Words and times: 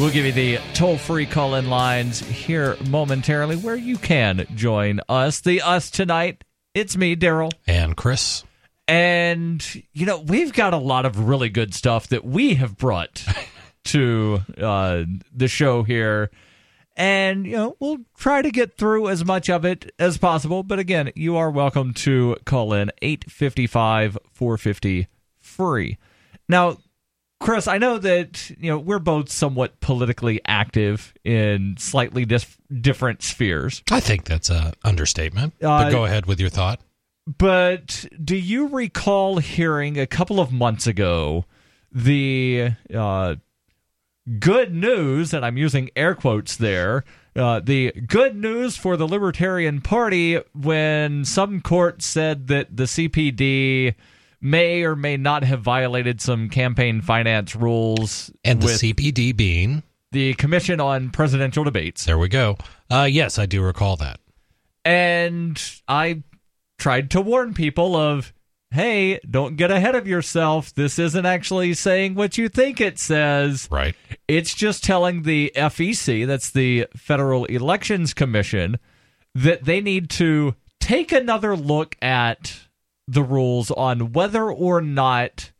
We'll 0.00 0.08
give 0.08 0.24
you 0.24 0.32
the 0.32 0.56
toll 0.72 0.96
free 0.96 1.26
call 1.26 1.56
in 1.56 1.68
lines 1.68 2.20
here 2.20 2.74
momentarily 2.88 3.56
where 3.56 3.76
you 3.76 3.98
can 3.98 4.46
join 4.54 5.00
us. 5.10 5.42
The 5.42 5.60
us 5.60 5.90
tonight, 5.90 6.42
it's 6.72 6.96
me, 6.96 7.16
Daryl. 7.16 7.52
And 7.66 7.94
Chris. 7.94 8.42
And, 8.88 9.62
you 9.92 10.06
know, 10.06 10.20
we've 10.20 10.54
got 10.54 10.72
a 10.72 10.78
lot 10.78 11.04
of 11.04 11.28
really 11.28 11.50
good 11.50 11.74
stuff 11.74 12.08
that 12.08 12.24
we 12.24 12.54
have 12.54 12.78
brought 12.78 13.22
to 13.84 14.40
uh, 14.56 15.04
the 15.34 15.48
show 15.48 15.82
here. 15.82 16.30
And, 16.96 17.44
you 17.44 17.56
know, 17.56 17.76
we'll 17.78 17.98
try 18.16 18.40
to 18.40 18.50
get 18.50 18.78
through 18.78 19.10
as 19.10 19.22
much 19.22 19.50
of 19.50 19.66
it 19.66 19.92
as 19.98 20.16
possible. 20.16 20.62
But 20.62 20.78
again, 20.78 21.12
you 21.14 21.36
are 21.36 21.50
welcome 21.50 21.92
to 21.92 22.38
call 22.46 22.72
in 22.72 22.90
855 23.02 24.16
450 24.32 25.08
free. 25.40 25.98
Now, 26.48 26.78
Chris, 27.40 27.66
I 27.66 27.78
know 27.78 27.96
that 27.98 28.50
you 28.58 28.70
know 28.70 28.78
we're 28.78 28.98
both 28.98 29.30
somewhat 29.30 29.80
politically 29.80 30.40
active 30.44 31.14
in 31.24 31.76
slightly 31.78 32.26
dis- 32.26 32.58
different 32.80 33.22
spheres. 33.22 33.82
I 33.90 34.00
think 34.00 34.24
that's 34.24 34.50
an 34.50 34.74
understatement. 34.84 35.54
Uh, 35.62 35.84
but 35.84 35.90
go 35.90 36.04
ahead 36.04 36.26
with 36.26 36.38
your 36.38 36.50
thought. 36.50 36.80
But 37.26 38.06
do 38.22 38.36
you 38.36 38.68
recall 38.68 39.38
hearing 39.38 39.98
a 39.98 40.06
couple 40.06 40.38
of 40.38 40.52
months 40.52 40.86
ago 40.86 41.46
the 41.90 42.72
uh, 42.94 43.36
good 44.38 44.74
news, 44.74 45.32
and 45.32 45.44
I'm 45.44 45.56
using 45.56 45.90
air 45.96 46.14
quotes 46.14 46.56
there, 46.56 47.04
uh, 47.36 47.60
the 47.60 47.92
good 47.92 48.36
news 48.36 48.76
for 48.76 48.96
the 48.96 49.06
Libertarian 49.08 49.80
Party 49.80 50.40
when 50.52 51.24
some 51.24 51.60
court 51.60 52.02
said 52.02 52.48
that 52.48 52.76
the 52.76 52.84
CPD 52.84 53.94
may 54.40 54.82
or 54.82 54.96
may 54.96 55.16
not 55.16 55.44
have 55.44 55.60
violated 55.60 56.20
some 56.20 56.48
campaign 56.48 57.00
finance 57.00 57.54
rules. 57.54 58.30
And 58.44 58.60
the 58.60 58.68
CPD 58.68 59.36
being? 59.36 59.82
The 60.12 60.34
Commission 60.34 60.80
on 60.80 61.10
Presidential 61.10 61.64
Debates. 61.64 62.04
There 62.04 62.18
we 62.18 62.28
go. 62.28 62.56
Uh, 62.90 63.08
yes, 63.10 63.38
I 63.38 63.46
do 63.46 63.62
recall 63.62 63.96
that. 63.96 64.18
And 64.84 65.62
I 65.86 66.22
tried 66.78 67.10
to 67.12 67.20
warn 67.20 67.54
people 67.54 67.94
of, 67.94 68.32
hey, 68.72 69.20
don't 69.28 69.56
get 69.56 69.70
ahead 69.70 69.94
of 69.94 70.08
yourself. 70.08 70.74
This 70.74 70.98
isn't 70.98 71.26
actually 71.26 71.74
saying 71.74 72.14
what 72.14 72.38
you 72.38 72.48
think 72.48 72.80
it 72.80 72.98
says. 72.98 73.68
Right. 73.70 73.94
It's 74.26 74.54
just 74.54 74.82
telling 74.82 75.22
the 75.22 75.52
FEC, 75.54 76.26
that's 76.26 76.50
the 76.50 76.86
Federal 76.96 77.44
Elections 77.44 78.14
Commission, 78.14 78.78
that 79.34 79.64
they 79.64 79.80
need 79.80 80.10
to 80.10 80.54
take 80.80 81.12
another 81.12 81.56
look 81.56 81.94
at 82.02 82.58
the 83.10 83.22
rules 83.24 83.72
on 83.72 84.12
whether 84.12 84.50
or 84.50 84.80
not 84.80 85.50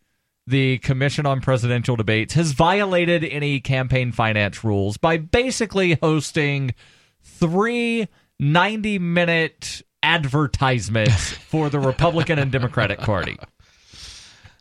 the 0.46 0.78
Commission 0.78 1.26
on 1.26 1.40
Presidential 1.40 1.96
Debates 1.96 2.34
has 2.34 2.52
violated 2.52 3.24
any 3.24 3.58
campaign 3.60 4.12
finance 4.12 4.62
rules 4.62 4.96
by 4.96 5.16
basically 5.16 5.98
hosting 6.00 6.74
three 7.22 8.06
90 8.38 8.98
minute 9.00 9.82
advertisements 10.02 11.32
for 11.48 11.68
the 11.68 11.80
Republican 11.80 12.38
and 12.38 12.52
Democratic 12.52 13.00
Party. 13.00 13.36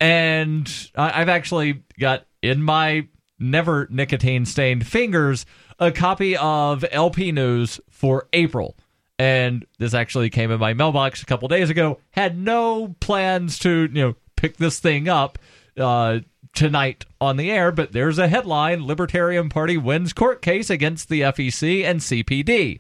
And 0.02 0.90
I've 0.96 1.30
actually 1.30 1.84
got 2.00 2.26
in 2.42 2.64
my 2.64 3.08
never 3.38 3.88
nicotine 3.92 4.46
stained 4.46 4.88
fingers 4.88 5.46
a 5.78 5.92
copy 5.92 6.36
of 6.38 6.84
LP 6.92 7.32
News 7.32 7.80
for 7.90 8.28
April 8.34 8.76
and 9.20 9.66
this 9.78 9.94
actually 9.94 10.30
came 10.30 10.50
in 10.50 10.60
my 10.60 10.74
mailbox 10.74 11.22
a 11.22 11.26
couple 11.26 11.50
days 11.50 11.70
ago. 11.70 12.00
Had 12.12 12.38
no 12.38 12.96
plans 13.02 13.60
to 13.60 13.90
you 13.92 14.02
know 14.02 14.16
pick 14.38 14.58
this 14.58 14.80
thing 14.80 15.10
up 15.10 15.38
uh, 15.78 16.20
tonight 16.56 17.06
on 17.20 17.36
the 17.36 17.52
air, 17.52 17.72
but 17.72 17.92
there's 17.92 18.18
a 18.18 18.30
headline: 18.30 18.88
Libertarian 18.88 19.50
Party 19.50 19.78
wins 19.78 20.14
court 20.14 20.42
case 20.42 20.70
against 20.70 21.10
the 21.10 21.22
FEC 21.22 21.84
and 21.84 22.00
CPD. 22.00 22.80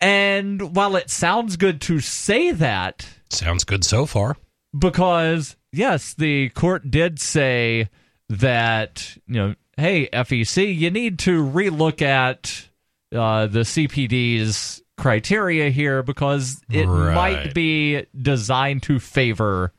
And 0.00 0.74
while 0.74 0.96
it 0.96 1.10
sounds 1.10 1.56
good 1.56 1.80
to 1.82 2.00
say 2.00 2.50
that, 2.50 3.06
sounds 3.28 3.64
good 3.64 3.84
so 3.84 4.06
far. 4.06 4.36
Because 4.76 5.56
yes, 5.70 6.14
the 6.14 6.48
court 6.50 6.90
did 6.90 7.20
say 7.20 7.90
that 8.30 9.18
you 9.26 9.34
know, 9.34 9.54
hey 9.76 10.08
FEC, 10.08 10.74
you 10.74 10.90
need 10.90 11.18
to 11.20 11.44
relook 11.44 12.00
at 12.00 12.68
uh, 13.14 13.46
the 13.46 13.60
CPD's 13.60 14.82
criteria 14.96 15.70
here 15.70 16.02
because 16.02 16.62
it 16.70 16.86
right. 16.86 17.14
might 17.14 17.54
be 17.54 18.06
designed 18.20 18.82
to 18.84 18.98
favor 18.98 19.72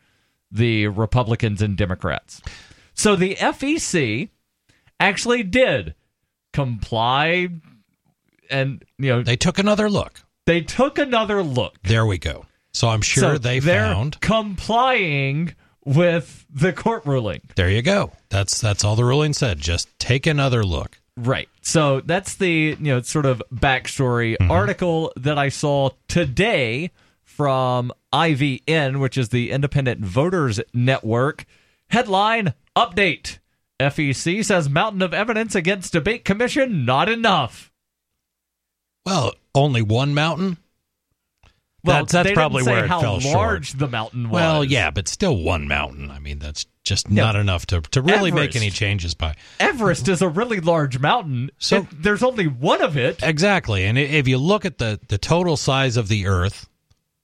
the 0.52 0.88
Republicans 0.88 1.62
and 1.62 1.78
Democrats. 1.78 2.42
So 2.94 3.16
the 3.16 3.36
FEC 3.36 4.30
actually 5.00 5.44
did 5.44 5.96
comply 6.54 7.50
and 8.50 8.84
you 8.98 9.10
know 9.10 9.24
they 9.24 9.36
took 9.36 9.60
another 9.60 9.90
look. 9.90 10.22
They 10.46 10.62
took 10.62 10.98
another 10.98 11.44
look. 11.44 11.82
There 11.84 12.06
we 12.06 12.18
go. 12.18 12.46
So 12.72 12.90
I'm 12.90 13.02
sure 13.02 13.36
so 13.36 13.38
they 13.38 13.60
found 13.60 14.20
complying 14.22 15.56
with 15.84 16.46
the 16.54 16.74
court 16.74 17.06
ruling. 17.06 17.42
There 17.56 17.70
you 17.70 17.82
go. 17.82 18.12
That's 18.30 18.60
that's 18.60 18.84
all 18.84 18.96
the 18.96 19.06
ruling 19.06 19.34
said. 19.34 19.60
Just 19.60 19.88
take 20.00 20.28
another 20.28 20.64
look. 20.64 21.00
Right. 21.18 21.48
So 21.62 22.02
that's 22.02 22.36
the 22.36 22.50
you 22.50 22.76
know 22.80 23.02
sort 23.02 23.26
of 23.26 23.42
backstory 23.54 24.36
mm-hmm. 24.38 24.52
article 24.52 25.14
that 25.16 25.38
I 25.38 25.50
saw 25.50 25.92
today 26.08 26.92
from 27.24 27.92
IVN, 28.14 29.00
which 29.00 29.18
is 29.18 29.30
the 29.30 29.52
Independent 29.52 30.02
Voters 30.02 30.60
Network. 30.74 31.46
Headline 31.90 32.54
Update 32.76 33.40
FEC 33.80 34.44
says 34.44 34.70
mountain 34.70 35.02
of 35.02 35.14
evidence 35.14 35.56
against 35.56 35.94
debate 35.94 36.26
commission 36.26 36.86
not 36.86 37.10
enough. 37.10 37.72
Well, 39.06 39.34
only 39.54 39.82
one 39.82 40.14
mountain? 40.14 40.58
Well, 41.84 42.06
that's, 42.06 42.12
that's 42.14 42.32
probably 42.32 42.64
where 42.64 42.86
it 42.86 42.90
how 42.90 43.02
fell 43.02 43.20
large 43.20 43.72
short. 43.72 43.80
the 43.80 43.88
mountain 43.88 44.30
was. 44.30 44.34
Well, 44.34 44.64
yeah, 44.64 44.90
but 44.90 45.08
still 45.08 45.38
one 45.38 45.68
mountain. 45.68 46.10
I 46.10 46.20
mean, 46.20 46.40
that's 46.40 46.66
just 46.86 47.10
not 47.10 47.36
enough 47.36 47.66
to, 47.68 47.82
to 47.82 48.02
really 48.02 48.32
Everest. 48.32 48.36
make 48.36 48.56
any 48.56 48.70
changes 48.70 49.14
by. 49.14 49.36
Everest 49.60 50.08
is 50.08 50.22
a 50.22 50.30
really 50.30 50.60
large 50.60 51.00
mountain. 51.00 51.52
So 51.58 51.80
it, 51.80 51.88
there's 51.92 52.24
only 52.24 52.48
one 52.48 52.82
of 52.82 52.96
it. 52.96 53.22
Exactly. 53.22 53.84
And 53.84 53.98
if 53.98 54.28
you 54.28 54.38
look 54.38 54.64
at 54.64 54.78
the, 54.78 55.00
the 55.08 55.18
total 55.18 55.58
size 55.58 55.98
of 55.98 56.08
the 56.08 56.28
Earth, 56.28 56.70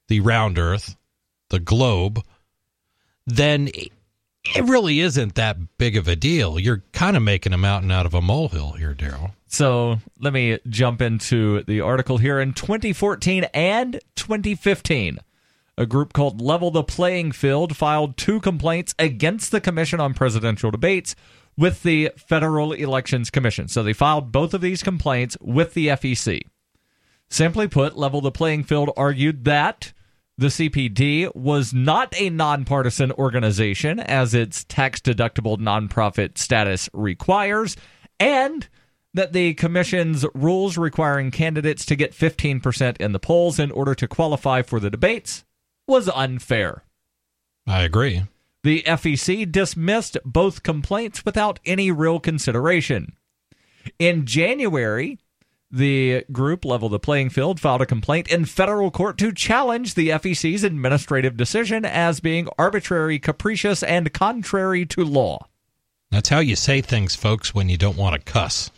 the 0.07 0.19
round 0.19 0.57
Earth, 0.59 0.97
the 1.49 1.59
globe, 1.59 2.21
then 3.25 3.69
it 4.43 4.63
really 4.63 4.99
isn't 4.99 5.35
that 5.35 5.77
big 5.77 5.95
of 5.95 6.07
a 6.07 6.15
deal. 6.15 6.59
You're 6.59 6.83
kind 6.91 7.15
of 7.15 7.23
making 7.23 7.53
a 7.53 7.57
mountain 7.57 7.91
out 7.91 8.05
of 8.05 8.13
a 8.13 8.21
molehill 8.21 8.73
here, 8.73 8.95
Daryl. 8.95 9.31
So 9.47 9.99
let 10.19 10.33
me 10.33 10.57
jump 10.67 11.01
into 11.01 11.63
the 11.63 11.81
article 11.81 12.17
here. 12.17 12.39
In 12.39 12.53
2014 12.53 13.43
and 13.53 13.99
2015, 14.15 15.19
a 15.77 15.85
group 15.85 16.13
called 16.13 16.41
Level 16.41 16.71
the 16.71 16.83
Playing 16.83 17.31
Field 17.31 17.75
filed 17.75 18.17
two 18.17 18.39
complaints 18.39 18.93
against 18.99 19.51
the 19.51 19.61
Commission 19.61 19.99
on 19.99 20.13
Presidential 20.13 20.71
Debates 20.71 21.15
with 21.57 21.83
the 21.83 22.11
Federal 22.17 22.73
Elections 22.73 23.29
Commission. 23.29 23.67
So 23.67 23.83
they 23.83 23.93
filed 23.93 24.31
both 24.31 24.53
of 24.53 24.61
these 24.61 24.83
complaints 24.83 25.37
with 25.41 25.73
the 25.73 25.87
FEC. 25.87 26.41
Simply 27.29 27.67
put, 27.67 27.97
Level 27.97 28.21
the 28.21 28.31
Playing 28.31 28.63
Field 28.63 28.91
argued 28.97 29.45
that 29.45 29.93
the 30.37 30.47
CPD 30.47 31.33
was 31.35 31.73
not 31.73 32.13
a 32.19 32.29
nonpartisan 32.29 33.11
organization, 33.13 33.99
as 33.99 34.33
its 34.33 34.63
tax 34.63 34.99
deductible 34.99 35.57
nonprofit 35.57 36.37
status 36.37 36.89
requires, 36.93 37.77
and 38.19 38.67
that 39.13 39.33
the 39.33 39.53
commission's 39.53 40.25
rules 40.33 40.77
requiring 40.77 41.31
candidates 41.31 41.85
to 41.85 41.95
get 41.95 42.13
15% 42.13 42.97
in 42.97 43.11
the 43.11 43.19
polls 43.19 43.59
in 43.59 43.71
order 43.71 43.93
to 43.93 44.07
qualify 44.07 44.61
for 44.61 44.79
the 44.79 44.89
debates 44.89 45.45
was 45.91 46.09
unfair. 46.09 46.83
I 47.67 47.83
agree. 47.83 48.23
The 48.63 48.83
FEC 48.83 49.51
dismissed 49.51 50.17
both 50.23 50.63
complaints 50.63 51.25
without 51.25 51.59
any 51.65 51.91
real 51.91 52.19
consideration. 52.19 53.13
In 53.99 54.25
January, 54.25 55.19
the 55.69 56.23
group 56.31 56.63
Level 56.63 56.87
the 56.87 56.99
Playing 56.99 57.29
Field 57.29 57.59
filed 57.59 57.81
a 57.81 57.85
complaint 57.85 58.29
in 58.29 58.45
federal 58.45 58.89
court 58.89 59.17
to 59.17 59.33
challenge 59.33 59.95
the 59.95 60.09
FEC's 60.09 60.63
administrative 60.63 61.35
decision 61.35 61.83
as 61.83 62.21
being 62.21 62.47
arbitrary, 62.57 63.19
capricious, 63.19 63.83
and 63.83 64.13
contrary 64.13 64.85
to 64.85 65.03
law. 65.03 65.47
That's 66.09 66.29
how 66.29 66.39
you 66.39 66.55
say 66.55 66.79
things, 66.81 67.15
folks, 67.15 67.53
when 67.53 67.67
you 67.67 67.77
don't 67.77 67.97
want 67.97 68.13
to 68.15 68.31
cuss. 68.31 68.71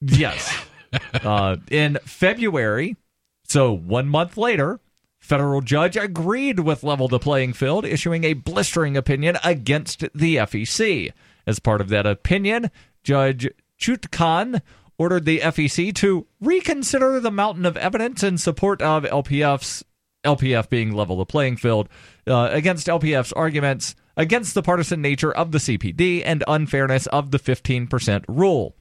Yes. 0.00 0.54
uh, 1.14 1.56
in 1.70 1.98
February, 2.04 2.96
so 3.44 3.72
one 3.72 4.08
month 4.08 4.36
later, 4.36 4.80
federal 5.26 5.60
judge 5.60 5.96
agreed 5.96 6.60
with 6.60 6.84
Level 6.84 7.08
the 7.08 7.18
Playing 7.18 7.52
Field, 7.52 7.84
issuing 7.84 8.24
a 8.24 8.34
blistering 8.34 8.96
opinion 8.96 9.36
against 9.42 10.00
the 10.14 10.36
FEC. 10.36 11.12
As 11.46 11.58
part 11.58 11.80
of 11.80 11.88
that 11.88 12.06
opinion, 12.06 12.70
Judge 13.02 13.48
Chutkan 13.78 14.62
ordered 14.98 15.24
the 15.24 15.40
FEC 15.40 15.94
to 15.96 16.26
reconsider 16.40 17.20
the 17.20 17.30
mountain 17.30 17.66
of 17.66 17.76
evidence 17.76 18.22
in 18.22 18.38
support 18.38 18.80
of 18.80 19.04
LPF's 19.04 19.84
LPF 20.24 20.68
being 20.68 20.92
level 20.92 21.16
the 21.16 21.26
playing 21.26 21.56
field 21.56 21.88
uh, 22.26 22.48
against 22.50 22.86
LPF's 22.86 23.32
arguments 23.32 23.94
against 24.16 24.54
the 24.54 24.62
partisan 24.62 25.02
nature 25.02 25.32
of 25.32 25.52
the 25.52 25.58
CPD 25.58 26.22
and 26.24 26.42
unfairness 26.48 27.06
of 27.08 27.30
the 27.30 27.38
15% 27.38 28.24
rule. 28.28 28.74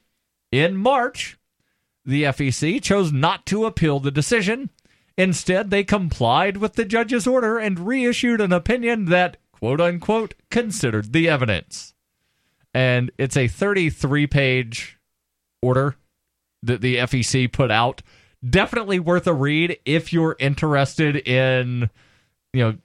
In 0.51 0.77
March, 0.77 1.37
the 2.05 2.23
FEC 2.23 2.81
chose 2.81 3.11
not 3.11 3.45
to 3.47 3.65
appeal 3.65 3.99
the 3.99 4.11
decision. 4.11 4.69
Instead, 5.17 5.69
they 5.69 5.83
complied 5.83 6.57
with 6.57 6.73
the 6.73 6.85
judge's 6.85 7.25
order 7.25 7.57
and 7.57 7.87
reissued 7.87 8.41
an 8.41 8.51
opinion 8.51 9.05
that, 9.05 9.37
quote 9.51 9.79
unquote, 9.79 10.33
considered 10.49 11.13
the 11.13 11.29
evidence. 11.29 11.93
And 12.73 13.11
it's 13.17 13.37
a 13.37 13.47
33 13.47 14.27
page 14.27 14.99
order 15.61 15.95
that 16.63 16.81
the 16.81 16.97
FEC 16.97 17.51
put 17.51 17.71
out. 17.71 18.01
Definitely 18.47 18.99
worth 18.99 19.27
a 19.27 19.33
read 19.33 19.77
if 19.85 20.11
you're 20.11 20.35
interested 20.39 21.15
in, 21.27 21.89
you 22.53 22.63
know, 22.63 22.77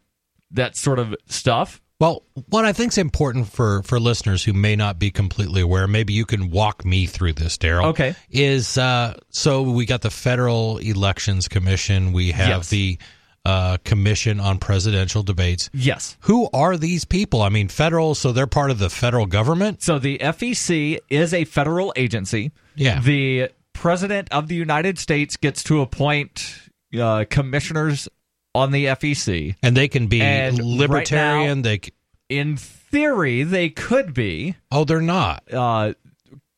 that 0.53 0.77
sort 0.77 0.99
of 0.99 1.15
stuff. 1.27 1.83
Well, 2.01 2.23
what 2.49 2.65
I 2.65 2.73
think 2.73 2.93
is 2.93 2.99
important 2.99 3.49
for, 3.49 3.83
for 3.83 4.01
listeners 4.01 4.43
who 4.43 4.55
may 4.55 4.75
not 4.75 4.99
be 4.99 5.11
completely 5.11 5.61
aware, 5.61 5.87
maybe 5.87 6.15
you 6.15 6.25
can 6.25 6.51
walk 6.51 6.85
me 6.85 7.05
through 7.05 7.35
this, 7.35 7.59
Daryl. 7.59 7.85
Okay. 7.91 8.15
Is 8.31 8.79
uh, 8.79 9.15
so 9.29 9.63
we 9.63 9.85
got 9.85 10.01
the 10.01 10.11
Federal 10.11 10.79
Elections 10.79 11.47
Commission, 11.47 12.13
we 12.13 12.33
have 12.33 12.49
Yes. 12.49 12.69
the 12.71 12.99
uh, 13.45 13.77
Commission 13.85 14.41
on 14.41 14.59
Presidential 14.59 15.23
Debates. 15.23 15.69
Yes. 15.75 16.17
Who 16.21 16.49
are 16.55 16.77
these 16.77 17.05
people? 17.05 17.43
I 17.43 17.51
mean, 17.51 17.69
federal, 17.69 18.15
so 18.15 18.33
they're 18.33 18.47
part 18.47 18.71
of 18.71 18.79
the 18.79 18.91
federal 18.91 19.27
government? 19.27 19.83
So 19.83 19.99
the 19.99 20.19
FEC 20.19 20.99
is 21.11 21.35
a 21.35 21.45
federal 21.45 21.93
agency. 21.97 22.51
Yeah. 22.77 23.01
The 23.01 23.51
president 23.73 24.29
of 24.31 24.49
the 24.49 24.55
United 24.55 24.99
States 24.99 25.37
gets 25.37 25.63
to 25.65 25.81
appoint 25.81 26.55
uh, 26.99 27.25
commissioners 27.31 28.09
on 28.55 28.73
the 28.73 28.87
FEC. 28.87 29.55
And 29.63 29.77
they 29.77 29.89
can 29.89 30.07
be 30.07 30.21
And 30.21 30.59
right 30.59 30.65
libertarian. 30.67 31.59
now- 31.59 31.63
they 31.63 31.81
c- 31.85 31.93
In 32.29 32.57
theory, 32.57 33.43
they 33.43 33.69
could 33.71 34.13
be. 34.15 34.55
oh, 34.71 34.85
they're 34.85 35.01
not. 35.01 35.43
Uh, 35.53 35.95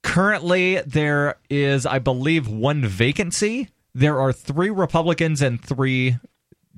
currently, 0.03 0.81
there 0.83 1.37
is, 1.51 1.87
I 1.87 1.99
believe, 1.99 2.49
one 2.49 2.85
vacancy. 2.87 3.69
There 3.95 4.21
are 4.21 4.33
three 4.33 4.71
Republicans 4.71 5.43
and 5.43 5.63
three 5.63 6.17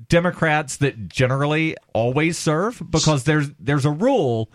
Democrats 0.09 0.77
that 0.77 1.07
generally 1.07 1.75
always 1.93 2.37
serve 2.37 2.81
because 2.89 3.23
there's 3.23 3.49
there's 3.59 3.85
a 3.85 3.91
rule 3.91 4.51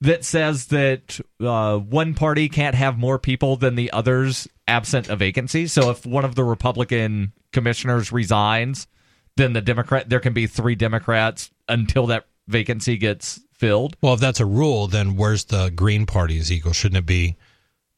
that 0.00 0.24
says 0.24 0.66
that 0.66 1.18
uh, 1.40 1.78
one 1.78 2.14
party 2.14 2.48
can't 2.48 2.74
have 2.76 2.96
more 2.98 3.18
people 3.18 3.56
than 3.56 3.74
the 3.74 3.90
others 3.90 4.46
absent 4.68 5.08
a 5.08 5.16
vacancy. 5.16 5.66
So 5.66 5.90
if 5.90 6.06
one 6.06 6.24
of 6.24 6.34
the 6.36 6.44
Republican 6.44 7.32
commissioners 7.52 8.12
resigns, 8.12 8.86
then 9.36 9.52
the 9.52 9.60
Democrat 9.60 10.08
there 10.08 10.20
can 10.20 10.32
be 10.32 10.46
three 10.46 10.74
Democrats 10.74 11.50
until 11.68 12.06
that 12.06 12.26
vacancy 12.48 12.96
gets 12.96 13.40
filled. 13.52 13.96
Well, 14.02 14.14
if 14.14 14.20
that's 14.20 14.40
a 14.40 14.46
rule, 14.46 14.86
then 14.86 15.16
where's 15.16 15.44
the 15.44 15.70
Green 15.70 16.06
Party's 16.06 16.52
equal? 16.52 16.72
Shouldn't 16.72 16.98
it 16.98 17.06
be 17.06 17.36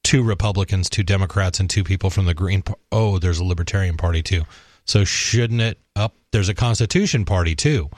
two 0.05 0.23
Republicans, 0.23 0.88
two 0.88 1.03
Democrats, 1.03 1.61
and 1.61 1.69
two 1.69 1.85
people 1.85 2.11
from 2.11 2.27
the 2.27 2.35
Green? 2.35 2.62
Oh, 2.93 3.19
there's 3.19 3.38
a 3.38 3.44
Libertarian 3.44 3.97
Party 3.97 4.23
too. 4.23 4.43
So 4.85 5.05
shouldn't 5.05 5.61
it 5.61 5.81
up? 5.97 6.15
There's 6.31 6.49
a 6.49 6.55
Constitution 6.55 7.25
Party 7.25 7.55
too. 7.55 7.91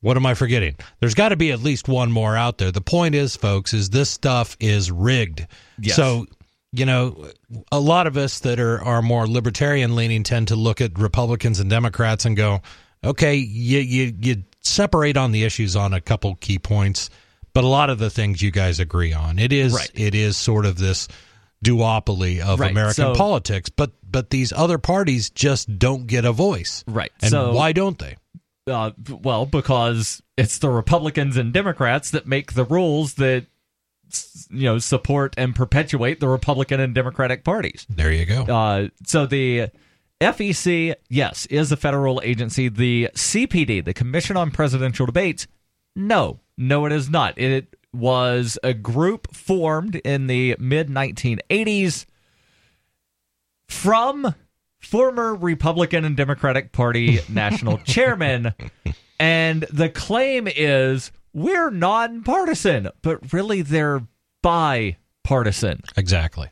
What 0.00 0.16
am 0.16 0.26
I 0.26 0.34
forgetting? 0.34 0.76
There's 1.00 1.14
got 1.14 1.30
to 1.30 1.36
be 1.36 1.50
at 1.50 1.60
least 1.60 1.88
one 1.88 2.12
more 2.12 2.36
out 2.36 2.58
there. 2.58 2.70
The 2.70 2.80
point 2.80 3.14
is, 3.14 3.34
folks, 3.34 3.74
is 3.74 3.90
this 3.90 4.10
stuff 4.10 4.56
is 4.60 4.90
rigged. 4.92 5.46
Yes. 5.80 5.96
So 5.96 6.26
you 6.76 6.86
know, 6.86 7.28
a 7.72 7.80
lot 7.80 8.06
of 8.06 8.16
us 8.16 8.40
that 8.40 8.60
are 8.60 8.82
are 8.82 9.02
more 9.02 9.26
libertarian 9.26 9.96
leaning 9.96 10.22
tend 10.22 10.48
to 10.48 10.56
look 10.56 10.80
at 10.80 10.98
Republicans 10.98 11.60
and 11.60 11.70
Democrats 11.70 12.24
and 12.24 12.36
go, 12.36 12.62
okay, 13.04 13.34
you 13.36 13.78
you 13.80 14.12
you 14.20 14.42
separate 14.60 15.16
on 15.16 15.32
the 15.32 15.44
issues 15.44 15.76
on 15.76 15.94
a 15.94 16.00
couple 16.00 16.34
key 16.36 16.58
points, 16.58 17.08
but 17.52 17.64
a 17.64 17.68
lot 17.68 17.88
of 17.90 17.98
the 17.98 18.10
things 18.10 18.42
you 18.42 18.50
guys 18.50 18.80
agree 18.80 19.12
on. 19.12 19.38
It 19.38 19.52
is 19.52 19.72
Right. 19.74 19.90
it 19.94 20.14
is 20.14 20.36
sort 20.36 20.66
of 20.66 20.76
this 20.78 21.08
duopoly 21.64 22.40
of 22.40 22.60
Right, 22.60 22.70
American 22.70 22.94
so- 22.94 23.14
politics, 23.14 23.68
but 23.70 23.92
but 24.08 24.30
these 24.30 24.52
other 24.52 24.78
parties 24.78 25.30
just 25.30 25.78
don't 25.78 26.06
get 26.06 26.24
a 26.24 26.32
voice. 26.32 26.84
Right. 26.86 27.12
And 27.22 27.30
so 27.30 27.52
why 27.52 27.72
don't 27.72 27.98
they? 27.98 28.16
Uh, 28.68 28.90
well, 29.22 29.46
because 29.46 30.20
it's 30.36 30.58
the 30.58 30.68
Republicans 30.68 31.36
and 31.36 31.52
Democrats 31.52 32.10
that 32.10 32.26
make 32.26 32.54
the 32.54 32.64
rules 32.64 33.14
that 33.14 33.46
you 34.50 34.64
know 34.64 34.78
support 34.78 35.34
and 35.36 35.54
perpetuate 35.54 36.20
the 36.20 36.28
Republican 36.28 36.80
and 36.80 36.94
Democratic 36.94 37.44
parties. 37.44 37.86
There 37.88 38.12
you 38.12 38.24
go. 38.24 38.42
Uh, 38.42 38.88
so 39.04 39.26
the 39.26 39.68
FEC, 40.20 40.94
yes, 41.08 41.46
is 41.46 41.72
a 41.72 41.76
federal 41.76 42.20
agency. 42.24 42.68
The 42.68 43.10
CPD, 43.14 43.84
the 43.84 43.94
Commission 43.94 44.36
on 44.36 44.50
Presidential 44.50 45.06
Debates, 45.06 45.46
no, 45.94 46.40
no, 46.56 46.86
it 46.86 46.92
is 46.92 47.10
not. 47.10 47.38
It 47.38 47.76
was 47.92 48.58
a 48.62 48.74
group 48.74 49.34
formed 49.34 49.96
in 49.96 50.26
the 50.26 50.56
mid 50.58 50.88
1980s 50.88 52.06
from 53.68 54.34
former 54.78 55.34
Republican 55.34 56.04
and 56.04 56.16
Democratic 56.16 56.72
Party 56.72 57.20
national 57.28 57.78
chairman. 57.84 58.54
And 59.18 59.62
the 59.72 59.88
claim 59.88 60.46
is 60.46 61.10
we're 61.36 61.70
nonpartisan, 61.70 62.88
but 63.02 63.30
really 63.30 63.60
they're 63.60 64.00
bipartisan. 64.42 65.82
exactly. 65.94 66.48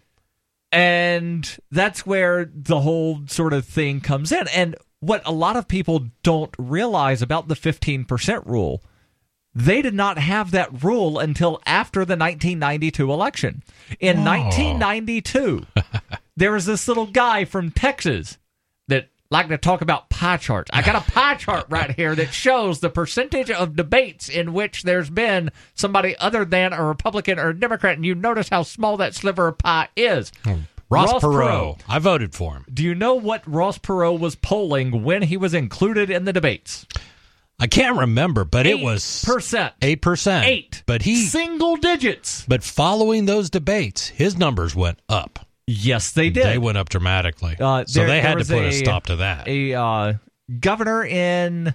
And 0.71 1.57
that's 1.71 2.05
where 2.05 2.51
the 2.53 2.81
whole 2.81 3.27
sort 3.27 3.55
of 3.55 3.65
thing 3.65 4.03
comes 4.03 4.31
in. 4.31 4.47
And 4.49 4.77
what 5.01 5.23
a 5.25 5.33
lot 5.33 5.57
of 5.57 5.69
people 5.69 6.09
don't 6.23 6.55
realize 6.59 7.23
about 7.23 7.49
the 7.49 7.55
15% 7.55 8.45
rule, 8.45 8.83
they 9.55 9.81
did 9.81 9.95
not 9.95 10.19
have 10.19 10.51
that 10.51 10.85
rule 10.85 11.19
until 11.19 11.63
after 11.65 12.01
the 12.01 12.17
1992 12.17 13.11
election. 13.11 13.63
In 14.01 14.23
1992, 14.23 15.65
there 16.37 16.53
was 16.53 16.67
this 16.67 16.87
little 16.89 17.07
guy 17.07 17.47
from 17.47 17.71
Texas 17.71 18.37
liked 19.35 19.49
to 19.49 19.59
talk 19.59 19.81
about 19.83 20.09
pie 20.11 20.37
charts. 20.37 20.71
I 20.73 20.81
got 20.83 20.95
a 20.95 21.11
pie 21.11 21.35
chart 21.35 21.67
right 21.69 21.91
here 21.91 22.15
that 22.15 22.33
shows 22.33 22.79
the 22.79 22.89
percentage 22.89 23.51
of 23.51 23.75
debates 23.75 24.29
in 24.29 24.53
which 24.53 24.85
there's 24.85 25.11
been 25.11 25.51
somebody 25.75 26.17
other 26.19 26.45
than 26.45 26.73
a 26.73 26.85
Republican 26.85 27.41
or 27.41 27.49
a 27.49 27.59
Democrat, 27.59 27.97
and 27.97 28.07
you 28.07 28.15
notice 28.15 28.49
how 28.49 28.63
small 28.63 28.97
that 28.99 29.13
sliver 29.13 29.49
of 29.49 29.59
pie 29.59 29.89
is. 29.97 30.31
Hmm. 30.45 30.61
Ross, 30.89 31.15
Ross 31.15 31.23
Perot. 31.25 31.79
Perot. 31.79 31.81
I 31.89 31.99
voted 31.99 32.33
for 32.33 32.55
him. 32.55 32.65
Do 32.73 32.85
you 32.85 32.95
know 32.95 33.17
what 33.17 33.43
Ross 33.45 33.76
Perot 33.76 34.21
was 34.21 34.37
polling 34.37 35.03
when 35.03 35.23
he 35.23 35.37
was 35.37 35.53
included 35.53 36.11
in 36.11 36.26
the 36.26 36.33
debates? 36.33 36.87
I 37.59 37.67
can't 37.67 37.99
remember, 37.99 38.45
but 38.45 38.67
it 38.67 38.81
was 38.81 39.25
percent, 39.25 39.75
eight 39.83 40.00
percent. 40.00 40.47
eight, 40.47 40.83
But 40.87 41.03
he 41.03 41.17
single 41.17 41.76
digits. 41.76 42.45
But 42.47 42.62
following 42.62 43.25
those 43.26 43.50
debates, 43.50 44.09
his 44.09 44.37
numbers 44.37 44.76
went 44.76 45.00
up. 45.09 45.44
Yes, 45.66 46.12
they 46.12 46.30
did. 46.30 46.44
They 46.47 46.59
went 46.59 46.76
up 46.78 46.88
dramatically. 46.88 47.56
Uh, 47.59 47.85
so 47.87 48.00
there- 48.00 48.09
they 48.09 48.21
had 48.21 48.38
to 48.38 48.44
put 48.44 48.64
a, 48.64 48.68
a- 48.68 48.73
stop 48.73 49.06
to 49.06 49.16
that. 49.16 49.49
a 49.49 49.75
uh, 49.75 50.12
governor 50.61 51.04
in 51.04 51.75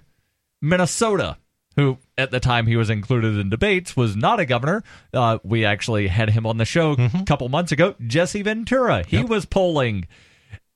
Minnesota 0.62 1.38
who 1.76 1.98
at 2.18 2.30
the 2.32 2.40
time 2.42 2.68
he 2.68 2.76
was 2.76 2.90
included 2.90 3.38
in 3.38 3.50
debates 3.50 3.96
was 3.96 4.16
not 4.16 4.40
a 4.40 4.46
governor. 4.46 4.84
Uh, 5.14 5.40
we 5.44 5.64
actually 5.64 6.08
had 6.08 6.30
him 6.32 6.46
on 6.46 6.58
the 6.58 6.66
show 6.66 6.92
a 6.94 7.24
couple 7.26 7.48
months 7.48 7.72
ago. 7.72 7.96
Jesse 8.06 8.42
Ventura. 8.42 9.04
He 9.08 9.24
was 9.24 9.46
polling 9.46 10.06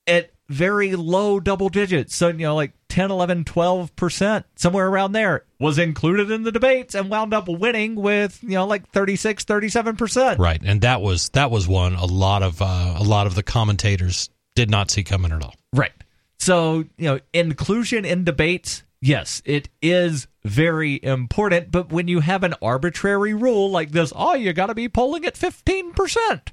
at 0.08 0.32
very 0.48 0.96
low 0.96 1.40
double 1.42 1.68
digits. 1.68 2.16
So, 2.16 2.30
you 2.30 2.34
know, 2.40 2.56
like 2.56 2.72
10, 2.90 3.12
11, 3.12 3.44
12%, 3.44 4.44
somewhere 4.56 4.88
around 4.88 5.12
there, 5.12 5.44
was 5.64 5.80
included 5.80 6.30
in 6.30 6.44
the 6.44 6.52
debates 6.52 6.94
and 6.94 7.10
wound 7.10 7.34
up 7.34 7.48
winning 7.48 7.96
with, 7.96 8.38
you 8.44 8.50
know, 8.50 8.68
like 8.68 8.90
36, 8.90 9.46
37%. 9.46 10.38
right, 10.38 10.62
and 10.64 10.82
that 10.82 11.02
was 11.02 11.30
that 11.30 11.50
was 11.50 11.68
one 11.68 11.96
a 11.96 12.06
lot 12.06 12.44
of 12.44 12.62
uh, 12.62 12.96
a 12.98 13.04
lot 13.04 13.26
of 13.26 13.36
the 13.36 13.44
commentators 13.44 14.30
did 14.56 14.70
not 14.70 14.92
see 14.92 15.04
coming 15.04 15.32
at 15.32 15.42
all. 15.42 15.56
Right. 15.72 15.94
So, 16.38 16.86
you 16.98 17.10
know, 17.10 17.20
inclusion 17.34 18.04
in 18.04 18.26
debates, 18.26 18.84
yes, 19.02 19.42
it 19.46 19.70
is 19.82 20.28
very 20.46 21.00
important. 21.02 21.72
But 21.72 21.92
when 21.92 22.08
you 22.08 22.20
have 22.20 22.44
an 22.44 22.56
arbitrary 22.62 23.34
rule 23.34 23.72
like 23.72 23.92
this, 23.92 24.12
oh, 24.16 24.36
you 24.36 24.54
got 24.54 24.68
to 24.68 24.76
be 24.76 24.90
polling 24.90 25.26
at 25.26 25.36
15%. 25.36 26.50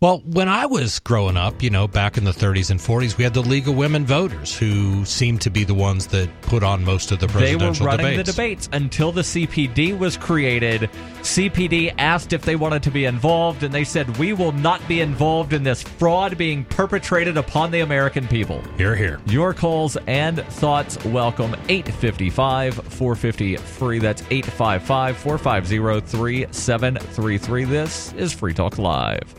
Well, 0.00 0.20
when 0.26 0.48
I 0.48 0.66
was 0.66 0.98
growing 0.98 1.36
up, 1.36 1.62
you 1.62 1.70
know, 1.70 1.86
back 1.86 2.18
in 2.18 2.24
the 2.24 2.32
30s 2.32 2.70
and 2.70 2.80
40s, 2.80 3.16
we 3.16 3.24
had 3.24 3.32
the 3.32 3.42
League 3.42 3.68
of 3.68 3.76
Women 3.76 4.04
Voters, 4.04 4.56
who 4.56 5.04
seemed 5.04 5.40
to 5.42 5.50
be 5.50 5.62
the 5.62 5.74
ones 5.74 6.08
that 6.08 6.28
put 6.42 6.64
on 6.64 6.84
most 6.84 7.12
of 7.12 7.20
the 7.20 7.28
presidential 7.28 7.58
debates. 7.58 7.78
They 7.78 7.84
were 7.84 7.90
running 7.90 8.06
debates. 8.06 8.28
the 8.28 8.32
debates 8.32 8.68
until 8.72 9.12
the 9.12 9.22
CPD 9.22 9.96
was 9.96 10.16
created. 10.16 10.90
CPD 11.20 11.94
asked 11.98 12.32
if 12.32 12.42
they 12.42 12.56
wanted 12.56 12.82
to 12.82 12.90
be 12.90 13.04
involved, 13.04 13.62
and 13.62 13.72
they 13.72 13.84
said, 13.84 14.18
We 14.18 14.32
will 14.32 14.52
not 14.52 14.86
be 14.88 15.00
involved 15.00 15.52
in 15.52 15.62
this 15.62 15.82
fraud 15.82 16.36
being 16.36 16.64
perpetrated 16.64 17.36
upon 17.36 17.70
the 17.70 17.80
American 17.80 18.26
people. 18.26 18.60
Here, 18.76 18.96
here. 18.96 19.20
Your 19.26 19.54
calls 19.54 19.96
and 20.08 20.44
thoughts 20.46 21.02
welcome 21.04 21.54
855 21.68 22.74
450 22.74 23.31
free. 23.32 23.98
That's 23.98 24.22
855 24.30 25.16
450 25.16 26.06
3733. 26.06 27.64
This 27.64 28.12
is 28.14 28.32
Free 28.32 28.54
Talk 28.54 28.78
Live. 28.78 29.34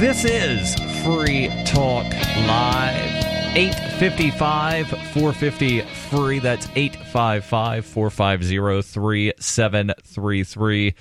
This 0.00 0.24
is 0.24 0.74
Free 1.04 1.48
Talk 1.66 2.06
Live. 2.46 3.20
855 3.54 4.88
450 4.88 5.80
free. 5.80 6.38
That's 6.38 6.66
855 6.74 7.84
450 7.84 8.82
3733. 8.82 10.94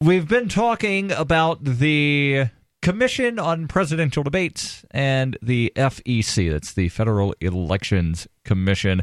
We've 0.00 0.28
been 0.28 0.48
talking 0.48 1.12
about 1.12 1.64
the 1.64 2.48
Commission 2.88 3.38
on 3.38 3.68
Presidential 3.68 4.22
Debates 4.22 4.82
and 4.92 5.36
the 5.42 5.70
FEC. 5.76 6.50
That's 6.50 6.72
the 6.72 6.88
Federal 6.88 7.34
Elections 7.38 8.26
Commission. 8.46 9.02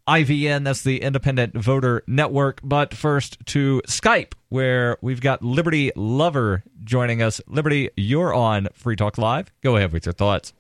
IVN, 0.08 0.64
that's 0.64 0.82
the 0.82 1.02
Independent 1.02 1.54
Voter 1.54 2.04
Network. 2.06 2.60
But 2.62 2.94
first 2.94 3.44
to 3.46 3.82
Skype, 3.88 4.34
where 4.50 4.98
we've 5.00 5.20
got 5.20 5.42
Liberty 5.42 5.90
Lover 5.96 6.62
joining 6.84 7.22
us. 7.22 7.40
Liberty, 7.48 7.90
you're 7.96 8.32
on 8.32 8.68
Free 8.72 8.94
Talk 8.94 9.18
Live. 9.18 9.52
Go 9.62 9.76
ahead 9.76 9.92
with 9.92 10.06
your 10.06 10.12
thoughts. 10.12 10.52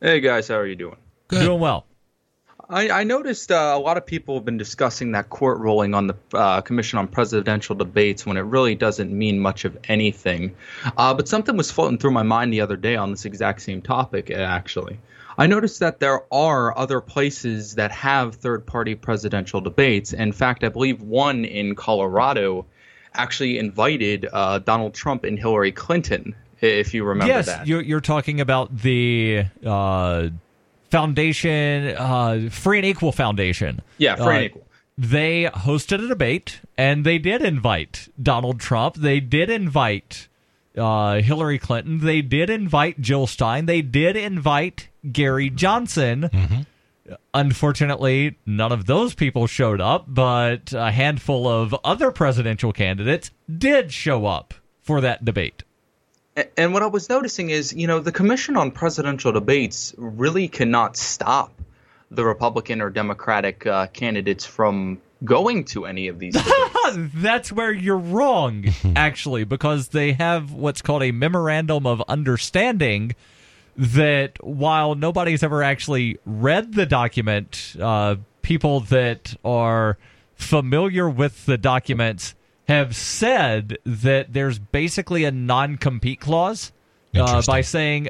Hey 0.00 0.20
guys, 0.20 0.48
how 0.48 0.56
are 0.56 0.66
you 0.66 0.76
doing? 0.76 0.96
Good. 1.28 1.44
Doing 1.44 1.60
well. 1.60 1.86
I, 2.68 2.88
I 2.90 3.04
noticed 3.04 3.50
uh, 3.50 3.74
a 3.76 3.78
lot 3.78 3.96
of 3.96 4.06
people 4.06 4.36
have 4.36 4.44
been 4.44 4.56
discussing 4.56 5.12
that 5.12 5.28
court 5.28 5.58
ruling 5.58 5.92
on 5.92 6.06
the 6.06 6.16
uh, 6.32 6.60
Commission 6.60 6.98
on 7.00 7.08
Presidential 7.08 7.74
Debates 7.74 8.24
when 8.24 8.36
it 8.36 8.42
really 8.42 8.76
doesn't 8.76 9.12
mean 9.12 9.40
much 9.40 9.64
of 9.64 9.76
anything. 9.88 10.54
Uh, 10.96 11.12
but 11.12 11.26
something 11.26 11.56
was 11.56 11.70
floating 11.70 11.98
through 11.98 12.12
my 12.12 12.22
mind 12.22 12.52
the 12.52 12.60
other 12.60 12.76
day 12.76 12.94
on 12.94 13.10
this 13.10 13.24
exact 13.24 13.62
same 13.62 13.82
topic, 13.82 14.30
actually. 14.30 15.00
I 15.40 15.46
noticed 15.46 15.80
that 15.80 16.00
there 16.00 16.22
are 16.30 16.76
other 16.76 17.00
places 17.00 17.76
that 17.76 17.90
have 17.92 18.34
third 18.34 18.66
party 18.66 18.94
presidential 18.94 19.62
debates. 19.62 20.12
In 20.12 20.32
fact, 20.32 20.62
I 20.64 20.68
believe 20.68 21.00
one 21.00 21.46
in 21.46 21.74
Colorado 21.74 22.66
actually 23.14 23.58
invited 23.58 24.28
uh, 24.30 24.58
Donald 24.58 24.92
Trump 24.92 25.24
and 25.24 25.38
Hillary 25.38 25.72
Clinton, 25.72 26.34
if 26.60 26.92
you 26.92 27.04
remember 27.04 27.32
yes, 27.32 27.46
that. 27.46 27.66
you're, 27.66 27.80
you're 27.80 28.02
talking 28.02 28.42
about 28.42 28.76
the 28.76 29.44
uh, 29.64 30.28
foundation, 30.90 31.96
uh, 31.96 32.48
Free 32.50 32.76
and 32.76 32.86
Equal 32.86 33.12
Foundation. 33.12 33.80
Yeah, 33.96 34.16
Free 34.16 34.24
and 34.26 34.36
Uh, 34.36 34.40
Equal. 34.40 34.66
They 34.98 35.44
hosted 35.44 36.04
a 36.04 36.08
debate, 36.08 36.60
and 36.76 37.06
they 37.06 37.16
did 37.16 37.40
invite 37.40 38.10
Donald 38.22 38.60
Trump. 38.60 38.96
They 38.96 39.20
did 39.20 39.48
invite 39.48 40.28
uh, 40.76 41.20
Hillary 41.20 41.58
Clinton. 41.58 42.00
They 42.00 42.22
did 42.22 42.50
invite 42.50 43.00
Jill 43.00 43.26
Stein. 43.26 43.66
They 43.66 43.82
did 43.82 44.16
invite 44.16 44.88
Gary 45.10 45.50
Johnson. 45.50 46.30
Unfortunately, 47.34 48.38
none 48.46 48.70
of 48.70 48.86
those 48.86 49.14
people 49.14 49.46
showed 49.46 49.80
up, 49.80 50.04
but 50.06 50.72
a 50.72 50.92
handful 50.92 51.48
of 51.48 51.74
other 51.84 52.10
presidential 52.10 52.72
candidates 52.72 53.30
did 53.58 53.92
show 53.92 54.26
up 54.26 54.54
for 54.82 55.00
that 55.00 55.24
debate. 55.24 55.64
And 56.56 56.72
what 56.72 56.82
I 56.82 56.86
was 56.86 57.08
noticing 57.08 57.50
is, 57.50 57.72
you 57.72 57.86
know, 57.86 57.98
the 57.98 58.12
Commission 58.12 58.56
on 58.56 58.70
Presidential 58.70 59.32
Debates 59.32 59.94
really 59.98 60.46
cannot 60.48 60.96
stop 60.96 61.60
the 62.10 62.24
Republican 62.24 62.80
or 62.80 62.90
Democratic 62.90 63.66
uh, 63.66 63.88
candidates 63.88 64.44
from 64.44 65.00
going 65.24 65.64
to 65.64 65.86
any 65.86 66.08
of 66.08 66.18
these. 66.18 66.36
That's 66.94 67.52
where 67.52 67.72
you're 67.72 67.98
wrong, 67.98 68.66
actually, 68.96 69.44
because 69.44 69.88
they 69.88 70.12
have 70.12 70.52
what's 70.52 70.82
called 70.82 71.02
a 71.02 71.12
memorandum 71.12 71.86
of 71.86 72.02
understanding 72.08 73.14
that 73.76 74.42
while 74.44 74.94
nobody's 74.94 75.42
ever 75.42 75.62
actually 75.62 76.18
read 76.26 76.74
the 76.74 76.86
document, 76.86 77.76
uh, 77.80 78.16
people 78.42 78.80
that 78.80 79.34
are 79.44 79.98
familiar 80.34 81.08
with 81.08 81.46
the 81.46 81.58
documents 81.58 82.34
have 82.68 82.94
said 82.94 83.78
that 83.84 84.32
there's 84.32 84.58
basically 84.58 85.24
a 85.24 85.30
non 85.30 85.76
compete 85.76 86.20
clause 86.20 86.72
uh, 87.14 87.42
by 87.46 87.60
saying, 87.60 88.08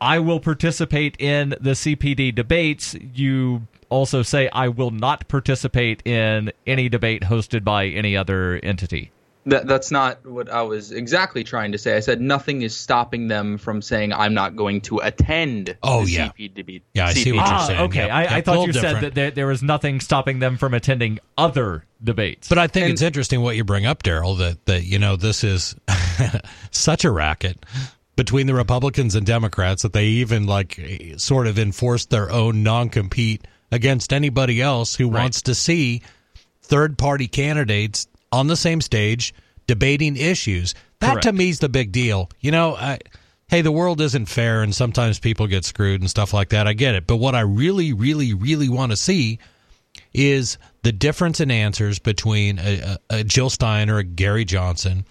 I 0.00 0.18
will 0.18 0.40
participate 0.40 1.16
in 1.18 1.50
the 1.60 1.72
CPD 1.72 2.34
debates. 2.34 2.94
You 2.94 3.66
also 3.88 4.22
say, 4.22 4.48
I 4.52 4.68
will 4.68 4.90
not 4.90 5.28
participate 5.28 6.06
in 6.06 6.52
any 6.66 6.88
debate 6.88 7.22
hosted 7.22 7.64
by 7.64 7.86
any 7.86 8.16
other 8.16 8.58
entity. 8.62 9.10
that, 9.46 9.66
that's 9.68 9.90
not 9.92 10.26
what 10.26 10.48
I 10.50 10.62
was 10.62 10.90
exactly 10.90 11.44
trying 11.44 11.70
to 11.72 11.78
say. 11.78 11.96
I 11.96 12.00
said 12.00 12.20
nothing 12.20 12.62
is 12.62 12.76
stopping 12.76 13.28
them 13.28 13.58
from 13.58 13.80
saying, 13.80 14.12
I'm 14.12 14.34
not 14.34 14.56
going 14.56 14.80
to 14.82 14.98
attend 14.98 15.76
Oh, 15.84 16.04
the 16.04 16.10
yeah. 16.10 16.28
CP 16.28 16.52
debate. 16.54 16.82
Yeah, 16.94 17.06
I 17.06 17.12
see 17.12 17.30
what 17.32 17.46
you're 17.46 17.54
Ah, 17.54 17.66
saying. 17.66 17.80
okay. 17.82 17.98
Yep. 18.06 18.10
I, 18.10 18.18
I 18.18 18.22
Yep. 18.22 18.32
A 18.32 18.42
thought 18.42 18.52
you 18.66 18.72
little 18.72 18.82
said 18.82 19.00
that 19.02 19.14
there, 19.14 19.30
there 19.30 19.46
was 19.46 19.62
nothing 19.62 20.00
stopping 20.00 20.40
them 20.40 20.56
from 20.56 20.74
attending 20.74 21.20
other 21.38 21.84
debates. 22.02 22.48
But 22.48 22.58
I 22.58 22.66
think 22.66 22.84
And- 22.86 22.92
it's 22.94 23.02
interesting 23.02 23.40
what 23.40 23.54
you 23.54 23.62
bring 23.62 23.86
up, 23.86 24.02
Daryl. 24.02 24.36
That 24.38 24.64
that 24.66 24.82
you 24.84 24.98
know 24.98 25.14
this 25.14 25.44
is 25.44 25.76
such 26.70 27.04
a 27.04 27.10
racket 27.10 27.64
between 28.16 28.46
the 28.46 28.54
Republicans 28.54 29.14
and 29.14 29.24
Democrats 29.26 29.82
that 29.82 29.92
they 29.92 30.06
even 30.06 30.46
like 30.46 30.80
sort 31.18 31.46
of 31.46 31.58
enforced 31.58 32.10
their 32.10 32.30
own 32.30 32.62
non-compete 32.62 33.46
against 33.72 34.12
anybody 34.12 34.60
else 34.62 34.94
who 34.96 35.08
Right. 35.08 35.22
wants 35.22 35.42
to 35.42 35.54
see 35.54 36.02
third-party 36.62 37.28
candidates 37.28 38.06
on 38.32 38.46
the 38.46 38.56
same 38.56 38.80
stage 38.80 39.34
debating 39.66 40.16
issues. 40.16 40.74
That 41.00 41.22
to 41.22 41.32
me 41.32 41.50
is 41.50 41.58
the 41.58 41.68
big 41.68 41.92
deal. 41.92 42.30
You 42.40 42.50
know, 42.50 42.74
I, 42.76 42.98
hey, 43.48 43.62
the 43.62 43.72
world 43.72 44.00
isn't 44.00 44.26
fair, 44.26 44.62
and 44.62 44.74
sometimes 44.74 45.18
people 45.18 45.46
get 45.46 45.64
screwed 45.64 46.00
and 46.00 46.08
stuff 46.10 46.32
like 46.32 46.48
that. 46.50 46.66
I 46.66 46.72
get 46.72 46.94
it, 46.94 47.06
but 47.06 47.16
what 47.16 47.34
I 47.34 47.40
really, 47.40 47.92
really, 47.92 48.34
really 48.34 48.68
want 48.68 48.92
to 48.92 48.96
see 48.96 49.38
is 50.14 50.58
the 50.82 50.92
difference 50.92 51.40
in 51.40 51.50
answers 51.50 51.98
between 51.98 52.58
a, 52.58 52.96
a, 53.10 53.16
a 53.18 53.24
Jill 53.24 53.50
Stein 53.50 53.90
or 53.90 53.98
a 53.98 54.04
Gary 54.04 54.44
Johnson 54.44 55.04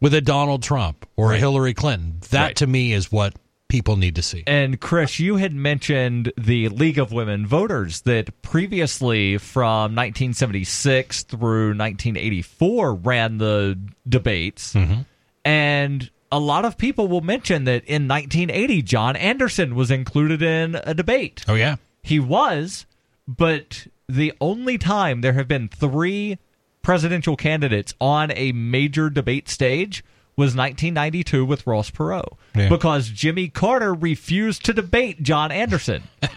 with 0.00 0.14
a 0.14 0.20
Donald 0.20 0.62
Trump 0.62 1.06
or 1.16 1.32
a 1.32 1.38
Hillary 1.38 1.74
Clinton. 1.74 2.18
That 2.30 2.42
Right. 2.44 2.56
to 2.56 2.66
me 2.66 2.92
is 2.92 3.10
what 3.12 3.34
people 3.68 3.96
need 3.96 4.14
to 4.16 4.22
see. 4.22 4.44
And 4.46 4.80
Chris, 4.80 5.18
you 5.18 5.36
had 5.36 5.54
mentioned 5.54 6.32
the 6.36 6.68
League 6.68 6.98
of 6.98 7.12
Women 7.12 7.46
Voters 7.46 8.02
that 8.02 8.42
previously 8.42 9.38
from 9.38 9.94
1976 9.94 11.24
through 11.24 11.68
1984 11.68 12.94
ran 12.94 13.38
the 13.38 13.78
debates. 14.08 14.74
Mm-hmm. 14.74 15.02
And 15.44 16.10
a 16.30 16.38
lot 16.38 16.64
of 16.64 16.76
people 16.76 17.08
will 17.08 17.20
mention 17.20 17.64
that 17.64 17.84
in 17.84 18.08
1980, 18.08 18.82
John 18.82 19.16
Anderson 19.16 19.74
was 19.74 19.90
included 19.90 20.42
in 20.42 20.76
a 20.84 20.94
debate. 20.94 21.44
Oh 21.48 21.54
yeah, 21.54 21.76
He 22.02 22.20
was, 22.20 22.86
but 23.26 23.86
the 24.08 24.32
only 24.40 24.78
time 24.78 25.20
there 25.20 25.32
have 25.32 25.48
been 25.48 25.68
three 25.68 26.38
presidential 26.82 27.36
candidates 27.36 27.94
on 28.00 28.30
a 28.32 28.52
major 28.52 29.10
debate 29.10 29.48
stage 29.48 30.04
was 30.36 30.54
1992 30.54 31.44
with 31.44 31.66
Ross 31.66 31.90
Perot 31.90 32.24
Yeah. 32.54 32.68
because 32.68 33.08
Jimmy 33.08 33.48
Carter 33.48 33.94
refused 33.94 34.64
to 34.66 34.72
debate 34.72 35.22
John 35.22 35.50
Anderson. 35.50 36.02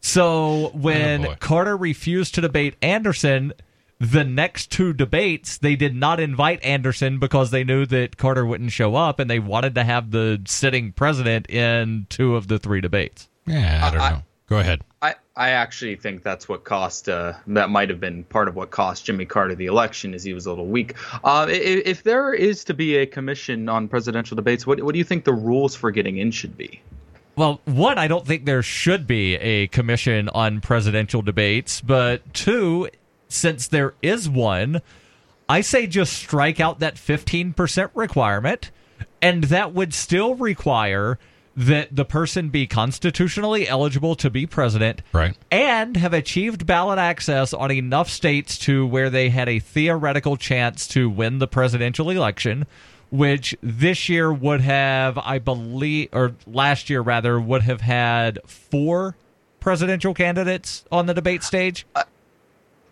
so 0.00 0.70
when 0.74 1.26
Oh. 1.26 1.34
Carter 1.40 1.76
refused 1.76 2.34
to 2.36 2.40
debate 2.40 2.76
Anderson, 2.82 3.52
the 4.00 4.24
next 4.24 4.70
two 4.70 4.92
debates, 4.92 5.58
they 5.58 5.74
did 5.76 5.94
not 5.94 6.20
invite 6.20 6.62
Anderson 6.64 7.18
because 7.18 7.50
they 7.50 7.64
knew 7.64 7.84
that 7.86 8.16
Carter 8.16 8.46
wouldn't 8.46 8.72
show 8.72 8.94
up 8.94 9.18
and 9.18 9.28
they 9.28 9.38
wanted 9.40 9.74
to 9.74 9.84
have 9.84 10.10
the 10.10 10.40
sitting 10.46 10.92
president 10.92 11.50
in 11.50 12.06
two 12.08 12.36
of 12.36 12.48
the 12.48 12.58
three 12.58 12.80
debates. 12.80 13.28
Yeah, 13.46 13.80
I 13.84 13.90
don't 13.90 14.00
I- 14.00 14.10
know. 14.10 14.22
Go 14.48 14.58
ahead. 14.58 14.80
I, 15.02 15.14
I 15.38 15.50
actually 15.50 15.94
think 15.94 16.24
that's 16.24 16.48
what 16.48 16.64
cost 16.64 17.08
uh, 17.08 17.34
that 17.46 17.70
might 17.70 17.90
have 17.90 18.00
been 18.00 18.24
part 18.24 18.48
of 18.48 18.56
what 18.56 18.72
cost 18.72 19.04
Jimmy 19.04 19.24
Carter 19.24 19.54
the 19.54 19.66
election 19.66 20.12
is 20.12 20.24
he 20.24 20.34
was 20.34 20.46
a 20.46 20.50
little 20.50 20.66
weak. 20.66 20.96
Uh, 21.22 21.46
if, 21.48 21.86
if 21.86 22.02
there 22.02 22.34
is 22.34 22.64
to 22.64 22.74
be 22.74 22.96
a 22.96 23.06
commission 23.06 23.68
on 23.68 23.86
presidential 23.86 24.34
debates, 24.34 24.66
what 24.66 24.82
what 24.82 24.94
do 24.94 24.98
you 24.98 25.04
think 25.04 25.24
the 25.24 25.32
rules 25.32 25.76
for 25.76 25.92
getting 25.92 26.16
in 26.16 26.32
should 26.32 26.58
be? 26.58 26.82
Well, 27.36 27.60
one, 27.66 27.98
I 27.98 28.08
don't 28.08 28.26
think 28.26 28.46
there 28.46 28.64
should 28.64 29.06
be 29.06 29.36
a 29.36 29.68
commission 29.68 30.28
on 30.30 30.60
presidential 30.60 31.22
debates, 31.22 31.80
but 31.80 32.34
two, 32.34 32.88
since 33.28 33.68
there 33.68 33.94
is 34.02 34.28
one, 34.28 34.82
I 35.48 35.60
say 35.60 35.86
just 35.86 36.14
strike 36.14 36.58
out 36.58 36.80
that 36.80 36.96
15% 36.96 37.90
requirement, 37.94 38.72
and 39.22 39.44
that 39.44 39.72
would 39.72 39.94
still 39.94 40.34
require 40.34 41.16
that 41.58 41.88
the 41.94 42.04
person 42.04 42.50
be 42.50 42.68
constitutionally 42.68 43.66
eligible 43.68 44.14
to 44.14 44.30
be 44.30 44.46
president 44.46 45.02
Right. 45.12 45.36
and 45.50 45.96
have 45.96 46.14
achieved 46.14 46.66
ballot 46.66 47.00
access 47.00 47.52
on 47.52 47.72
enough 47.72 48.08
states 48.08 48.56
to 48.58 48.86
where 48.86 49.10
they 49.10 49.28
had 49.30 49.48
a 49.48 49.58
theoretical 49.58 50.36
chance 50.36 50.86
to 50.88 51.10
win 51.10 51.40
the 51.40 51.48
presidential 51.48 52.10
election, 52.10 52.64
which 53.10 53.56
this 53.60 54.08
year 54.08 54.32
would 54.32 54.60
have, 54.60 55.18
I 55.18 55.40
believe, 55.40 56.10
or 56.12 56.34
last 56.46 56.88
year 56.88 57.00
rather, 57.00 57.40
would 57.40 57.62
have 57.62 57.80
had 57.80 58.38
four 58.46 59.16
presidential 59.58 60.14
candidates 60.14 60.84
on 60.92 61.06
the 61.06 61.14
debate 61.14 61.42
stage. 61.42 61.84
Uh, 61.96 62.04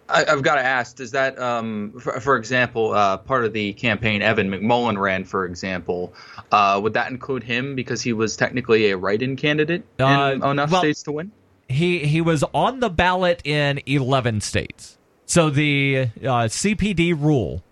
I, 0.09 0.25
I've 0.27 0.43
got 0.43 0.57
to 0.57 0.63
ask: 0.65 0.97
Does 0.97 1.11
that, 1.13 1.39
um, 1.39 1.93
for, 1.99 2.21
for 2.21 2.37
example, 2.37 2.93
uh, 2.93 3.17
part 3.19 3.45
of 3.45 3.53
the 3.53 3.73
campaign 3.73 4.23
Evan 4.23 4.51
McMullin 4.51 4.99
ran, 4.99 5.25
for 5.25 5.45
example, 5.45 6.15
uh, 6.53 6.79
would 6.83 6.95
that 6.95 7.11
include 7.11 7.43
him 7.43 7.75
because 7.75 8.03
he 8.03 8.13
was 8.13 8.37
technically 8.37 8.91
a 8.91 8.97
write-in 8.97 9.37
candidate 9.37 9.85
Uh, 9.99 10.33
in 10.35 10.43
enough 10.45 10.71
well- 10.71 10.81
states 10.81 11.03
to 11.05 11.13
win? 11.13 11.33
He 11.69 12.01
he 12.07 12.21
was 12.21 12.45
on 12.55 12.79
the 12.81 12.89
ballot 12.89 13.41
in 13.45 13.81
11 13.87 14.41
states. 14.41 14.99
So 15.25 15.51
the 15.51 16.11
uh, 16.23 16.47
CPD 16.47 17.13
rule, 17.21 17.65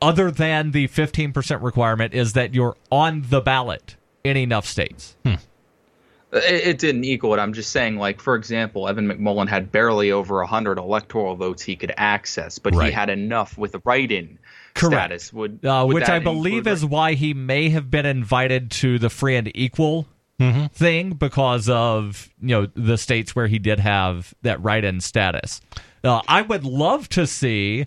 other 0.00 0.30
than 0.30 0.70
the 0.70 0.88
15% 0.88 1.62
requirement, 1.62 2.14
is 2.14 2.32
that 2.32 2.54
you're 2.54 2.74
on 2.90 3.26
the 3.28 3.42
ballot 3.42 3.96
in 4.24 4.38
enough 4.38 4.64
states. 4.66 5.16
It, 6.32 6.66
it 6.66 6.78
didn't 6.78 7.04
equal 7.04 7.34
it. 7.34 7.38
I'm 7.38 7.52
just 7.52 7.70
saying, 7.72 7.96
like 7.96 8.20
for 8.20 8.34
example, 8.34 8.88
Evan 8.88 9.06
McMullin 9.08 9.48
had 9.48 9.70
barely 9.70 10.10
over 10.10 10.42
hundred 10.44 10.78
electoral 10.78 11.36
votes 11.36 11.62
he 11.62 11.76
could 11.76 11.92
access, 11.96 12.58
but 12.58 12.74
Right. 12.74 12.86
he 12.86 12.92
had 12.92 13.10
enough 13.10 13.58
with 13.58 13.72
the 13.72 13.82
write-in 13.84 14.38
Correct. 14.74 14.94
status. 14.94 15.32
Would, 15.32 15.64
uh, 15.64 15.84
would 15.86 15.94
which 15.94 16.08
I 16.08 16.18
believe 16.18 16.58
include 16.66 16.72
is 16.72 16.84
why 16.86 17.14
he 17.14 17.34
may 17.34 17.68
have 17.68 17.90
been 17.90 18.06
invited 18.06 18.70
to 18.72 18.98
the 18.98 19.10
free 19.10 19.36
and 19.36 19.50
equal 19.54 20.06
thing 20.72 21.10
because 21.10 21.68
of 21.68 22.28
you 22.40 22.48
know 22.48 22.66
the 22.74 22.98
states 22.98 23.36
where 23.36 23.46
he 23.46 23.60
did 23.60 23.78
have 23.78 24.34
that 24.42 24.60
write-in 24.60 25.00
status. 25.00 25.60
Uh, 26.02 26.20
I 26.26 26.42
would 26.42 26.64
love 26.64 27.08
to 27.10 27.28
see 27.28 27.86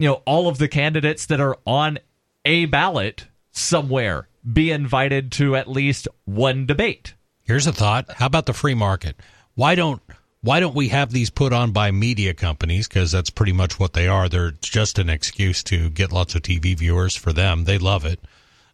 you 0.00 0.08
know 0.08 0.22
all 0.26 0.48
of 0.48 0.58
the 0.58 0.66
candidates 0.66 1.26
that 1.26 1.38
are 1.40 1.56
on 1.66 1.98
a 2.44 2.64
ballot 2.64 3.28
somewhere 3.52 4.26
be 4.50 4.72
invited 4.72 5.30
to 5.32 5.54
at 5.54 5.68
least 5.68 6.08
one 6.24 6.66
debate. 6.66 7.14
Here's 7.48 7.66
a 7.66 7.72
thought. 7.72 8.12
How 8.12 8.26
about 8.26 8.44
the 8.44 8.52
free 8.52 8.74
market? 8.74 9.16
Why 9.54 9.74
don't 9.74 10.02
why 10.42 10.60
don't 10.60 10.74
we 10.74 10.88
have 10.88 11.10
these 11.10 11.30
put 11.30 11.54
on 11.54 11.72
by 11.72 11.90
media 11.90 12.34
companies 12.34 12.86
because 12.86 13.10
that's 13.10 13.30
pretty 13.30 13.52
much 13.52 13.80
what 13.80 13.94
they 13.94 14.06
are. 14.06 14.28
They're 14.28 14.50
just 14.52 14.98
an 14.98 15.08
excuse 15.08 15.64
to 15.64 15.88
get 15.88 16.12
lots 16.12 16.34
of 16.34 16.42
TV 16.42 16.76
viewers 16.76 17.16
for 17.16 17.32
them. 17.32 17.64
They 17.64 17.78
love 17.78 18.04
it. 18.04 18.20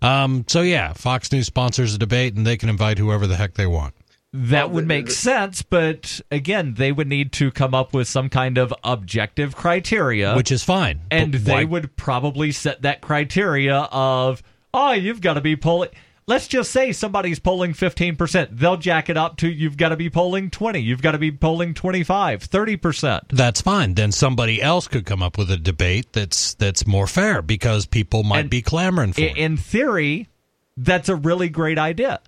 Um, 0.03 0.45
so 0.49 0.61
yeah, 0.61 0.93
Fox 0.93 1.31
News 1.31 1.47
sponsors 1.47 1.95
a 1.95 1.99
debate 1.99 2.35
and 2.35 2.45
they 2.45 2.57
can 2.57 2.69
invite 2.69 2.99
whoever 2.99 3.29
the 3.29 3.37
heck 3.37 3.55
they 3.55 3.67
want. 3.67 3.95
That 4.33 4.73
would 4.73 4.89
make 4.89 5.09
sense, 5.13 5.63
but 5.63 6.21
again, 6.33 6.75
they 6.75 6.91
would 6.91 7.07
need 7.07 7.31
to 7.35 7.53
come 7.53 7.73
up 7.73 7.95
with 7.95 8.09
some 8.09 8.29
kind 8.29 8.59
of 8.59 8.75
objective 8.83 9.55
criteria. 9.55 10.35
Which 10.35 10.51
is 10.51 10.65
fine. 10.65 11.03
and 11.13 11.33
they 11.33 11.53
why- 11.53 11.65
would 11.65 11.95
probably 11.95 12.51
set 12.51 12.83
that 12.83 13.01
criteria 13.01 13.89
of 13.93 14.43
oh 14.75 14.91
you've 14.91 15.21
got 15.21 15.35
to 15.35 15.41
be 15.41 15.55
polling 15.55 15.91
let's 16.27 16.49
just 16.49 16.71
say 16.71 16.91
somebody's 16.93 17.39
polling 17.39 17.73
15% 17.73 18.49
they'll 18.53 18.77
jack 18.77 19.09
it 19.11 19.17
up 19.17 19.37
to 19.39 19.49
you've 19.49 19.77
got 19.77 19.91
to 19.91 19.97
be 19.97 20.09
polling 20.09 20.51
20 20.51 20.79
you've 20.81 21.03
got 21.03 21.13
to 21.13 21.19
be 21.19 21.31
polling 21.31 21.75
25 21.75 22.41
30% 22.49 23.21
that's 23.31 23.61
fine. 23.61 23.95
Then 23.95 24.11
somebody 24.13 24.61
else 24.63 24.89
could 24.89 25.05
come 25.07 25.23
up 25.23 25.37
with 25.39 25.51
a 25.51 25.57
debate 25.57 26.13
that's 26.13 26.55
that's 26.55 26.87
more 26.87 27.07
fair 27.07 27.43
because 27.43 27.87
people 27.87 28.23
might 28.23 28.41
And 28.41 28.51
be 28.51 28.63
clamoring 28.63 29.13
for 29.13 29.21
I- 29.21 29.25
it. 29.25 29.37
in 29.37 29.57
theory 29.57 30.29
that's 30.77 31.09
a 31.09 31.17
really 31.17 31.49
great 31.49 31.79
idea 31.79 32.21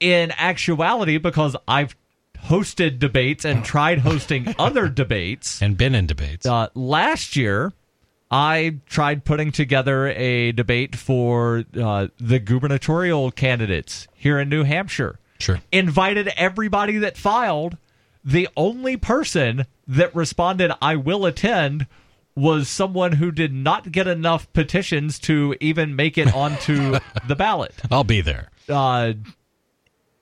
in 0.00 0.30
actuality 0.36 1.18
because 1.18 1.56
i've 1.66 1.96
hosted 2.44 2.98
debates 3.00 3.44
and 3.44 3.64
tried 3.64 3.98
hosting 4.00 4.54
other 4.58 4.88
debates 4.88 5.60
and 5.60 5.76
been 5.76 5.94
in 5.94 6.06
debates. 6.06 6.46
Uh, 6.46 6.68
last 6.74 7.34
year, 7.34 7.72
I 8.30 8.76
tried 8.86 9.24
putting 9.24 9.52
together 9.52 10.08
a 10.08 10.52
debate 10.52 10.94
for 10.96 11.64
uh, 11.80 12.08
the 12.18 12.38
gubernatorial 12.38 13.30
candidates 13.30 14.06
here 14.14 14.38
in 14.38 14.48
New 14.48 14.64
Hampshire. 14.64 15.18
Sure. 15.38 15.60
Invited 15.72 16.28
everybody 16.36 16.98
that 16.98 17.16
filed. 17.16 17.78
The 18.24 18.48
only 18.56 18.96
person 18.96 19.64
that 19.86 20.14
responded, 20.14 20.72
I 20.82 20.96
will 20.96 21.24
attend, 21.24 21.86
was 22.34 22.68
someone 22.68 23.12
who 23.12 23.32
did 23.32 23.52
not 23.54 23.90
get 23.90 24.06
enough 24.06 24.52
petitions 24.52 25.18
to 25.20 25.56
even 25.60 25.96
make 25.96 26.18
it 26.18 26.34
onto 26.34 26.98
the 27.26 27.34
ballot 27.36 27.74
I'll 27.90 28.04
be 28.04 28.20
there. 28.20 28.50
uh, 28.68 29.14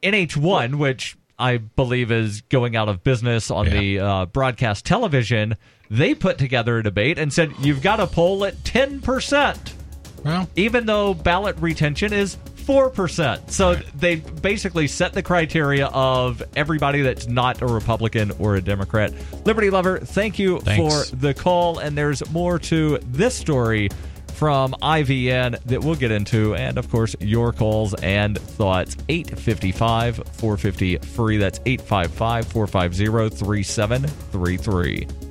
NH1, 0.03 0.77
which 0.77 1.17
I 1.39 1.59
believe 1.59 2.11
is 2.11 2.41
going 2.43 2.77
out 2.77 2.89
of 2.89 3.05
business 3.05 3.51
on 3.51 3.67
Yeah. 3.67 3.73
the 3.81 3.99
uh, 4.01 4.27
broadcast 4.27 4.85
television, 4.87 5.57
they 5.91 6.15
put 6.15 6.39
together 6.39 6.79
a 6.79 6.83
debate 6.83 7.19
and 7.19 7.33
said 7.33 7.53
you've 7.61 7.83
got 7.83 7.97
to 7.97 8.07
poll 8.07 8.45
at 8.45 8.55
10%, 8.65 9.73
Well, 10.25 10.49
even 10.57 10.87
though 10.87 11.15
ballot 11.15 11.57
retention 11.61 12.13
is 12.13 12.37
4%. 12.67 13.51
So 13.51 13.77
they 13.95 14.17
basically 14.17 14.89
set 14.89 15.13
the 15.13 15.23
criteria 15.23 15.87
of 15.87 16.43
everybody 16.57 17.03
that's 17.03 17.29
not 17.29 17.63
a 17.63 17.67
Republican 17.67 18.33
or 18.41 18.57
a 18.57 18.61
Democrat. 18.61 19.13
Liberty 19.45 19.71
Lover, 19.71 20.01
thank 20.01 20.39
you 20.39 20.59
Thanks. 20.61 21.11
for 21.11 21.17
the 21.17 21.33
call. 21.33 21.79
And 21.79 21.97
there's 21.97 22.29
more 22.33 22.59
to 22.61 22.99
this 23.07 23.35
story 23.37 23.89
from 24.37 24.73
IVN 24.83 25.61
that 25.65 25.83
we'll 25.83 25.95
get 25.95 26.11
into. 26.11 26.55
And 26.55 26.79
of 26.79 26.91
course, 26.91 27.17
your 27.21 27.53
calls 27.53 27.95
and 27.95 28.39
thoughts. 28.39 28.97
855 29.09 30.17
450 30.17 30.99
free. 30.99 31.39
That's 31.39 31.59
855 31.65 32.47
450 32.49 33.37
3733. 33.37 35.26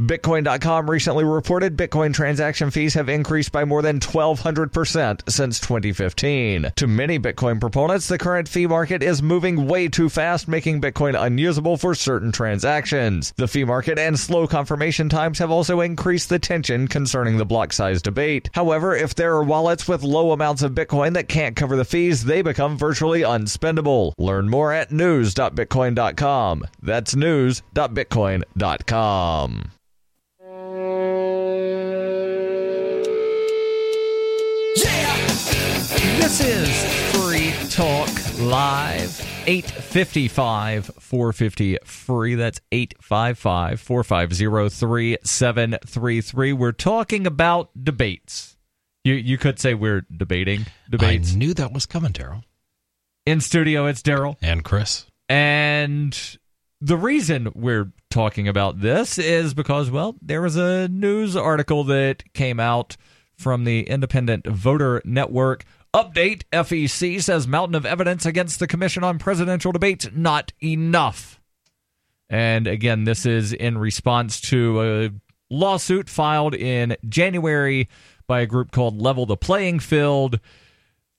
Bitcoin.com 0.00 0.88
recently 0.88 1.24
reported 1.24 1.76
Bitcoin 1.76 2.14
transaction 2.14 2.70
fees 2.70 2.94
have 2.94 3.10
increased 3.10 3.52
by 3.52 3.66
more 3.66 3.82
than 3.82 4.00
1,200% 4.00 5.30
since 5.30 5.60
2015. 5.60 6.72
To 6.76 6.86
many 6.86 7.18
Bitcoin 7.18 7.60
proponents, 7.60 8.08
the 8.08 8.16
current 8.16 8.48
fee 8.48 8.66
market 8.66 9.02
is 9.02 9.22
moving 9.22 9.66
way 9.66 9.88
too 9.88 10.08
fast, 10.08 10.48
making 10.48 10.80
Bitcoin 10.80 11.20
unusable 11.20 11.76
for 11.76 11.94
certain 11.94 12.32
transactions. 12.32 13.34
The 13.36 13.46
fee 13.46 13.64
market 13.64 13.98
and 13.98 14.18
slow 14.18 14.46
confirmation 14.46 15.10
times 15.10 15.38
have 15.38 15.50
also 15.50 15.82
increased 15.82 16.30
the 16.30 16.38
tension 16.38 16.88
concerning 16.88 17.36
the 17.36 17.44
block 17.44 17.74
size 17.74 18.00
debate. 18.00 18.48
However, 18.54 18.96
if 18.96 19.14
there 19.14 19.34
are 19.34 19.44
wallets 19.44 19.86
with 19.86 20.02
low 20.02 20.32
amounts 20.32 20.62
of 20.62 20.72
Bitcoin 20.72 21.12
that 21.12 21.28
can't 21.28 21.56
cover 21.56 21.76
the 21.76 21.84
fees, 21.84 22.24
they 22.24 22.40
become 22.40 22.78
virtually 22.78 23.20
unspendable. 23.20 24.14
Learn 24.16 24.48
more 24.48 24.72
at 24.72 24.90
news.bitcoin.com. 24.90 26.64
That's 26.80 27.14
news.bitcoin.com. 27.14 29.70
This 36.30 36.46
is 36.46 37.12
Free 37.12 37.52
Talk 37.70 38.08
Live. 38.38 39.20
855 39.48 40.86
450 41.00 41.78
free. 41.82 42.36
That's 42.36 42.60
855 42.70 43.80
450 43.80 44.68
3733. 44.68 46.52
We're 46.52 46.70
talking 46.70 47.26
about 47.26 47.70
debates. 47.82 48.56
You, 49.02 49.14
you 49.14 49.38
could 49.38 49.58
say 49.58 49.74
we're 49.74 50.06
debating 50.16 50.66
debates. 50.88 51.32
I 51.32 51.36
knew 51.36 51.52
that 51.54 51.72
was 51.72 51.84
coming, 51.84 52.12
Daryl 52.12 52.44
In 53.26 53.40
studio, 53.40 53.86
it's 53.86 54.00
Daryl. 54.00 54.36
and 54.40 54.62
Chris. 54.62 55.06
And 55.28 56.16
the 56.80 56.96
reason 56.96 57.50
we're 57.56 57.90
talking 58.08 58.46
about 58.46 58.78
this 58.78 59.18
is 59.18 59.52
because, 59.52 59.90
well, 59.90 60.14
there 60.22 60.42
was 60.42 60.54
a 60.54 60.86
news 60.86 61.34
article 61.34 61.82
that 61.84 62.22
came 62.34 62.60
out 62.60 62.96
from 63.36 63.64
the 63.64 63.80
Independent 63.80 64.46
Voter 64.46 65.02
Network. 65.04 65.64
Update 65.94 66.44
FEC 66.52 67.20
says 67.20 67.48
mountain 67.48 67.74
of 67.74 67.84
evidence 67.84 68.24
against 68.24 68.60
the 68.60 68.68
Commission 68.68 69.02
on 69.02 69.18
Presidential 69.18 69.72
Debates 69.72 70.08
not 70.14 70.52
enough. 70.62 71.40
And 72.28 72.68
again, 72.68 73.04
this 73.04 73.26
is 73.26 73.52
in 73.52 73.76
response 73.76 74.40
to 74.42 74.82
a 74.82 75.10
lawsuit 75.50 76.08
filed 76.08 76.54
in 76.54 76.96
January 77.08 77.88
by 78.28 78.40
a 78.40 78.46
group 78.46 78.70
called 78.70 79.02
Level 79.02 79.26
the 79.26 79.36
Playing 79.36 79.80
Field 79.80 80.38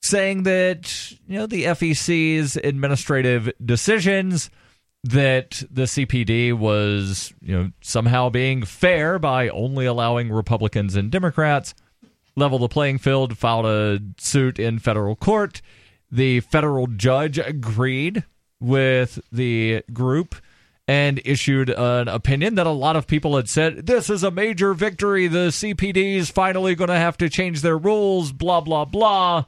saying 0.02 0.44
that 0.44 1.12
you 1.28 1.38
know 1.38 1.46
the 1.46 1.66
FEC's 1.66 2.56
administrative 2.56 3.52
decisions 3.64 4.50
that 5.04 5.64
the 5.70 5.84
CPD 5.84 6.54
was 6.54 7.34
you 7.42 7.56
know 7.56 7.72
somehow 7.82 8.30
being 8.30 8.64
fair 8.64 9.20
by 9.20 9.50
only 9.50 9.86
allowing 9.86 10.32
Republicans 10.32 10.96
and 10.96 11.12
Democrats 11.12 11.74
level 12.36 12.60
the 12.60 12.68
playing 12.68 12.98
field 12.98 13.38
filed 13.38 13.66
a 13.66 14.00
suit 14.18 14.60
in 14.60 14.80
federal 14.80 15.16
court. 15.16 15.62
The 16.12 16.42
federal 16.42 16.88
judge 16.88 17.38
agreed 17.38 18.24
with 18.60 19.20
the 19.32 19.84
group 19.92 20.36
and 20.88 21.22
issued 21.24 21.70
an 21.70 22.08
opinion 22.08 22.56
that 22.56 22.68
a 22.68 22.72
lot 22.72 22.96
of 22.96 23.08
people 23.08 23.36
had 23.36 23.48
said 23.48 23.86
this 23.86 24.10
is 24.10 24.24
a 24.24 24.32
major 24.32 24.74
victory. 24.74 25.28
The 25.28 25.50
CPD 25.50 26.16
is 26.16 26.30
finally 26.30 26.76
going 26.76 26.90
to 26.90 26.96
have 26.96 27.18
to 27.18 27.30
change 27.30 27.62
their 27.62 27.78
rules 27.78 28.32
blah 28.32 28.62
blah 28.62 28.86
blah. 28.86 29.46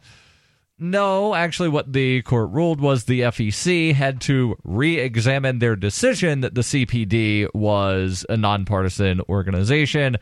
No, 0.79 1.35
actually, 1.35 1.69
what 1.69 1.93
the 1.93 2.23
court 2.23 2.49
ruled 2.49 2.81
was 2.81 3.05
the 3.05 3.21
FEC 3.21 3.93
had 3.93 4.19
to 4.21 4.57
re 4.63 4.97
examine 4.99 5.59
their 5.59 5.75
decision 5.75 6.41
that 6.41 6.55
the 6.55 6.61
CPD 6.61 7.47
was 7.53 8.25
a 8.27 8.35
nonpartisan 8.35 9.21
organization. 9.29 10.17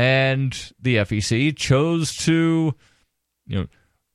And 0.00 0.72
the 0.80 0.96
FEC 0.96 1.54
chose 1.54 2.16
to, 2.24 2.74
you 3.46 3.58
know, 3.58 3.66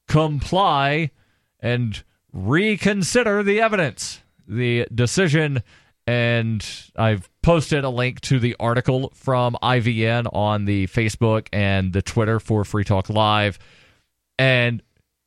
comply 0.07 1.11
and 1.59 2.03
reconsider 2.33 3.43
the 3.43 3.61
evidence. 3.61 4.23
The 4.47 4.87
decision, 4.91 5.61
and 6.07 6.67
I've 6.95 7.29
posted 7.43 7.83
a 7.83 7.89
link 7.91 8.19
to 8.21 8.39
the 8.39 8.55
article 8.59 9.11
from 9.13 9.57
IVN 9.61 10.27
on 10.33 10.65
the 10.65 10.87
Facebook 10.87 11.49
and 11.53 11.93
the 11.93 12.01
Twitter 12.01 12.39
for 12.39 12.65
Free 12.65 12.83
Talk 12.83 13.11
Live. 13.11 13.59
And 14.39 14.81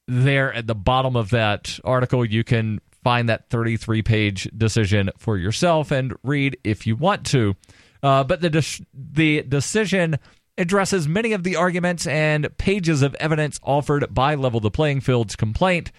there 0.08 0.52
at 0.52 0.66
the 0.66 0.74
bottom 0.74 1.14
of 1.14 1.30
that 1.30 1.78
article, 1.84 2.24
you 2.24 2.42
can 2.42 2.80
find 3.04 3.28
that 3.28 3.48
33 3.48 4.02
page 4.02 4.50
decision 4.56 5.10
for 5.18 5.36
yourself 5.36 5.92
and 5.92 6.14
read 6.24 6.58
if 6.64 6.84
you 6.84 6.96
want 6.96 7.24
to. 7.26 7.54
Uh, 8.02 8.24
but 8.24 8.40
the 8.40 8.50
de- 8.50 8.86
the 8.92 9.42
decision 9.42 10.18
addresses 10.58 11.08
many 11.08 11.32
of 11.32 11.44
the 11.44 11.56
arguments 11.56 12.06
and 12.06 12.56
pages 12.58 13.00
of 13.02 13.14
evidence 13.16 13.58
offered 13.62 14.12
by 14.12 14.34
Level 14.34 14.60
the 14.60 14.70
Playing 14.70 15.00
Field's 15.00 15.36
complaint. 15.36 15.90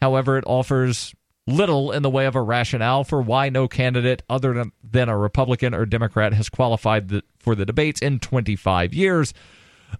However, 0.00 0.38
it 0.38 0.44
offers 0.46 1.14
little 1.46 1.92
in 1.92 2.02
the 2.02 2.10
way 2.10 2.24
of 2.24 2.34
a 2.34 2.42
rationale 2.42 3.04
for 3.04 3.20
why 3.20 3.50
no 3.50 3.68
candidate 3.68 4.22
other 4.30 4.64
than 4.82 5.08
a 5.10 5.18
Republican 5.18 5.74
or 5.74 5.84
Democrat 5.84 6.32
has 6.32 6.48
qualified 6.48 7.08
the, 7.08 7.22
for 7.38 7.54
the 7.54 7.66
debates 7.66 8.00
in 8.00 8.18
25 8.18 8.94
years 8.94 9.34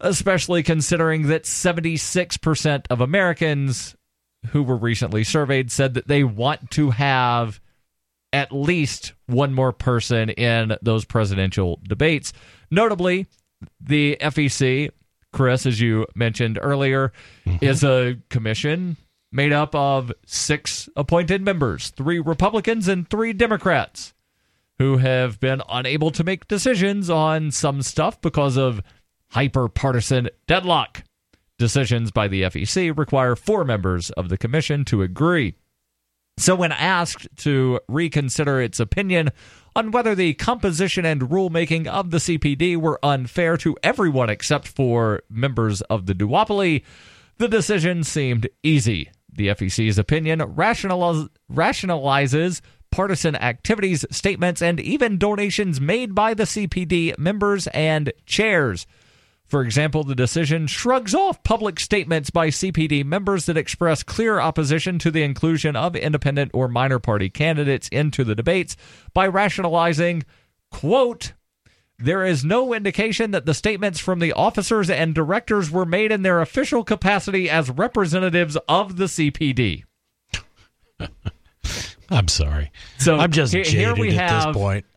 especially 0.01 0.63
considering 0.63 1.29
that 1.29 1.45
76% 1.45 2.85
of 2.91 3.01
Americans 3.01 3.97
who 4.49 4.63
were 4.63 4.77
recently 4.77 5.25
surveyed 5.25 5.71
said 5.71 5.95
that 5.95 6.09
they 6.09 6.25
want 6.25 6.71
to 6.73 6.91
have 6.91 7.61
at 8.33 8.53
least 8.53 9.13
one 9.27 9.55
more 9.55 9.73
person 9.73 10.31
in 10.31 10.77
those 10.83 11.05
presidential 11.05 11.81
debates. 11.87 12.33
Notably, 12.71 13.27
the 13.81 14.17
FEC, 14.21 14.91
Chris, 15.33 15.67
as 15.67 15.81
you 15.81 16.07
mentioned 16.15 16.59
earlier, 16.61 17.13
mm-hmm. 17.47 17.65
is 17.65 17.85
a 17.85 18.17
commission 18.31 18.97
made 19.33 19.53
up 19.53 19.75
of 19.75 20.13
six 20.25 20.89
appointed 20.97 21.43
members 21.43 21.91
three 21.91 22.21
Republicans 22.21 22.87
and 22.87 23.11
three 23.11 23.33
Democrats 23.33 24.15
who 24.79 24.99
have 24.99 25.39
been 25.41 25.63
unable 25.69 26.11
to 26.11 26.25
make 26.25 26.49
decisions 26.49 27.11
on 27.11 27.51
some 27.51 27.83
stuff 27.83 28.21
because 28.21 28.57
of 28.57 28.81
hyper 29.31 29.69
partisan 29.69 30.29
deadlock. 30.47 31.05
Decisions 31.59 32.11
by 32.11 32.27
the 32.27 32.43
FEC 32.43 32.97
require 32.97 33.37
four 33.37 33.65
members 33.65 34.11
of 34.11 34.29
the 34.29 34.37
commission 34.37 34.85
to 34.87 35.03
agree. 35.03 35.55
So, 36.37 36.57
when 36.57 36.73
asked 36.73 37.29
to 37.39 37.79
reconsider 37.89 38.61
its 38.61 38.81
opinion 38.81 39.31
on 39.77 39.91
whether 39.91 40.15
the 40.15 40.35
composition 40.35 41.05
and 41.05 41.23
rulemaking 41.23 41.87
of 41.87 42.11
the 42.11 42.19
CPD 42.19 42.77
were 42.77 43.01
unfair 43.03 43.57
to 43.59 43.77
everyone 43.83 44.31
except 44.31 44.69
for 44.69 45.23
members 45.29 45.81
of 45.83 46.07
the 46.07 46.15
duopoly, 46.15 46.85
the 47.39 47.49
decision 47.49 48.05
seemed 48.05 48.49
easy. 48.63 49.11
The 49.33 49.49
FEC's 49.49 49.99
opinion 49.99 50.41
rationaliz- 50.41 51.29
rationalizes 51.53 52.61
partisan 52.93 53.35
activities, 53.35 54.05
statements, 54.13 54.63
and 54.63 54.79
even 54.79 55.19
donations 55.19 55.81
made 55.81 56.15
by 56.15 56.33
the 56.33 56.45
CPD 56.45 57.19
members 57.19 57.67
and 57.69 58.13
chairs. 58.25 58.87
For 59.47 59.63
example, 59.63 60.05
the 60.05 60.15
decision 60.15 60.67
shrugs 60.67 61.15
off 61.15 61.43
public 61.43 61.79
statements 61.79 62.31
by 62.31 62.49
CPD 62.49 63.05
members 63.05 63.47
that 63.47 63.57
express 63.57 64.03
clear 64.03 64.41
opposition 64.41 64.99
to 65.01 65.11
the 65.11 65.23
inclusion 65.23 65.77
of 65.77 65.95
independent 65.95 66.51
or 66.55 66.67
minor 66.67 66.99
party 66.99 67.29
candidates 67.29 67.89
into 67.89 68.25
the 68.25 68.35
debates 68.35 68.77
by 69.13 69.27
rationalizing, 69.27 70.25
quote, 70.71 71.35
there 71.99 72.25
is 72.25 72.45
no 72.45 72.75
indication 72.75 73.31
that 73.31 73.47
the 73.47 73.55
statements 73.55 74.01
from 74.01 74.19
the 74.19 74.33
officers 74.33 74.91
and 74.91 75.15
directors 75.15 75.71
were 75.71 75.87
made 75.87 76.11
in 76.11 76.23
their 76.23 76.41
official 76.41 76.83
capacity 76.83 77.49
as 77.49 77.71
representatives 77.71 78.57
of 78.69 78.97
the 78.97 79.05
CPD. 79.05 79.85
I'm 82.11 82.29
sorry. 82.29 82.73
So 82.99 83.19
I'm 83.19 83.31
just 83.31 83.53
here, 83.53 83.65
here 83.65 83.95
we 83.95 84.15
have, 84.15 84.55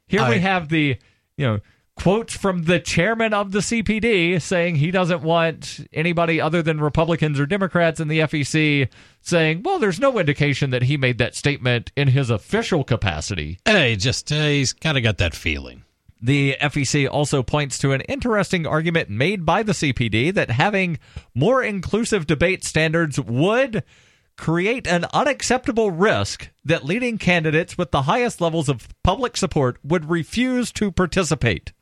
Here 0.07 0.21
I, 0.21 0.29
we 0.29 0.39
have 0.39 0.69
the 0.69 0.97
you 1.38 1.45
know 1.45 1.60
quotes 1.97 2.36
from 2.36 2.63
the 2.63 2.79
chairman 2.79 3.33
of 3.33 3.51
the 3.51 3.60
CPD 3.60 4.41
saying 4.41 4.75
he 4.75 4.91
doesn't 4.91 5.21
want 5.21 5.88
anybody 5.91 6.39
other 6.39 6.62
than 6.62 6.79
Republicans 6.79 7.39
or 7.39 7.45
Democrats 7.45 7.99
in 7.99 8.07
the 8.07 8.19
FEC 8.19 8.88
saying, 9.21 9.63
well, 9.63 9.79
there's 9.79 9.99
no 9.99 10.17
indication 10.19 10.69
that 10.69 10.83
he 10.83 10.95
made 10.95 11.17
that 11.17 11.36
statement 11.36 11.91
in 11.95 12.07
his 12.10 12.29
official 12.29 12.83
capacity. 12.83 13.60
Hey, 13.65 13.95
just 13.95 14.31
uh, 14.31 14.36
he's 14.36 14.73
kind 14.73 14.97
of 14.97 15.03
got 15.03 15.17
that 15.17 15.36
feeling. 15.36 15.83
The 16.21 16.55
FEC 16.62 17.10
also 17.10 17.43
points 17.43 17.77
to 17.79 17.91
an 17.91 18.01
interesting 18.01 18.65
argument 18.65 19.10
made 19.10 19.45
by 19.45 19.63
the 19.63 19.73
CPD 19.73 20.33
that 20.33 20.49
having 20.49 20.97
more 21.36 21.62
inclusive 21.62 22.25
debate 22.25 22.63
standards 22.63 23.19
would 23.19 23.83
create 24.38 24.88
an 24.88 25.05
unacceptable 25.13 25.91
risk 25.91 26.49
that 26.63 26.86
leading 26.86 27.17
candidates 27.17 27.77
with 27.77 27.91
the 27.91 28.03
highest 28.03 28.39
levels 28.39 28.69
of 28.69 28.88
public 29.03 29.36
support 29.36 29.77
would 29.83 30.10
refuse 30.10 30.71
to 30.71 30.91
participate. 30.91 31.73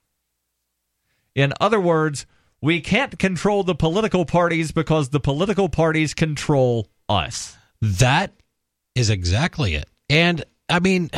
In 1.36 1.54
other 1.60 1.80
words, 1.80 2.26
we 2.62 2.82
can't 2.82 3.19
control 3.19 3.63
the 3.63 3.76
political 3.76 4.26
parties 4.26 4.71
because 4.71 5.10
the 5.10 5.19
political 5.19 5.69
parties 5.69 6.13
control 6.13 6.88
us. 7.08 7.58
That 7.82 8.34
is 8.95 9.10
exactly 9.10 9.76
it. 9.76 9.89
And 10.10 10.43
I 10.69 10.80
mean, 10.80 11.12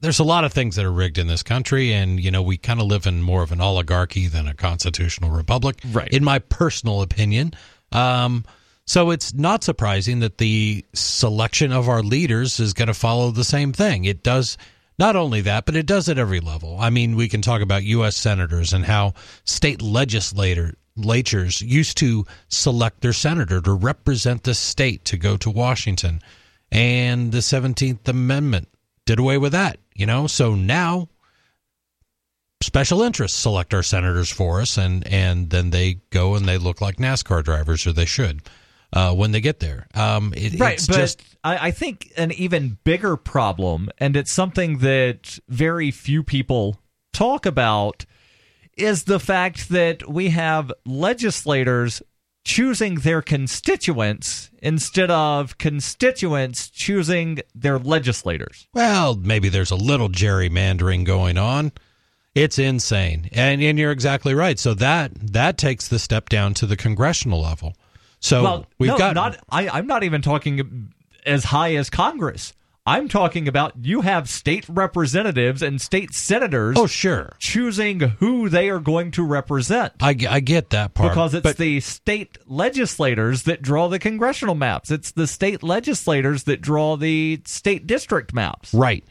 there's 0.00 0.20
a 0.20 0.24
lot 0.24 0.44
of 0.44 0.52
things 0.52 0.76
that 0.76 0.84
are 0.84 0.92
rigged 0.92 1.18
in 1.18 1.26
this 1.26 1.42
country, 1.42 1.92
and 1.92 2.22
you 2.22 2.30
know 2.30 2.42
we 2.42 2.56
kind 2.56 2.80
of 2.80 2.86
live 2.86 3.06
in 3.06 3.22
more 3.22 3.42
of 3.42 3.52
an 3.52 3.60
oligarchy 3.60 4.28
than 4.28 4.46
a 4.46 4.54
constitutional 4.54 5.30
republic, 5.30 5.80
right? 5.92 6.08
In 6.08 6.24
my 6.24 6.38
personal 6.38 7.02
opinion, 7.02 7.52
um, 7.92 8.44
so 8.86 9.10
it's 9.10 9.34
not 9.34 9.64
surprising 9.64 10.20
that 10.20 10.38
the 10.38 10.84
selection 10.94 11.72
of 11.72 11.88
our 11.88 12.02
leaders 12.02 12.60
is 12.60 12.72
going 12.72 12.88
to 12.88 12.94
follow 12.94 13.30
the 13.30 13.44
same 13.44 13.72
thing. 13.72 14.04
It 14.04 14.22
does 14.22 14.56
not 14.98 15.16
only 15.16 15.40
that, 15.42 15.66
but 15.66 15.76
it 15.76 15.86
does 15.86 16.08
at 16.08 16.18
every 16.18 16.40
level. 16.40 16.78
I 16.80 16.90
mean, 16.90 17.16
we 17.16 17.28
can 17.28 17.42
talk 17.42 17.60
about 17.60 17.84
U.S. 17.84 18.16
senators 18.16 18.72
and 18.72 18.84
how 18.84 19.14
state 19.44 19.82
legislators 19.82 20.74
used 21.62 21.98
to 21.98 22.24
select 22.48 23.00
their 23.00 23.12
senator 23.12 23.60
to 23.60 23.72
represent 23.72 24.44
the 24.44 24.54
state 24.54 25.04
to 25.06 25.16
go 25.16 25.36
to 25.36 25.50
Washington. 25.50 26.20
And 26.72 27.32
the 27.32 27.38
17th 27.38 28.08
Amendment 28.08 28.68
did 29.04 29.18
away 29.18 29.38
with 29.38 29.52
that, 29.52 29.78
you 29.94 30.06
know? 30.06 30.26
So 30.26 30.54
now 30.54 31.08
special 32.62 33.02
interests 33.02 33.38
select 33.38 33.74
our 33.74 33.82
senators 33.82 34.30
for 34.30 34.60
us 34.60 34.78
and, 34.78 35.06
and 35.06 35.50
then 35.50 35.70
they 35.70 36.00
go 36.10 36.34
and 36.34 36.46
they 36.46 36.58
look 36.58 36.80
like 36.80 36.96
NASCAR 36.96 37.44
drivers 37.44 37.86
or 37.86 37.92
they 37.92 38.06
should 38.06 38.42
uh, 38.92 39.14
when 39.14 39.32
they 39.32 39.40
get 39.40 39.60
there. 39.60 39.86
Um, 39.94 40.32
it, 40.36 40.58
right, 40.58 40.82
but 40.86 40.96
just, 40.96 41.22
I, 41.42 41.68
I 41.68 41.70
think 41.70 42.12
an 42.16 42.32
even 42.32 42.78
bigger 42.84 43.16
problem, 43.16 43.90
and 43.98 44.16
it's 44.16 44.32
something 44.32 44.78
that 44.78 45.38
very 45.48 45.90
few 45.90 46.22
people 46.22 46.80
talk 47.12 47.46
about, 47.46 48.04
is 48.76 49.04
the 49.04 49.20
fact 49.20 49.68
that 49.70 50.08
we 50.08 50.30
have 50.30 50.72
legislators 50.84 52.02
choosing 52.44 52.96
their 52.96 53.22
constituents 53.22 54.50
instead 54.62 55.10
of 55.10 55.58
constituents 55.58 56.70
choosing 56.70 57.40
their 57.54 57.76
legislators. 57.76 58.68
Well, 58.72 59.16
maybe 59.16 59.48
there's 59.48 59.72
a 59.72 59.76
little 59.76 60.08
gerrymandering 60.08 61.04
going 61.04 61.38
on. 61.38 61.72
It's 62.36 62.58
insane. 62.58 63.30
And 63.32 63.62
and 63.62 63.78
you're 63.78 63.90
exactly 63.90 64.34
right. 64.34 64.58
So 64.58 64.74
that 64.74 65.12
that 65.32 65.58
takes 65.58 65.88
the 65.88 65.98
step 65.98 66.28
down 66.28 66.54
to 66.54 66.66
the 66.66 66.76
congressional 66.76 67.40
level. 67.40 67.74
So 68.20 68.42
well, 68.42 68.66
we've 68.78 68.88
no, 68.88 68.98
got 68.98 69.14
not. 69.14 69.38
I, 69.50 69.68
I'm 69.68 69.86
not 69.86 70.02
even 70.04 70.22
talking 70.22 70.92
as 71.24 71.44
high 71.44 71.74
as 71.74 71.90
Congress. 71.90 72.52
I'm 72.88 73.08
talking 73.08 73.48
about 73.48 73.72
you 73.84 74.02
have 74.02 74.28
state 74.28 74.64
representatives 74.68 75.60
and 75.60 75.80
state 75.80 76.14
senators 76.14 76.76
Oh, 76.78 76.86
sure. 76.86 77.34
choosing 77.40 77.98
who 77.98 78.48
they 78.48 78.70
are 78.70 78.78
going 78.78 79.10
to 79.12 79.24
represent. 79.24 79.94
I, 80.00 80.16
I 80.30 80.38
get 80.38 80.70
that 80.70 80.94
part. 80.94 81.10
Because 81.10 81.34
it's 81.34 81.42
but 81.42 81.56
the 81.56 81.80
state 81.80 82.38
legislators 82.46 83.42
that 83.42 83.60
draw 83.60 83.88
the 83.88 83.98
congressional 83.98 84.54
maps. 84.54 84.92
It's 84.92 85.10
the 85.10 85.26
state 85.26 85.64
legislators 85.64 86.44
that 86.44 86.60
draw 86.60 86.96
the 86.96 87.42
state 87.44 87.88
district 87.88 88.32
maps. 88.32 88.72
Right. 88.72 89.04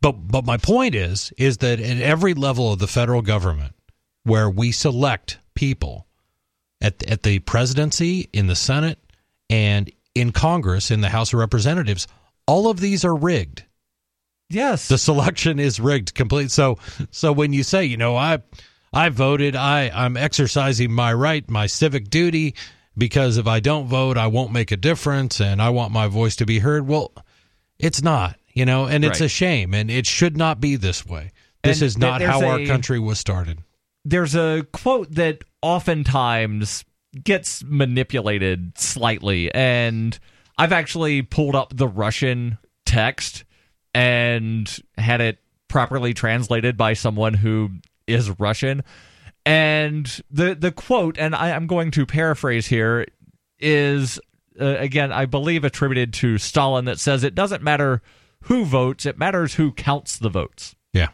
But 0.00 0.12
but 0.12 0.46
my 0.46 0.56
point 0.56 0.94
is 0.94 1.30
is 1.36 1.58
that 1.58 1.80
at 1.80 2.00
every 2.00 2.32
level 2.32 2.72
of 2.72 2.78
the 2.78 2.86
federal 2.86 3.20
government 3.20 3.74
where 4.22 4.48
we 4.48 4.72
select 4.72 5.38
people 5.54 6.06
at 6.80 7.02
at 7.04 7.22
the 7.22 7.38
presidency, 7.40 8.28
in 8.32 8.46
the 8.46 8.56
Senate, 8.56 8.98
and 9.50 9.90
in 10.14 10.32
Congress, 10.32 10.90
in 10.90 11.00
the 11.00 11.08
House 11.10 11.32
of 11.32 11.38
Representatives, 11.40 12.06
all 12.46 12.68
of 12.68 12.80
these 12.80 13.04
are 13.04 13.14
rigged. 13.14 13.64
Yes. 14.50 14.88
The 14.88 14.98
selection 14.98 15.58
is 15.58 15.78
rigged 15.78 16.14
complete. 16.14 16.50
So 16.50 16.78
so 17.10 17.32
when 17.32 17.52
you 17.52 17.62
say, 17.62 17.84
you 17.84 17.96
know, 17.96 18.16
I 18.16 18.38
I 18.92 19.10
voted, 19.10 19.54
I 19.56 19.90
I'm 19.94 20.16
exercising 20.16 20.90
my 20.92 21.12
right, 21.12 21.48
my 21.50 21.66
civic 21.66 22.08
duty 22.08 22.54
because 22.96 23.36
if 23.36 23.46
I 23.46 23.60
don't 23.60 23.86
vote, 23.86 24.16
I 24.16 24.26
won't 24.26 24.52
make 24.52 24.72
a 24.72 24.76
difference 24.76 25.40
and 25.40 25.60
I 25.60 25.68
want 25.70 25.92
my 25.92 26.06
voice 26.08 26.36
to 26.36 26.46
be 26.46 26.58
heard. 26.60 26.86
Well, 26.86 27.12
it's 27.78 28.02
not, 28.02 28.36
you 28.54 28.64
know, 28.64 28.86
and 28.86 29.04
it's 29.04 29.20
Right. 29.20 29.26
a 29.26 29.28
shame 29.28 29.74
and 29.74 29.90
it 29.90 30.06
should 30.06 30.36
not 30.36 30.60
be 30.60 30.76
this 30.76 31.04
way. 31.06 31.30
This 31.62 31.80
And 31.80 31.86
is 31.86 31.98
not 31.98 32.22
how 32.22 32.44
our 32.46 32.60
a- 32.60 32.66
country 32.66 32.98
was 32.98 33.18
started. 33.18 33.58
There's 34.04 34.34
a 34.34 34.66
quote 34.72 35.14
that 35.16 35.44
oftentimes 35.62 36.84
gets 37.24 37.64
manipulated 37.64 38.76
slightly. 38.78 39.52
And 39.54 40.18
I've 40.56 40.72
actually 40.72 41.22
pulled 41.22 41.54
up 41.54 41.76
the 41.76 41.88
Russian 41.88 42.58
text 42.84 43.44
and 43.94 44.78
had 44.96 45.20
it 45.20 45.38
properly 45.68 46.14
translated 46.14 46.76
by 46.76 46.94
someone 46.94 47.34
who 47.34 47.70
is 48.06 48.38
Russian. 48.38 48.82
And 49.44 50.20
the 50.30 50.54
the 50.54 50.72
quote, 50.72 51.16
and 51.18 51.34
I, 51.34 51.52
I'm 51.52 51.66
going 51.66 51.90
to 51.92 52.04
paraphrase 52.04 52.66
here, 52.66 53.06
is 53.58 54.20
uh, 54.60 54.76
again, 54.78 55.12
I 55.12 55.26
believe 55.26 55.64
attributed 55.64 56.12
to 56.14 56.38
Stalin 56.38 56.84
that 56.86 56.98
says 56.98 57.24
it 57.24 57.34
doesn't 57.34 57.62
matter 57.62 58.02
who 58.42 58.64
votes, 58.64 59.06
it 59.06 59.18
matters 59.18 59.54
who 59.54 59.72
counts 59.72 60.18
the 60.18 60.28
votes. 60.28 60.74
Yeah. 60.92 61.08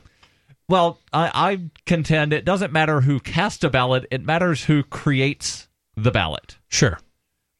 Well, 0.68 0.98
I, 1.12 1.30
I 1.34 1.60
contend 1.86 2.32
it 2.32 2.44
doesn't 2.44 2.72
matter 2.72 3.00
who 3.02 3.20
casts 3.20 3.62
a 3.64 3.70
ballot, 3.70 4.06
it 4.10 4.24
matters 4.24 4.64
who 4.64 4.82
creates 4.82 5.68
the 5.96 6.10
ballot. 6.10 6.56
Sure. 6.68 6.98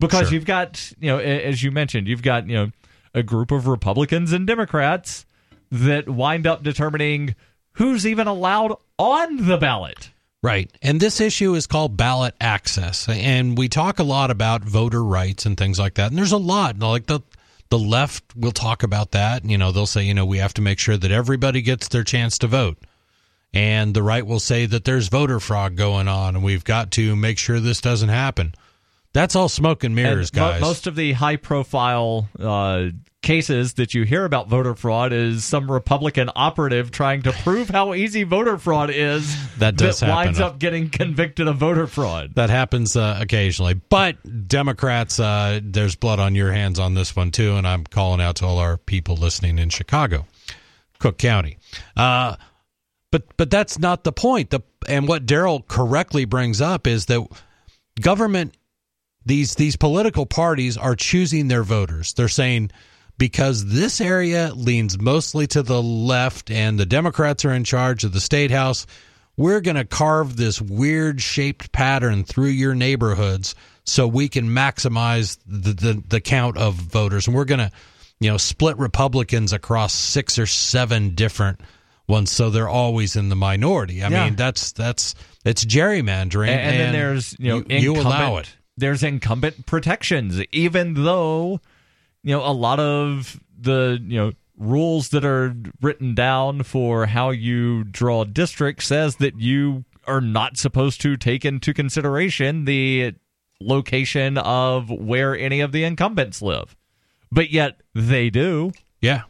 Because 0.00 0.28
Sure. 0.28 0.34
you've 0.34 0.44
got, 0.46 0.92
you 0.98 1.10
know, 1.10 1.18
as 1.18 1.62
you 1.62 1.70
mentioned, 1.70 2.08
you've 2.08 2.22
got, 2.22 2.48
you 2.48 2.54
know, 2.54 2.70
a 3.14 3.22
group 3.22 3.50
of 3.50 3.66
Republicans 3.66 4.32
and 4.32 4.46
Democrats 4.46 5.24
that 5.70 6.08
wind 6.08 6.46
up 6.46 6.62
determining 6.62 7.34
who's 7.72 8.06
even 8.06 8.26
allowed 8.26 8.76
on 8.98 9.46
the 9.46 9.56
ballot. 9.56 10.10
Right. 10.42 10.70
And 10.82 11.00
this 11.00 11.20
issue 11.20 11.54
is 11.54 11.66
called 11.66 11.96
ballot 11.96 12.34
access. 12.40 13.08
And 13.08 13.56
we 13.56 13.68
talk 13.68 13.98
a 13.98 14.04
lot 14.04 14.30
about 14.30 14.62
voter 14.62 15.02
rights 15.02 15.46
and 15.46 15.56
things 15.56 15.78
like 15.78 15.94
that. 15.94 16.10
And 16.10 16.18
there's 16.18 16.32
a 16.32 16.36
lot. 16.38 16.78
Like 16.78 17.06
the 17.06 17.20
the 17.70 17.78
left 17.78 18.36
will 18.36 18.52
talk 18.52 18.82
about 18.82 19.12
that. 19.12 19.44
You 19.44 19.56
know, 19.56 19.72
they'll 19.72 19.86
say, 19.86 20.02
you 20.04 20.12
know, 20.12 20.26
we 20.26 20.38
have 20.38 20.54
to 20.54 20.62
make 20.62 20.78
sure 20.78 20.96
that 20.98 21.10
everybody 21.10 21.62
gets 21.62 21.88
their 21.88 22.04
chance 22.04 22.36
to 22.38 22.46
vote. 22.46 22.78
And 23.54 23.94
the 23.94 24.02
right 24.02 24.26
will 24.26 24.40
say 24.40 24.66
that 24.66 24.84
there's 24.84 25.08
voter 25.08 25.38
fraud 25.40 25.76
going 25.76 26.08
on 26.08 26.34
and 26.34 26.44
we've 26.44 26.64
got 26.64 26.90
to 26.92 27.14
make 27.14 27.38
sure 27.38 27.60
this 27.60 27.80
doesn't 27.80 28.08
happen. 28.08 28.54
That's 29.12 29.36
all 29.36 29.48
smoke 29.48 29.84
and 29.84 29.94
mirrors, 29.94 30.30
And 30.30 30.40
mo- 30.40 30.50
guys. 30.50 30.60
most 30.60 30.86
of 30.88 30.96
the 30.96 31.12
high 31.12 31.36
profile 31.36 32.28
uh, 32.36 32.86
cases 33.22 33.74
that 33.74 33.94
you 33.94 34.02
hear 34.02 34.24
about 34.24 34.48
voter 34.48 34.74
fraud 34.74 35.12
is 35.12 35.44
some 35.44 35.70
Republican 35.70 36.28
operative 36.34 36.90
trying 36.90 37.22
to 37.22 37.32
prove 37.32 37.70
how 37.70 37.94
easy 37.94 38.24
voter 38.24 38.58
fraud 38.58 38.90
is 38.90 39.32
That 39.58 39.76
does 39.76 40.00
that 40.00 40.10
winds 40.10 40.40
up 40.40 40.58
getting 40.58 40.90
convicted 40.90 41.46
of 41.46 41.56
voter 41.58 41.86
fraud. 41.86 42.34
That 42.34 42.50
happens 42.50 42.96
uh, 42.96 43.16
occasionally. 43.20 43.74
But 43.74 44.48
Democrats, 44.48 45.20
uh, 45.20 45.60
there's 45.62 45.94
blood 45.94 46.18
on 46.18 46.34
your 46.34 46.50
hands 46.50 46.80
on 46.80 46.94
this 46.94 47.14
one, 47.14 47.30
too. 47.30 47.54
And 47.54 47.68
I'm 47.68 47.84
calling 47.84 48.20
out 48.20 48.34
to 48.36 48.46
all 48.46 48.58
our 48.58 48.76
people 48.78 49.14
listening 49.14 49.60
in 49.60 49.70
Chicago, 49.70 50.26
Cook 50.98 51.18
County. 51.18 51.56
But 53.14 53.37
but 53.37 53.48
that's 53.48 53.79
not 53.79 54.03
the 54.03 54.11
point. 54.11 54.50
The, 54.50 54.59
and 54.88 55.07
what 55.07 55.24
Daryl 55.24 55.64
correctly 55.68 56.24
brings 56.24 56.61
up 56.61 56.88
is 56.88 57.07
that 57.07 57.24
government, 58.00 58.57
these 59.24 59.55
these 59.55 59.77
political 59.77 60.27
parties 60.27 60.77
are 60.77 60.96
choosing 60.96 61.46
their 61.46 61.62
voters. 61.62 62.12
They're 62.14 62.27
saying 62.27 62.72
because 63.16 63.66
this 63.66 64.00
area 64.00 64.50
leans 64.53 64.98
mostly 64.98 65.46
to 65.46 65.62
the 65.62 65.81
left 65.81 66.50
and 66.50 66.77
the 66.77 66.87
Democrats 66.87 67.44
are 67.44 67.53
in 67.53 67.62
charge 67.62 68.03
of 68.03 68.12
the 68.12 68.20
state 68.20 68.50
house, 68.50 68.85
we're 69.37 69.61
going 69.61 69.77
to 69.77 69.85
carve 69.85 70.37
this 70.37 70.61
weird 70.61 71.22
shaped 71.22 71.70
pattern 71.70 72.24
through 72.24 72.48
your 72.48 72.74
neighborhoods 72.74 73.55
so 73.85 74.09
we 74.09 74.29
can 74.29 74.48
maximize 74.48 75.38
the, 75.46 75.72
the, 75.72 76.03
the 76.09 76.20
count 76.20 76.59
of 76.59 76.74
voters. 76.74 77.29
And 77.29 77.37
we're 77.37 77.44
going 77.44 77.61
to, 77.61 77.70
you 78.18 78.29
know, 78.29 78.38
split 78.38 78.77
Republicans 78.77 79.53
across 79.53 79.94
six 79.94 80.37
or 80.37 80.46
seven 80.46 81.14
different 81.14 81.61
ones 82.06 82.30
so 82.30 82.50
they're 82.50 82.68
always 82.68 83.16
in 83.16 83.28
the 83.28 83.36
minority. 83.36 84.02
I 84.02 84.08
Yeah. 84.08 84.24
mean, 84.24 84.36
that's 84.36 84.72
that's 84.72 85.14
it's 85.44 85.64
gerrymandering. 85.64 86.48
And, 86.48 86.60
and 86.60 86.80
then 86.80 86.92
there's 86.92 87.36
you 87.38 87.48
know 87.48 87.64
you, 87.68 87.78
you 87.94 88.00
allow 88.00 88.36
it. 88.38 88.54
There's 88.76 89.02
incumbent 89.02 89.66
protections, 89.66 90.40
even 90.52 90.94
though 90.94 91.60
you 92.22 92.34
know 92.34 92.44
a 92.44 92.52
lot 92.52 92.80
of 92.80 93.38
the 93.58 93.98
you 94.02 94.18
know 94.18 94.32
rules 94.56 95.08
that 95.10 95.24
are 95.24 95.54
written 95.80 96.14
down 96.14 96.62
for 96.62 97.06
how 97.06 97.30
you 97.30 97.84
draw 97.84 98.24
districts 98.24 98.86
says 98.86 99.16
that 99.16 99.40
you 99.40 99.84
are 100.06 100.20
not 100.20 100.56
supposed 100.56 101.00
to 101.00 101.16
take 101.16 101.44
into 101.44 101.72
consideration 101.74 102.64
the 102.66 103.12
location 103.60 104.36
of 104.38 104.90
where 104.90 105.36
any 105.36 105.60
of 105.60 105.72
the 105.72 105.82
incumbents 105.84 106.42
live, 106.42 106.76
but 107.32 107.50
yet 107.50 107.80
they 107.94 108.28
do. 108.30 108.70
Yeah. 109.00 109.22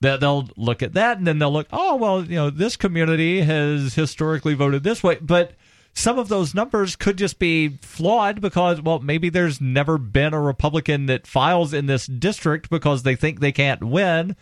That 0.00 0.20
they'll 0.20 0.48
look 0.56 0.82
at 0.82 0.94
that 0.94 1.18
and 1.18 1.26
then 1.26 1.38
they'll 1.38 1.52
look 1.52 1.66
oh 1.72 1.96
well 1.96 2.24
you 2.24 2.36
know 2.36 2.50
this 2.50 2.76
community 2.76 3.40
has 3.40 3.94
historically 3.94 4.54
voted 4.54 4.82
this 4.82 5.02
way. 5.02 5.18
But 5.20 5.52
some 5.94 6.18
of 6.18 6.28
those 6.28 6.54
numbers 6.54 6.94
could 6.94 7.18
just 7.18 7.38
be 7.38 7.78
flawed 7.82 8.40
because 8.40 8.80
well 8.80 9.00
maybe 9.00 9.28
there's 9.28 9.60
never 9.60 9.98
been 9.98 10.34
a 10.34 10.40
republican 10.40 11.06
that 11.06 11.26
files 11.26 11.72
in 11.72 11.86
this 11.86 12.06
district 12.06 12.70
because 12.70 13.02
they 13.02 13.16
think 13.16 13.40
they 13.40 13.52
can't 13.52 13.82
win. 13.82 14.36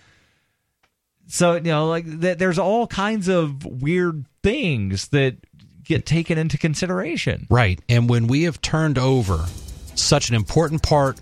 So 1.26 1.54
you 1.54 1.62
know 1.62 1.88
like 1.88 2.04
th- 2.20 2.38
there's 2.38 2.58
all 2.58 2.86
kinds 2.86 3.28
of 3.28 3.64
weird 3.64 4.26
things 4.42 5.08
that 5.08 5.36
get 5.84 6.04
taken 6.04 6.36
into 6.36 6.58
consideration. 6.58 7.46
Right. 7.48 7.80
And 7.88 8.10
when 8.10 8.26
we 8.26 8.42
have 8.42 8.60
turned 8.60 8.98
over 8.98 9.46
such 9.94 10.28
an 10.28 10.34
important 10.34 10.82
part 10.82 11.20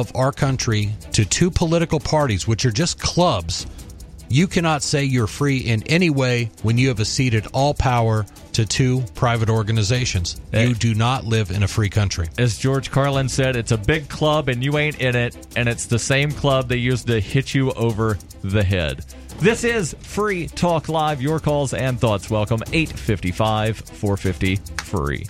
of 0.00 0.10
our 0.16 0.32
country 0.32 0.88
to 1.12 1.22
two 1.26 1.50
political 1.50 2.00
parties, 2.00 2.48
which 2.48 2.64
are 2.64 2.70
just 2.70 2.98
clubs, 2.98 3.66
you 4.30 4.46
cannot 4.46 4.82
say 4.82 5.04
you're 5.04 5.26
free 5.26 5.58
in 5.58 5.82
any 5.82 6.08
way 6.08 6.50
when 6.62 6.78
you 6.78 6.88
have 6.88 6.98
acceded 6.98 7.46
all 7.52 7.74
power 7.74 8.24
to 8.54 8.64
two 8.64 9.02
private 9.14 9.50
organizations. 9.50 10.40
Hey. 10.50 10.68
You 10.68 10.74
do 10.74 10.94
not 10.94 11.26
live 11.26 11.50
in 11.50 11.62
a 11.62 11.68
free 11.68 11.90
country. 11.90 12.30
as 12.38 12.56
George 12.56 12.90
Carlin 12.90 13.28
said, 13.28 13.54
it's 13.54 13.72
a 13.72 13.76
big 13.76 14.08
club 14.08 14.48
and 14.48 14.64
you 14.64 14.78
ain't 14.78 14.98
in 14.98 15.14
it, 15.14 15.36
and 15.56 15.68
it's 15.68 15.84
the 15.84 15.98
same 15.98 16.32
club 16.32 16.68
they 16.68 16.76
used 16.76 17.06
to 17.08 17.20
hit 17.20 17.54
you 17.54 17.70
over 17.72 18.16
the 18.42 18.64
head. 18.64 19.04
This 19.40 19.62
is 19.62 19.94
Free 20.00 20.46
Talk 20.46 20.88
Live. 20.88 21.20
Your 21.20 21.38
calls 21.38 21.74
and 21.74 22.00
thoughts 22.00 22.30
welcome. 22.30 22.62
855 22.72 23.76
450 23.76 24.56
free. 24.84 25.26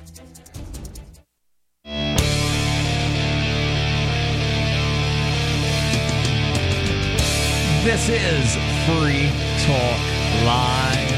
This 7.85 8.09
is 8.09 8.55
Free 8.87 9.29
Talk 9.66 10.01
Live. 10.47 11.11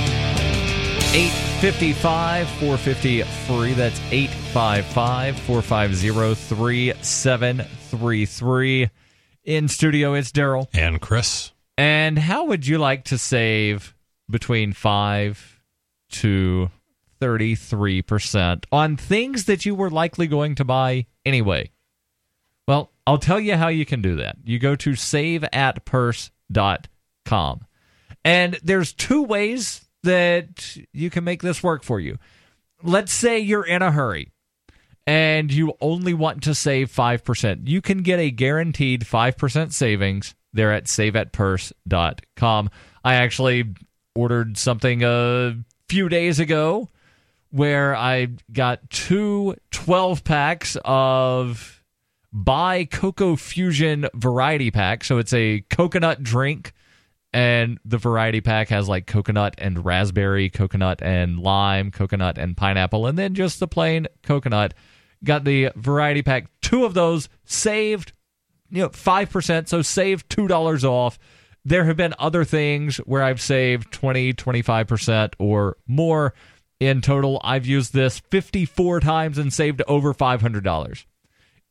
855 1.15 2.49
450 2.49 3.23
free. 3.23 3.75
That's 3.75 4.01
855 4.11 5.39
450 5.41 6.35
3733. 6.35 8.91
In 9.45 9.69
studio, 9.69 10.15
it's 10.15 10.33
Daryl. 10.33 10.67
And 10.73 11.03
Chris, 11.03 11.53
And 11.77 12.19
how 12.19 12.47
would 12.47 12.67
you 12.67 12.79
like 12.79 13.05
to 13.05 13.19
save 13.19 13.95
between 14.31 14.73
5 14.73 15.61
to 16.13 16.71
33% 17.21 18.65
on 18.73 18.97
things 18.97 19.45
that 19.45 19.67
you 19.67 19.75
were 19.75 19.91
likely 19.91 20.27
going 20.27 20.55
to 20.55 20.65
buy 20.65 21.05
anyway? 21.27 21.71
Well, 22.67 22.91
I'll 23.07 23.19
tell 23.19 23.39
you 23.39 23.57
how 23.57 23.69
you 23.69 23.85
can 23.85 24.01
do 24.01 24.17
that. 24.17 24.39
You 24.45 24.59
go 24.59 24.75
to 24.77 24.93
saveatpurse.com. 24.93 26.31
And 28.25 28.59
there's 28.63 28.93
two 28.93 29.23
ways 29.23 29.87
that 30.03 30.77
you 30.93 31.11
can 31.11 31.25
make 31.25 31.43
this 31.43 31.63
work 31.63 31.83
for 31.83 32.01
you. 32.01 32.19
Let's 32.83 33.13
say 33.13 33.39
you're 33.39 33.67
in 33.67 33.83
a 33.83 33.91
hurry 33.93 34.33
and 35.07 35.53
you 35.53 35.75
only 35.81 36.15
want 36.15 36.43
to 36.45 36.55
save 36.55 36.91
5%. 36.91 37.69
You 37.69 37.81
can 37.83 38.03
get 38.03 38.19
a 38.19 38.31
guaranteed 38.31 39.03
5% 39.03 39.73
savings 39.73 40.35
there 40.53 40.73
at 40.73 40.85
saveatpurse.com. 40.85 42.71
I 43.05 43.15
actually 43.15 43.75
ordered 44.15 44.57
something 44.57 45.03
a 45.03 45.57
few 45.89 46.09
days 46.09 46.39
ago 46.39 46.91
where 47.51 47.95
I 47.95 48.29
got 48.53 48.89
two 48.91 49.57
12 49.71 50.25
packs 50.25 50.77
of 50.85 51.84
Bai 52.37 52.85
Cocoa 52.87 53.37
Fusion 53.37 54.09
variety 54.13 54.73
pack. 54.73 55.05
So 55.05 55.19
it's 55.19 55.33
a 55.33 55.61
coconut 55.71 56.25
drink, 56.25 56.73
and 57.33 57.79
the 57.85 57.97
variety 57.97 58.41
pack 58.41 58.69
has 58.71 58.89
like 58.89 59.07
coconut 59.07 59.55
and 59.59 59.85
raspberry, 59.85 60.51
coconut 60.51 61.01
and 61.01 61.39
lime, 61.39 61.93
coconut 61.93 62.37
and 62.37 62.57
pineapple, 62.57 63.07
and 63.07 63.17
then 63.17 63.35
just 63.35 63.61
the 63.61 63.69
plain 63.69 64.09
coconut. 64.25 64.75
Got 65.23 65.45
the 65.45 65.71
variety 65.77 66.23
pack, 66.23 66.49
two 66.61 66.85
of 66.85 66.93
those 66.93 67.29
saved, 67.45 68.13
you 68.69 68.83
know, 68.83 68.89
5%, 68.89 69.69
so 69.69 69.81
saved 69.81 70.29
$2 70.29 70.85
off. 70.85 71.19
There 71.65 71.85
have 71.85 71.97
been 71.97 72.15
other 72.19 72.45
things 72.45 72.97
where 72.99 73.23
I've 73.23 73.41
saved 73.41 73.93
20, 73.93 74.35
25% 74.35 75.35
or 75.39 75.77
more. 75.87 76.35
In 76.81 77.01
total, 77.01 77.41
I've 77.45 77.65
used 77.65 77.95
this 77.95 78.19
54 78.19 79.01
times 79.01 79.39
and 79.39 79.53
saved 79.53 79.81
over 79.87 80.13
$500. 80.13 81.05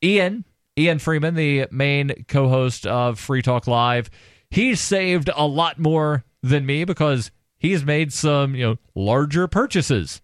Ian, 0.01 0.45
Ian 0.77 0.99
Freeman, 0.99 1.35
the 1.35 1.67
main 1.71 2.25
co 2.27 2.49
host 2.49 2.87
of 2.87 3.19
Free 3.19 3.41
Talk 3.41 3.67
Live, 3.67 4.09
he's 4.49 4.79
saved 4.79 5.29
a 5.35 5.45
lot 5.45 5.79
more 5.79 6.23
than 6.41 6.65
me 6.65 6.83
because 6.83 7.31
he's 7.57 7.85
made 7.85 8.11
some, 8.11 8.55
you 8.55 8.65
know, 8.65 8.75
larger 8.95 9.47
purchases 9.47 10.21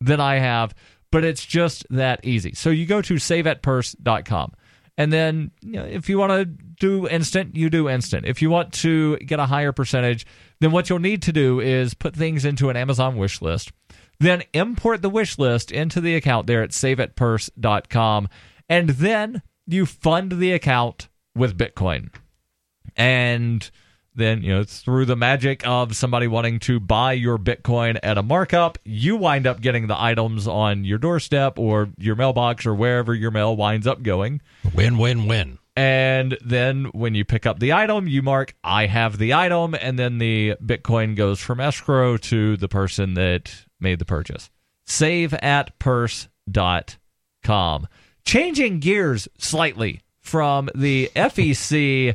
than 0.00 0.20
I 0.20 0.36
have, 0.36 0.74
but 1.12 1.24
it's 1.24 1.44
just 1.44 1.86
that 1.90 2.24
easy. 2.24 2.54
So 2.54 2.70
you 2.70 2.86
go 2.86 3.02
to 3.02 3.14
saveatpurse.com. 3.14 4.52
And 4.98 5.12
then, 5.12 5.50
you 5.62 5.72
know, 5.72 5.84
if 5.84 6.10
you 6.10 6.18
want 6.18 6.32
to 6.32 6.44
do 6.44 7.08
instant, 7.08 7.56
you 7.56 7.70
do 7.70 7.88
instant. 7.88 8.26
If 8.26 8.42
you 8.42 8.50
want 8.50 8.72
to 8.74 9.16
get 9.18 9.40
a 9.40 9.46
higher 9.46 9.72
percentage, 9.72 10.26
then 10.60 10.72
what 10.72 10.90
you'll 10.90 10.98
need 10.98 11.22
to 11.22 11.32
do 11.32 11.58
is 11.58 11.94
put 11.94 12.14
things 12.14 12.44
into 12.44 12.68
an 12.68 12.76
Amazon 12.76 13.16
wish 13.16 13.40
list, 13.40 13.72
then 14.18 14.42
import 14.52 15.00
the 15.00 15.08
wish 15.08 15.38
list 15.38 15.72
into 15.72 16.02
the 16.02 16.14
account 16.16 16.46
there 16.46 16.62
at 16.62 16.70
saveatpurse.com, 16.70 18.28
and 18.68 18.90
then 18.90 19.40
you 19.72 19.86
fund 19.86 20.32
the 20.32 20.52
account 20.52 21.08
with 21.34 21.56
Bitcoin. 21.56 22.12
And 22.96 23.70
then, 24.14 24.42
you 24.42 24.52
know, 24.52 24.64
through 24.64 25.06
the 25.06 25.16
magic 25.16 25.66
of 25.66 25.94
somebody 25.96 26.26
wanting 26.26 26.58
to 26.60 26.80
buy 26.80 27.12
your 27.12 27.38
Bitcoin 27.38 27.98
at 28.02 28.18
a 28.18 28.22
markup, 28.22 28.78
you 28.84 29.16
wind 29.16 29.46
up 29.46 29.60
getting 29.60 29.86
the 29.86 30.00
items 30.00 30.46
on 30.48 30.84
your 30.84 30.98
doorstep 30.98 31.58
or 31.58 31.88
your 31.96 32.16
mailbox 32.16 32.66
or 32.66 32.74
wherever 32.74 33.14
your 33.14 33.30
mail 33.30 33.56
winds 33.56 33.86
up 33.86 34.02
going. 34.02 34.40
Win, 34.74 34.98
win, 34.98 35.26
win. 35.26 35.58
And 35.76 36.36
then 36.44 36.86
when 36.86 37.14
you 37.14 37.24
pick 37.24 37.46
up 37.46 37.60
the 37.60 37.72
item, 37.72 38.08
you 38.08 38.20
mark, 38.22 38.54
I 38.62 38.86
have 38.86 39.16
the 39.18 39.32
item, 39.32 39.74
and 39.74 39.98
then 39.98 40.18
the 40.18 40.56
Bitcoin 40.62 41.16
goes 41.16 41.40
from 41.40 41.60
escrow 41.60 42.16
to 42.18 42.56
the 42.56 42.68
person 42.68 43.14
that 43.14 43.64
made 43.78 43.98
the 43.98 44.04
purchase. 44.04 44.50
Save 44.84 45.32
at 45.34 45.78
purse.com. 45.78 46.28
Changing 48.24 48.78
gears 48.80 49.28
slightly 49.38 50.00
from 50.20 50.68
the 50.74 51.10
FEC 51.16 52.14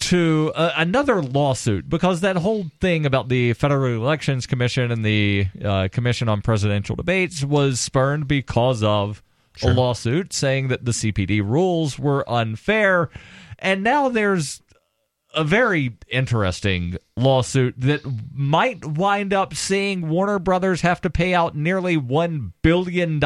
to 0.00 0.52
uh, 0.54 0.72
another 0.76 1.22
lawsuit 1.22 1.88
because 1.88 2.20
that 2.20 2.36
whole 2.36 2.66
thing 2.80 3.04
about 3.04 3.28
the 3.28 3.52
Federal 3.54 3.94
Elections 3.94 4.46
Commission 4.46 4.90
and 4.90 5.04
the 5.04 5.46
uh, 5.64 5.88
Commission 5.92 6.28
on 6.28 6.40
Presidential 6.40 6.96
Debates 6.96 7.44
was 7.44 7.80
spurned 7.80 8.26
because 8.28 8.82
of 8.82 9.22
Sure. 9.56 9.72
a 9.72 9.74
lawsuit 9.74 10.32
saying 10.32 10.68
that 10.68 10.84
the 10.84 10.92
CPD 10.92 11.42
rules 11.44 11.98
were 11.98 12.24
unfair. 12.30 13.10
And 13.58 13.82
now 13.82 14.08
there's 14.08 14.62
a 15.34 15.44
very 15.44 15.96
interesting 16.08 16.96
lawsuit 17.16 17.74
that 17.78 18.02
might 18.32 18.84
wind 18.84 19.32
up 19.32 19.54
seeing 19.54 20.08
Warner 20.08 20.38
Brothers 20.38 20.80
have 20.80 21.00
to 21.02 21.10
pay 21.10 21.34
out 21.34 21.56
nearly 21.56 21.96
$1 21.96 22.52
billion 22.62 23.20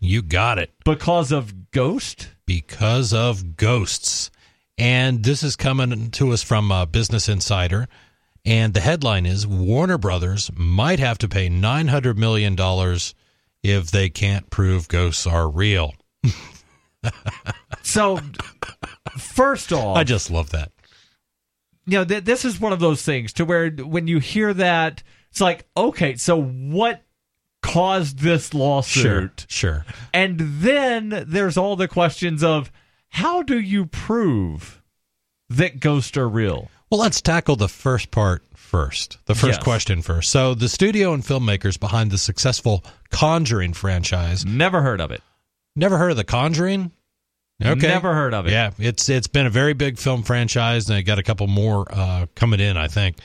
You 0.00 0.22
got 0.22 0.58
it. 0.58 0.70
because 0.84 1.32
of 1.32 1.70
Ghost. 1.72 2.28
because 2.46 3.12
of 3.12 3.56
ghosts. 3.56 4.30
And 4.78 5.22
this 5.24 5.42
is 5.42 5.56
coming 5.56 6.10
to 6.12 6.32
us 6.32 6.42
from 6.42 6.70
uh, 6.72 6.86
Business 6.86 7.28
Insider. 7.28 7.88
And 8.44 8.72
the 8.72 8.80
headline 8.80 9.26
is 9.26 9.46
Warner 9.46 9.98
Brothers 9.98 10.50
might 10.56 10.98
have 10.98 11.18
to 11.18 11.28
pay 11.28 11.48
$900 11.48 12.16
million 12.16 12.56
if 13.62 13.90
they 13.90 14.08
can't 14.08 14.48
prove 14.50 14.88
ghosts 14.88 15.26
are 15.26 15.48
real. 15.48 15.94
So, 17.82 18.20
first 19.18 19.72
off, 19.72 19.96
I 19.96 20.04
just 20.04 20.30
love 20.30 20.50
that. 20.50 20.70
You 21.90 21.98
know, 21.98 22.04
th- 22.04 22.24
this 22.24 22.44
is 22.44 22.60
one 22.60 22.72
of 22.72 22.80
those 22.80 23.02
things 23.02 23.32
to 23.34 23.44
where 23.44 23.70
when 23.70 24.06
you 24.06 24.18
hear 24.18 24.52
that, 24.54 25.02
it's 25.30 25.40
like, 25.40 25.66
okay, 25.76 26.16
so 26.16 26.40
what 26.40 27.02
caused 27.62 28.18
this 28.20 28.54
lawsuit? 28.54 29.46
Sure. 29.48 29.84
And 30.14 30.38
then 30.40 31.24
there's 31.26 31.56
all 31.56 31.76
the 31.76 31.88
questions 31.88 32.42
of 32.42 32.70
how 33.08 33.42
do 33.42 33.58
you 33.58 33.86
prove 33.86 34.82
that 35.48 35.80
ghosts 35.80 36.16
are 36.16 36.28
real? 36.28 36.70
Well, 36.90 37.00
let's 37.00 37.20
tackle 37.20 37.56
the 37.56 37.68
first 37.68 38.10
part 38.10 38.42
first. 38.54 39.18
The 39.26 39.34
first 39.34 39.58
Yes. 39.58 39.64
question 39.64 40.02
first. 40.02 40.30
So, 40.30 40.54
the 40.54 40.68
studio 40.68 41.12
and 41.12 41.22
filmmakers 41.24 41.78
behind 41.78 42.10
the 42.10 42.18
successful 42.18 42.84
Conjuring 43.10 43.72
franchise. 43.74 44.44
Never 44.44 44.82
heard 44.82 45.00
of 45.00 45.10
it. 45.10 45.22
Never 45.76 45.98
heard 45.98 46.12
of 46.12 46.16
the 46.16 46.24
Conjuring? 46.24 46.92
Okay. 47.62 47.88
Never 47.88 48.14
heard 48.14 48.32
of 48.32 48.46
it. 48.46 48.52
Yeah, 48.52 48.70
it's 48.78 49.08
it's 49.08 49.26
been 49.26 49.46
a 49.46 49.50
very 49.50 49.74
big 49.74 49.98
film 49.98 50.22
franchise, 50.22 50.88
and 50.88 50.96
they 50.96 51.02
got 51.02 51.18
a 51.18 51.22
couple 51.22 51.46
more 51.46 51.86
uh, 51.90 52.26
coming 52.34 52.60
in. 52.60 52.76
I 52.76 52.88
think 52.88 53.18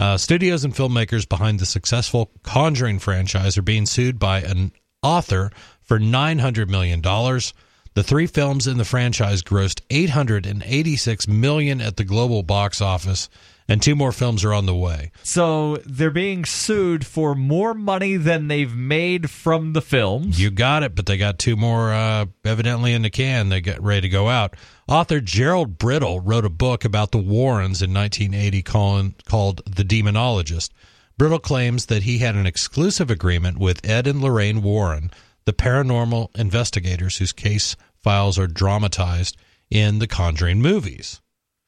uh, 0.00 0.16
studios 0.16 0.64
and 0.64 0.74
filmmakers 0.74 1.28
behind 1.28 1.60
the 1.60 1.66
successful 1.66 2.30
Conjuring 2.42 2.98
franchise 2.98 3.58
are 3.58 3.62
being 3.62 3.86
sued 3.86 4.18
by 4.18 4.40
an 4.40 4.72
author 5.02 5.50
for 5.82 5.98
nine 5.98 6.38
hundred 6.38 6.70
million 6.70 7.00
dollars. 7.00 7.52
The 7.92 8.02
three 8.02 8.26
films 8.26 8.66
in 8.66 8.78
the 8.78 8.84
franchise 8.84 9.42
grossed 9.42 9.82
eight 9.90 10.10
hundred 10.10 10.46
and 10.46 10.62
eighty-six 10.66 11.28
million 11.28 11.80
at 11.80 11.96
the 11.96 12.04
global 12.04 12.42
box 12.42 12.80
office, 12.80 13.28
and 13.68 13.80
two 13.80 13.94
more 13.94 14.12
films 14.12 14.44
are 14.44 14.52
on 14.52 14.66
the 14.66 14.74
way. 14.74 15.10
So 15.22 15.78
they're 15.86 16.10
being 16.10 16.44
sued 16.44 17.06
for 17.06 17.34
more 17.34 17.74
money 17.74 18.16
than 18.16 18.48
they've 18.48 18.74
made 18.74 19.30
from 19.30 19.72
the 19.72 19.80
films. 19.80 20.40
You 20.40 20.50
got 20.50 20.82
it, 20.82 20.94
but 20.94 21.06
they 21.06 21.16
got 21.16 21.38
two 21.38 21.56
more 21.56 21.92
uh, 21.92 22.26
evidently 22.44 22.92
in 22.92 23.02
the 23.02 23.10
can. 23.10 23.48
They 23.48 23.60
get 23.60 23.82
ready 23.82 24.02
to 24.02 24.08
go 24.08 24.28
out. 24.28 24.54
Author 24.86 25.20
Gerald 25.20 25.78
Brittle 25.78 26.20
wrote 26.20 26.44
a 26.44 26.50
book 26.50 26.84
about 26.84 27.10
the 27.10 27.18
Warrens 27.18 27.80
in 27.80 27.94
1980 27.94 28.62
called, 28.62 29.24
called 29.24 29.62
The 29.64 29.84
Demonologist. 29.84 30.70
Brittle 31.16 31.38
claims 31.38 31.86
that 31.86 32.02
he 32.02 32.18
had 32.18 32.34
an 32.34 32.46
exclusive 32.46 33.10
agreement 33.10 33.58
with 33.58 33.88
Ed 33.88 34.06
and 34.06 34.20
Lorraine 34.20 34.62
Warren, 34.62 35.10
the 35.46 35.52
paranormal 35.52 36.36
investigators 36.36 37.18
whose 37.18 37.32
case 37.32 37.76
files 38.02 38.38
are 38.38 38.46
dramatized 38.46 39.36
in 39.70 40.00
the 40.00 40.06
Conjuring 40.06 40.60
movies. 40.60 41.20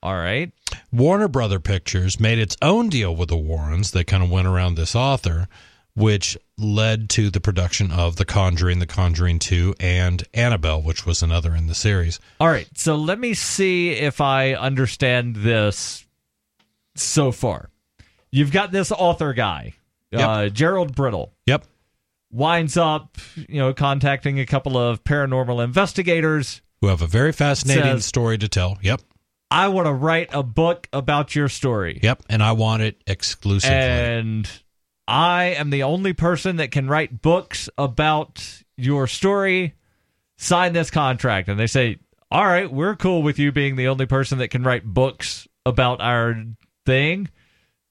All 0.06 0.16
right. 0.16 0.52
Warner 0.92 1.26
Brother 1.26 1.58
Pictures 1.58 2.20
made 2.20 2.38
its 2.38 2.56
own 2.62 2.88
deal 2.88 3.14
with 3.16 3.28
the 3.28 3.36
Warrens. 3.36 3.90
They 3.90 4.04
kind 4.04 4.22
of 4.22 4.30
went 4.30 4.46
around 4.46 4.76
this 4.76 4.94
author, 4.94 5.48
which 5.96 6.38
led 6.56 7.10
to 7.10 7.28
the 7.28 7.40
production 7.40 7.90
of 7.90 8.14
The 8.14 8.24
Conjuring, 8.24 8.78
The 8.78 8.86
Conjuring 8.86 9.40
2, 9.40 9.74
and 9.80 10.22
Annabelle, 10.32 10.80
which 10.80 11.04
was 11.06 11.22
another 11.24 11.56
in 11.56 11.66
the 11.66 11.74
series. 11.74 12.20
All 12.38 12.46
right. 12.48 12.68
So 12.76 12.94
let 12.94 13.18
me 13.18 13.34
see 13.34 13.90
if 13.90 14.20
I 14.20 14.54
understand 14.54 15.34
this 15.36 16.06
so 16.94 17.32
far. 17.32 17.70
You've 18.30 18.52
got 18.52 18.70
this 18.70 18.92
author 18.92 19.32
guy, 19.32 19.74
uh, 20.14 20.50
Gerald 20.50 20.94
Brittle, 20.94 21.32
Yep. 21.46 21.64
winds 22.30 22.76
up, 22.76 23.18
you 23.48 23.58
know, 23.58 23.74
contacting 23.74 24.38
a 24.38 24.46
couple 24.46 24.78
of 24.78 25.02
paranormal 25.02 25.64
investigators. 25.64 26.60
Who 26.80 26.86
have 26.88 27.02
a 27.02 27.06
very 27.08 27.32
fascinating 27.32 27.82
Says- 27.96 28.06
story 28.06 28.38
to 28.38 28.46
tell. 28.48 28.78
Yep. 28.82 29.00
I 29.50 29.68
want 29.68 29.86
to 29.86 29.92
write 29.92 30.30
a 30.32 30.42
book 30.42 30.88
about 30.92 31.34
your 31.34 31.48
story. 31.48 32.00
Yep. 32.02 32.24
And 32.28 32.42
I 32.42 32.52
want 32.52 32.82
it 32.82 33.00
exclusively. 33.06 33.76
And 33.76 34.50
I 35.06 35.44
am 35.44 35.70
the 35.70 35.84
only 35.84 36.12
person 36.12 36.56
that 36.56 36.72
can 36.72 36.88
write 36.88 37.22
books 37.22 37.68
about 37.78 38.62
your 38.76 39.06
story. 39.06 39.74
Sign 40.36 40.72
this 40.72 40.90
contract. 40.90 41.48
And 41.48 41.58
they 41.58 41.68
say, 41.68 41.98
All 42.30 42.44
right, 42.44 42.70
we're 42.70 42.96
cool 42.96 43.22
with 43.22 43.38
you 43.38 43.52
being 43.52 43.76
the 43.76 43.88
only 43.88 44.06
person 44.06 44.38
that 44.38 44.48
can 44.48 44.64
write 44.64 44.84
books 44.84 45.46
about 45.64 46.00
our 46.00 46.34
thing. 46.84 47.28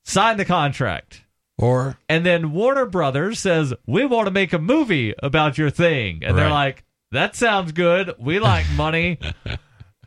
Sign 0.03 0.38
the 0.38 0.45
contract. 0.45 1.24
or 1.58 1.97
And 2.10 2.26
then 2.26 2.51
Warner 2.51 2.86
Brothers 2.86 3.39
says, 3.39 3.74
We 3.88 4.06
want 4.06 4.28
to 4.28 4.32
make 4.32 4.51
a 4.53 4.60
movie 4.60 5.14
about 5.24 5.58
your 5.58 5.70
thing. 5.70 6.22
And 6.24 6.38
they're 6.38 6.49
like, 6.49 6.84
That 7.12 7.36
sounds 7.36 7.72
good. 7.72 8.14
We 8.20 8.39
like 8.39 8.66
money. 8.76 9.20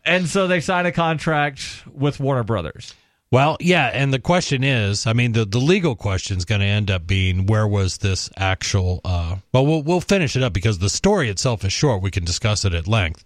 and 0.09 0.29
so 0.29 0.47
they 0.47 0.61
sign 0.61 0.87
a 0.87 0.93
contract 0.93 1.85
with 1.93 2.19
Warner 2.19 2.45
Brothers. 2.45 2.95
Well, 3.31 3.59
yeah, 3.61 3.91
and 3.93 4.13
the 4.13 4.19
question 4.19 4.65
is, 4.65 5.07
I 5.07 5.13
mean, 5.13 5.33
the, 5.33 5.45
the 5.45 5.59
legal 5.59 5.95
question 5.95 6.39
is 6.39 6.47
going 6.47 6.63
to 6.63 6.67
end 6.67 6.91
up 6.91 7.07
being 7.07 7.45
where 7.45 7.69
was 7.69 7.99
this 7.99 8.31
actual? 8.39 9.03
Uh, 9.05 9.37
well, 9.53 9.67
we'll 9.67 9.83
we'll 9.83 10.01
finish 10.01 10.35
it 10.35 10.43
up 10.43 10.55
because 10.55 10.79
the 10.79 10.89
story 10.89 11.29
itself 11.29 11.63
is 11.65 11.73
short. 11.73 12.01
We 12.03 12.11
can 12.11 12.25
discuss 12.25 12.65
it 12.65 12.73
at 12.73 12.89
length. 12.89 13.25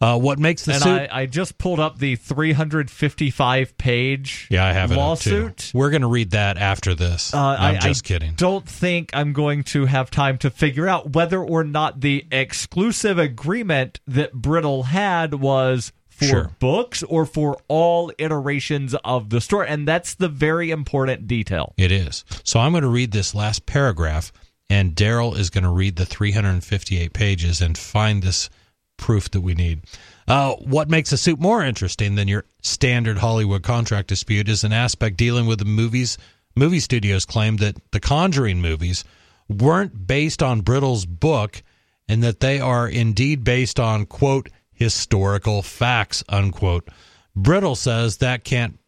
Uh, 0.00 0.18
what 0.18 0.36
makes 0.36 0.64
the 0.64 0.72
and 0.72 0.82
suit? 0.82 0.90
I, 0.90 1.22
I 1.22 1.26
just 1.26 1.58
pulled 1.58 1.78
up 1.78 1.98
the 1.98 2.16
355 2.16 3.78
page 3.78 4.48
yeah, 4.50 4.66
I 4.66 4.72
have 4.72 4.90
it 4.90 4.96
lawsuit. 4.96 5.70
We're 5.72 5.90
going 5.90 6.02
to 6.02 6.08
read 6.08 6.32
that 6.32 6.58
after 6.58 6.92
this. 6.92 7.32
Uh, 7.32 7.38
I'm 7.38 7.76
I, 7.76 7.78
just 7.78 8.04
I 8.04 8.08
kidding. 8.08 8.34
Don't 8.34 8.68
think 8.68 9.10
I'm 9.14 9.32
going 9.32 9.62
to 9.64 9.86
have 9.86 10.10
time 10.10 10.38
to 10.38 10.50
figure 10.50 10.88
out 10.88 11.14
whether 11.14 11.40
or 11.40 11.62
not 11.62 12.00
the 12.00 12.26
exclusive 12.32 13.16
agreement 13.16 14.00
that 14.08 14.32
Brittle 14.32 14.82
had 14.84 15.34
was 15.34 15.92
for 16.22 16.28
Sure. 16.28 16.50
books 16.58 17.02
or 17.02 17.26
for 17.26 17.58
all 17.68 18.12
iterations 18.18 18.94
of 19.04 19.30
the 19.30 19.40
story, 19.40 19.66
and 19.68 19.86
that's 19.86 20.14
the 20.14 20.28
very 20.28 20.70
important 20.70 21.26
detail. 21.26 21.74
It 21.76 21.92
is. 21.92 22.24
So 22.44 22.60
I'm 22.60 22.72
going 22.72 22.82
to 22.82 22.88
read 22.88 23.12
this 23.12 23.34
last 23.34 23.66
paragraph, 23.66 24.32
and 24.70 24.94
Daryl 24.94 25.36
is 25.36 25.50
going 25.50 25.64
to 25.64 25.70
read 25.70 25.96
the 25.96 26.06
358 26.06 27.12
pages 27.12 27.60
and 27.60 27.76
find 27.76 28.22
this 28.22 28.48
proof 28.96 29.30
that 29.32 29.40
we 29.40 29.54
need. 29.54 29.80
Uh, 30.28 30.52
what 30.52 30.88
makes 30.88 31.10
a 31.12 31.16
suit 31.18 31.40
more 31.40 31.64
interesting 31.64 32.14
than 32.14 32.28
your 32.28 32.44
standard 32.62 33.18
Hollywood 33.18 33.62
contract 33.62 34.08
dispute 34.08 34.48
is 34.48 34.62
an 34.64 34.72
aspect 34.72 35.16
dealing 35.16 35.46
with 35.46 35.58
the 35.58 35.64
movies. 35.64 36.16
Movie 36.54 36.80
studios 36.80 37.24
claim 37.24 37.56
that 37.56 37.76
the 37.90 37.98
Conjuring 38.00 38.60
movies 38.60 39.04
weren't 39.48 40.06
based 40.06 40.42
on 40.42 40.60
Brittle's 40.62 41.04
book 41.06 41.62
and 42.08 42.22
that 42.22 42.40
they 42.40 42.60
are 42.60 42.88
indeed 42.88 43.42
based 43.42 43.80
on, 43.80 44.06
quote, 44.06 44.48
historical 44.82 45.62
facts, 45.62 46.24
unquote. 46.28 46.88
Brittle 47.36 47.76
says 47.76 48.16
that 48.16 48.42
can't 48.42 48.78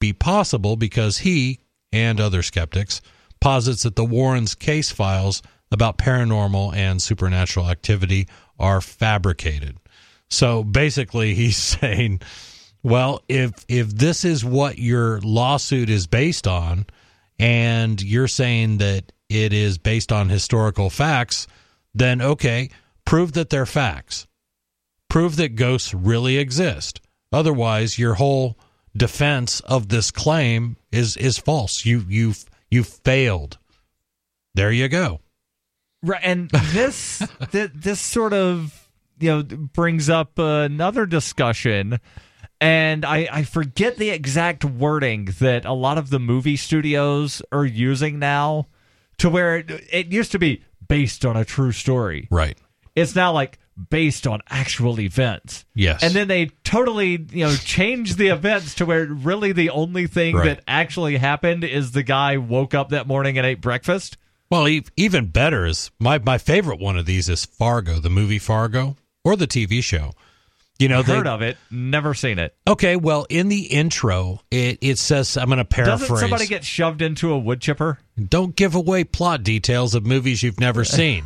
be 0.00 0.14
possible 0.14 0.76
because 0.76 1.18
he 1.18 1.60
and 1.92 2.18
other 2.18 2.42
skeptics 2.42 3.02
posits 3.40 3.82
that 3.82 3.94
the 3.94 4.04
Warrens 4.04 4.54
case 4.54 4.90
files 4.90 5.42
about 5.70 5.98
paranormal 5.98 6.74
and 6.74 7.02
supernatural 7.02 7.68
activity 7.68 8.26
are 8.58 8.80
fabricated. 8.80 9.76
So 10.30 10.64
basically 10.64 11.34
he's 11.34 11.58
saying, 11.58 12.20
well, 12.82 13.22
if 13.28 13.52
if 13.68 13.90
this 13.90 14.24
is 14.24 14.44
what 14.44 14.78
your 14.78 15.20
lawsuit 15.20 15.90
is 15.90 16.06
based 16.06 16.46
on 16.46 16.86
and 17.38 18.00
you're 18.00 18.28
saying 18.28 18.78
that 18.78 19.12
it 19.28 19.52
is 19.52 19.76
based 19.76 20.10
on 20.10 20.30
historical 20.30 20.88
facts, 20.88 21.46
then 21.94 22.22
okay, 22.22 22.70
prove 23.04 23.32
that 23.32 23.50
they're 23.50 23.66
facts. 23.66 24.27
Prove 25.08 25.36
that 25.36 25.56
ghosts 25.56 25.94
really 25.94 26.36
exist. 26.38 27.00
Otherwise, 27.32 27.98
your 27.98 28.14
whole 28.14 28.58
defense 28.96 29.60
of 29.60 29.88
this 29.88 30.10
claim 30.10 30.76
is 30.90 31.16
is 31.16 31.38
false. 31.38 31.84
You 31.84 32.04
you 32.08 32.34
you 32.70 32.84
failed. 32.84 33.58
There 34.54 34.72
you 34.72 34.88
go. 34.88 35.20
Right, 36.02 36.20
and 36.22 36.50
this 36.50 37.22
th- 37.52 37.70
this 37.74 38.00
sort 38.00 38.32
of 38.32 38.88
you 39.18 39.30
know 39.30 39.42
brings 39.42 40.08
up 40.08 40.38
another 40.38 41.06
discussion, 41.06 41.98
and 42.60 43.04
I 43.04 43.28
I 43.30 43.42
forget 43.44 43.96
the 43.96 44.10
exact 44.10 44.64
wording 44.64 45.26
that 45.40 45.64
a 45.64 45.72
lot 45.72 45.98
of 45.98 46.10
the 46.10 46.18
movie 46.20 46.56
studios 46.56 47.42
are 47.52 47.64
using 47.64 48.18
now, 48.18 48.66
to 49.18 49.28
where 49.30 49.58
it, 49.58 49.70
it 49.90 50.06
used 50.12 50.32
to 50.32 50.38
be 50.38 50.62
based 50.86 51.24
on 51.24 51.36
a 51.36 51.44
true 51.44 51.72
story. 51.72 52.28
Right. 52.30 52.58
It's 52.94 53.14
now 53.14 53.32
like 53.32 53.58
based 53.90 54.26
on 54.26 54.40
actual 54.50 54.98
events. 55.00 55.64
Yes. 55.74 56.02
And 56.02 56.12
then 56.14 56.26
they 56.28 56.46
totally, 56.64 57.24
you 57.30 57.44
know, 57.46 57.54
change 57.54 58.16
the 58.16 58.28
events 58.28 58.74
to 58.76 58.86
where 58.86 59.04
really 59.06 59.52
the 59.52 59.70
only 59.70 60.06
thing 60.06 60.34
Right. 60.36 60.44
that 60.46 60.64
actually 60.66 61.16
happened 61.16 61.62
is 61.64 61.92
the 61.92 62.02
guy 62.02 62.36
woke 62.38 62.74
up 62.74 62.88
that 62.90 63.06
morning 63.06 63.38
and 63.38 63.46
ate 63.46 63.60
breakfast. 63.60 64.16
Well, 64.50 64.66
even 64.96 65.26
better 65.26 65.66
is 65.66 65.90
my 66.00 66.18
my 66.18 66.38
favorite 66.38 66.80
one 66.80 66.96
of 66.96 67.04
these 67.06 67.28
is 67.28 67.44
Fargo, 67.44 68.00
the 68.00 68.08
movie 68.10 68.38
Fargo, 68.38 68.96
or 69.22 69.36
the 69.36 69.46
TV 69.46 69.82
show. 69.82 70.12
You 70.78 70.88
know, 70.88 71.02
they, 71.02 71.16
Heard 71.16 71.26
of 71.26 71.42
it, 71.42 71.56
never 71.72 72.14
seen 72.14 72.38
it. 72.38 72.54
okay. 72.66 72.94
Well, 72.96 73.26
in 73.28 73.48
the 73.48 73.62
intro, 73.66 74.40
it 74.50 74.78
it 74.80 74.96
says 74.98 75.36
I'm 75.36 75.46
going 75.48 75.58
to 75.58 75.64
paraphrase. 75.64 76.00
Doesn't 76.08 76.16
somebody 76.18 76.46
get 76.46 76.64
shoved 76.64 77.02
into 77.02 77.32
a 77.32 77.38
wood 77.38 77.60
chipper? 77.60 77.98
Don't 78.28 78.54
give 78.56 78.74
away 78.76 79.02
plot 79.04 79.42
details 79.42 79.94
of 79.96 80.06
movies 80.06 80.42
you've 80.42 80.60
never 80.60 80.84
seen. 81.00 81.24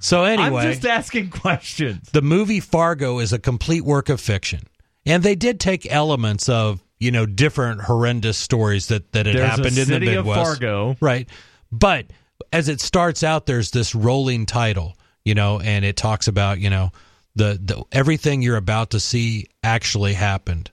So 0.00 0.24
anyway, 0.24 0.66
I'm 0.66 0.72
just 0.72 0.86
asking 0.86 1.30
questions. 1.30 2.10
the 2.12 2.22
movie 2.22 2.60
Fargo 2.60 3.18
is 3.18 3.32
a 3.32 3.38
complete 3.38 3.84
work 3.84 4.08
of 4.08 4.20
fiction, 4.20 4.60
and 5.04 5.22
they 5.22 5.34
did 5.34 5.60
take 5.60 5.90
elements 5.90 6.48
of 6.48 6.82
you 6.98 7.10
know 7.10 7.26
different 7.26 7.82
horrendous 7.82 8.38
stories 8.38 8.88
that 8.88 9.12
that 9.12 9.26
had 9.26 9.36
There's 9.36 9.50
happened 9.50 9.78
in 9.78 9.88
the 9.88 9.96
of 9.96 10.02
Midwest. 10.02 10.60
Fargo. 10.60 10.96
right? 11.00 11.28
But 11.72 12.06
as 12.52 12.68
it 12.68 12.80
starts 12.80 13.22
out, 13.22 13.46
there's 13.46 13.70
this 13.70 13.94
rolling 13.94 14.46
title, 14.46 14.96
you 15.24 15.34
know, 15.34 15.60
and 15.60 15.84
it 15.84 15.96
talks 15.96 16.28
about 16.28 16.60
you 16.60 16.70
know 16.70 16.90
the, 17.34 17.58
the 17.62 17.82
everything 17.92 18.42
you're 18.42 18.56
about 18.56 18.90
to 18.90 19.00
see 19.00 19.46
actually 19.62 20.14
happened 20.14 20.70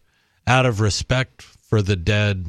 out 0.48 0.66
of 0.66 0.82
respect 0.82 1.42
for 1.42 1.82
the 1.82 1.96
dead. 1.96 2.48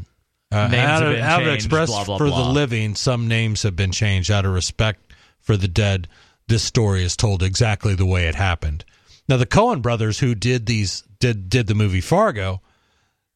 Uh, 0.52 0.68
Names 0.68 0.76
out 0.76 1.02
have 1.02 1.08
of, 1.08 1.14
been 1.14 1.24
out 1.24 1.40
of 1.40 1.46
changed, 1.48 1.64
express 1.66 1.88
blah, 1.88 2.04
blah, 2.04 2.18
for 2.18 2.28
blah. 2.28 2.44
the 2.44 2.52
living, 2.52 2.94
some 2.94 3.26
names 3.26 3.62
have 3.64 3.74
been 3.74 3.90
changed 3.90 4.30
out 4.30 4.46
of 4.46 4.52
respect 4.52 5.12
for 5.40 5.56
the 5.56 5.68
dead. 5.68 6.08
This 6.48 6.62
story 6.62 7.02
is 7.02 7.16
told 7.16 7.42
exactly 7.42 7.94
the 7.94 8.06
way 8.06 8.26
it 8.28 8.34
happened. 8.34 8.84
Now, 9.28 9.36
the 9.36 9.46
Coen 9.46 9.82
brothers, 9.82 10.20
who 10.20 10.34
did 10.34 10.66
these 10.66 11.02
did 11.18 11.48
did 11.48 11.66
the 11.66 11.74
movie 11.74 12.00
Fargo, 12.00 12.60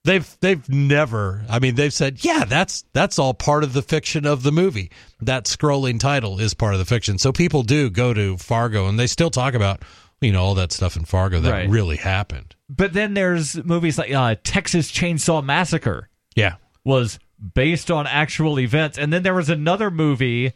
they've 0.05 0.37
they've 0.41 0.69
never. 0.69 1.45
I 1.49 1.59
mean, 1.59 1.75
they've 1.75 1.93
said, 1.93 2.25
yeah, 2.25 2.45
that's 2.45 2.85
that's 2.93 3.19
all 3.19 3.35
part 3.35 3.65
of 3.65 3.73
the 3.73 3.83
fiction 3.83 4.25
of 4.27 4.43
the 4.45 4.53
movie. 4.53 4.91
That 5.21 5.47
scrolling 5.47 5.99
title 5.99 6.39
is 6.39 6.55
part 6.55 6.75
of 6.75 6.79
the 6.79 6.85
fiction. 6.85 7.19
So 7.19 7.33
people 7.33 7.63
do 7.65 7.91
go 7.91 8.15
to 8.15 8.37
Fargo, 8.37 8.87
and 8.87 8.99
they 8.99 9.09
still 9.09 9.31
talk 9.31 9.55
about 9.55 9.83
you 10.21 10.31
know 10.31 10.43
all 10.45 10.55
that 10.55 10.71
stuff 10.71 10.97
in 10.97 11.05
Fargo 11.05 11.41
that 11.41 11.51
Right. 11.51 11.69
really 11.69 11.97
happened. 11.97 12.55
But 12.69 12.93
then 12.93 13.15
there's 13.15 13.57
movies 13.65 13.99
like 13.99 14.13
uh, 14.13 14.37
Texas 14.45 14.93
Chainsaw 14.93 15.43
Massacre 15.45 16.09
Yeah, 16.37 16.55
was 16.85 17.19
based 17.55 17.91
on 17.91 18.07
actual 18.07 18.61
events, 18.61 18.99
and 18.99 19.13
then 19.13 19.25
there 19.25 19.35
was 19.35 19.49
another 19.51 19.91
movie 19.91 20.53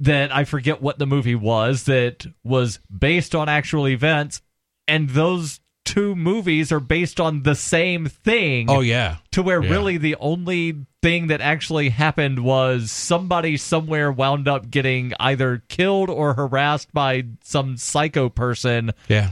that 0.00 0.34
I 0.34 0.44
forget 0.44 0.82
what 0.82 0.98
the 0.98 1.06
movie 1.06 1.34
was 1.34 1.84
that 1.84 2.26
was 2.44 2.78
based 2.96 3.34
on 3.34 3.48
actual 3.48 3.88
events, 3.88 4.42
and 4.86 5.08
those 5.10 5.60
two 5.84 6.16
movies 6.16 6.72
are 6.72 6.80
based 6.80 7.20
on 7.20 7.44
the 7.44 7.54
same 7.54 8.06
thing. 8.06 8.68
Oh 8.68 8.80
yeah, 8.80 9.16
to 9.32 9.42
where 9.42 9.62
Yeah. 9.62 9.70
really 9.70 9.96
the 9.96 10.16
only 10.16 10.84
thing 11.02 11.28
that 11.28 11.40
actually 11.40 11.90
happened 11.90 12.40
was 12.40 12.90
somebody 12.90 13.56
somewhere 13.56 14.10
wound 14.10 14.48
up 14.48 14.68
getting 14.70 15.12
either 15.20 15.62
killed 15.68 16.10
or 16.10 16.34
harassed 16.34 16.92
by 16.92 17.22
some 17.44 17.76
psycho 17.76 18.28
person 18.28 18.90
yeah. 19.06 19.30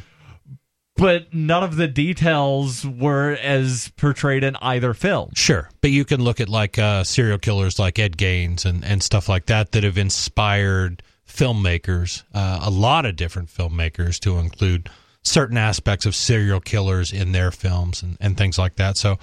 But 0.96 1.32
none 1.34 1.62
of 1.62 1.76
the 1.76 1.88
details 1.88 2.86
were 2.86 3.32
as 3.32 3.90
portrayed 3.96 4.44
in 4.44 4.56
either 4.56 4.94
film 4.94 5.30
Sure, 5.34 5.68
but 5.80 5.90
you 5.90 6.04
can 6.04 6.22
look 6.22 6.40
at 6.40 6.48
like 6.48 6.78
uh, 6.78 7.04
serial 7.04 7.38
killers 7.38 7.78
like 7.78 7.98
Ed 7.98 8.16
Gaines 8.16 8.64
and, 8.64 8.84
and 8.84 9.02
stuff 9.02 9.28
like 9.28 9.46
that 9.46 9.72
that 9.72 9.84
have 9.84 9.98
inspired 9.98 11.02
filmmakers, 11.28 12.22
uh, 12.32 12.60
a 12.62 12.70
lot 12.70 13.06
of 13.06 13.16
different 13.16 13.48
filmmakers, 13.48 14.18
to 14.20 14.38
include 14.38 14.88
certain 15.22 15.56
aspects 15.56 16.06
of 16.06 16.14
serial 16.14 16.60
killers 16.60 17.12
in 17.12 17.32
their 17.32 17.50
films 17.50 18.02
and, 18.02 18.16
and 18.20 18.36
things 18.36 18.58
like 18.58 18.76
that. 18.76 18.96
So 18.96 19.18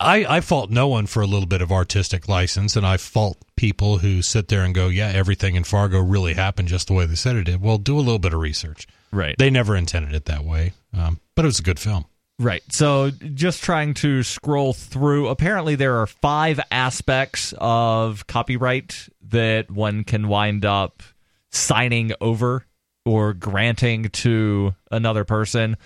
I, 0.00 0.24
I 0.36 0.40
fault 0.40 0.70
no 0.70 0.88
one 0.88 1.06
for 1.06 1.22
a 1.22 1.26
little 1.26 1.46
bit 1.46 1.62
of 1.62 1.70
artistic 1.70 2.28
license, 2.28 2.76
and 2.76 2.86
I 2.86 2.96
fault 2.96 3.38
people 3.56 3.98
who 3.98 4.22
sit 4.22 4.48
there 4.48 4.62
and 4.62 4.74
go, 4.74 4.88
yeah, 4.88 5.08
everything 5.08 5.56
in 5.56 5.64
Fargo 5.64 6.00
really 6.00 6.34
happened 6.34 6.68
just 6.68 6.88
the 6.88 6.94
way 6.94 7.06
they 7.06 7.14
said 7.14 7.36
it 7.36 7.44
did. 7.44 7.60
Well, 7.60 7.78
do 7.78 7.96
a 7.96 8.00
little 8.00 8.18
bit 8.18 8.32
of 8.32 8.40
research. 8.40 8.86
Right 9.12 9.36
They 9.38 9.50
never 9.50 9.76
intended 9.76 10.14
it 10.14 10.26
that 10.26 10.44
way, 10.44 10.72
um, 10.96 11.20
but 11.34 11.44
it 11.44 11.48
was 11.48 11.58
a 11.58 11.62
good 11.62 11.78
film. 11.78 12.04
Right. 12.38 12.62
So 12.70 13.10
just 13.10 13.62
trying 13.62 13.94
to 13.94 14.22
scroll 14.22 14.74
through. 14.74 15.28
Apparently, 15.28 15.74
there 15.74 16.00
are 16.00 16.06
five 16.06 16.60
aspects 16.70 17.54
of 17.56 18.26
copyright 18.26 19.08
that 19.28 19.70
one 19.70 20.04
can 20.04 20.28
wind 20.28 20.66
up 20.66 21.02
signing 21.50 22.12
over 22.20 22.66
or 23.06 23.32
granting 23.32 24.10
to 24.10 24.74
another 24.90 25.24
person. 25.24 25.76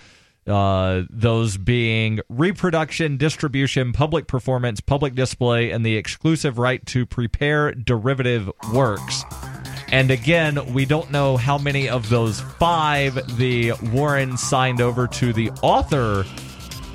Uh, 0.45 1.03
those 1.09 1.55
being 1.55 2.19
reproduction, 2.27 3.15
distribution, 3.15 3.93
public 3.93 4.27
performance, 4.27 4.81
public 4.81 5.13
display, 5.13 5.69
and 5.71 5.85
the 5.85 5.95
exclusive 5.95 6.57
right 6.57 6.85
to 6.87 7.05
prepare 7.05 7.71
derivative 7.73 8.51
works. 8.73 9.23
And 9.91 10.09
again, 10.09 10.73
we 10.73 10.85
don't 10.85 11.11
know 11.11 11.35
how 11.35 11.57
many 11.57 11.89
of 11.89 12.09
those 12.09 12.39
five 12.39 13.37
the 13.37 13.73
Warren 13.91 14.37
signed 14.37 14.79
over 14.79 15.05
to 15.07 15.33
the 15.33 15.51
author 15.61 16.25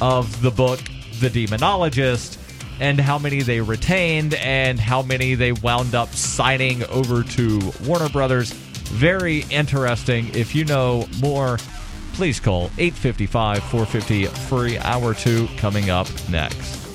of 0.00 0.40
the 0.40 0.50
book, 0.50 0.80
The 1.20 1.28
Demonologist, 1.28 2.38
and 2.80 2.98
how 2.98 3.18
many 3.18 3.42
they 3.42 3.60
retained 3.60 4.34
and 4.34 4.80
how 4.80 5.02
many 5.02 5.34
they 5.34 5.52
wound 5.52 5.94
up 5.94 6.08
signing 6.10 6.84
over 6.86 7.22
to 7.22 7.72
Warner 7.84 8.08
Brothers. 8.08 8.52
Very 8.52 9.44
interesting. 9.50 10.34
If 10.34 10.54
you 10.54 10.64
know 10.64 11.06
more, 11.20 11.58
please 12.14 12.40
call 12.40 12.70
855 12.78 13.62
450 13.64 14.26
free 14.48 14.78
hour 14.78 15.12
two 15.12 15.48
coming 15.58 15.90
up 15.90 16.08
next. 16.30 16.85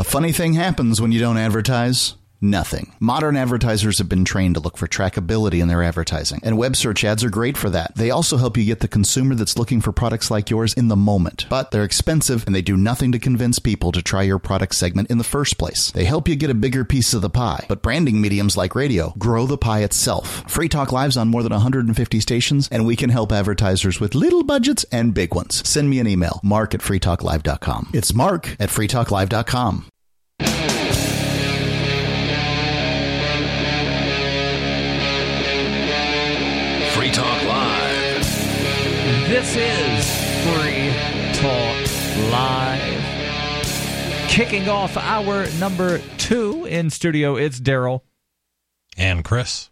A 0.00 0.04
funny 0.04 0.32
thing 0.32 0.54
happens 0.54 0.98
when 0.98 1.12
you 1.12 1.20
don't 1.20 1.36
advertise. 1.36 2.14
Nothing. 2.42 2.94
Modern 2.98 3.36
advertisers 3.36 3.98
have 3.98 4.08
been 4.08 4.24
trained 4.24 4.54
to 4.54 4.60
look 4.60 4.78
for 4.78 4.86
trackability 4.86 5.60
in 5.60 5.68
their 5.68 5.82
advertising, 5.82 6.40
and 6.42 6.56
web 6.56 6.74
search 6.74 7.04
ads 7.04 7.22
are 7.22 7.28
great 7.28 7.58
for 7.58 7.68
that. 7.68 7.94
They 7.96 8.10
also 8.10 8.38
help 8.38 8.56
you 8.56 8.64
get 8.64 8.80
the 8.80 8.88
consumer 8.88 9.34
that's 9.34 9.58
looking 9.58 9.82
for 9.82 9.92
products 9.92 10.30
like 10.30 10.48
yours 10.48 10.72
in 10.72 10.88
the 10.88 10.96
moment. 10.96 11.44
But 11.50 11.70
they're 11.70 11.84
expensive 11.84 12.46
and 12.46 12.54
they 12.54 12.62
do 12.62 12.78
nothing 12.78 13.12
to 13.12 13.18
convince 13.18 13.58
people 13.58 13.92
to 13.92 14.00
try 14.00 14.22
your 14.22 14.38
product 14.38 14.74
segment 14.74 15.10
in 15.10 15.18
the 15.18 15.24
first 15.24 15.58
place. 15.58 15.90
They 15.90 16.04
help 16.04 16.28
you 16.28 16.34
get 16.34 16.48
a 16.48 16.54
bigger 16.54 16.84
piece 16.84 17.12
of 17.12 17.20
the 17.20 17.28
pie, 17.28 17.66
but 17.68 17.82
branding 17.82 18.20
mediums 18.22 18.56
like 18.56 18.74
radio 18.74 19.12
grow 19.18 19.46
the 19.46 19.58
pie 19.58 19.80
itself. 19.80 20.50
Free 20.50 20.68
Talk 20.68 20.92
Live's 20.92 21.18
on 21.18 21.28
more 21.28 21.42
than 21.42 21.52
150 21.52 22.20
stations, 22.20 22.68
and 22.72 22.86
we 22.86 22.96
can 22.96 23.10
help 23.10 23.32
advertisers 23.32 24.00
with 24.00 24.14
little 24.14 24.44
budgets 24.44 24.84
and 24.90 25.12
big 25.12 25.34
ones. 25.34 25.68
Send 25.68 25.90
me 25.90 25.98
an 25.98 26.06
email, 26.06 26.40
mark 26.42 26.74
at 26.74 26.80
freetalklive.com. 26.80 27.90
It's 27.92 28.14
mark 28.14 28.56
at 28.58 28.70
freetalklive.com. 28.70 29.90
This 39.52 40.06
is 40.06 40.06
Free 40.44 40.92
Talk 41.40 42.30
Live. 42.30 43.02
Kicking 44.28 44.68
off 44.68 44.96
our 44.96 45.50
number 45.58 45.98
two 46.18 46.66
in 46.66 46.88
studio, 46.88 47.34
it's 47.34 47.58
Daryl. 47.58 48.02
And 48.96 49.24
Chris. 49.24 49.68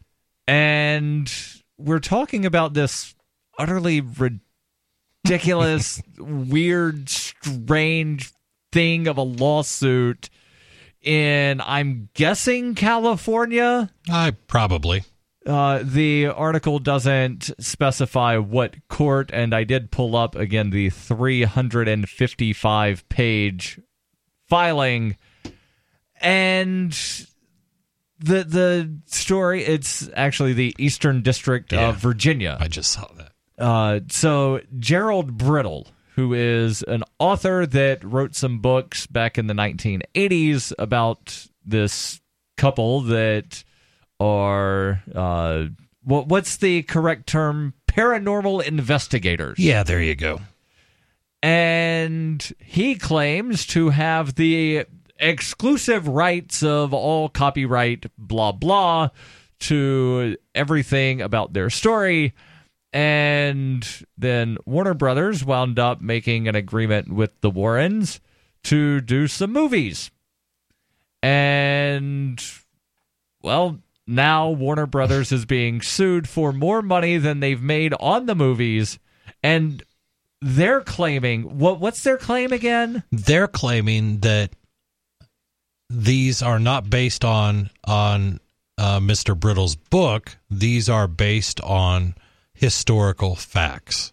And 0.48 1.32
we're 1.78 2.00
talking 2.00 2.44
about 2.44 2.74
this 2.74 3.14
utterly 3.56 4.00
ridiculous, 5.24 6.02
weird, 6.18 7.08
strange 7.08 8.32
thing 8.72 9.06
of 9.06 9.16
a 9.16 9.22
lawsuit 9.22 10.28
in, 11.02 11.60
I'm 11.60 12.08
guessing, 12.14 12.74
California. 12.74 13.90
I 14.10 14.32
probably. 14.48 15.04
Uh, 15.49 15.80
the 15.82 16.26
article 16.26 16.78
doesn't 16.78 17.51
specify 17.59 18.36
what 18.36 18.76
court, 18.88 19.30
and 19.32 19.55
I 19.55 19.64
did 19.64 19.90
pull 19.90 20.14
up 20.14 20.36
again 20.36 20.68
the 20.70 20.90
355 20.90 23.09
page 23.09 23.80
filing, 24.46 25.16
and 26.20 26.92
the 28.18 28.44
the 28.44 28.99
story. 29.07 29.64
It's 29.64 30.09
actually 30.14 30.53
the 30.53 30.74
Eastern 30.78 31.22
District 31.22 31.72
Yeah. 31.72 31.88
of 31.90 31.96
Virginia. 31.96 32.57
I 32.61 32.68
just 32.68 32.90
saw 32.92 33.09
that. 33.16 33.32
Uh, 33.62 34.01
so 34.11 34.61
Gerald 34.78 35.36
Brittle, 35.38 35.88
who 36.14 36.34
is 36.34 36.82
an 36.82 37.05
author 37.18 37.64
that 37.66 38.05
wrote 38.05 38.34
some 38.34 38.59
books 38.59 39.07
back 39.07 39.38
in 39.38 39.46
the 39.46 39.55
1980s 39.55 40.72
about 40.78 41.46
this 41.64 42.20
couple 42.57 43.01
that 43.03 43.64
are 44.20 45.02
uh, 45.14 45.66
what 46.02 46.26
what's 46.28 46.56
the 46.56 46.82
correct 46.82 47.26
term? 47.26 47.74
Paranormal 47.86 48.64
investigators. 48.64 49.58
Yeah, 49.58 49.82
there 49.82 50.02
you 50.02 50.14
go. 50.14 50.40
And 51.42 52.52
he 52.58 52.96
claims 52.96 53.66
to 53.68 53.90
have 53.90 54.34
the 54.34 54.86
exclusive 55.18 56.08
rights 56.08 56.62
of 56.62 56.92
all 56.92 57.28
copyright, 57.28 58.06
blah, 58.16 58.52
blah, 58.52 59.10
to 59.60 60.36
everything 60.54 61.20
about 61.20 61.52
their 61.52 61.70
story. 61.70 62.34
And 62.92 63.86
then 64.16 64.56
Warner 64.64 64.94
Brothers 64.94 65.44
wound 65.44 65.78
up 65.78 66.00
making 66.00 66.48
an 66.48 66.54
agreement 66.54 67.12
with 67.12 67.40
the 67.40 67.50
Warrens 67.50 68.20
to 68.64 69.00
do 69.00 69.28
some 69.28 69.52
movies. 69.52 70.10
And, 71.22 72.42
well, 73.42 73.78
now 74.09 74.48
Warner 74.50 74.86
Brothers 74.86 75.30
is 75.32 75.44
being 75.44 75.82
sued 75.82 76.28
for 76.28 76.52
more 76.52 76.82
money 76.82 77.18
than 77.18 77.40
they've 77.40 77.62
made 77.62 77.94
on 78.00 78.26
the 78.26 78.34
movies. 78.34 78.98
And 79.42 79.82
they're 80.40 80.80
claiming 80.80 81.59
what 81.59 81.80
what's 81.80 82.02
their 82.02 82.16
claim 82.16 82.52
again? 82.52 83.02
They're 83.12 83.48
claiming 83.48 84.18
that 84.20 84.54
these 85.90 86.42
are 86.42 86.59
not 86.59 86.88
based 86.88 87.24
on 87.24 87.70
on 87.84 88.40
uh, 88.76 89.00
Mr. 89.00 89.38
Brittle's 89.38 89.76
book. 89.76 90.36
These 90.50 90.88
are 90.88 91.09
based 91.09 91.61
on 91.61 92.14
historical 92.54 93.34
facts. 93.34 94.12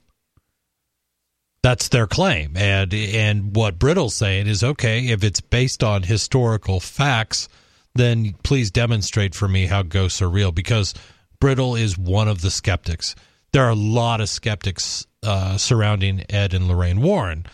That's 1.61 1.87
their 1.87 2.07
claim, 2.07 2.55
and 2.57 2.93
and 2.93 3.55
what 3.55 3.79
Brittle's 3.79 4.13
saying 4.13 4.47
is 4.47 4.63
okay. 4.63 5.07
If 5.07 5.23
it's 5.23 5.41
based 5.41 5.83
on 5.83 6.03
historical 6.03 6.79
facts, 6.79 7.49
then 7.95 8.35
please 8.43 8.71
demonstrate 8.71 9.33
for 9.33 9.47
me 9.47 9.65
how 9.65 9.81
ghosts 9.81 10.21
are 10.21 10.29
real. 10.29 10.51
Because 10.51 10.93
Brittle 11.39 11.75
is 11.75 11.97
one 11.97 12.27
of 12.27 12.41
the 12.41 12.51
skeptics. 12.51 13.15
There 13.51 13.63
are 13.63 13.71
a 13.71 13.75
lot 13.75 14.21
of 14.21 14.29
skeptics 14.29 15.05
uh, 15.23 15.57
surrounding 15.57 16.23
Ed 16.29 16.53
and 16.53 16.67
Lorraine 16.67 17.01
Warren. 17.01 17.45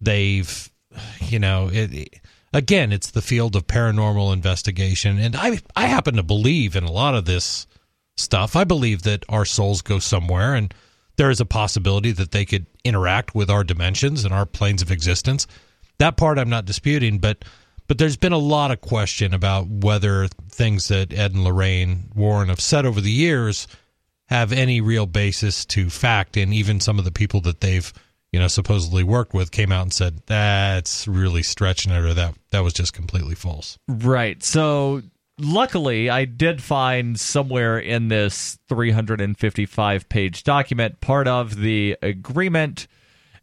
They've, 0.00 0.70
you 1.20 1.38
know, 1.38 1.70
it, 1.72 2.20
again, 2.52 2.92
it's 2.92 3.10
the 3.10 3.22
field 3.22 3.56
of 3.56 3.66
paranormal 3.66 4.32
investigation, 4.32 5.18
and 5.18 5.36
I 5.36 5.60
I 5.76 5.86
happen 5.86 6.16
to 6.16 6.22
believe 6.22 6.76
in 6.76 6.84
a 6.84 6.92
lot 6.92 7.14
of 7.14 7.24
this 7.24 7.66
stuff. 8.16 8.56
I 8.56 8.64
believe 8.64 9.02
that 9.02 9.24
our 9.28 9.44
souls 9.44 9.82
go 9.82 9.98
somewhere, 9.98 10.54
and 10.54 10.74
there 11.16 11.30
is 11.30 11.40
a 11.40 11.46
possibility 11.46 12.12
that 12.12 12.32
they 12.32 12.44
could 12.44 12.66
interact 12.84 13.34
with 13.34 13.48
our 13.48 13.64
dimensions 13.64 14.24
and 14.24 14.34
our 14.34 14.46
planes 14.46 14.82
of 14.82 14.90
existence. 14.90 15.46
That 15.98 16.16
part 16.16 16.38
I'm 16.38 16.50
not 16.50 16.64
disputing, 16.64 17.18
but 17.18 17.44
but 17.86 17.98
there's 17.98 18.16
been 18.16 18.32
a 18.32 18.38
lot 18.38 18.70
of 18.70 18.80
question 18.80 19.34
about 19.34 19.66
whether 19.68 20.28
things 20.50 20.88
that 20.88 21.12
Ed 21.12 21.32
and 21.32 21.44
Lorraine 21.44 22.10
Warren 22.14 22.48
have 22.48 22.60
said 22.60 22.86
over 22.86 23.00
the 23.00 23.10
years 23.10 23.66
have 24.28 24.52
any 24.52 24.80
real 24.80 25.06
basis 25.06 25.64
to 25.66 25.90
fact, 25.90 26.36
and 26.36 26.54
even 26.54 26.80
some 26.80 26.98
of 26.98 27.04
the 27.04 27.12
people 27.12 27.40
that 27.42 27.60
they've 27.60 27.92
you 28.32 28.40
know 28.40 28.48
supposedly 28.48 29.04
worked 29.04 29.34
with 29.34 29.50
came 29.50 29.70
out 29.70 29.82
and 29.82 29.92
said 29.92 30.22
that's 30.26 31.06
really 31.06 31.42
stretching 31.42 31.92
it, 31.92 32.04
or 32.04 32.14
that 32.14 32.34
that 32.50 32.60
was 32.60 32.72
just 32.72 32.92
completely 32.92 33.34
false. 33.34 33.78
Right. 33.88 34.42
So 34.42 35.02
luckily 35.38 36.08
I 36.10 36.24
did 36.24 36.62
find 36.62 37.18
somewhere 37.18 37.78
in 37.78 38.08
this 38.08 38.58
355 38.68 40.08
page 40.08 40.44
document 40.44 41.00
part 41.00 41.26
of 41.26 41.56
the 41.56 41.96
agreement 42.02 42.86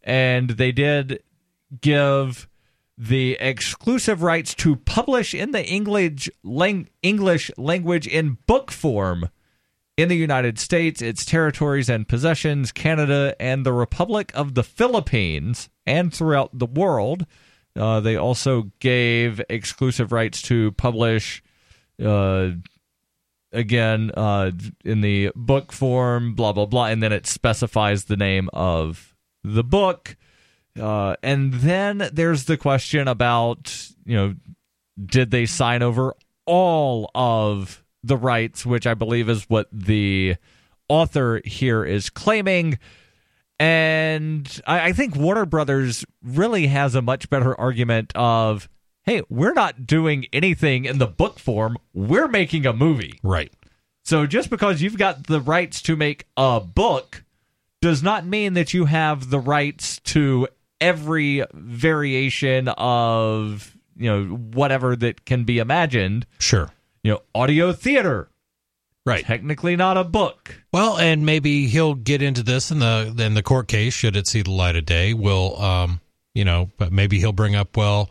and 0.02 0.50
they 0.50 0.72
did 0.72 1.22
give 1.80 2.48
the 2.96 3.36
exclusive 3.40 4.22
rights 4.22 4.54
to 4.54 4.76
publish 4.76 5.34
in 5.34 5.52
the 5.52 5.64
English 5.64 6.28
lang- 6.42 6.88
English 7.02 7.50
language 7.56 8.06
in 8.06 8.38
book 8.46 8.70
form 8.70 9.28
in 9.96 10.08
the 10.08 10.16
United 10.16 10.58
States, 10.58 11.02
its 11.02 11.24
territories 11.24 11.88
and 11.88 12.08
possessions, 12.08 12.72
Canada, 12.72 13.34
and 13.38 13.64
the 13.64 13.72
Republic 13.72 14.32
of 14.34 14.54
the 14.54 14.62
Philippines, 14.62 15.68
and 15.86 16.12
throughout 16.12 16.50
the 16.58 16.66
world. 16.66 17.26
Uh, 17.76 18.00
they 18.00 18.16
also 18.16 18.70
gave 18.80 19.40
exclusive 19.48 20.12
rights 20.12 20.42
to 20.42 20.72
publish, 20.72 21.42
uh, 22.02 22.50
again, 23.52 24.10
uh, 24.14 24.50
in 24.84 25.00
the 25.00 25.30
book 25.34 25.72
form, 25.72 26.34
blah, 26.34 26.52
blah, 26.52 26.66
blah. 26.66 26.86
And 26.86 27.02
then 27.02 27.12
it 27.12 27.26
specifies 27.26 28.04
the 28.04 28.16
name 28.16 28.50
of 28.52 29.14
the 29.42 29.64
book. 29.64 30.16
Uh, 30.78 31.16
and 31.22 31.52
then 31.54 32.08
there's 32.12 32.44
the 32.44 32.56
question 32.56 33.08
about, 33.08 33.88
you 34.04 34.16
know, 34.16 34.34
did 35.04 35.30
they 35.30 35.46
sign 35.46 35.82
over 35.82 36.14
all 36.46 37.10
of 37.14 37.82
the 38.02 38.16
rights, 38.16 38.66
which 38.66 38.86
I 38.86 38.94
believe 38.94 39.28
is 39.28 39.44
what 39.44 39.68
the 39.72 40.36
author 40.88 41.40
here 41.44 41.84
is 41.84 42.10
claiming. 42.10 42.78
And 43.60 44.60
I, 44.66 44.88
I 44.88 44.92
think 44.92 45.16
Warner 45.16 45.46
Brothers 45.46 46.04
really 46.22 46.66
has 46.66 46.94
a 46.94 47.02
much 47.02 47.30
better 47.30 47.58
argument 47.58 48.12
of, 48.14 48.68
hey, 49.04 49.22
we're 49.28 49.52
not 49.52 49.86
doing 49.86 50.26
anything 50.32 50.84
in 50.84 50.98
the 50.98 51.06
book 51.06 51.38
form. 51.38 51.76
We're 51.94 52.28
making 52.28 52.66
a 52.66 52.72
movie. 52.72 53.20
Right. 53.22 53.52
So 54.04 54.26
just 54.26 54.50
because 54.50 54.82
you've 54.82 54.98
got 54.98 55.28
the 55.28 55.40
rights 55.40 55.80
to 55.82 55.96
make 55.96 56.26
a 56.36 56.60
book 56.60 57.24
does 57.80 58.02
not 58.02 58.26
mean 58.26 58.54
that 58.54 58.74
you 58.74 58.86
have 58.86 59.30
the 59.30 59.40
rights 59.40 60.00
to 60.00 60.48
every 60.82 61.44
variation 61.54 62.68
of, 62.68 63.76
you 63.96 64.10
know, 64.10 64.24
whatever 64.34 64.94
that 64.96 65.24
can 65.24 65.44
be 65.44 65.58
imagined. 65.58 66.26
Sure. 66.38 66.70
You 67.02 67.12
know, 67.12 67.22
audio 67.34 67.72
theater, 67.72 68.28
Right. 69.04 69.24
technically 69.24 69.74
not 69.76 69.96
a 69.96 70.04
book. 70.04 70.62
Well, 70.72 70.96
and 70.98 71.26
maybe 71.26 71.66
he'll 71.66 71.94
get 71.94 72.22
into 72.22 72.42
this 72.42 72.70
in 72.70 72.78
the 72.78 73.14
in 73.18 73.34
the 73.34 73.42
court 73.42 73.66
case 73.68 73.94
should 73.94 74.16
it 74.16 74.26
see 74.26 74.42
the 74.42 74.50
light 74.52 74.76
of 74.76 74.84
day. 74.86 75.12
Will 75.14 75.60
um, 75.60 76.00
you 76.34 76.44
know, 76.44 76.70
but 76.78 76.92
maybe 76.92 77.18
he'll 77.18 77.32
bring 77.32 77.54
up 77.56 77.76
well, 77.76 78.08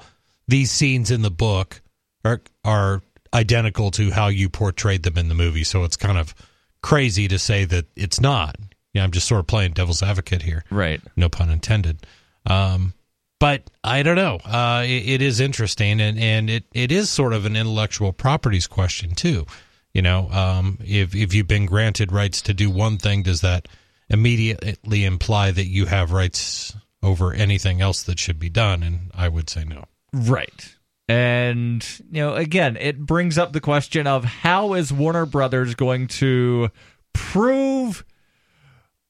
these 0.48 0.70
scenes 0.72 1.10
in 1.12 1.22
the 1.22 1.32
book 1.32 1.82
are 2.26 2.42
are 2.66 3.02
identical 3.34 3.92
to 3.92 4.12
how 4.12 4.28
you 4.28 4.50
portrayed 4.50 5.04
them 5.04 5.18
in 5.18 5.30
the 5.30 5.36
movie, 5.36 5.64
so 5.64 5.84
it's 5.86 5.96
kind 5.98 6.18
of 6.18 6.36
crazy 6.84 7.28
to 7.30 7.40
say 7.40 7.64
that 7.66 7.86
it's 7.96 8.20
not. 8.20 8.58
Yeah, 8.94 9.06
I'm 9.06 9.12
just 9.12 9.28
sort 9.28 9.40
of 9.40 9.48
playing 9.48 9.72
devil's 9.72 10.04
advocate 10.04 10.42
here. 10.42 10.66
Right. 10.70 11.00
No 11.16 11.30
pun 11.30 11.50
intended. 11.50 12.06
Um, 12.46 12.94
but 13.39 13.70
I 13.84 14.04
don't 14.04 14.16
know. 14.16 14.36
Uh, 14.46 14.84
it, 14.86 15.10
it 15.10 15.22
is 15.22 15.39
interesting, 15.39 16.00
and, 16.00 16.20
and 16.20 16.50
it, 16.50 16.66
it 16.74 16.92
is 16.92 17.10
sort 17.10 17.34
of 17.34 17.46
an 17.46 17.56
intellectual 17.56 18.14
properties 18.14 18.68
question 18.68 19.16
too. 19.16 19.46
You 19.94 20.02
know, 20.02 20.30
um, 20.32 20.78
if 20.82 21.14
if 21.16 21.34
you've 21.34 21.48
been 21.48 21.66
granted 21.66 22.12
rights 22.12 22.42
to 22.44 22.54
do 22.54 22.70
one 22.70 22.98
thing, 22.98 23.24
does 23.24 23.42
that 23.42 23.68
immediately 24.10 25.04
imply 25.04 25.52
that 25.52 25.66
you 25.66 25.88
have 25.88 26.12
rights 26.12 26.76
over 27.04 27.34
anything 27.34 27.82
else 27.82 28.04
that 28.04 28.20
should 28.20 28.39
be 28.39 28.50
done? 28.50 28.84
And 28.84 29.12
I 29.14 29.28
would 29.28 29.50
say 29.50 29.66
no. 29.66 29.86
Right. 30.14 30.76
And, 31.10 31.86
you 32.10 32.22
know, 32.22 32.36
again, 32.36 32.78
it 32.78 33.00
brings 33.00 33.38
up 33.38 33.52
the 33.52 33.60
question 33.60 34.08
of 34.08 34.24
how 34.24 34.76
is 34.76 34.94
Warner 34.94 35.26
Brothers 35.26 35.76
going 35.76 36.08
to 36.08 36.70
prove, 37.12 38.06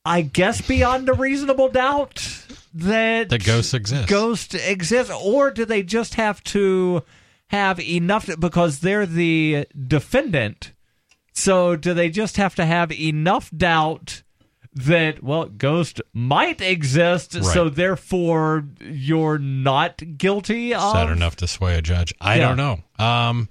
I 0.04 0.22
guess, 0.22 0.62
beyond 0.62 1.10
a 1.10 1.14
reasonable 1.14 1.70
doubt 1.70 2.41
that 2.74 3.30
The 3.30 3.38
ghosts 3.40 3.74
exist. 3.74 4.08
Ghosts 4.08 4.56
exist, 4.56 5.12
or 5.14 5.52
do 5.52 5.66
they 5.66 5.84
just 5.84 6.16
have 6.16 6.44
to 6.46 7.04
have 7.48 7.80
enough 7.80 8.30
because 8.40 8.80
they're 8.80 9.06
the 9.06 9.68
defendant? 9.88 10.74
So 11.34 11.76
do 11.76 11.94
they 11.94 12.10
just 12.10 12.38
have 12.38 12.56
to 12.56 12.66
have 12.66 12.92
enough 12.92 13.50
doubt 13.56 14.24
that 14.74 15.22
well, 15.22 15.46
ghost 15.46 16.02
might 16.14 16.62
exist, 16.62 17.44
so 17.44 17.68
therefore 17.70 18.66
you're 18.80 19.38
not 19.38 20.02
guilty 20.18 20.72
Is 20.72 20.82
of 20.82 20.94
that 20.94 21.10
enough 21.10 21.36
to 21.38 21.48
sway 21.48 21.78
a 21.78 21.82
judge? 21.82 22.14
I 22.22 22.36
Yeah. 22.36 22.48
don't 22.48 22.58
know. 22.58 23.06
Um, 23.06 23.50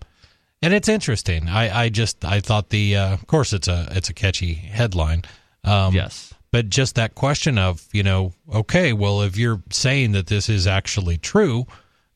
and 0.62 0.72
it's 0.74 0.88
interesting. 0.88 1.48
I, 1.48 1.84
I 1.84 1.88
just 1.90 2.24
I 2.24 2.40
thought 2.40 2.70
the 2.70 2.96
uh, 2.96 3.12
of 3.14 3.26
course 3.26 3.52
it's 3.52 3.68
a 3.68 3.88
it's 3.92 4.08
a 4.08 4.14
catchy 4.14 4.54
headline. 4.54 5.24
Um, 5.64 5.94
Yes. 5.94 6.29
But 6.52 6.68
just 6.68 6.94
that 6.94 7.14
question 7.14 7.58
of 7.58 7.86
you 7.92 8.02
know 8.02 8.32
okay 8.52 8.92
well 8.92 9.22
if 9.22 9.36
you're 9.36 9.62
saying 9.70 10.12
that 10.12 10.26
this 10.26 10.48
is 10.48 10.66
actually 10.66 11.16
true 11.16 11.66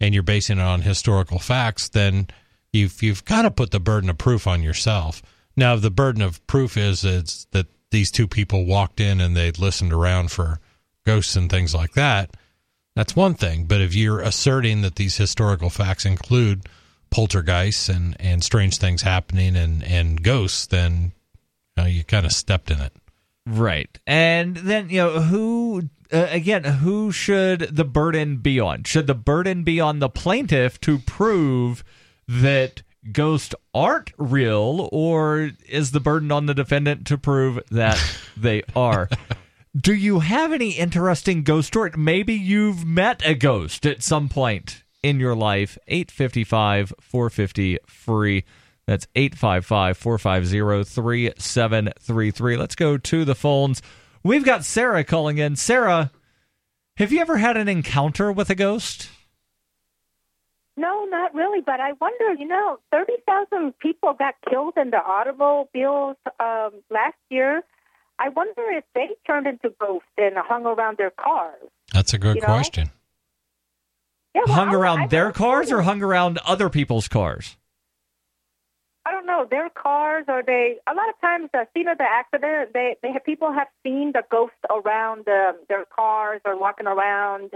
and 0.00 0.12
you're 0.14 0.22
basing 0.22 0.58
it 0.58 0.62
on 0.62 0.82
historical 0.82 1.38
facts 1.38 1.88
then 1.88 2.26
you've 2.74 3.02
you've 3.02 3.24
got 3.24 3.42
to 3.42 3.50
put 3.50 3.70
the 3.70 3.80
burden 3.80 4.10
of 4.10 4.18
proof 4.18 4.46
on 4.46 4.62
yourself. 4.62 5.22
Now 5.56 5.76
the 5.76 5.90
burden 5.90 6.20
of 6.20 6.44
proof 6.46 6.76
is 6.76 7.04
is 7.04 7.46
that 7.52 7.66
these 7.90 8.10
two 8.10 8.26
people 8.26 8.66
walked 8.66 9.00
in 9.00 9.20
and 9.20 9.36
they 9.36 9.52
listened 9.52 9.92
around 9.92 10.30
for 10.30 10.58
ghosts 11.06 11.36
and 11.36 11.48
things 11.48 11.74
like 11.74 11.92
that. 11.92 12.36
That's 12.96 13.16
one 13.16 13.34
thing 13.34 13.64
but 13.64 13.80
if 13.80 13.94
you're 13.94 14.20
asserting 14.20 14.82
that 14.82 14.96
these 14.96 15.16
historical 15.16 15.70
facts 15.70 16.04
include 16.04 16.68
poltergeists 17.10 17.88
and 17.88 18.16
and 18.18 18.42
strange 18.42 18.78
things 18.78 19.02
happening 19.02 19.56
and 19.56 19.82
and 19.84 20.22
ghosts 20.22 20.66
then 20.66 21.12
you, 21.76 21.82
know, 21.82 21.88
you 21.88 22.04
kind 22.04 22.26
of 22.26 22.32
stepped 22.32 22.70
in 22.70 22.80
it 22.80 22.92
Right. 23.46 23.98
And 24.06 24.56
then, 24.56 24.88
you 24.88 24.98
know, 24.98 25.20
who, 25.20 25.88
uh, 26.12 26.26
again, 26.30 26.64
who 26.64 27.12
should 27.12 27.60
the 27.60 27.84
burden 27.84 28.38
be 28.38 28.58
on? 28.58 28.84
Should 28.84 29.06
the 29.06 29.14
burden 29.14 29.64
be 29.64 29.80
on 29.80 29.98
the 29.98 30.08
plaintiff 30.08 30.80
to 30.82 30.98
prove 30.98 31.84
that 32.26 32.82
ghosts 33.12 33.54
aren't 33.74 34.12
real, 34.16 34.88
or 34.92 35.50
is 35.68 35.90
the 35.90 36.00
burden 36.00 36.32
on 36.32 36.46
the 36.46 36.54
defendant 36.54 37.06
to 37.08 37.18
prove 37.18 37.60
that 37.70 38.00
they 38.36 38.62
are? 38.74 39.08
Do 39.76 39.92
you 39.92 40.20
have 40.20 40.52
any 40.52 40.70
interesting 40.70 41.42
ghost 41.42 41.68
story? 41.68 41.90
Maybe 41.96 42.34
you've 42.34 42.86
met 42.86 43.22
a 43.26 43.34
ghost 43.34 43.84
at 43.84 44.02
some 44.02 44.28
point 44.28 44.84
in 45.02 45.20
your 45.20 45.34
life. 45.34 45.76
855 45.88 46.94
450 47.00 47.78
free. 47.86 48.44
That's 48.86 49.06
855 49.14 49.96
450 49.96 50.84
3733. 50.84 52.56
Let's 52.56 52.74
go 52.74 52.98
to 52.98 53.24
the 53.24 53.34
phones. 53.34 53.80
We've 54.22 54.44
got 54.44 54.64
Sarah 54.64 55.04
calling 55.04 55.38
in. 55.38 55.56
Sarah, 55.56 56.10
have 56.98 57.10
you 57.12 57.20
ever 57.20 57.38
had 57.38 57.56
an 57.56 57.68
encounter 57.68 58.30
with 58.30 58.50
a 58.50 58.54
ghost? 58.54 59.08
No, 60.76 61.04
not 61.04 61.34
really. 61.34 61.60
But 61.60 61.80
I 61.80 61.92
wonder, 62.00 62.34
you 62.38 62.46
know, 62.46 62.78
30,000 62.90 63.78
people 63.78 64.12
got 64.14 64.34
killed 64.50 64.74
in 64.76 64.90
the 64.90 64.98
automobiles 65.02 66.16
um, 66.40 66.70
last 66.90 67.16
year. 67.30 67.62
I 68.18 68.28
wonder 68.28 68.62
if 68.70 68.84
they 68.94 69.08
turned 69.26 69.46
into 69.46 69.70
ghosts 69.80 70.08
and 70.18 70.34
hung 70.36 70.66
around 70.66 70.98
their 70.98 71.10
cars. 71.10 71.54
that's 71.92 72.12
a 72.14 72.18
good 72.18 72.36
You 72.36 72.40
know? 72.42 72.46
question 72.46 72.90
Yeah, 74.34 74.42
well, 74.46 74.54
hung 74.54 74.68
I- 74.68 74.74
around 74.74 75.00
I- 75.02 75.06
their 75.08 75.28
I- 75.28 75.32
cars 75.32 75.72
or 75.72 75.82
hung 75.82 76.02
around 76.02 76.38
other 76.46 76.68
people's 76.68 77.08
cars? 77.08 77.56
I 79.06 79.10
don't 79.12 79.26
know 79.26 79.46
their 79.48 79.68
cars 79.70 80.24
or 80.28 80.42
they. 80.42 80.76
A 80.88 80.94
lot 80.94 81.08
of 81.08 81.20
times, 81.20 81.50
the 81.52 81.66
scene 81.74 81.88
of 81.88 81.98
the 81.98 82.04
accident, 82.04 82.70
they 82.72 82.96
they 83.02 83.12
have 83.12 83.24
people 83.24 83.52
have 83.52 83.68
seen 83.82 84.12
the 84.12 84.22
ghost 84.30 84.54
around 84.70 85.28
um, 85.28 85.56
their 85.68 85.84
cars 85.94 86.40
or 86.44 86.58
walking 86.58 86.86
around 86.86 87.50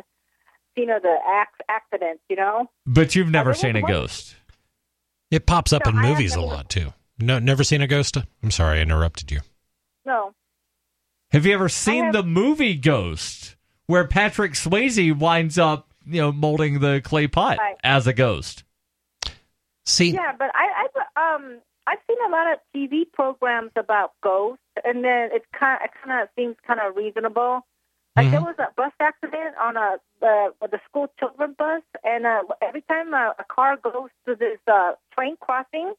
scene 0.76 0.90
of 0.90 1.02
the 1.02 1.16
ac- 1.26 1.64
accident. 1.68 2.20
You 2.28 2.36
know. 2.36 2.70
But 2.86 3.14
you've 3.14 3.30
never 3.30 3.54
seen 3.54 3.76
a 3.76 3.82
ghost. 3.82 4.36
It 5.30 5.46
pops 5.46 5.72
up 5.72 5.82
No, 5.84 5.90
in 5.90 5.96
movies 5.98 6.34
a 6.34 6.40
lot 6.40 6.68
too. 6.68 6.92
No, 7.18 7.38
never 7.38 7.64
seen 7.64 7.82
a 7.82 7.86
ghost. 7.86 8.16
I'm 8.42 8.50
sorry, 8.50 8.78
I 8.78 8.82
interrupted 8.82 9.30
you. 9.30 9.40
No. 10.04 10.32
Have 11.32 11.44
you 11.44 11.52
ever 11.52 11.68
seen 11.68 12.04
have- 12.04 12.12
the 12.14 12.22
movie 12.22 12.74
Ghost, 12.76 13.56
where 13.86 14.06
Patrick 14.06 14.52
Swayze 14.52 15.14
winds 15.18 15.58
up, 15.58 15.88
you 16.06 16.20
know, 16.22 16.32
molding 16.32 16.80
the 16.80 17.02
clay 17.04 17.26
pot 17.26 17.58
Right. 17.58 17.76
as 17.84 18.06
a 18.06 18.12
ghost? 18.14 18.64
See, 19.88 20.10
Yeah, 20.10 20.32
but 20.38 20.50
I, 20.54 20.86
I 21.16 21.34
um 21.34 21.60
I've 21.86 21.98
seen 22.06 22.18
a 22.26 22.30
lot 22.30 22.52
of 22.52 22.58
TV 22.74 23.10
programs 23.10 23.70
about 23.76 24.12
ghosts, 24.22 24.62
and 24.84 25.02
then 25.02 25.30
it 25.32 25.44
kind 25.58 25.80
it 25.82 25.90
kind 26.04 26.22
of 26.22 26.28
seems 26.36 26.56
kind 26.66 26.80
of 26.80 26.94
reasonable. 26.96 27.64
Like 28.16 28.32
there 28.32 28.40
was 28.40 28.56
a 28.58 28.66
bus 28.76 28.92
accident 28.98 29.54
on 29.62 29.76
a 29.76 29.96
uh, 30.20 30.50
the 30.60 30.80
school 30.88 31.06
children 31.20 31.54
bus, 31.56 31.82
and 32.02 32.26
uh, 32.26 32.42
every 32.60 32.82
time 32.82 33.14
a, 33.14 33.32
a 33.38 33.44
car 33.44 33.76
goes 33.76 34.10
to 34.26 34.34
this 34.34 34.58
uh, 34.66 34.94
train 35.14 35.36
crossing, 35.40 35.94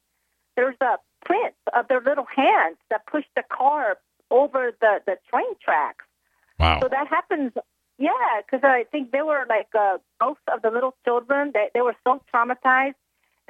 there's 0.54 0.76
a 0.82 0.98
print 1.24 1.54
of 1.74 1.88
their 1.88 2.02
little 2.02 2.26
hands 2.26 2.76
that 2.90 3.06
push 3.06 3.24
the 3.36 3.42
car 3.50 3.96
over 4.30 4.70
the 4.82 5.00
the 5.06 5.16
train 5.30 5.54
tracks. 5.64 6.04
wow, 6.58 6.80
So 6.82 6.88
that 6.88 7.08
happens. 7.08 7.52
Yeah, 7.98 8.40
because 8.44 8.64
I 8.64 8.84
think 8.92 9.12
they 9.12 9.22
were 9.22 9.46
like 9.48 9.68
uh, 9.78 9.96
ghosts 10.20 10.44
of 10.52 10.60
the 10.60 10.70
little 10.70 10.94
children. 11.06 11.52
They 11.54 11.68
they 11.72 11.80
were 11.80 11.96
so 12.04 12.22
traumatized. 12.32 12.99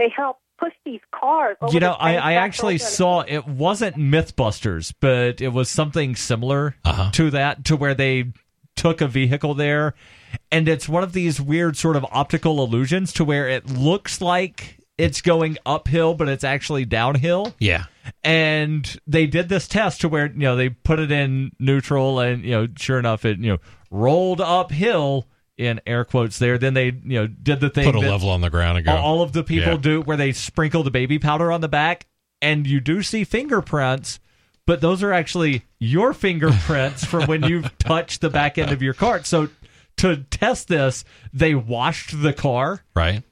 They 0.01 0.09
help 0.17 0.39
push 0.59 0.73
these 0.85 1.01
cars. 1.15 1.57
Over 1.61 1.73
You 1.75 1.81
know, 1.81 1.93
I, 1.93 2.15
I 2.17 2.33
actually 2.35 2.79
saw 2.79 3.21
it 3.21 3.47
wasn't 3.47 3.97
Mythbusters, 3.97 4.93
but 4.99 5.41
it 5.41 5.53
was 5.53 5.69
something 5.69 6.17
similar 6.17 6.75
Uh-huh. 6.85 7.11
to 7.13 7.31
that, 7.31 7.65
to 7.67 7.77
where 7.77 7.95
they 7.95 8.33
took 8.77 9.01
a 9.03 9.07
vehicle 9.09 9.53
there, 9.55 9.95
and 10.51 10.67
it's 10.69 10.89
one 10.89 11.03
of 11.03 11.13
these 11.13 11.39
weird 11.41 11.77
sort 11.77 11.97
of 11.97 12.07
optical 12.13 12.65
illusions 12.65 13.13
to 13.13 13.25
where 13.25 13.47
it 13.49 13.69
looks 13.69 14.21
like 14.23 14.79
it's 14.97 15.21
going 15.21 15.59
uphill, 15.67 16.15
but 16.15 16.29
it's 16.29 16.45
actually 16.45 16.85
downhill. 16.87 17.55
yeah, 17.59 17.85
and 18.25 18.99
they 19.07 19.27
did 19.27 19.49
this 19.51 19.67
test 19.69 20.01
to 20.03 20.09
where 20.09 20.27
you 20.27 20.39
know 20.41 20.57
they 20.57 20.69
put 20.71 20.99
it 20.99 21.11
in 21.11 21.53
neutral 21.59 22.21
and 22.21 22.43
you 22.45 22.51
know 22.53 22.69
sure 22.79 22.99
enough 22.99 23.25
it 23.25 23.39
you 23.39 23.53
know 23.53 23.59
rolled 23.91 24.41
uphill 24.41 25.27
in 25.61 25.81
air 25.87 26.05
quotes 26.05 26.39
there 26.39 26.57
then 26.59 26.73
they 26.75 26.87
you 26.87 27.21
know 27.21 27.27
did 27.27 27.61
the 27.61 27.69
thing 27.71 27.85
put 27.85 27.95
a 27.95 27.99
level 28.01 28.31
on 28.31 28.41
the 28.41 28.49
ground 28.51 28.79
and 28.79 28.87
go. 28.87 28.97
all 28.97 29.23
of 29.23 29.33
the 29.33 29.45
people 29.45 29.73
Yeah. 29.73 29.79
do 29.79 30.01
where 30.01 30.17
they 30.17 30.33
sprinkle 30.33 30.83
the 30.83 30.91
baby 30.91 31.19
powder 31.19 31.53
on 31.53 31.61
the 31.61 31.69
back 31.69 32.07
and 32.41 32.67
you 32.67 32.81
do 32.81 33.03
see 33.03 33.25
fingerprints 33.25 34.19
but 34.67 34.81
those 34.81 35.03
are 35.03 35.13
actually 35.13 35.65
your 35.79 36.13
fingerprints 36.15 37.05
from 37.05 37.27
when 37.27 37.43
you've 37.43 37.77
touched 37.79 38.21
the 38.23 38.31
back 38.31 38.57
end 38.59 38.73
of 38.73 38.81
your 38.83 38.95
cart. 38.95 39.27
so 39.27 39.49
to 39.97 40.17
test 40.31 40.69
this 40.69 41.05
they 41.33 41.55
washed 41.55 42.23
the 42.23 42.33
car 42.33 42.83
right? 42.95 43.23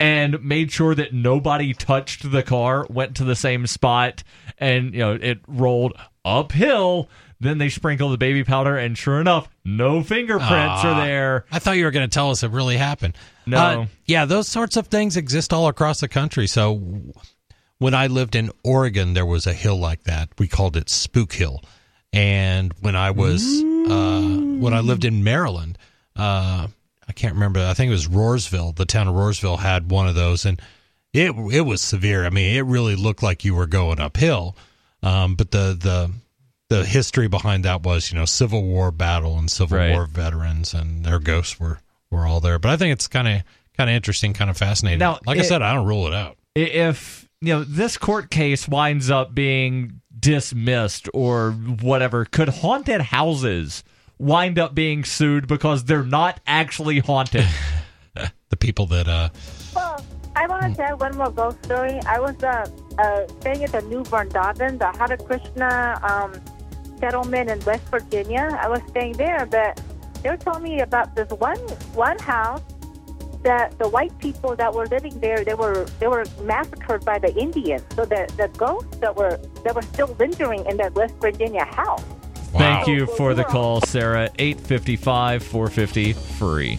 and 0.00 0.42
made 0.44 0.70
sure 0.70 0.94
that 0.94 1.12
nobody 1.12 1.72
touched 1.74 2.30
the 2.30 2.42
car, 2.42 2.86
went 2.88 3.16
to 3.16 3.24
the 3.24 3.34
same 3.34 3.66
spot, 3.66 4.22
and 4.58 4.92
you 4.92 5.00
know 5.00 5.14
it 5.20 5.40
rolled 5.48 5.92
uphill. 6.24 7.08
Then 7.40 7.58
they 7.58 7.68
sprinkle 7.68 8.08
the 8.10 8.18
baby 8.18 8.42
powder, 8.42 8.76
and 8.76 8.98
sure 8.98 9.20
enough, 9.20 9.48
no 9.64 10.02
fingerprints 10.02 10.82
Ah. 10.82 10.88
are 11.00 11.06
there. 11.06 11.44
I 11.52 11.60
thought 11.60 11.76
you 11.76 11.84
were 11.84 11.92
going 11.92 12.08
to 12.08 12.12
tell 12.12 12.30
us 12.30 12.42
it 12.42 12.50
really 12.50 12.76
happened. 12.76 13.14
No. 13.46 13.58
Uh, 13.58 13.86
yeah, 14.06 14.24
those 14.24 14.48
sorts 14.48 14.76
of 14.76 14.88
things 14.88 15.16
exist 15.16 15.52
all 15.52 15.68
across 15.68 16.00
the 16.00 16.08
country. 16.08 16.48
So 16.48 16.82
when 17.78 17.94
I 17.94 18.08
lived 18.08 18.34
in 18.34 18.50
Oregon, 18.64 19.14
there 19.14 19.24
was 19.26 19.46
a 19.46 19.52
hill 19.52 19.76
like 19.78 20.02
that. 20.04 20.30
We 20.38 20.48
called 20.48 20.76
it 20.76 20.90
Spook 20.90 21.32
Hill. 21.32 21.62
And 22.12 22.72
when 22.80 22.96
I 22.96 23.10
was 23.12 23.44
uh, 23.44 24.22
when 24.58 24.74
I 24.74 24.80
lived 24.80 25.04
in 25.04 25.22
Maryland, 25.22 25.78
uh, 26.16 26.66
I 27.08 27.12
can't 27.12 27.34
remember. 27.34 27.60
I 27.60 27.74
think 27.74 27.88
it 27.90 27.92
was 27.92 28.08
Roarsville. 28.08 28.72
The 28.72 28.84
town 28.86 29.06
of 29.08 29.14
Roarsville 29.14 29.58
had 29.58 29.90
one 29.90 30.08
of 30.08 30.14
those, 30.14 30.44
and 30.44 30.60
it 31.12 31.32
it 31.52 31.60
was 31.60 31.80
severe. 31.82 32.24
I 32.24 32.30
mean, 32.30 32.56
it 32.56 32.62
really 32.64 32.96
looked 32.96 33.22
like 33.22 33.44
you 33.44 33.54
were 33.54 33.66
going 33.66 34.00
uphill. 34.00 34.56
Um, 35.02 35.36
but 35.36 35.50
the 35.52 35.76
the 35.78 36.10
the 36.68 36.84
history 36.84 37.28
behind 37.28 37.64
that 37.64 37.82
was, 37.82 38.12
you 38.12 38.18
know, 38.18 38.24
Civil 38.24 38.62
War 38.62 38.90
battle 38.90 39.38
and 39.38 39.50
Civil 39.50 39.78
Right. 39.78 39.92
War 39.92 40.06
veterans, 40.06 40.74
and 40.74 41.04
their 41.04 41.18
ghosts 41.18 41.58
were 41.58 41.80
were 42.10 42.26
all 42.26 42.40
there. 42.40 42.58
But 42.58 42.70
I 42.70 42.76
think 42.76 42.92
it's 42.92 43.08
kind 43.08 43.28
of 43.28 43.42
kind 43.76 43.88
of 43.88 43.96
interesting, 43.96 44.32
kind 44.32 44.50
of 44.50 44.56
fascinating. 44.56 44.98
Now, 44.98 45.18
like 45.26 45.38
I 45.38 45.42
said, 45.42 45.62
I 45.62 45.74
don't 45.74 45.86
rule 45.86 46.06
it 46.06 46.14
out. 46.14 46.36
If 46.54 47.28
you 47.40 47.54
know 47.54 47.64
this 47.64 47.96
court 47.96 48.30
case 48.30 48.68
winds 48.68 49.10
up 49.10 49.34
being 49.34 50.00
dismissed 50.18 51.08
or 51.14 51.52
whatever, 51.52 52.24
could 52.24 52.48
haunted 52.48 53.00
houses 53.00 53.84
wind 54.18 54.58
up 54.58 54.74
being 54.74 55.04
sued 55.04 55.46
because 55.46 55.84
they're 55.84 56.02
not 56.02 56.40
actually 56.46 56.98
haunted? 57.00 57.46
The 58.50 58.56
people 58.56 58.86
that 58.86 59.06
uh, 59.06 59.28
Well, 59.76 60.02
I 60.34 60.46
want 60.46 60.74
to 60.74 60.74
tell 60.74 60.96
one 60.96 61.16
more 61.16 61.30
ghost 61.30 61.62
story. 61.64 62.00
I 62.06 62.18
was 62.18 62.42
uh, 62.42 62.66
uh, 62.98 63.26
staying 63.40 63.62
at 63.62 63.72
the 63.72 63.82
New 63.82 64.02
Vrindavan, 64.04 64.78
the 64.78 64.90
Hare 64.98 65.18
Krishna 65.18 66.00
um, 66.02 66.32
settlement 66.98 67.50
in 67.50 67.60
West 67.64 67.84
Virginia. 67.84 68.58
I 68.60 68.68
was 68.68 68.80
staying 68.88 69.14
there, 69.14 69.46
but 69.46 69.80
they 70.22 70.30
were 70.30 70.36
telling 70.36 70.62
me 70.62 70.80
about 70.80 71.14
this 71.14 71.30
one 71.30 71.58
one 71.94 72.18
house 72.18 72.62
that 73.42 73.78
the 73.78 73.88
white 73.88 74.16
people 74.18 74.56
that 74.56 74.72
were 74.72 74.86
living 74.86 75.18
there 75.20 75.44
they 75.44 75.54
were 75.54 75.84
they 76.00 76.08
were 76.08 76.24
massacred 76.42 77.04
by 77.04 77.18
the 77.18 77.34
Indians. 77.36 77.82
So 77.94 78.04
the 78.04 78.28
the 78.36 78.48
ghosts 78.56 78.96
that 78.98 79.14
were 79.14 79.38
that 79.64 79.74
were 79.74 79.82
still 79.82 80.14
lingering 80.18 80.64
in 80.66 80.76
that 80.78 80.94
West 80.94 81.14
Virginia 81.20 81.64
house. 81.64 82.02
wow. 82.52 82.58
Thank 82.58 82.88
you 82.88 83.04
oh, 83.04 83.16
for 83.16 83.34
the 83.34 83.44
call, 83.44 83.80
Sarah. 83.82 84.30
855 84.38 85.42
450 85.42 86.12
free. 86.12 86.78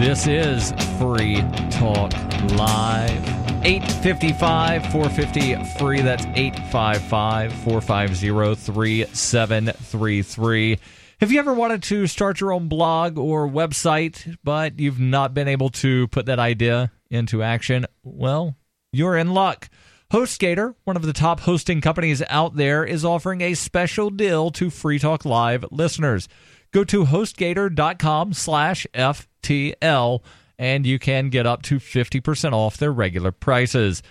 This 0.00 0.26
is 0.26 0.72
Free 0.98 1.42
Talk 1.70 2.12
Live. 2.52 3.39
855 3.62 4.90
450 4.90 5.78
free. 5.78 6.00
That's 6.00 6.24
855 6.24 7.52
450 7.52 8.54
3733. 8.54 10.78
Have 11.20 11.30
you 11.30 11.38
ever 11.38 11.52
wanted 11.52 11.82
to 11.82 12.06
start 12.06 12.40
your 12.40 12.52
own 12.52 12.68
blog 12.68 13.18
or 13.18 13.46
website, 13.46 14.34
but 14.42 14.80
you've 14.80 14.98
not 14.98 15.34
been 15.34 15.48
able 15.48 15.68
to 15.68 16.08
put 16.08 16.24
that 16.26 16.38
idea 16.38 16.90
into 17.10 17.42
action? 17.42 17.84
Well, 18.02 18.56
you're 18.92 19.18
in 19.18 19.34
luck. 19.34 19.68
HostGator, 20.10 20.74
one 20.84 20.96
of 20.96 21.02
the 21.02 21.12
top 21.12 21.40
hosting 21.40 21.82
companies 21.82 22.22
out 22.30 22.56
there, 22.56 22.84
is 22.84 23.04
offering 23.04 23.42
a 23.42 23.52
special 23.52 24.08
deal 24.08 24.50
to 24.52 24.70
Free 24.70 24.98
Talk 24.98 25.26
Live 25.26 25.66
listeners. 25.70 26.28
Go 26.72 26.82
to 26.84 27.04
hostgator.com 27.04 28.32
slash 28.32 28.86
FTL 28.94 30.20
and 30.60 30.86
you 30.86 30.98
can 30.98 31.30
get 31.30 31.46
up 31.46 31.62
to 31.62 31.76
50% 31.78 32.52
off 32.52 32.76
their 32.76 32.92
regular 32.92 33.32
prices. 33.32 34.02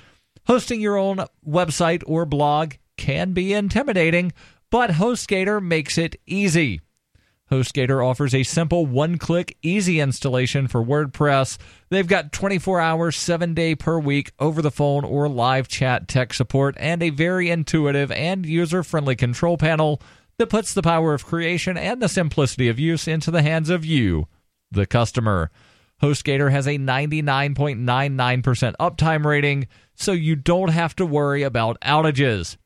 Hosting 0.48 0.82
your 0.82 0.98
own 0.98 1.20
website 1.48 2.02
or 2.08 2.26
blog 2.26 2.74
can 2.98 3.34
be 3.34 3.54
intimidating, 3.54 4.34
but 4.72 4.90
HostGator 4.90 5.62
makes 5.62 5.96
it 6.00 6.20
easy. 6.26 6.82
HostGator 7.52 8.04
offers 8.04 8.34
a 8.34 8.42
simple 8.42 8.88
one 8.88 9.20
click, 9.20 9.58
easy 9.62 10.00
installation 10.00 10.68
for 10.68 10.84
WordPress. 10.84 11.60
They've 11.90 12.08
got 12.08 12.32
24 12.32 12.80
hours, 12.82 13.16
7 13.16 13.54
day 13.54 13.76
per 13.76 14.00
week 14.00 14.32
over 14.40 14.64
the 14.64 14.72
phone 14.72 15.06
or 15.06 15.30
live 15.30 15.68
chat 15.68 16.08
tech 16.08 16.34
support, 16.34 16.74
and 16.80 17.04
a 17.04 17.12
very 17.12 17.52
intuitive 17.52 18.12
and 18.12 18.44
user 18.44 18.82
friendly 18.82 19.16
control 19.16 19.58
panel 19.58 20.02
that 20.40 20.50
puts 20.50 20.74
the 20.74 20.82
power 20.82 21.14
of 21.14 21.28
creation 21.28 21.78
and 21.78 22.02
the 22.02 22.10
simplicity 22.10 22.70
of 22.70 22.80
use 22.80 23.08
into 23.08 23.30
the 23.30 23.44
hands 23.44 23.70
of 23.70 23.86
you, 23.86 24.28
the 24.72 24.88
customer. 24.88 25.52
HostGator 26.02 26.52
has 26.52 26.68
a 26.68 26.78
99.99% 26.78 28.74
uptime 28.80 29.26
rating, 29.26 29.68
so 29.96 30.12
you 30.12 30.36
don't 30.36 30.70
have 30.70 30.96
to 30.98 31.06
worry 31.06 31.44
about 31.44 31.80
outages. 31.82 32.58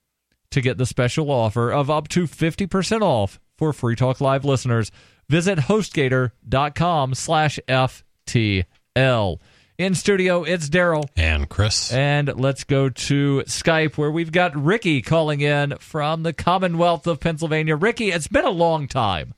To 0.51 0.61
get 0.61 0.77
the 0.77 0.85
special 0.85 1.31
offer 1.31 1.71
of 1.71 1.89
up 1.89 2.07
to 2.09 2.23
50% 2.27 3.01
off 3.01 3.39
for 3.57 3.73
Free 3.73 3.95
Talk 3.95 4.21
Live 4.21 4.45
listeners, 4.45 4.91
visit 5.27 5.57
hostgator.com 5.57 7.15
slash 7.15 7.59
FTL. 7.67 9.39
In 9.79 9.95
studio, 9.95 10.43
it's 10.43 10.69
Daryl. 10.69 11.09
and 11.17 11.49
Chris. 11.49 11.91
And 11.91 12.39
let's 12.39 12.63
go 12.63 12.89
to 12.89 13.43
Skype 13.47 13.97
where 13.97 14.11
we've 14.11 14.31
got 14.31 14.55
Ricky 14.55 15.01
calling 15.01 15.41
in 15.41 15.75
from 15.79 16.21
the 16.21 16.33
Commonwealth 16.33 17.07
of 17.07 17.19
Pennsylvania. 17.19 17.75
Ricky, 17.75 18.11
it's 18.11 18.27
been 18.27 18.45
a 18.45 18.51
long 18.51 18.87
time. 18.87 19.33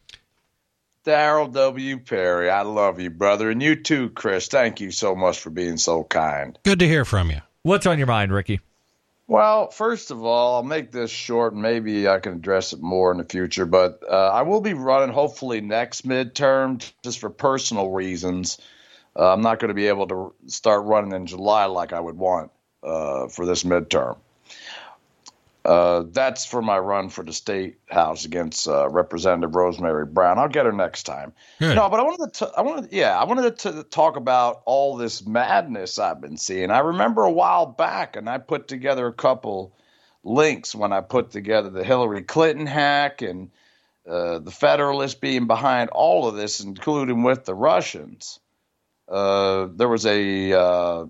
Daryl 1.06 1.52
W. 1.52 2.00
Perry, 2.00 2.50
I 2.50 2.64
love 2.64 3.00
you, 3.00 3.12
brother. 3.12 3.52
And 3.52 3.62
you 3.62 3.76
too, 3.76 4.10
Chris. 4.10 4.48
Thank 4.48 4.82
you 4.82 4.92
so 4.92 5.16
much 5.16 5.40
for 5.40 5.52
being 5.52 5.78
so 5.78 6.04
kind. 6.04 6.58
Good 6.64 6.80
to 6.80 6.88
hear 6.88 7.06
from 7.06 7.30
you. 7.30 7.42
What's 7.62 7.86
on 7.86 7.98
your 7.98 8.08
mind, 8.08 8.34
Ricky? 8.34 8.60
Well, 9.28 9.72
first 9.72 10.12
of 10.12 10.24
all, 10.24 10.56
I'll 10.56 10.64
make 10.64 10.92
this 10.92 11.10
short 11.10 11.54
and 11.54 11.62
maybe 11.62 12.08
I 12.08 12.20
can 12.20 12.34
address 12.34 12.74
it 12.74 12.82
more 12.82 13.12
in 13.12 13.18
the 13.18 13.24
future. 13.24 13.66
But 13.66 14.02
uh, 14.08 14.14
I 14.14 14.44
will 14.44 14.62
be 14.62 14.74
running 14.74 15.14
hopefully 15.14 15.62
next 15.62 16.08
midterm 16.08 16.84
just 17.04 17.20
for 17.20 17.30
personal 17.30 17.92
reasons. 17.92 18.60
Uh, 19.16 19.32
I'm 19.32 19.42
not 19.42 19.60
going 19.60 19.70
to 19.70 19.76
be 19.76 19.88
able 19.88 20.08
to 20.08 20.34
start 20.48 20.86
running 20.86 21.14
in 21.14 21.26
July 21.26 21.66
like 21.66 21.94
I 21.94 22.00
would 22.00 22.18
want 22.18 22.52
uh, 22.84 23.28
for 23.28 23.46
this 23.46 23.64
midterm. 23.64 24.18
Uh, 25.66 26.04
that's 26.12 26.46
for 26.46 26.62
my 26.62 26.78
run 26.78 27.10
for 27.10 27.24
the 27.24 27.34
state 27.34 27.78
house 27.90 28.24
against 28.24 28.68
uh, 28.68 28.88
Representative 28.88 29.56
Rosemary 29.56 30.06
Brown. 30.06 30.38
I'll 30.38 30.48
get 30.48 30.68
her 30.68 30.72
next 30.72 31.04
time. 31.04 31.34
Good. 31.60 31.76
No, 31.76 31.90
but 31.90 32.00
I 32.00 32.04
wanted 32.04 32.34
to. 32.36 32.52
I 32.56 32.62
wanted, 32.62 32.94
yeah, 32.94 33.18
I 33.18 33.24
wanted 33.24 33.58
to 33.60 33.84
talk 33.84 34.16
about 34.16 34.62
all 34.66 34.96
this 34.96 35.26
madness 35.26 35.98
I've 35.98 36.22
been 36.22 36.38
seeing. 36.38 36.70
I 36.70 36.80
remember 36.80 37.24
a 37.24 37.32
while 37.32 37.66
back, 37.66 38.16
and 38.16 38.30
I 38.30 38.38
put 38.38 38.68
together 38.68 39.08
a 39.08 39.14
couple 39.14 39.76
links 40.24 40.76
when 40.76 40.94
I 40.94 41.02
put 41.02 41.32
together 41.32 41.72
the 41.72 41.84
Hillary 41.84 42.22
Clinton 42.22 42.68
hack 42.68 43.24
and 43.24 43.50
uh, 44.08 44.40
the 44.40 44.52
Federalists 44.52 45.16
being 45.16 45.48
behind 45.48 45.90
all 45.90 46.28
of 46.28 46.36
this, 46.36 46.60
including 46.60 47.24
with 47.24 47.44
the 47.46 47.56
Russians. 47.56 48.40
Uh, 49.10 49.68
there 49.74 49.90
was 49.90 50.06
a 50.06 50.54
uh, 50.54 51.06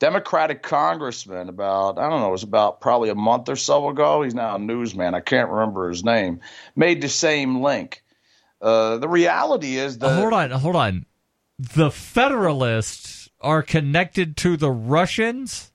Democratic 0.00 0.62
congressman 0.62 1.48
about 1.48 1.98
I 1.98 2.08
don't 2.08 2.20
know, 2.20 2.28
it 2.28 2.32
was 2.32 2.42
about 2.42 2.80
probably 2.80 3.10
a 3.10 3.14
month 3.14 3.48
or 3.48 3.56
so 3.56 3.88
ago. 3.88 4.22
He's 4.22 4.34
now 4.34 4.56
a 4.56 4.58
newsman. 4.58 5.14
I 5.14 5.20
can't 5.20 5.50
remember 5.50 5.88
his 5.88 6.04
name. 6.04 6.40
Made 6.76 7.00
the 7.00 7.08
same 7.08 7.62
link. 7.62 8.02
Uh, 8.60 8.98
the 8.98 9.08
reality 9.08 9.76
is 9.76 9.98
that 9.98 10.14
hold 10.14 10.32
on, 10.32 10.50
hold 10.50 10.76
on. 10.76 11.06
The 11.58 11.90
Federalists 11.90 13.28
are 13.40 13.62
connected 13.62 14.36
to 14.38 14.56
the 14.56 14.70
Russians? 14.70 15.70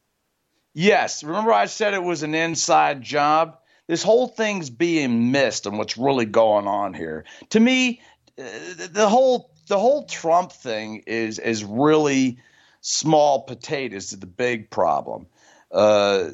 Yes. 0.74 1.24
Remember, 1.24 1.54
I 1.54 1.66
said 1.68 1.94
it 1.94 2.04
was 2.04 2.24
an 2.24 2.36
inside 2.36 3.02
job? 3.02 3.60
This 3.88 4.04
whole 4.04 4.28
thing's 4.28 4.70
being 4.70 5.32
missed 5.32 5.66
and 5.66 5.78
what's 5.78 5.98
really 5.98 6.26
going 6.26 6.68
on 6.68 6.94
here. 6.94 7.26
To 7.52 7.60
me, 7.60 8.02
uh, 8.38 8.44
the 8.92 9.08
whole 9.08 9.52
the 9.68 9.80
whole 9.80 10.06
Trump 10.06 10.52
thing 10.52 11.04
is 11.08 11.40
is 11.40 11.64
really 11.64 12.40
small 12.82 13.44
potatoes 13.44 14.08
to 14.08 14.18
the 14.18 14.28
big 14.28 14.70
problem. 14.70 15.28
Uh, 15.72 16.30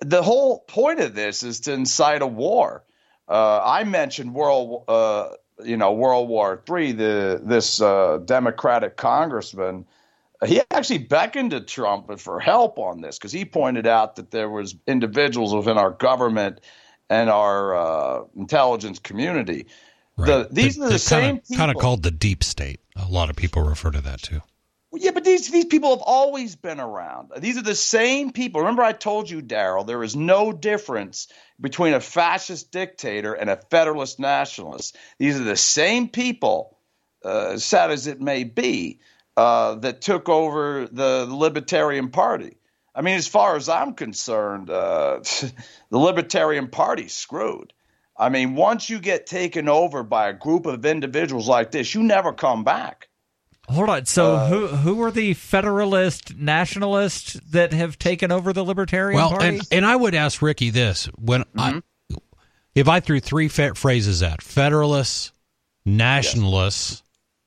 the 0.00 0.22
whole 0.22 0.60
point 0.60 1.00
of 1.00 1.14
this 1.14 1.42
is 1.42 1.60
to 1.60 1.72
incite 1.72 2.22
a 2.22 2.26
war. 2.26 2.84
Uh, 3.28 3.60
I 3.64 3.84
mentioned 3.84 4.34
World, 4.34 4.84
uh, 4.88 5.28
you 5.62 5.76
know, 5.76 5.92
World 5.92 6.28
War 6.28 6.62
Three. 6.66 6.92
The 6.92 7.40
this 7.42 7.80
uh, 7.80 8.18
Democratic 8.24 8.96
congressman, 8.96 9.84
he 10.44 10.62
actually 10.70 10.98
beckoned 10.98 11.50
to 11.52 11.60
Trump 11.60 12.18
for 12.18 12.40
help 12.40 12.78
on 12.78 13.02
this 13.02 13.18
because 13.18 13.32
he 13.32 13.44
pointed 13.44 13.86
out 13.86 14.16
that 14.16 14.30
there 14.30 14.48
was 14.48 14.74
individuals 14.86 15.54
within 15.54 15.78
our 15.78 15.90
government 15.90 16.60
and 17.08 17.28
our 17.28 17.74
uh, 17.74 18.24
intelligence 18.36 18.98
community. 18.98 19.66
The, 20.16 20.48
these 20.50 20.78
are 20.78 20.88
the 20.88 20.98
same 20.98 21.22
kind 21.22 21.38
of, 21.50 21.56
kind 21.56 21.70
of 21.70 21.76
called 21.78 22.02
the 22.02 22.10
deep 22.10 22.44
state. 22.44 22.80
A 22.96 23.06
lot 23.06 23.30
of 23.30 23.36
people 23.36 23.62
refer 23.62 23.90
to 23.90 24.00
that 24.02 24.22
too. 24.22 24.42
Well, 24.90 25.02
yeah, 25.02 25.12
but 25.12 25.22
these 25.24 25.48
these 25.50 25.66
people 25.66 25.90
have 25.90 26.02
always 26.04 26.56
been 26.56 26.80
around. 26.80 27.30
These 27.38 27.58
are 27.58 27.62
the 27.62 27.76
same 27.76 28.32
people. 28.32 28.62
Remember, 28.62 28.82
I 28.82 28.92
told 28.92 29.30
you, 29.30 29.40
Daryl, 29.40 29.86
there 29.86 30.02
is 30.02 30.16
no 30.16 30.52
difference 30.52 31.28
between 31.60 31.94
a 31.94 32.00
fascist 32.00 32.72
dictator 32.72 33.34
and 33.34 33.50
a 33.50 33.56
federalist 33.70 34.18
nationalist. 34.18 34.96
These 35.18 35.38
are 35.38 35.44
the 35.44 35.56
same 35.56 36.08
people, 36.08 36.76
uh, 37.24 37.58
sad 37.58 37.92
as 37.92 38.08
it 38.08 38.20
may 38.20 38.42
be, 38.42 38.98
uh, 39.36 39.76
that 39.76 40.00
took 40.00 40.28
over 40.28 40.88
the 40.90 41.26
Libertarian 41.28 42.10
Party. 42.10 42.56
I 42.92 43.02
mean, 43.02 43.14
as 43.14 43.28
far 43.28 43.54
as 43.56 43.68
I'm 43.68 43.94
concerned, 43.94 44.70
uh, 44.70 45.20
the 45.90 45.98
Libertarian 45.98 46.66
Party's 46.66 47.14
screwed. 47.14 47.72
I 48.18 48.28
mean, 48.28 48.56
once 48.56 48.90
you 48.90 48.98
get 48.98 49.26
taken 49.26 49.68
over 49.68 50.02
by 50.02 50.28
a 50.30 50.32
group 50.34 50.66
of 50.66 50.84
individuals 50.84 51.46
like 51.46 51.70
this, 51.70 51.94
you 51.94 52.02
never 52.02 52.32
come 52.32 52.64
back. 52.64 53.08
Hold 53.70 53.88
on. 53.88 54.06
So 54.06 54.34
Uh, 54.36 54.48
who 54.48 54.66
who 54.68 55.02
are 55.02 55.10
the 55.10 55.34
Federalist 55.34 56.36
nationalists 56.36 57.34
that 57.50 57.72
have 57.72 57.98
taken 57.98 58.30
over 58.32 58.52
the 58.52 58.64
Libertarian 58.64 59.16
Well, 59.16 59.30
Party? 59.30 59.46
and, 59.48 59.60
and 59.70 59.86
I 59.86 59.96
would 59.96 60.14
ask 60.14 60.42
Ricky 60.42 60.70
this: 60.70 61.06
when 61.18 61.44
Mm-hmm. 61.56 62.16
if 62.74 62.88
I 62.88 63.00
threw 63.00 63.20
three 63.20 63.48
fa- 63.48 63.74
phrases 63.74 64.22
at 64.22 64.42
Federalists, 64.42 65.32
Nationalists, 65.84 67.02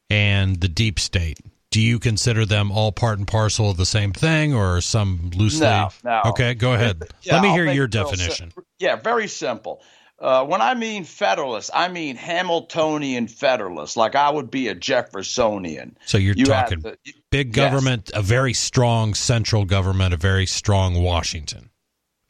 and 0.09 0.59
the 0.61 0.67
deep 0.67 0.99
state, 0.99 1.39
do 1.71 1.81
you 1.81 1.97
consider 1.99 2.45
them 2.45 2.71
all 2.71 2.91
part 2.91 3.17
and 3.17 3.27
parcel 3.27 3.69
of 3.69 3.77
the 3.77 3.85
same 3.85 4.13
thing, 4.13 4.53
or 4.53 4.79
some 4.81 5.31
loosely? 5.35 5.61
No, 5.65 5.89
no. 6.03 6.21
Okay, 6.27 6.53
go 6.53 6.73
ahead. 6.73 7.01
Yeah, 7.23 7.33
Let 7.35 7.41
me 7.43 7.49
I'll 7.49 7.55
hear 7.55 7.71
your 7.71 7.87
definition. 7.87 8.51
sim- 8.51 8.63
yeah, 8.79 8.95
very 8.97 9.27
simple. 9.27 9.81
Uh, 10.23 10.45
when 10.45 10.61
I 10.61 10.73
mean 10.73 11.03
Federalist, 11.03 11.69
I 11.73 11.89
mean 11.89 12.15
Hamiltonian 12.15 13.27
Federalist, 13.27 13.97
like 13.97 14.15
I 14.15 14.29
would 14.29 14.49
be 14.49 14.69
a 14.69 14.73
Jeffersonian. 14.75 15.97
So 16.05 16.17
you're 16.17 16.35
You 16.37 16.45
talking 16.45 16.81
big 17.29 17.53
yes. 17.53 17.55
government, 17.55 18.09
a 18.13 18.21
very 18.21 18.53
strong 18.53 19.15
central 19.15 19.65
government, 19.65 20.13
a 20.13 20.17
very 20.17 20.45
strong 20.45 21.03
Washington. 21.03 21.71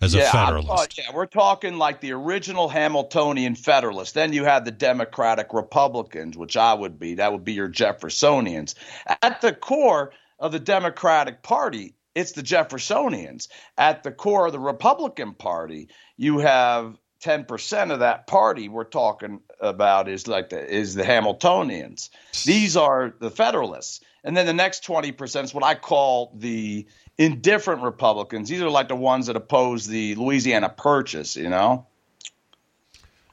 as 0.01 0.15
yeah, 0.15 0.27
a 0.27 0.31
Federalist. 0.31 0.71
uh, 0.71 1.03
yeah, 1.03 1.15
we're 1.15 1.27
talking 1.27 1.77
like 1.77 2.01
the 2.01 2.13
original 2.13 2.67
Hamiltonian 2.67 3.53
Federalist. 3.53 4.15
Then 4.15 4.33
you 4.33 4.43
had 4.43 4.65
the 4.65 4.71
Democratic 4.71 5.53
Republicans, 5.53 6.35
which 6.35 6.57
I 6.57 6.73
would 6.73 6.97
be. 6.97 7.13
That 7.15 7.31
would 7.31 7.43
be 7.43 7.53
your 7.53 7.69
Jeffersonians. 7.69 8.73
At 9.21 9.41
the 9.41 9.53
core 9.53 10.13
of 10.39 10.51
the 10.51 10.59
Democratic 10.59 11.43
Party, 11.43 11.93
it's 12.15 12.31
the 12.31 12.41
Jeffersonians. 12.41 13.49
At 13.77 14.01
the 14.01 14.11
core 14.11 14.47
of 14.47 14.51
the 14.51 14.59
Republican 14.59 15.35
Party, 15.35 15.89
you 16.17 16.39
have 16.39 16.97
10% 17.23 17.91
of 17.91 17.99
that 17.99 18.27
party 18.27 18.67
we're 18.67 18.83
talking 18.83 19.39
about 19.59 20.09
is 20.09 20.27
like 20.27 20.49
the 20.49 20.65
is 20.67 20.93
the 20.93 21.03
Hamiltonians. 21.03 22.09
These 22.45 22.75
are 22.75 23.13
the 23.19 23.31
Federalists. 23.31 24.01
And 24.25 24.35
then 24.37 24.45
the 24.45 24.53
next 24.53 24.85
20% 24.85 25.43
is 25.43 25.53
what 25.53 25.63
I 25.63 25.75
call 25.75 26.31
the 26.35 26.85
indifferent 27.17 27.81
Republicans. 27.81 28.49
These 28.49 28.61
are 28.61 28.69
like 28.69 28.87
the 28.87 28.95
ones 28.95 29.27
that 29.27 29.35
oppose 29.35 29.85
the 29.87 30.15
Louisiana 30.15 30.69
Purchase, 30.69 31.35
you 31.35 31.49
know? 31.49 31.85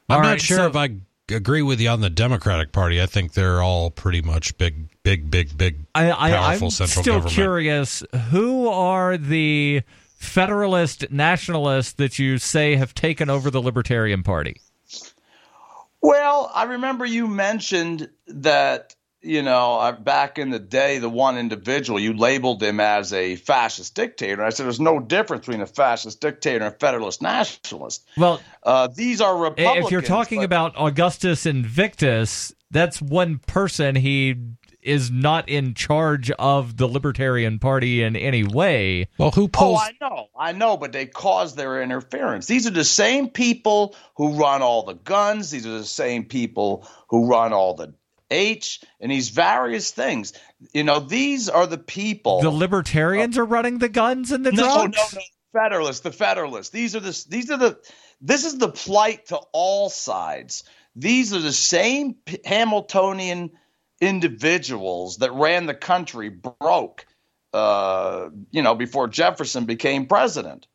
I'm 0.09 0.16
All 0.16 0.22
not 0.22 0.28
right, 0.30 0.41
sure 0.41 0.57
so- 0.59 0.66
if 0.66 0.76
I 0.76 0.97
agree 1.28 1.62
with 1.62 1.80
you 1.80 1.88
on 1.88 2.01
the 2.01 2.11
Democratic 2.11 2.72
Party. 2.72 3.01
I 3.01 3.07
think 3.07 3.32
they're 3.34 3.62
all 3.62 3.91
pretty 3.91 4.22
much 4.22 4.57
big, 4.59 4.88
big, 5.05 5.30
big, 5.30 5.57
big, 5.57 5.78
I, 5.95 6.11
I, 6.11 6.30
powerful 6.32 6.66
I'm 6.66 6.70
central 6.70 7.03
still 7.03 7.14
government. 7.14 7.34
curious 7.34 8.03
who 8.30 8.68
are 8.68 9.16
the 9.16 9.82
Federalist 10.21 11.11
nationalists 11.11 11.93
that 11.95 12.18
you 12.18 12.37
say 12.37 12.77
have 12.77 12.95
taken 12.95 13.31
over 13.31 13.51
the 13.51 13.61
Libertarian 13.62 14.23
Party? 14.23 14.61
Well, 16.03 16.51
I 16.55 16.64
remember 16.64 17.07
you 17.07 17.27
mentioned 17.27 18.11
that, 18.27 18.95
you 19.23 19.43
know, 19.43 19.79
uh, 19.81 19.93
back 19.93 20.39
in 20.39 20.51
the 20.51 20.59
day, 20.59 20.99
the 20.99 21.09
one 21.09 21.39
individual, 21.39 21.99
you 21.99 22.12
labeled 22.14 22.62
him 22.62 22.81
as 22.81 23.12
a 23.14 23.37
fascist 23.37 23.95
dictator. 23.95 24.45
I 24.45 24.51
said 24.51 24.66
there's 24.66 24.79
no 24.79 25.01
difference 25.01 25.47
between 25.47 25.62
a 25.62 25.66
fascist 25.66 26.21
dictator 26.21 26.64
and 26.66 26.75
a 26.75 26.79
Federalist 26.79 27.23
nationalist. 27.23 28.07
Well, 28.16 28.41
Uh, 28.62 28.89
these 28.95 29.23
are 29.23 29.37
Republicans. 29.37 29.87
if 29.87 29.91
you're 29.91 30.03
talking 30.03 30.41
but- 30.41 30.45
about 30.45 30.75
Augustus 30.77 31.47
Invictus, 31.47 32.55
that's 32.71 33.01
one 33.03 33.39
person. 33.47 33.97
He 33.97 34.37
is 34.83 35.11
not 35.11 35.49
in 35.49 35.74
charge 35.74 36.31
of 36.33 36.76
the 36.76 36.87
Libertarian 36.87 37.59
Party 37.59 38.03
in 38.03 38.16
any 38.16 38.45
way. 38.45 39.09
Well, 39.18 39.31
who 39.31 39.49
Oh. 39.57 39.76
I 39.76 39.93
know, 40.01 40.26
I 40.39 40.53
know, 40.53 40.76
but 40.76 40.93
they 40.93 41.07
cause 41.07 41.55
their 41.55 41.83
interference. 41.83 42.47
These 42.47 42.66
are 42.66 42.70
the 42.70 42.85
same 42.85 43.28
people 43.28 43.95
who 44.16 44.35
run 44.35 44.62
all 44.62 44.85
the 44.85 44.95
guns. 44.95 45.51
These 45.51 45.66
are 45.66 45.78
the 45.78 45.85
same 45.85 46.24
people 46.24 46.89
who 47.09 47.26
run 47.26 47.53
all 47.53 47.74
the 47.74 47.95
H 48.31 48.81
and 49.01 49.11
these 49.11 49.31
various 49.31 49.91
things. 49.91 50.33
You 50.72 50.85
know, 50.85 51.01
these 51.01 51.49
are 51.49 51.66
the 51.66 51.78
people. 51.78 52.41
The 52.43 52.51
Libertarians 52.51 53.37
are 53.39 53.45
running 53.45 53.78
the 53.78 53.89
guns 53.89 54.31
and 54.33 54.47
the 54.47 54.53
no, 54.53 54.87
drugs. 54.89 54.97
no, 54.97 55.18
no. 55.18 55.24
Federalists, 55.53 56.01
the 56.01 56.12
Federalists. 56.12 56.68
These 56.70 56.95
are 56.95 57.01
the. 57.01 57.24
These 57.28 57.51
are 57.51 57.57
the. 57.57 57.78
This 58.20 58.45
is 58.45 58.57
the 58.59 58.68
plight 58.68 59.26
to 59.26 59.37
all 59.53 59.91
sides. 59.91 60.62
These 60.95 61.35
are 61.35 61.41
the 61.41 61.53
same 61.53 62.14
P- 62.14 62.39
Hamiltonian 62.45 63.51
individuals 64.01 65.18
that 65.18 65.32
ran 65.32 65.66
the 65.66 65.74
country 65.74 66.28
broke. 66.28 67.07
Uh, 67.53 68.30
you 68.53 68.62
know, 68.62 68.74
before 68.76 69.09
Jefferson 69.09 69.64
became 69.64 70.07
president. 70.07 70.66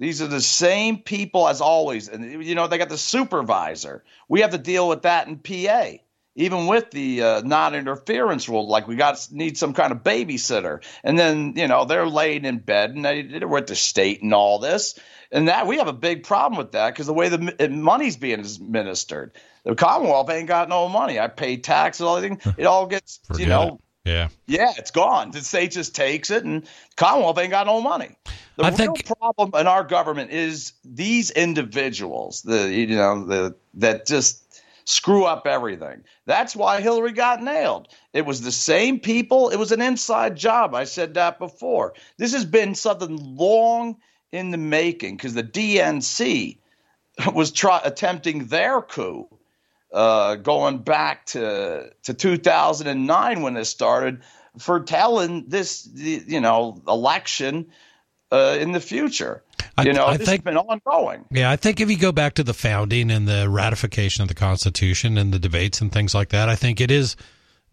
These 0.00 0.22
are 0.22 0.28
the 0.28 0.40
same 0.40 0.98
people 0.98 1.48
as 1.48 1.60
always, 1.60 2.08
and 2.08 2.44
you 2.44 2.54
know 2.54 2.68
they 2.68 2.78
got 2.78 2.88
the 2.88 2.98
supervisor. 2.98 4.04
We 4.28 4.42
have 4.42 4.50
to 4.50 4.58
deal 4.58 4.88
with 4.88 5.02
that 5.02 5.26
in 5.26 5.38
PA 5.38 5.98
even 6.38 6.68
with 6.68 6.90
the 6.92 7.22
uh, 7.22 7.40
non-interference 7.42 8.48
rule, 8.48 8.68
like 8.68 8.86
we 8.86 8.94
got 8.94 9.28
need 9.30 9.58
some 9.58 9.74
kind 9.74 9.92
of 9.92 10.04
babysitter, 10.04 10.82
and 11.02 11.18
then 11.18 11.54
you 11.56 11.66
know 11.68 11.84
they're 11.84 12.06
laying 12.06 12.44
in 12.44 12.58
bed 12.58 12.90
and 12.90 13.04
they, 13.04 13.22
they're 13.22 13.48
with 13.48 13.66
the 13.66 13.74
state 13.74 14.22
and 14.22 14.32
all 14.32 14.58
this, 14.58 14.98
and 15.32 15.48
that 15.48 15.66
we 15.66 15.78
have 15.78 15.88
a 15.88 15.92
big 15.92 16.24
problem 16.24 16.56
with 16.56 16.72
that 16.72 16.90
because 16.94 17.06
the 17.06 17.12
way 17.12 17.28
the 17.28 17.68
money's 17.70 18.16
being 18.16 18.40
administered, 18.40 19.32
the 19.64 19.74
Commonwealth 19.74 20.30
ain't 20.30 20.48
got 20.48 20.68
no 20.68 20.88
money. 20.88 21.18
I 21.18 21.26
pay 21.26 21.56
taxes, 21.56 22.02
all 22.02 22.16
everything. 22.16 22.40
It 22.56 22.64
all 22.64 22.86
gets 22.86 23.20
you 23.36 23.46
know. 23.46 23.62
it. 23.62 23.74
Yeah. 24.04 24.28
Yeah, 24.46 24.72
it's 24.78 24.90
gone. 24.90 25.32
The 25.32 25.40
state 25.42 25.72
just 25.72 25.94
takes 25.94 26.30
it, 26.30 26.44
and 26.44 26.66
Commonwealth 26.96 27.36
ain't 27.38 27.50
got 27.50 27.66
no 27.66 27.82
money. 27.82 28.16
The 28.56 28.64
I 28.64 28.68
real 28.70 28.94
think- 28.94 29.06
problem 29.06 29.52
in 29.54 29.66
our 29.66 29.84
government 29.84 30.30
is 30.30 30.72
these 30.84 31.30
individuals, 31.30 32.42
the 32.42 32.72
you 32.72 32.86
know 32.86 33.24
the 33.24 33.56
that 33.74 34.06
just 34.06 34.47
screw 34.88 35.24
up 35.24 35.46
everything. 35.46 36.02
That's 36.24 36.56
why 36.56 36.80
Hillary 36.80 37.12
got 37.12 37.42
nailed. 37.42 37.88
It 38.14 38.24
was 38.24 38.40
the 38.40 38.50
same 38.50 39.00
people. 39.00 39.50
It 39.50 39.58
was 39.58 39.70
an 39.70 39.82
inside 39.82 40.34
job. 40.34 40.74
I 40.74 40.84
said 40.84 41.14
that 41.14 41.38
before. 41.38 41.92
This 42.16 42.32
has 42.32 42.46
been 42.46 42.74
something 42.74 43.36
long 43.36 43.98
in 44.32 44.50
the 44.50 44.56
making 44.56 45.16
because 45.16 45.34
the 45.34 45.44
DNC 45.44 46.56
was 47.34 47.52
try, 47.52 47.80
attempting 47.84 48.46
their 48.46 48.80
coup 48.80 49.28
uh, 49.92 50.36
going 50.36 50.78
back 50.78 51.26
to 51.26 51.92
to 52.04 52.14
2009 52.14 53.42
when 53.42 53.54
this 53.54 53.68
started 53.68 54.22
for 54.58 54.80
telling 54.80 55.48
this 55.48 55.86
you 55.94 56.40
know 56.40 56.80
election 56.88 57.66
uh, 58.30 58.56
in 58.60 58.72
the 58.72 58.80
future. 58.80 59.42
I- 59.76 59.82
You 59.84 59.92
know, 59.92 60.06
I 60.06 60.16
this 60.16 60.26
think- 60.28 60.44
has 60.44 60.54
been 60.54 60.56
ongoing. 60.58 61.24
Yeah, 61.30 61.50
I 61.50 61.56
think 61.56 61.80
if 61.80 61.90
you 61.90 61.96
go 61.96 62.12
back 62.12 62.34
to 62.34 62.42
the 62.44 62.54
founding 62.54 63.10
and 63.10 63.28
the 63.28 63.48
ratification 63.48 64.22
of 64.22 64.28
the 64.28 64.34
Constitution 64.34 65.16
and 65.18 65.32
the 65.32 65.38
debates 65.38 65.80
and 65.80 65.92
things 65.92 66.14
like 66.14 66.30
that, 66.30 66.48
I 66.48 66.56
think 66.56 66.80
it 66.80 66.90
is 66.90 67.16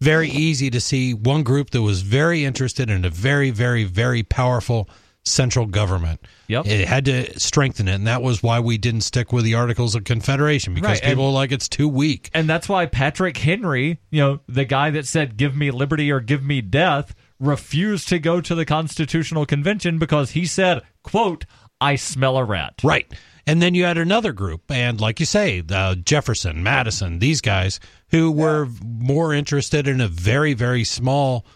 very 0.00 0.28
easy 0.28 0.70
to 0.70 0.80
see 0.80 1.14
one 1.14 1.42
group 1.42 1.70
that 1.70 1.82
was 1.82 2.02
very 2.02 2.44
interested 2.44 2.90
in 2.90 3.04
a 3.04 3.10
very, 3.10 3.50
very, 3.50 3.84
very 3.84 4.22
powerful 4.22 4.88
central 5.24 5.66
government. 5.66 6.20
Yep. 6.46 6.66
It 6.66 6.86
had 6.86 7.04
to 7.06 7.40
strengthen 7.40 7.88
it, 7.88 7.94
and 7.94 8.06
that 8.06 8.22
was 8.22 8.40
why 8.42 8.60
we 8.60 8.78
didn't 8.78 9.00
stick 9.00 9.32
with 9.32 9.44
the 9.44 9.54
Articles 9.54 9.96
of 9.96 10.04
Confederation 10.04 10.74
because 10.74 10.88
Right, 10.88 11.00
and- 11.02 11.10
people 11.12 11.24
were 11.24 11.30
like 11.32 11.50
it's 11.50 11.68
too 11.68 11.88
weak. 11.88 12.30
And 12.32 12.48
that's 12.48 12.68
why 12.68 12.86
Patrick 12.86 13.36
Henry, 13.38 13.98
you 14.10 14.20
know, 14.20 14.40
the 14.48 14.64
guy 14.64 14.90
that 14.90 15.06
said, 15.06 15.36
give 15.36 15.56
me 15.56 15.72
liberty 15.72 16.12
or 16.12 16.20
give 16.20 16.44
me 16.44 16.60
death, 16.60 17.12
refused 17.38 18.08
to 18.08 18.18
go 18.18 18.40
to 18.40 18.54
the 18.54 18.64
Constitutional 18.64 19.46
Convention 19.46 19.98
because 19.98 20.30
he 20.32 20.46
said, 20.46 20.82
quote, 21.02 21.44
I 21.80 21.96
smell 21.96 22.36
a 22.38 22.44
rat. 22.44 22.74
Right. 22.82 23.12
And 23.46 23.62
then 23.62 23.74
you 23.74 23.84
had 23.84 23.98
another 23.98 24.32
group, 24.32 24.62
and 24.72 25.00
like 25.00 25.20
you 25.20 25.26
say, 25.26 25.62
uh, 25.70 25.94
Jefferson, 25.94 26.62
Madison, 26.64 27.20
these 27.20 27.40
guys 27.40 27.78
who 28.08 28.32
were 28.32 28.68
more 28.84 29.32
interested 29.32 29.86
in 29.86 30.00
a 30.00 30.08
very, 30.08 30.52
very 30.52 30.82
small 30.82 31.46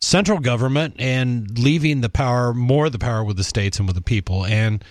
central 0.00 0.40
government 0.40 0.96
and 0.98 1.56
leaving 1.58 2.00
the 2.00 2.08
power, 2.08 2.52
more 2.52 2.86
of 2.86 2.92
the 2.92 2.98
power 2.98 3.22
with 3.22 3.36
the 3.36 3.44
states 3.44 3.78
and 3.78 3.86
with 3.86 3.94
the 3.96 4.02
people. 4.02 4.44
And 4.44 4.84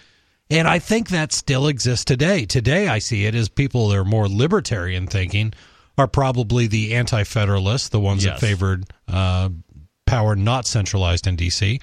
and 0.49 0.67
I 0.67 0.77
think 0.79 1.09
that 1.09 1.33
still 1.33 1.67
exists 1.67 2.05
today. 2.05 2.45
Today, 2.45 2.87
I 2.87 2.99
see 2.99 3.25
it 3.25 3.33
as 3.35 3.49
people 3.49 3.89
that 3.89 3.97
are 3.97 4.05
more 4.05 4.29
libertarian 4.29 5.07
thinking 5.07 5.53
are 5.97 6.07
probably 6.07 6.67
the 6.67 6.93
anti-federalists, 6.93 7.89
the 7.89 7.99
ones 7.99 8.23
Yes. 8.23 8.39
that 8.39 8.47
favored 8.47 8.85
uh, 9.07 9.49
power 10.05 10.35
not 10.35 10.65
centralized 10.65 11.27
in 11.27 11.35
D.C. 11.35 11.79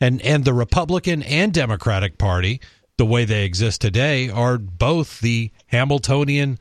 and 0.00 0.20
and 0.22 0.44
the 0.44 0.54
Republican 0.54 1.22
and 1.22 1.52
Democratic 1.52 2.18
Party, 2.18 2.60
the 2.96 3.06
way 3.06 3.24
they 3.24 3.44
exist 3.44 3.80
today, 3.80 4.28
are 4.28 4.58
both 4.58 5.20
the 5.20 5.50
Hamiltonian, 5.66 6.58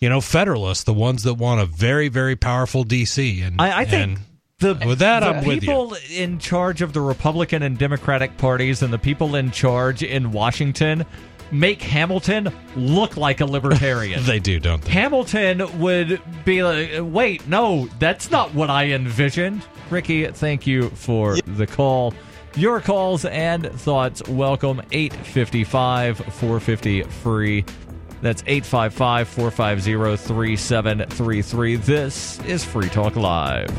you 0.00 0.08
know, 0.08 0.20
federalists, 0.20 0.84
the 0.84 0.94
ones 0.94 1.22
that 1.24 1.34
want 1.34 1.60
a 1.60 1.66
very 1.66 2.08
very 2.08 2.36
powerful 2.36 2.84
D.C. 2.84 3.40
And 3.42 3.60
I, 3.60 3.80
I 3.80 3.84
think 3.84 4.18
and 4.62 4.80
the, 4.80 4.86
With 4.86 5.00
that, 5.00 5.20
the 5.20 5.26
I'm 5.26 5.44
with 5.44 5.56
you. 5.56 5.60
people 5.60 5.96
in 6.10 6.38
charge 6.38 6.82
of 6.82 6.92
the 6.92 7.00
Republican 7.00 7.62
and 7.62 7.76
Democratic 7.76 8.36
parties 8.38 8.82
and 8.82 8.92
the 8.92 8.98
people 8.98 9.34
in 9.34 9.50
charge 9.50 10.02
in 10.02 10.30
Washington 10.32 11.04
make 11.50 11.82
Hamilton 11.82 12.50
look 12.76 13.16
like 13.16 13.40
a 13.40 13.44
libertarian. 13.56 14.24
they 14.24 14.38
do, 14.38 14.58
don't 14.60 14.80
they? 14.82 14.92
Hamilton 14.92 15.80
would 15.80 16.20
be 16.44 16.62
like, 16.62 16.90
wait, 17.00 17.46
no, 17.48 17.86
that's 17.98 18.30
not 18.30 18.54
what 18.54 18.70
I 18.70 18.86
envisioned. 18.86 19.62
Ricky, 19.92 20.26
thank 20.26 20.66
you 20.66 20.90
for 20.90 21.36
the 21.46 21.66
call. 21.66 22.14
Your 22.56 22.80
calls 22.80 23.24
and 23.24 23.70
thoughts 23.72 24.22
welcome 24.28 24.82
855 24.90 26.18
450 26.18 27.02
free. 27.02 27.64
That's 28.20 28.42
855 28.46 29.28
450 29.28 30.16
3733. 30.16 31.76
This 31.76 32.40
is 32.40 32.64
Free 32.64 32.88
Talk 32.88 33.16
Live. 33.16 33.70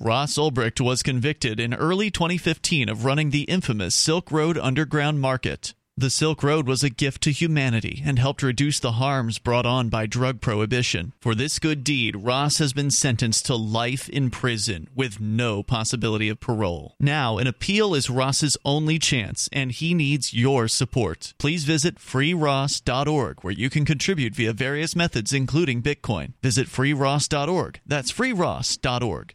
Ross 0.00 0.38
Ulbricht 0.38 0.80
was 0.80 1.02
convicted 1.02 1.58
in 1.58 1.74
early 1.74 2.10
2015 2.10 2.88
of 2.88 3.04
running 3.04 3.30
the 3.30 3.42
infamous 3.42 3.96
Silk 3.96 4.30
Road 4.30 4.56
Underground 4.56 5.20
Market. 5.20 5.74
The 5.98 6.10
Silk 6.10 6.44
Road 6.44 6.68
was 6.68 6.84
a 6.84 6.90
gift 6.90 7.22
to 7.24 7.32
humanity 7.32 8.04
and 8.06 8.20
helped 8.20 8.44
reduce 8.44 8.78
the 8.78 8.92
harms 8.92 9.40
brought 9.40 9.66
on 9.66 9.88
by 9.88 10.06
drug 10.06 10.40
prohibition. 10.40 11.12
For 11.20 11.34
this 11.34 11.58
good 11.58 11.82
deed, 11.82 12.14
Ross 12.14 12.58
has 12.58 12.72
been 12.72 12.92
sentenced 12.92 13.46
to 13.46 13.56
life 13.56 14.08
in 14.08 14.30
prison 14.30 14.86
with 14.94 15.18
no 15.18 15.64
possibility 15.64 16.28
of 16.28 16.38
parole. 16.38 16.94
Now, 17.00 17.38
an 17.38 17.48
appeal 17.48 17.96
is 17.96 18.08
Ross's 18.08 18.56
only 18.64 19.00
chance, 19.00 19.48
and 19.52 19.72
he 19.72 19.92
needs 19.92 20.32
your 20.32 20.68
support. 20.68 21.34
Please 21.36 21.64
visit 21.64 21.96
freeross.org, 21.96 23.42
where 23.42 23.52
you 23.52 23.68
can 23.68 23.84
contribute 23.84 24.36
via 24.36 24.52
various 24.52 24.94
methods, 24.94 25.32
including 25.32 25.82
Bitcoin. 25.82 26.34
Visit 26.44 26.68
freeross.org. 26.68 27.80
That's 27.84 28.12
freeross.org. 28.12 29.34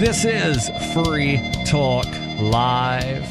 This 0.00 0.24
is 0.24 0.68
Free 0.92 1.38
Talk 1.66 2.06
Live. 2.40 3.22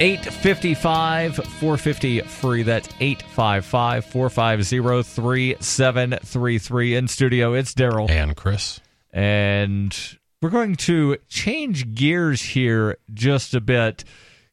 855 0.00 1.34
450 1.34 2.20
free. 2.20 2.62
That's 2.62 2.88
855 3.00 4.04
450 4.04 5.02
3733. 5.02 6.94
In 6.94 7.08
studio, 7.08 7.54
it's 7.54 7.74
Daryl. 7.74 8.08
And 8.08 8.36
Chris. 8.36 8.78
And 9.12 10.16
we're 10.40 10.50
going 10.50 10.76
to 10.76 11.16
change 11.28 11.92
gears 11.92 12.40
here 12.40 12.98
just 13.12 13.52
a 13.52 13.60
bit. 13.60 14.04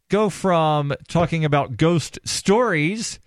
Go 0.10 0.32
from 0.32 0.92
talking 1.08 1.46
about 1.46 1.78
ghost 1.78 2.18
stories 2.26 3.20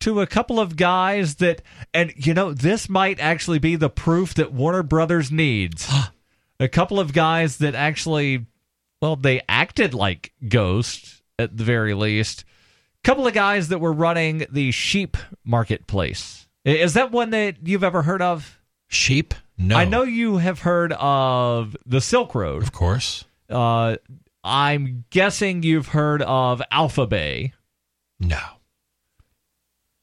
to 0.00 0.20
a 0.20 0.26
couple 0.28 0.60
of 0.60 0.76
guys 0.76 1.34
that, 1.36 1.62
and 1.92 2.12
you 2.14 2.32
know, 2.32 2.52
this 2.52 2.88
might 2.88 3.18
actually 3.18 3.58
be 3.58 3.74
the 3.74 3.90
proof 3.90 4.34
that 4.34 4.52
Warner 4.52 4.84
Brothers 4.84 5.32
needs. 5.32 5.92
a 6.60 6.68
couple 6.68 7.00
of 7.00 7.12
guys 7.12 7.58
that 7.58 7.74
actually, 7.74 8.46
well, 9.00 9.16
they 9.16 9.42
acted 9.48 9.94
like 9.94 10.32
ghosts 10.48 11.22
at 11.38 11.56
the 11.56 11.64
very 11.64 11.94
least. 11.94 12.44
A 13.04 13.06
couple 13.06 13.26
of 13.26 13.34
guys 13.34 13.68
that 13.68 13.78
were 13.78 13.92
running 13.92 14.46
the 14.50 14.70
sheep 14.70 15.16
marketplace. 15.44 16.48
Is 16.64 16.94
that 16.94 17.12
one 17.12 17.30
that 17.30 17.56
you've 17.66 17.84
ever 17.84 18.02
heard 18.02 18.22
of? 18.22 18.60
Sheep? 18.88 19.34
No. 19.56 19.76
I 19.76 19.84
know 19.84 20.02
you 20.02 20.38
have 20.38 20.60
heard 20.60 20.92
of 20.92 21.76
the 21.86 22.00
Silk 22.00 22.34
Road. 22.34 22.62
Of 22.62 22.72
course. 22.72 23.24
Uh, 23.48 23.96
I'm 24.44 25.04
guessing 25.10 25.62
you've 25.62 25.88
heard 25.88 26.22
of 26.22 26.62
Alpha 26.70 27.06
Bay. 27.06 27.52
No. 28.20 28.40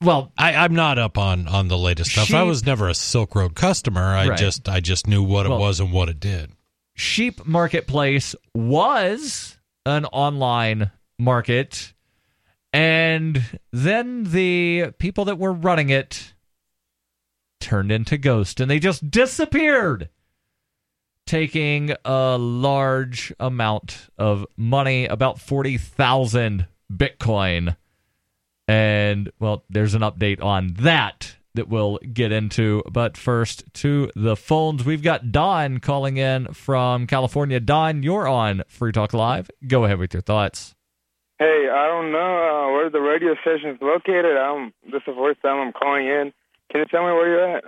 Well, 0.05 0.31
I, 0.37 0.53
I'm 0.55 0.75
not 0.75 0.99
up 0.99 1.17
on 1.17 1.47
on 1.47 1.67
the 1.67 1.77
latest 1.77 2.11
stuff. 2.11 2.33
I 2.33 2.43
was 2.43 2.65
never 2.65 2.87
a 2.87 2.93
Silk 2.93 3.35
Road 3.35 3.55
customer. 3.55 4.01
I 4.01 4.27
Right. 4.29 4.37
just 4.39 4.69
I 4.69 4.79
just 4.79 5.07
knew 5.07 5.23
what 5.23 5.47
Well- 5.47 5.57
it 5.57 5.61
was 5.61 5.79
and 5.79 5.91
what 5.91 6.09
it 6.09 6.19
did. 6.19 6.51
Sheep 6.95 7.45
Marketplace 7.45 8.35
was 8.53 9.57
an 9.85 10.05
online 10.05 10.91
market, 11.19 11.93
and 12.71 13.59
then 13.73 14.23
the 14.25 14.93
people 14.97 15.25
that 15.25 15.37
were 15.37 15.51
running 15.51 15.89
it 15.89 16.33
turned 17.59 17.91
into 17.91 18.17
ghosts, 18.17 18.61
and 18.61 18.71
they 18.71 18.79
just 18.79 19.09
disappeared, 19.11 20.09
taking 21.27 21.93
a 22.05 22.37
large 22.37 23.33
amount 23.39 24.07
of 24.17 24.45
money, 24.55 25.05
about 25.05 25.39
forty 25.41 25.77
thousand 25.77 26.67
Bitcoin. 26.91 27.75
And 28.67 29.31
well, 29.39 29.63
there's 29.69 29.93
an 29.93 30.01
update 30.01 30.43
on 30.43 30.73
that 30.79 31.35
that 31.55 31.69
we'll 31.69 31.97
get 32.13 32.31
into. 32.31 32.83
But 32.91 33.17
first, 33.17 33.63
to 33.75 34.11
the 34.15 34.35
phones. 34.35 34.85
We've 34.85 35.01
got 35.01 35.31
Don 35.31 35.79
calling 35.79 36.17
in 36.17 36.53
from 36.53 37.07
California. 37.07 37.59
Don, 37.59 38.03
you're 38.03 38.27
on 38.27 38.63
Free 38.67 38.91
Talk 38.91 39.13
Live. 39.13 39.49
Go 39.67 39.85
ahead 39.85 39.97
with 39.97 40.13
your 40.13 40.21
thoughts. 40.21 40.75
Hey, 41.39 41.67
I 41.69 41.87
don't 41.87 42.11
know 42.11 42.17
uh, 42.17 42.71
where 42.71 42.89
the 42.89 43.01
radio 43.01 43.35
station 43.41 43.71
is 43.71 43.77
located. 43.81 44.37
Um, 44.37 44.73
this 44.85 45.01
is 45.01 45.07
the 45.07 45.15
first 45.15 45.41
time 45.41 45.59
I'm 45.59 45.73
calling 45.73 46.07
in. 46.07 46.33
Can 46.71 46.81
you 46.81 46.85
tell 46.85 47.01
me 47.01 47.11
where 47.11 47.27
you're 47.27 47.57
at? 47.57 47.63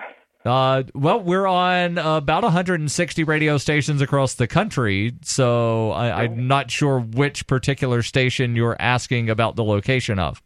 Uh, 0.45 0.83
well, 0.95 1.19
we're 1.19 1.47
on 1.47 1.97
about 1.97 2.43
160 2.43 3.23
radio 3.25 3.57
stations 3.57 4.01
across 4.01 4.35
the 4.35 4.47
country, 4.47 5.13
so 5.21 5.91
I, 5.91 6.23
I'm 6.23 6.47
not 6.47 6.71
sure 6.71 7.01
which 7.01 7.47
particular 7.47 8.01
station 8.01 8.55
you're 8.55 8.77
asking 8.79 9.29
about 9.29 9.57
the 9.57 9.63
location 9.65 10.19
of. 10.19 10.41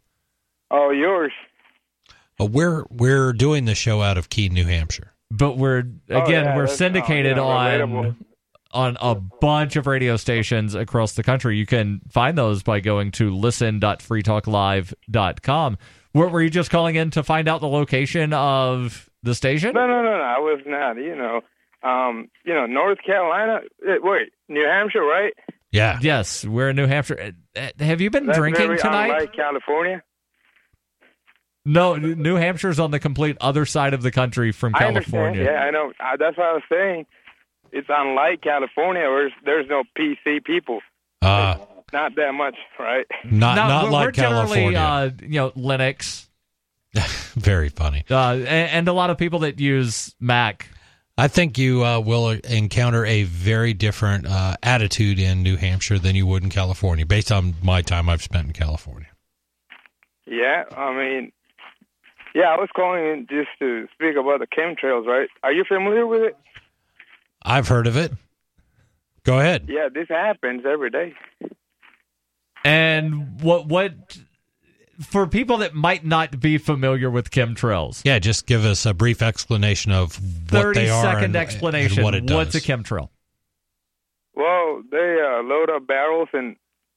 Oh, 0.72 0.90
yours. 0.90 1.30
Uh, 2.40 2.46
we're 2.46 2.84
we're 2.90 3.32
doing 3.34 3.66
the 3.66 3.74
show 3.74 4.00
out 4.02 4.16
of 4.18 4.28
Keene, 4.30 4.54
New 4.54 4.64
Hampshire. 4.64 5.12
But 5.30 5.56
we're 5.58 5.78
again, 5.78 6.00
Oh, 6.10 6.28
yeah, 6.28 6.56
we're 6.56 6.62
that's- 6.62 6.72
oh, 6.72 6.76
syndicated 6.76 7.36
yeah, 7.36 7.42
on 7.42 8.16
on 8.72 8.96
a 9.02 9.14
bunch 9.14 9.76
of 9.76 9.86
radio 9.86 10.16
stations 10.16 10.74
across 10.74 11.12
the 11.14 11.22
country. 11.22 11.56
You 11.58 11.66
can 11.66 12.00
find 12.10 12.36
those 12.38 12.62
by 12.62 12.80
going 12.80 13.10
to 13.12 13.30
listen.freetalklive.com. 13.34 15.78
Were, 16.14 16.28
were 16.28 16.42
you 16.42 16.50
just 16.50 16.70
calling 16.70 16.96
in 16.96 17.10
to 17.10 17.22
find 17.22 17.48
out 17.48 17.60
the 17.60 17.68
location 17.68 18.32
of 18.32 19.10
the 19.22 19.34
station? 19.34 19.72
No, 19.74 19.86
no, 19.86 20.02
no, 20.02 20.16
no. 20.16 20.22
I 20.22 20.38
was 20.38 20.60
not. 20.66 20.96
You 20.96 21.14
know, 21.16 21.40
um, 21.88 22.28
you 22.44 22.52
know, 22.54 22.66
North 22.66 22.98
Carolina. 23.04 23.60
eh, 23.86 23.96
Wait, 24.02 24.30
New 24.48 24.64
Hampshire, 24.64 25.02
right? 25.04 25.32
Yeah. 25.70 25.98
Yes, 26.02 26.44
we're 26.44 26.70
in 26.70 26.76
New 26.76 26.86
Hampshire. 26.86 27.32
Uh, 27.56 27.68
Have 27.78 28.00
you 28.02 28.10
been 28.10 28.26
That's 28.26 28.38
drinking 28.38 28.66
very 28.66 28.78
tonight? 28.78 29.06
unlike 29.06 29.32
California. 29.34 30.02
No, 31.64 31.94
New 31.96 32.34
Hampshire's 32.36 32.80
on 32.80 32.90
the 32.90 32.98
complete 32.98 33.36
other 33.40 33.64
side 33.66 33.94
of 33.94 34.02
the 34.02 34.10
country 34.10 34.50
from 34.52 34.74
I. 34.74 34.80
California. 34.80 35.44
Yeah, 35.44 35.60
I 35.62 35.70
know. 35.70 35.92
Uh, 36.00 36.16
that's 36.18 36.36
what 36.36 36.46
I 36.46 36.52
was 36.54 36.62
saying. 36.70 37.06
It's 37.70 37.86
unlike 37.88 38.42
California, 38.42 39.02
where 39.02 39.30
there's 39.44 39.66
no 39.68 39.84
PC 39.96 40.44
people. 40.44 40.80
Uh, 41.22 41.56
Not 41.92 42.16
that 42.16 42.32
much, 42.32 42.56
right? 42.78 43.06
not 43.24 43.54
No, 43.56 43.68
not 43.68 43.90
like 43.90 44.06
we're 44.06 44.10
generally, 44.10 44.72
California. 44.72 44.78
uh, 44.78 45.10
you 45.22 45.38
know, 45.40 45.50
Linux, 45.52 46.26
Very 47.34 47.68
funny. 47.68 48.04
uh, 48.10 48.32
and, 48.34 48.46
and 48.48 48.88
a 48.88 48.92
lot 48.92 49.10
of 49.10 49.16
people 49.18 49.38
that 49.40 49.58
use 49.60 50.14
Mac. 50.20 50.68
I 51.16 51.28
think 51.28 51.58
you 51.58 51.84
uh, 51.84 52.00
will 52.00 52.30
encounter 52.30 53.06
a 53.06 53.22
very 53.24 53.72
different 53.74 54.26
uh, 54.26 54.56
attitude 54.62 55.18
in 55.18 55.42
New 55.42 55.56
Hampshire 55.56 55.98
than 55.98 56.16
you 56.16 56.26
would 56.26 56.42
in 56.42 56.50
California, 56.50 57.06
based 57.06 57.30
on 57.30 57.54
my 57.62 57.82
time 57.82 58.08
I've 58.08 58.22
spent 58.22 58.46
in 58.48 58.52
California. 58.52 59.08
Yeah, 60.26 60.64
I 60.76 60.92
mean, 60.94 61.32
yeah, 62.34 62.44
I 62.50 62.58
was 62.58 62.68
calling 62.74 63.04
in 63.04 63.26
just 63.28 63.48
to 63.58 63.86
speak 63.94 64.16
about 64.16 64.40
the 64.40 64.46
chemtrails, 64.46 65.06
right? 65.06 65.28
Are 65.42 65.52
you 65.52 65.64
familiar 65.66 66.06
with 66.06 66.22
it? 66.22 66.36
I've 67.42 67.68
heard 67.68 67.86
of 67.86 67.96
it. 67.96 68.12
Go 69.24 69.38
ahead. 69.38 69.66
Yeah, 69.68 69.88
this 69.92 70.08
happens 70.08 70.62
every 70.66 70.90
day. 70.90 71.14
And 72.64 73.40
what 73.40 73.66
what 73.66 74.18
for 75.00 75.26
people 75.26 75.58
that 75.58 75.74
might 75.74 76.04
not 76.04 76.38
be 76.40 76.58
familiar 76.58 77.10
with 77.10 77.30
chemtrails, 77.30 78.02
Yeah, 78.04 78.18
just 78.18 78.46
give 78.46 78.64
us 78.64 78.86
a 78.86 78.94
brief 78.94 79.22
explanation 79.22 79.90
of 79.90 80.20
what 80.52 80.74
they 80.74 80.88
are 80.88 81.02
second 81.02 81.24
and, 81.24 81.36
explanation. 81.36 81.98
and 81.98 82.04
what 82.04 82.14
it 82.14 82.26
does. 82.26 82.36
What's 82.36 82.54
a 82.54 82.60
chemtrail? 82.60 83.08
Well, 84.34 84.82
they 84.90 85.18
uh, 85.20 85.42
load 85.42 85.70
up 85.70 85.86
barrels 85.86 86.28
in 86.32 86.56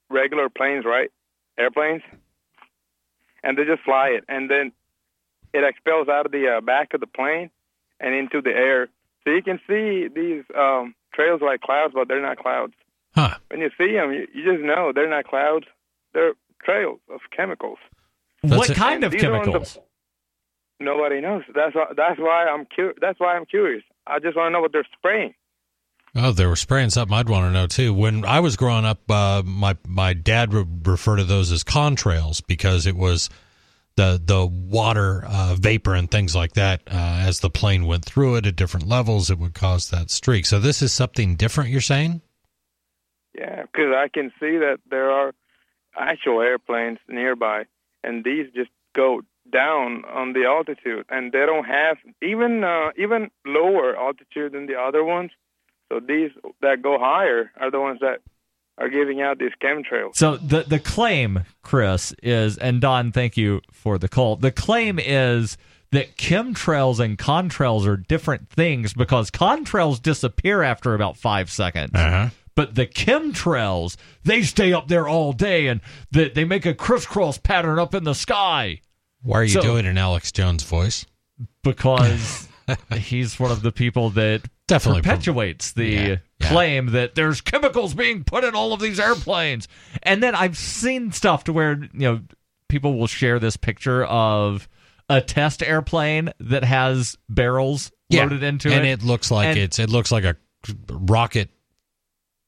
regular 0.10 0.50
planes, 0.50 0.86
right? 0.86 1.10
Airplanes, 1.58 2.02
and 3.44 3.58
they 3.58 3.64
just 3.64 3.82
fly 3.84 4.10
it, 4.10 4.24
and 4.28 4.50
then 4.50 4.72
it 5.56 5.64
expels 5.64 6.08
out 6.08 6.26
of 6.26 6.32
the 6.32 6.58
uh, 6.58 6.62
back 6.62 6.94
of 6.94 7.00
the 7.00 7.08
plane 7.08 7.50
and 8.00 8.14
into 8.14 8.42
the 8.42 8.50
air. 8.52 8.88
So 9.24 9.32
you 9.34 9.42
can 9.42 9.60
see 9.68 10.08
these 10.14 10.44
um, 10.56 10.94
trails 11.14 11.42
like 11.42 11.62
clouds, 11.62 11.94
but 11.96 12.08
they're 12.08 12.22
not 12.22 12.38
clouds. 12.38 12.74
Huh. 13.16 13.36
When 13.50 13.62
you 13.62 13.70
see 13.78 13.94
them, 13.94 14.12
you, 14.14 14.28
you 14.34 14.44
just 14.44 14.64
know 14.64 14.92
they're 14.94 15.10
not 15.10 15.26
clouds. 15.26 15.66
They're 16.14 16.34
trails 16.64 17.00
of 17.10 17.22
chemicals. 17.36 17.78
That's 18.44 18.58
what 18.58 18.70
it. 18.70 18.76
kind 18.78 19.04
of 19.04 19.12
These 19.12 19.24
are 19.24 19.32
the- 19.32 19.40
chemicals? 19.40 19.78
Nobody 20.80 21.22
knows. 21.22 21.44
That's 21.56 21.74
why. 21.74 21.86
That's 21.96 22.20
why 22.20 22.48
I'm 22.48 22.66
cu- 22.66 22.96
That's 23.00 23.18
why 23.20 23.36
I'm 23.38 23.46
curious. 23.46 23.84
I 24.06 24.20
just 24.20 24.36
want 24.36 24.48
to 24.48 24.52
know 24.52 24.62
what 24.62 24.74
they're 24.74 24.86
spraying. 24.98 25.34
Oh, 26.18 26.32
they 26.32 26.46
were 26.46 26.58
spraying 26.58 26.90
something 26.90 27.16
I'd 27.16 27.30
want 27.30 27.46
to 27.46 27.52
know 27.52 27.66
too. 27.68 27.94
When 27.94 28.26
I 28.26 28.42
was 28.42 28.58
growing 28.58 28.84
up, 28.84 29.00
uh, 29.10 29.42
my 29.46 29.78
my 29.88 30.14
dad 30.14 30.52
would 30.54 30.86
refer 30.86 31.16
to 31.16 31.24
those 31.24 31.50
as 31.52 31.64
contrails 31.64 32.42
because 32.46 32.86
it 32.86 32.98
was 32.98 33.30
the 33.96 34.22
the 34.24 34.46
water 34.46 35.24
uh, 35.28 35.56
vapor 35.60 35.96
and 35.96 36.10
things 36.10 36.36
like 36.36 36.54
that. 36.54 36.82
Uh, 36.88 37.24
as 37.26 37.40
the 37.40 37.50
plane 37.50 37.86
went 37.86 38.06
through 38.06 38.36
it 38.36 38.46
at 38.46 38.56
different 38.56 38.88
levels, 38.88 39.30
it 39.30 39.40
would 39.40 39.54
cause 39.54 39.90
that 39.90 40.10
streak. 40.10 40.46
So 40.46 40.60
this 40.60 40.82
is 40.82 40.94
something 40.94 41.36
different. 41.36 41.70
You're 41.70 41.82
saying? 41.82 42.22
Yeah, 43.38 43.64
because 43.64 43.94
I 43.96 44.08
can 44.14 44.32
see 44.40 44.58
that 44.58 44.78
there 44.90 45.12
are 45.12 45.34
actual 45.98 46.42
airplanes 46.42 47.00
nearby, 47.08 47.66
and 48.04 48.24
these 48.24 48.48
just 48.54 48.72
go 48.94 49.22
down 49.52 50.04
on 50.06 50.34
the 50.34 50.46
altitude, 50.46 51.06
and 51.10 51.32
they 51.32 51.46
don't 51.46 51.66
have 51.66 51.98
even 52.22 52.64
uh, 52.64 52.92
even 52.98 53.30
lower 53.46 53.96
altitude 53.96 54.54
than 54.54 54.68
the 54.68 54.76
other 54.76 55.04
ones. 55.04 55.32
So 55.92 56.00
these 56.00 56.32
that 56.62 56.82
go 56.82 56.98
higher 57.00 57.52
are 57.60 57.70
the 57.70 57.80
ones 57.80 58.00
that 58.02 58.20
are 58.78 58.90
giving 58.90 59.22
out 59.22 59.40
these 59.40 59.52
chemtrails. 59.64 60.16
So 60.16 60.38
the 60.38 60.64
the 60.64 60.80
claim, 60.80 61.44
Chris, 61.64 62.14
is 62.22 62.58
and 62.58 62.82
Don, 62.82 63.12
thank 63.12 63.38
you 63.38 63.62
for 63.72 63.98
the 63.98 64.08
call. 64.10 64.36
The 64.36 64.52
claim 64.52 65.00
is 65.00 65.58
that 65.92 66.18
chemtrails 66.18 67.00
and 67.00 67.18
contrails 67.18 67.86
are 67.88 67.96
different 67.96 68.50
things 68.50 68.94
because 68.94 69.32
contrails 69.32 70.02
disappear 70.02 70.62
after 70.62 70.94
about 70.94 71.16
five 71.16 71.50
seconds. 71.50 71.92
Uh-huh. 71.94 72.30
But 72.56 72.76
the 72.76 72.86
chemtrails, 72.88 73.96
they 74.24 74.42
stay 74.42 74.74
up 74.74 74.88
there 74.88 75.08
all 75.08 75.32
day 75.34 75.68
and 75.68 75.82
they, 76.12 76.30
they 76.30 76.44
make 76.46 76.66
a 76.66 76.74
crisscross 76.74 77.38
pattern 77.38 77.80
up 77.80 77.94
in 77.94 78.04
the 78.06 78.16
sky 78.16 78.82
Why 79.22 79.40
are 79.40 79.44
you 79.44 79.50
So- 79.50 79.62
doing 79.62 79.86
an 79.86 79.98
Alex 79.98 80.32
Jones 80.32 80.64
voice? 80.64 81.06
because 81.64 82.48
he's 82.96 83.40
one 83.40 83.52
of 83.52 83.62
the 83.62 83.72
people 83.72 84.10
that 84.12 84.42
Definitely 84.68 85.02
pro- 85.02 85.12
perpetuates 85.12 85.74
the 85.74 85.86
Yeah, 85.86 86.08
yeah. 86.08 86.16
Claim 86.50 86.88
that 86.92 87.16
there's 87.16 87.42
chemicals 87.42 87.94
being 87.94 88.24
put 88.24 88.44
in 88.44 88.56
all 88.56 88.74
of 88.74 88.80
these 88.80 89.00
airplanes. 89.00 89.68
And 90.04 90.22
then 90.24 90.36
I've 90.36 90.58
seen 90.58 91.12
stuff 91.12 91.44
to 91.46 91.54
where, 91.54 91.74
you 91.74 91.90
know, 92.00 92.22
people 92.70 92.98
will 92.98 93.08
share 93.08 93.40
this 93.40 93.58
picture 93.58 94.04
of 94.06 94.68
a 95.10 95.22
test 95.22 95.62
airplane 95.62 96.32
that 96.40 96.64
has 96.64 97.18
barrels 97.30 97.92
Yeah. 98.10 98.24
loaded 98.24 98.44
into 98.44 98.72
and 98.74 98.86
it. 98.86 99.02
it 99.02 99.04
looks 99.04 99.30
like 99.32 99.48
And- 99.50 99.58
it's 99.60 99.78
it 99.80 99.90
looks 99.90 100.12
like 100.12 100.24
a 100.24 100.36
rocket 100.90 101.50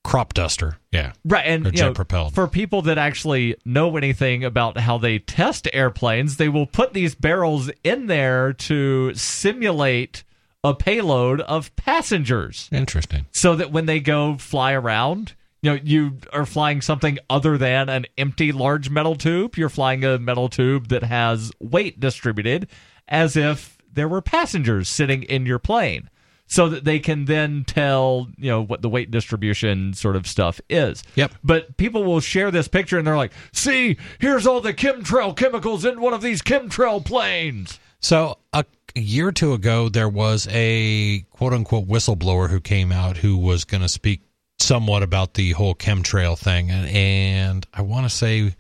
crop 0.04 0.34
duster. 0.34 0.78
Yeah. 0.92 1.12
Right, 1.26 1.46
and 1.46 1.66
know, 1.66 1.72
jet 1.72 1.94
propelled. 1.94 2.34
for 2.34 2.48
people 2.48 2.82
that 2.84 2.98
actually 2.98 3.58
know 3.66 3.98
anything 3.98 4.44
about 4.46 4.78
how 4.78 4.98
they 4.98 5.20
test 5.20 5.68
airplanes, 5.74 6.38
they 6.38 6.48
will 6.50 6.66
put 6.66 6.94
these 6.94 7.14
barrels 7.14 7.70
in 7.84 8.08
there 8.08 8.54
to 8.54 9.14
simulate 9.16 10.24
a 10.64 10.74
payload 10.74 11.42
of 11.42 11.76
passengers, 11.76 12.70
Interesting. 12.72 13.26
so 13.32 13.56
that 13.56 13.72
when 13.72 13.86
they 13.86 14.00
go 14.00 14.38
fly 14.38 14.74
around, 14.74 15.34
you 15.62 15.72
know, 15.72 15.80
you 15.84 16.18
are 16.34 16.46
flying 16.46 16.82
something 16.82 17.18
other 17.30 17.58
than 17.58 17.90
an 17.90 18.06
empty 18.18 18.52
large 18.52 18.90
metal 18.90 19.16
tube. 19.16 19.58
You're 19.58 19.70
flying 19.70 20.04
a 20.04 20.20
metal 20.20 20.50
tube 20.50 20.90
that 20.90 21.04
has 21.04 21.52
weight 21.60 22.00
distributed, 22.00 22.68
as 23.08 23.36
if 23.36 23.78
there 23.92 24.08
were 24.08 24.22
passengers 24.22 24.88
sitting 24.90 25.24
in 25.24 25.46
your 25.46 25.60
plane. 25.60 26.10
So 26.50 26.70
that 26.70 26.86
they 26.86 27.00
can 27.00 27.26
then 27.26 27.66
tell, 27.66 28.30
you 28.38 28.50
know, 28.50 28.62
what 28.64 28.82
the 28.82 28.88
weight 28.88 29.12
distribution 29.12 29.94
sort 29.94 30.16
of 30.16 30.26
stuff 30.26 30.62
is. 30.70 31.04
Yep. 31.16 31.34
But 31.44 31.76
people 31.76 32.06
will 32.06 32.22
share 32.22 32.52
this 32.52 32.70
picture 32.70 32.98
and 32.98 33.06
they're 33.06 33.18
like, 33.18 33.34
see, 33.52 33.98
here's 34.20 34.48
all 34.48 34.62
the 34.62 34.74
chemtrail 34.74 35.36
chemicals 35.36 35.84
in 35.84 36.00
one 36.00 36.14
of 36.14 36.22
these 36.22 36.42
chemtrail 36.42 37.04
planes. 37.04 37.82
So 38.00 38.38
a, 38.54 38.64
a 38.98 39.00
year 39.00 39.28
or 39.28 39.32
two 39.32 39.54
ago, 39.54 39.90
there 39.90 40.10
was 40.10 40.48
a 40.50 41.20
quote 41.32 41.54
unquote 41.54 41.88
whistleblower 41.88 42.50
who 42.50 42.60
came 42.60 42.92
out 42.92 43.18
who 43.18 43.38
was 43.38 43.64
going 43.64 43.82
to 43.82 43.90
speak 43.90 44.22
somewhat 44.60 45.04
about 45.04 45.36
the 45.36 45.52
whole 45.52 45.76
chemtrail 45.76 46.38
thing, 46.38 46.72
and, 46.72 46.88
and 46.90 47.68
I 47.74 47.84
want 47.84 48.06
to 48.06 48.10
say 48.10 48.56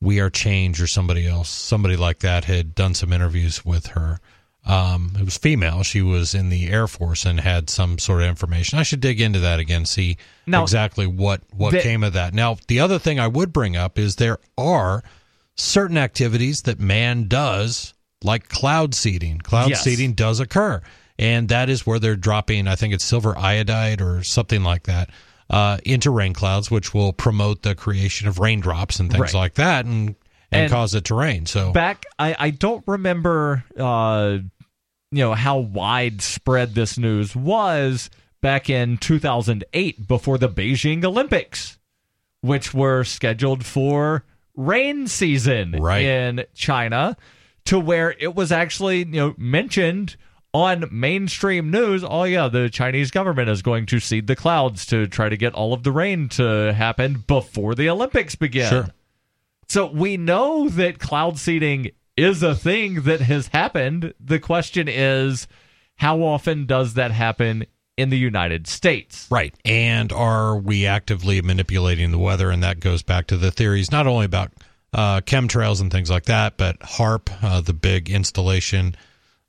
We 0.00 0.20
Are 0.20 0.30
Change 0.30 0.80
or 0.80 0.86
somebody 0.86 1.26
else, 1.28 1.50
somebody 1.50 1.96
like 1.96 2.20
that, 2.20 2.44
had 2.46 2.74
done 2.74 2.94
some 2.94 3.12
interviews 3.12 3.64
with 3.64 3.88
her. 3.88 4.20
Um, 4.64 5.12
it 5.18 5.24
was 5.24 5.36
female. 5.36 5.82
She 5.82 6.00
was 6.02 6.34
in 6.34 6.48
the 6.48 6.68
Air 6.70 6.86
Force 6.86 7.26
and 7.26 7.40
had 7.40 7.68
some 7.68 7.98
sort 7.98 8.22
of 8.22 8.28
information. 8.28 8.78
I 8.78 8.84
should 8.84 9.00
dig 9.00 9.20
into 9.20 9.40
that 9.40 9.58
again, 9.60 9.84
see 9.84 10.16
Now- 10.46 10.62
exactly 10.62 11.06
what 11.06 11.42
what 11.52 11.72
The- 11.72 11.82
came 11.82 12.02
of 12.04 12.14
that. 12.14 12.32
Now, 12.32 12.56
the 12.68 12.80
other 12.80 12.98
thing 12.98 13.18
I 13.20 13.26
would 13.28 13.52
bring 13.52 13.76
up 13.76 13.98
is 13.98 14.16
there 14.16 14.38
are 14.56 15.02
certain 15.56 15.98
activities 15.98 16.62
that 16.62 16.80
man 16.80 17.26
does, 17.28 17.92
like 18.24 18.48
cloud 18.48 18.94
seeding. 18.94 19.38
Cloud 19.38 19.70
Yes. 19.70 19.82
seeding 19.84 20.12
does 20.12 20.40
occur, 20.40 20.80
and 21.18 21.48
that 21.48 21.68
is 21.68 21.86
where 21.86 21.98
they're 21.98 22.16
dropping. 22.16 22.68
I 22.68 22.76
think 22.76 22.94
it's 22.94 23.04
silver 23.04 23.36
iodide 23.36 24.00
or 24.00 24.22
something 24.22 24.62
like 24.62 24.84
that. 24.84 25.10
Uh, 25.50 25.76
into 25.84 26.10
rain 26.10 26.32
clouds, 26.32 26.70
which 26.70 26.94
will 26.94 27.12
promote 27.12 27.62
the 27.62 27.74
creation 27.74 28.26
of 28.26 28.38
raindrops 28.38 28.98
and 29.00 29.10
things 29.10 29.20
Right. 29.20 29.34
like 29.34 29.54
that, 29.54 29.84
and 29.84 30.14
and, 30.50 30.62
And 30.64 30.70
cause 30.70 30.94
it 30.94 31.04
to 31.06 31.14
rain. 31.14 31.46
So 31.46 31.72
back 31.72 32.04
I, 32.18 32.36
I 32.38 32.50
don't 32.50 32.84
remember 32.86 33.64
uh 33.78 34.38
you 35.10 35.18
know 35.24 35.32
how 35.34 35.58
widespread 35.58 36.74
this 36.74 36.98
news 36.98 37.34
was 37.36 38.10
back 38.40 38.68
in 38.70 38.96
2008 38.98 40.06
before 40.08 40.38
the 40.38 40.48
Beijing 40.48 41.04
Olympics 41.04 41.78
which 42.42 42.74
were 42.74 43.04
scheduled 43.04 43.64
for 43.64 44.24
rain 44.56 45.06
season 45.06 45.72
Right. 45.72 46.04
in 46.04 46.44
China 46.54 47.16
to 47.66 47.78
where 47.78 48.14
it 48.18 48.34
was 48.34 48.50
actually 48.52 48.98
you 48.98 49.04
know 49.04 49.34
mentioned 49.38 50.16
on 50.54 50.84
mainstream 50.90 51.70
news 51.70 52.04
oh 52.06 52.24
yeah 52.24 52.48
the 52.48 52.68
Chinese 52.68 53.10
government 53.10 53.48
is 53.48 53.62
going 53.62 53.86
to 53.86 53.98
seed 53.98 54.26
the 54.26 54.36
clouds 54.36 54.84
to 54.86 55.06
try 55.06 55.28
to 55.28 55.36
get 55.36 55.54
all 55.54 55.72
of 55.72 55.82
the 55.82 55.92
rain 55.92 56.28
to 56.28 56.72
happen 56.74 57.24
before 57.26 57.74
the 57.74 57.88
Olympics 57.88 58.34
begin 58.34 58.68
Sure. 58.68 58.88
so 59.68 59.86
we 59.86 60.16
know 60.16 60.68
that 60.68 60.98
cloud 60.98 61.38
seeding 61.38 61.90
is 62.16 62.42
a 62.42 62.54
thing 62.54 63.02
that 63.04 63.22
has 63.22 63.46
happened. 63.48 64.12
The 64.20 64.38
question 64.38 64.86
is, 64.86 65.48
how 65.96 66.20
often 66.22 66.66
does 66.66 66.92
that 66.92 67.10
happen 67.10 67.64
in 67.96 68.10
the 68.10 68.18
United 68.18 68.66
States? 68.66 69.26
Right. 69.30 69.54
And 69.64 70.12
are 70.12 70.54
we 70.56 70.86
actively 70.86 71.40
manipulating 71.40 72.10
the 72.10 72.18
weather? 72.18 72.50
And 72.50 72.62
that 72.62 72.80
goes 72.80 73.02
back 73.02 73.26
to 73.28 73.38
the 73.38 73.50
theories 73.50 73.90
not 73.90 74.06
only 74.06 74.26
about 74.26 74.52
uh, 74.92 75.20
chemtrails 75.22 75.80
and 75.80 75.90
things 75.90 76.10
like 76.10 76.24
that, 76.24 76.56
but 76.56 76.78
HAARP, 76.80 77.30
uh, 77.42 77.60
the 77.60 77.72
big 77.72 78.10
installation, 78.10 78.94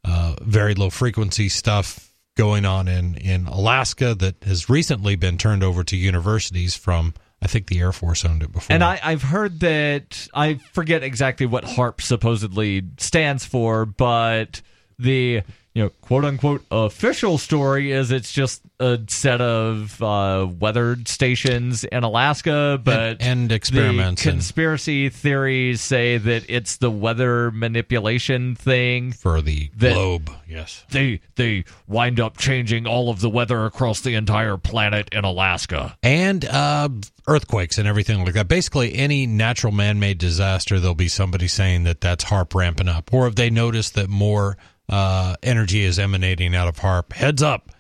uh, 0.06 0.36
very 0.42 0.74
low 0.74 0.90
frequency 0.90 1.50
stuff 1.50 2.10
going 2.36 2.66
on 2.66 2.88
in, 2.88 3.16
in 3.16 3.46
Alaska 3.48 4.16
that 4.16 4.44
has 4.44 4.70
recently 4.70 5.16
been 5.16 5.38
turned 5.38 5.64
over 5.64 5.84
to 5.84 5.96
universities 5.96 6.76
from, 6.76 7.14
I 7.42 7.48
think 7.48 7.68
the 7.68 7.80
Air 7.80 7.92
Force 7.92 8.26
owned 8.26 8.42
it 8.42 8.52
before. 8.52 8.74
And 8.74 8.84
I, 8.84 9.00
I've 9.04 9.22
heard 9.22 9.60
that 9.60 10.28
I 10.34 10.56
forget 10.72 11.04
exactly 11.04 11.46
what 11.46 11.64
HAARP 11.64 12.02
supposedly 12.02 12.84
stands 12.98 13.46
for, 13.46 13.86
but 13.86 14.62
the 14.98 15.42
you 15.74 15.84
know 15.84 15.90
quote 16.02 16.24
unquote 16.26 16.64
official 16.72 17.38
story 17.38 17.92
is 17.92 18.12
it's 18.12 18.32
just 18.32 18.62
a 18.80 19.00
set 19.08 19.40
of 19.42 20.02
uh, 20.04 20.48
weathered 20.60 21.08
stations 21.08 21.84
in 21.86 22.04
Alaska, 22.04 22.80
but 22.84 23.18
and 23.22 23.52
experiments 23.52 24.24
The 24.24 24.30
and- 24.30 24.38
conspiracy 24.40 25.10
theories 25.10 25.80
say 25.82 26.18
that 26.18 26.44
it's 26.50 26.78
the 26.78 26.92
weather 26.92 27.50
manipulation 27.52 28.56
thing 28.56 29.12
for 29.14 29.42
the 29.42 29.70
globe, 29.78 30.30
yes. 30.48 30.84
They 30.90 31.22
they 31.36 31.64
wind 31.88 32.20
up 32.20 32.38
changing 32.38 32.86
all 32.88 33.10
of 33.10 33.20
the 33.22 33.30
weather 33.30 33.66
across 33.66 34.02
the 34.02 34.16
entire 34.16 34.58
planet 34.58 35.10
in 35.12 35.24
Alaska. 35.24 35.98
and 36.04 36.44
uh, 36.46 36.90
earthquakes 37.28 37.78
and 37.78 37.88
everything 37.88 38.24
like 38.26 38.34
that. 38.34 38.48
Basically, 38.48 38.94
any 38.96 39.26
natural 39.26 39.72
man-made 39.72 40.18
disaster, 40.18 40.80
there'll 40.80 40.94
be 40.96 41.08
somebody 41.08 41.48
saying 41.48 41.84
that 41.86 42.02
that's 42.02 42.26
HAARP 42.26 42.54
ramping 42.54 42.90
up, 42.90 43.14
or 43.14 43.28
if 43.28 43.36
they 43.36 43.50
notice 43.50 43.90
that 43.92 44.10
more 44.10 44.58
uh, 44.90 45.36
energy 45.44 45.84
is 45.84 46.00
emanating 46.00 46.56
out 46.56 46.68
of 46.68 46.78
HAARP, 46.78 47.14
heads 47.14 47.42
up. 47.42 47.72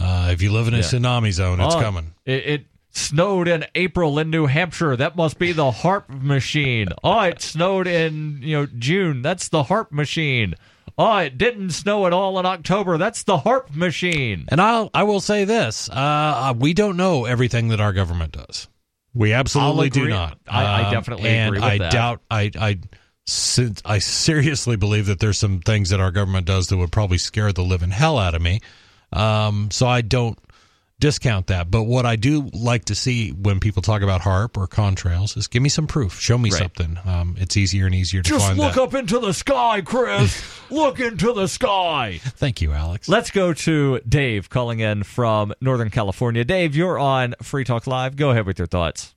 Uh, 0.00 0.30
if 0.32 0.40
you 0.42 0.52
live 0.52 0.68
in 0.68 0.74
a 0.74 0.78
Yeah. 0.78 0.82
tsunami 0.84 1.32
zone, 1.32 1.60
it's 1.60 1.74
Oh, 1.74 1.80
coming. 1.80 2.12
It, 2.24 2.46
it 2.46 2.66
snowed 2.90 3.48
in 3.48 3.64
April 3.74 4.18
in 4.18 4.30
New 4.30 4.46
Hampshire. 4.46 4.96
That 4.96 5.16
must 5.16 5.38
be 5.38 5.52
the 5.52 5.70
HAARP 5.70 6.08
machine. 6.08 6.88
Oh, 7.04 7.20
it 7.20 7.42
snowed 7.42 7.86
in 7.86 8.38
you 8.42 8.56
know 8.56 8.66
June. 8.78 9.22
That's 9.22 9.48
the 9.48 9.64
HAARP 9.64 9.92
machine. 9.92 10.54
Oh, 10.98 11.16
it 11.18 11.38
didn't 11.38 11.70
snow 11.70 12.06
at 12.06 12.12
all 12.12 12.38
in 12.38 12.44
October. 12.46 12.98
That's 12.98 13.22
the 13.22 13.38
HAARP 13.38 13.74
machine. 13.74 14.44
And 14.48 14.60
I'll 14.60 14.90
I 14.94 15.02
will 15.04 15.20
say 15.20 15.44
this: 15.44 15.88
uh, 15.90 16.54
we 16.56 16.74
don't 16.74 16.96
know 16.96 17.24
everything 17.24 17.68
that 17.68 17.80
our 17.80 17.92
government 17.92 18.32
does. 18.32 18.68
We 19.14 19.32
absolutely 19.34 19.90
do 19.90 20.08
not. 20.08 20.38
I- 20.48 20.64
I 20.64 20.82
Um, 20.86 20.92
definitely 20.92 21.28
and 21.30 21.48
agree 21.48 21.60
with 21.60 21.70
I 21.70 21.78
that. 21.78 21.92
doubt. 21.92 22.20
I 22.30 22.50
I 22.58 22.78
since 23.26 23.80
I 23.84 23.98
seriously 23.98 24.76
believe 24.76 25.06
that 25.06 25.20
there's 25.20 25.38
some 25.38 25.60
things 25.60 25.90
that 25.90 26.00
our 26.00 26.10
government 26.10 26.46
does 26.46 26.68
that 26.68 26.76
would 26.76 26.92
probably 26.92 27.18
scare 27.18 27.52
the 27.52 27.62
living 27.62 27.90
hell 27.90 28.18
out 28.18 28.34
of 28.34 28.42
me. 28.42 28.60
Um, 29.12 29.70
so 29.70 29.86
I 29.86 30.00
don't 30.00 30.38
discount 30.98 31.48
that. 31.48 31.70
But 31.70 31.82
what 31.84 32.06
I 32.06 32.16
do 32.16 32.48
like 32.52 32.84
to 32.86 32.94
see 32.94 33.30
when 33.30 33.58
people 33.60 33.82
talk 33.82 34.02
about 34.02 34.20
HAARP 34.22 34.56
or 34.56 34.66
contrails 34.68 35.36
is 35.36 35.48
give 35.48 35.62
me 35.62 35.68
some 35.68 35.86
proof. 35.86 36.18
Show 36.20 36.38
me 36.38 36.50
Right. 36.50 36.58
something. 36.60 36.98
Um, 37.04 37.36
it's 37.38 37.56
easier 37.56 37.86
and 37.86 37.94
easier 37.94 38.22
to 38.22 38.28
Just 38.28 38.46
find 38.46 38.58
look 38.58 38.74
that. 38.74 38.82
up 38.82 38.94
into 38.94 39.18
the 39.18 39.34
sky, 39.34 39.80
Chris. 39.82 40.42
look 40.70 40.98
into 41.00 41.32
the 41.32 41.48
sky. 41.48 42.20
Thank 42.22 42.60
you, 42.62 42.72
Alex. 42.72 43.08
Let's 43.08 43.30
go 43.30 43.52
to 43.52 44.00
Dave 44.08 44.48
calling 44.48 44.80
in 44.80 45.02
from 45.02 45.52
Northern 45.60 45.90
California. 45.90 46.44
Dave, 46.44 46.74
you're 46.76 46.98
on 46.98 47.34
Free 47.42 47.64
Talk 47.64 47.86
Live. 47.86 48.14
Go 48.16 48.30
ahead 48.30 48.46
with 48.46 48.58
your 48.58 48.68
thoughts. 48.68 49.14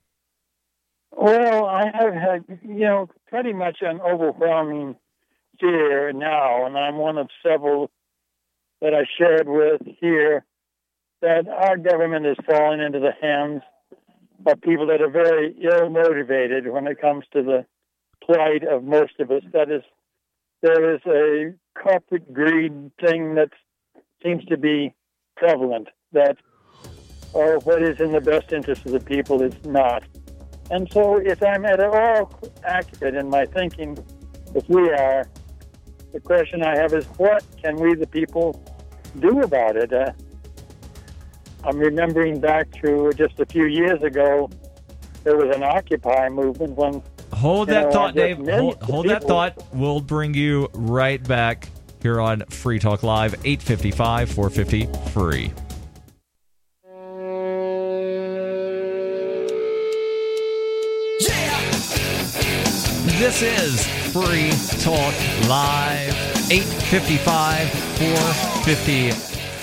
Well, 1.16 1.64
I 1.64 1.90
have 1.94 2.12
had, 2.12 2.44
you 2.62 2.80
know, 2.80 3.08
pretty 3.28 3.54
much 3.54 3.78
an 3.80 4.00
overwhelming 4.02 4.96
fear 5.58 6.12
now, 6.12 6.66
and 6.66 6.76
I'm 6.76 6.98
one 6.98 7.16
of 7.16 7.28
several 7.42 7.90
that 8.82 8.92
I 8.92 9.06
shared 9.18 9.48
with 9.48 9.80
here, 9.98 10.44
that 11.22 11.48
our 11.48 11.78
government 11.78 12.26
is 12.26 12.36
falling 12.46 12.80
into 12.80 13.00
the 13.00 13.12
hands 13.20 13.62
of 14.46 14.60
people 14.60 14.86
that 14.88 15.00
are 15.00 15.10
very 15.10 15.56
ill 15.64 15.88
motivated 15.88 16.68
when 16.68 16.86
it 16.86 17.00
comes 17.00 17.24
to 17.32 17.42
the 17.42 17.64
plight 18.22 18.62
of 18.70 18.84
most 18.84 19.18
of 19.18 19.30
us. 19.30 19.42
That 19.54 19.70
is, 19.70 19.82
there 20.60 20.94
is 20.94 21.00
a 21.06 21.54
corporate 21.80 22.34
greed 22.34 22.90
thing 23.00 23.36
that 23.36 23.48
seems 24.22 24.44
to 24.44 24.58
be 24.58 24.94
prevalent, 25.34 25.88
that 26.12 26.36
or 27.32 27.58
what 27.60 27.82
is 27.82 28.00
in 28.00 28.12
the 28.12 28.20
best 28.20 28.52
interest 28.52 28.84
of 28.84 28.92
the 28.92 29.00
people 29.00 29.40
is 29.40 29.54
not. 29.64 30.02
And 30.70 30.90
so, 30.92 31.16
if 31.16 31.42
I'm 31.42 31.64
at 31.64 31.80
all 31.80 32.32
accurate 32.64 33.14
in 33.14 33.30
my 33.30 33.46
thinking, 33.46 33.96
if 34.54 34.68
we 34.68 34.90
are, 34.90 35.28
the 36.12 36.20
question 36.20 36.62
I 36.62 36.76
have 36.76 36.92
is 36.92 37.04
what 37.18 37.44
can 37.62 37.76
we, 37.76 37.94
the 37.94 38.06
people, 38.06 38.60
do 39.20 39.40
about 39.40 39.76
it? 39.76 39.92
Uh, 39.92 40.12
I'm 41.64 41.78
remembering 41.78 42.40
back 42.40 42.70
to 42.82 43.12
just 43.16 43.38
a 43.40 43.46
few 43.46 43.66
years 43.66 44.02
ago, 44.02 44.50
there 45.24 45.36
was 45.36 45.54
an 45.54 45.62
Occupy 45.62 46.28
movement 46.28 46.76
when. 46.76 47.02
Hold 47.32 47.68
that 47.68 47.86
know, 47.86 47.92
thought, 47.92 48.14
Dave. 48.14 48.38
Hold, 48.38 48.82
hold 48.82 49.08
that 49.08 49.24
thought. 49.24 49.62
We'll 49.74 50.00
bring 50.00 50.34
you 50.34 50.68
right 50.72 51.22
back 51.22 51.68
here 52.00 52.20
on 52.20 52.42
Free 52.50 52.78
Talk 52.78 53.02
Live, 53.02 53.34
855 53.44 54.30
450 54.30 55.10
free. 55.10 55.52
This 63.18 63.40
is 63.40 63.86
Free 64.12 64.50
Talk 64.82 65.14
Live, 65.48 66.12
855 66.52 67.70
450 67.70 69.10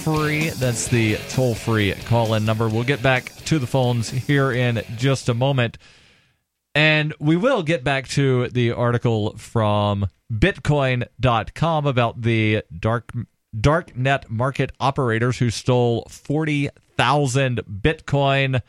free. 0.02 0.50
That's 0.50 0.88
the 0.88 1.18
toll 1.30 1.54
free 1.54 1.94
call 2.06 2.34
in 2.34 2.46
number. 2.46 2.68
We'll 2.68 2.84
get 2.84 3.04
back 3.04 3.26
to 3.46 3.60
the 3.60 3.68
phones 3.68 4.10
here 4.10 4.52
in 4.52 4.82
just 4.98 5.30
a 5.30 5.36
moment. 5.36 5.78
And 6.74 7.14
we 7.20 7.36
will 7.36 7.62
get 7.62 7.84
back 7.84 8.08
to 8.10 8.48
the 8.48 8.72
article 8.72 9.38
from 9.38 10.08
Bitcoin.com 10.34 11.86
about 11.86 12.24
the 12.24 12.64
dark 12.76 13.12
dark 13.56 13.96
net 13.96 14.32
market 14.32 14.72
operators 14.80 15.38
who 15.38 15.52
stole 15.52 16.08
40,000 16.10 17.62
Bitcoin. 17.70 18.62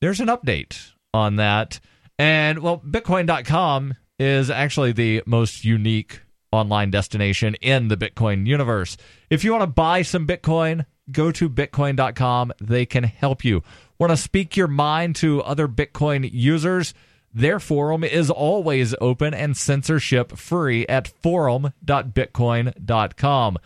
There's 0.00 0.20
an 0.20 0.28
update 0.28 0.92
on 1.12 1.34
that. 1.36 1.80
And 2.18 2.60
well, 2.60 2.78
Bitcoin.com 2.78 3.94
is 4.18 4.50
actually 4.50 4.92
the 4.92 5.22
most 5.26 5.64
unique 5.64 6.20
online 6.52 6.90
destination 6.90 7.54
in 7.56 7.88
the 7.88 7.96
Bitcoin 7.96 8.46
universe. 8.46 8.96
If 9.28 9.42
you 9.44 9.52
want 9.52 9.62
to 9.62 9.66
buy 9.66 10.00
some 10.02 10.26
Bitcoin, 10.26 10.86
go 11.10 11.32
to 11.32 11.50
bitcoin.com. 11.50 12.52
They 12.60 12.86
can 12.86 13.02
help 13.04 13.44
you. 13.44 13.62
Want 13.98 14.10
to 14.10 14.16
speak 14.16 14.56
your 14.56 14.68
mind 14.68 15.16
to 15.16 15.42
other 15.42 15.68
Bitcoin 15.68 16.30
users? 16.32 16.94
Their 17.32 17.60
forum 17.60 18.02
is 18.02 18.30
always 18.30 18.94
open 19.00 19.34
and 19.34 19.54
censorship 19.56 20.36
free 20.38 20.86
at 20.86 21.06
forum.bitcoin.com. 21.08 23.58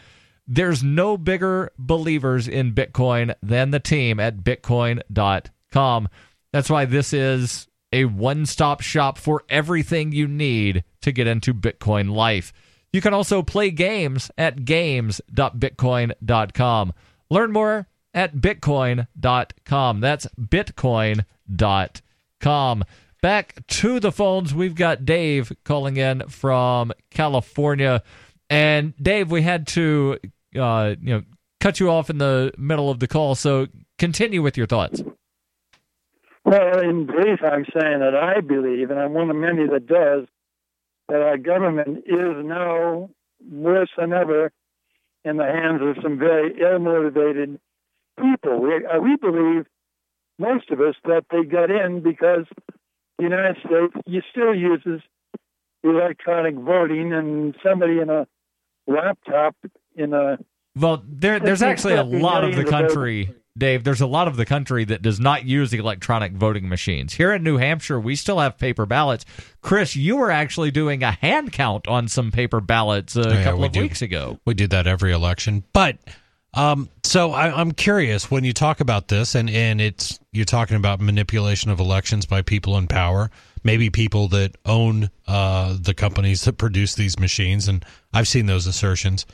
There's 0.48 0.82
no 0.82 1.16
bigger 1.16 1.70
believers 1.78 2.48
in 2.48 2.72
Bitcoin 2.72 3.34
than 3.40 3.70
the 3.70 3.78
team 3.78 4.18
at 4.18 4.38
bitcoin.com. 4.38 6.08
That's 6.52 6.68
why 6.68 6.86
this 6.86 7.12
is 7.12 7.68
a 7.92 8.06
one 8.06 8.46
stop 8.46 8.80
shop 8.80 9.18
for 9.18 9.42
everything 9.48 10.12
you 10.12 10.28
need 10.28 10.84
to 11.02 11.12
get 11.12 11.26
into 11.26 11.52
Bitcoin 11.52 12.10
life. 12.10 12.54
You 12.92 13.00
can 13.00 13.14
also 13.14 13.42
play 13.42 13.70
games 13.70 14.30
at 14.36 14.64
games.bitcoin.com. 14.64 16.92
Learn 17.30 17.52
more 17.52 17.86
at 18.12 18.34
bitcoin.com. 18.36 20.00
That's 20.00 20.26
bitcoin.com. 20.40 22.84
Back 23.22 23.66
to 23.66 24.00
the 24.00 24.10
phones. 24.10 24.54
We've 24.54 24.74
got 24.74 25.04
Dave 25.04 25.52
calling 25.64 25.98
in 25.98 26.26
from 26.28 26.92
California. 27.10 28.02
And 28.48 28.94
Dave, 28.96 29.30
we 29.30 29.42
had 29.42 29.66
to 29.68 30.18
uh, 30.58 30.94
you 31.00 31.14
know 31.14 31.22
cut 31.60 31.78
you 31.78 31.90
off 31.90 32.10
in 32.10 32.18
the 32.18 32.52
middle 32.56 32.90
of 32.90 32.98
the 32.98 33.06
call, 33.06 33.34
so 33.34 33.68
continue 33.98 34.42
with 34.42 34.56
your 34.56 34.66
thoughts. 34.66 35.02
Well, 36.50 36.80
in 36.80 37.06
brief, 37.06 37.38
I'm 37.44 37.64
saying 37.64 38.00
that 38.00 38.16
I 38.16 38.40
believe, 38.40 38.90
and 38.90 38.98
I'm 38.98 39.12
one 39.12 39.30
of 39.30 39.36
many 39.36 39.68
that 39.68 39.86
does, 39.86 40.26
that 41.08 41.22
our 41.22 41.38
government 41.38 41.98
is 42.06 42.44
now 42.44 43.08
worse 43.48 43.90
than 43.96 44.12
ever 44.12 44.50
in 45.24 45.36
the 45.36 45.44
hands 45.44 45.80
of 45.80 46.02
some 46.02 46.18
very 46.18 46.60
ill-motivated 46.60 47.60
people. 48.18 48.60
We, 48.62 48.84
uh, 48.84 48.98
we 48.98 49.14
believe, 49.14 49.66
most 50.40 50.70
of 50.72 50.80
us, 50.80 50.96
that 51.04 51.26
they 51.30 51.44
got 51.44 51.70
in 51.70 52.02
because 52.02 52.46
the 53.18 53.22
United 53.22 53.58
States 53.58 54.26
still 54.32 54.52
uses 54.52 55.02
electronic 55.84 56.56
voting, 56.56 57.12
and 57.12 57.54
somebody 57.64 58.00
in 58.00 58.10
a 58.10 58.26
laptop 58.88 59.54
in 59.94 60.14
a 60.14 60.36
well, 60.74 61.04
there, 61.06 61.38
there's 61.38 61.62
actually 61.62 61.94
a 61.94 62.02
lot 62.02 62.42
of 62.42 62.56
the 62.56 62.64
country 62.64 63.34
Dave, 63.58 63.82
there's 63.82 64.00
a 64.00 64.06
lot 64.06 64.28
of 64.28 64.36
the 64.36 64.46
country 64.46 64.84
that 64.84 65.02
does 65.02 65.18
not 65.18 65.44
use 65.44 65.72
electronic 65.72 66.32
voting 66.32 66.68
machines. 66.68 67.14
Here 67.14 67.32
in 67.32 67.42
New 67.42 67.56
Hampshire, 67.56 67.98
we 67.98 68.14
still 68.14 68.38
have 68.38 68.56
paper 68.58 68.86
ballots. 68.86 69.24
Chris, 69.60 69.96
you 69.96 70.16
were 70.16 70.30
actually 70.30 70.70
doing 70.70 71.02
a 71.02 71.10
hand 71.10 71.52
count 71.52 71.88
on 71.88 72.06
some 72.06 72.30
paper 72.30 72.60
ballots 72.60 73.16
a 73.16 73.22
yeah, 73.22 73.44
couple 73.44 73.64
of 73.64 73.72
do. 73.72 73.80
weeks 73.80 74.02
ago. 74.02 74.38
We 74.44 74.54
did 74.54 74.70
that 74.70 74.86
every 74.86 75.12
election. 75.12 75.64
But 75.72 75.98
um, 76.54 76.88
so 77.04 77.32
I, 77.32 77.60
am 77.60 77.72
curious 77.72 78.30
when 78.30 78.44
you 78.44 78.52
talk 78.52 78.80
about 78.80 79.08
this, 79.08 79.34
and, 79.34 79.48
and 79.48 79.80
it's 79.80 80.18
you're 80.32 80.44
talking 80.44 80.76
about 80.76 81.00
manipulation 81.00 81.70
of 81.70 81.78
elections 81.78 82.26
by 82.26 82.42
people 82.42 82.76
in 82.76 82.88
power, 82.88 83.30
maybe 83.62 83.90
people 83.90 84.28
that 84.28 84.56
own 84.64 85.10
uh, 85.28 85.76
the 85.80 85.94
companies 85.94 86.42
that 86.44 86.54
produce 86.54 86.94
these 86.94 87.18
machines, 87.18 87.68
and 87.68 87.84
I've 88.12 88.28
seen 88.28 88.46
those 88.46 88.66
assertions. 88.66 89.26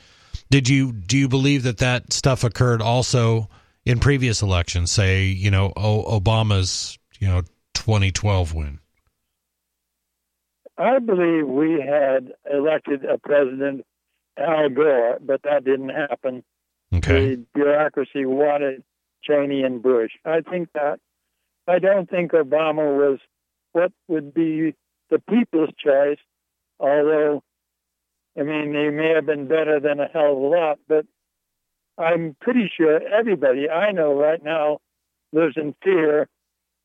Did 0.51 0.69
you 0.69 0.91
do 0.91 1.17
you 1.17 1.27
believe 1.27 1.63
that 1.63 1.79
that 1.79 2.13
stuff 2.13 2.43
occurred 2.43 2.81
also? 2.81 3.49
In 3.87 3.99
previous 3.99 4.41
elections, 4.41 4.91
say, 4.91 5.23
you 5.23 5.49
know, 5.49 5.71
Obama's, 5.77 6.99
you 7.19 7.27
know, 7.27 7.41
2012 7.73 8.53
win? 8.53 8.79
I 10.77 10.99
believe 10.99 11.47
we 11.47 11.81
had 11.81 12.33
elected 12.51 13.05
a 13.05 13.17
president, 13.17 13.85
Al 14.37 14.69
Gore, 14.69 15.19
but 15.21 15.41
that 15.43 15.63
didn't 15.63 15.89
happen. 15.89 16.43
Okay. 16.93 17.35
The 17.35 17.45
bureaucracy 17.55 18.25
wanted 18.25 18.83
Cheney 19.23 19.63
and 19.63 19.81
Bush. 19.81 20.11
I 20.25 20.41
think 20.41 20.69
that. 20.73 20.99
I 21.67 21.79
don't 21.79 22.09
think 22.09 22.31
Obama 22.31 22.97
was 22.97 23.19
what 23.71 23.91
would 24.07 24.33
be 24.33 24.73
the 25.09 25.19
people's 25.29 25.69
choice, 25.77 26.19
although, 26.79 27.41
I 28.37 28.43
mean, 28.43 28.73
he 28.73 28.89
may 28.89 29.13
have 29.15 29.25
been 29.25 29.47
better 29.47 29.79
than 29.79 29.99
a 29.99 30.07
hell 30.07 30.31
of 30.31 30.37
a 30.37 30.41
lot, 30.41 30.79
but 30.87 31.05
I'm 31.97 32.35
pretty 32.39 32.71
sure 32.75 33.01
everybody 33.07 33.69
I 33.69 33.91
know 33.91 34.13
right 34.13 34.43
now 34.43 34.79
lives 35.33 35.55
in 35.57 35.75
fear 35.83 36.27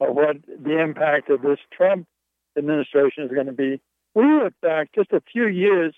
of 0.01 0.15
what 0.15 0.37
the 0.47 0.81
impact 0.81 1.31
of 1.31 1.43
this 1.43 1.59
Trump 1.73 2.07
administration 2.57 3.25
is 3.25 3.31
going 3.31 3.47
to 3.47 3.53
be. 3.53 3.81
We 4.15 4.25
look 4.25 4.55
back 4.63 4.91
just 4.95 5.13
a 5.13 5.23
few 5.33 5.47
years 5.47 5.95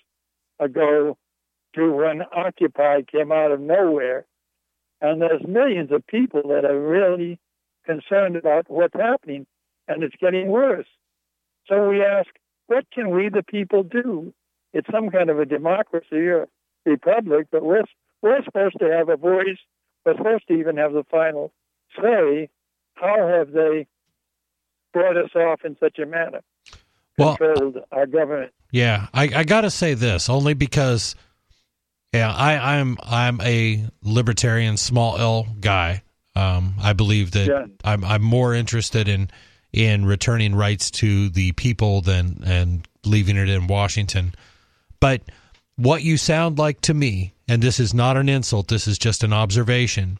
ago 0.59 1.17
to 1.75 1.91
when 1.91 2.23
Occupy 2.35 3.01
came 3.03 3.31
out 3.31 3.51
of 3.51 3.59
nowhere, 3.59 4.25
and 5.01 5.21
there's 5.21 5.45
millions 5.47 5.91
of 5.91 6.05
people 6.07 6.41
that 6.49 6.65
are 6.65 6.79
really 6.79 7.39
concerned 7.85 8.35
about 8.35 8.65
what's 8.69 8.93
happening, 8.93 9.45
and 9.87 10.03
it's 10.03 10.15
getting 10.19 10.47
worse. 10.47 10.87
So 11.67 11.89
we 11.89 12.03
ask, 12.03 12.29
what 12.67 12.85
can 12.91 13.09
we, 13.11 13.29
the 13.29 13.43
people, 13.43 13.83
do? 13.83 14.33
It's 14.73 14.87
some 14.91 15.09
kind 15.09 15.29
of 15.29 15.39
a 15.39 15.45
democracy 15.45 16.27
or 16.27 16.47
republic, 16.85 17.47
but 17.51 17.63
we're 17.63 17.83
we're 18.25 18.43
supposed 18.43 18.79
to 18.79 18.91
have 18.91 19.07
a 19.09 19.17
voice. 19.17 19.59
We're 20.03 20.17
supposed 20.17 20.47
to 20.47 20.55
even 20.55 20.77
have 20.77 20.93
the 20.93 21.03
final 21.11 21.53
say. 22.01 22.49
How 22.95 23.27
have 23.27 23.51
they 23.51 23.87
brought 24.93 25.15
us 25.15 25.29
off 25.35 25.63
in 25.63 25.77
such 25.79 25.99
a 25.99 26.05
manner? 26.05 26.41
Well, 27.17 27.37
controlled 27.37 27.77
our 27.91 28.07
government. 28.07 28.51
Yeah, 28.71 29.07
I, 29.13 29.29
I 29.33 29.43
got 29.43 29.61
to 29.61 29.69
say 29.69 29.93
this 29.93 30.27
only 30.27 30.53
because, 30.53 31.15
yeah, 32.13 32.33
I, 32.33 32.77
I'm 32.77 32.97
I'm 33.03 33.39
a 33.41 33.85
libertarian, 34.01 34.77
small 34.77 35.17
L 35.17 35.47
guy. 35.59 36.01
Um, 36.35 36.75
I 36.81 36.93
believe 36.93 37.31
that 37.31 37.47
yeah. 37.47 37.65
I'm 37.83 38.03
I'm 38.03 38.23
more 38.23 38.53
interested 38.55 39.07
in 39.07 39.29
in 39.71 40.05
returning 40.05 40.55
rights 40.55 40.89
to 40.91 41.29
the 41.29 41.51
people 41.53 42.01
than 42.01 42.41
and 42.45 42.87
leaving 43.05 43.37
it 43.37 43.49
in 43.49 43.67
Washington. 43.67 44.33
But 44.99 45.21
what 45.75 46.03
you 46.03 46.17
sound 46.17 46.57
like 46.57 46.81
to 46.81 46.93
me 46.93 47.33
and 47.47 47.61
this 47.61 47.79
is 47.79 47.93
not 47.93 48.17
an 48.17 48.29
insult, 48.29 48.67
this 48.67 48.87
is 48.87 48.97
just 48.97 49.23
an 49.23 49.33
observation, 49.33 50.17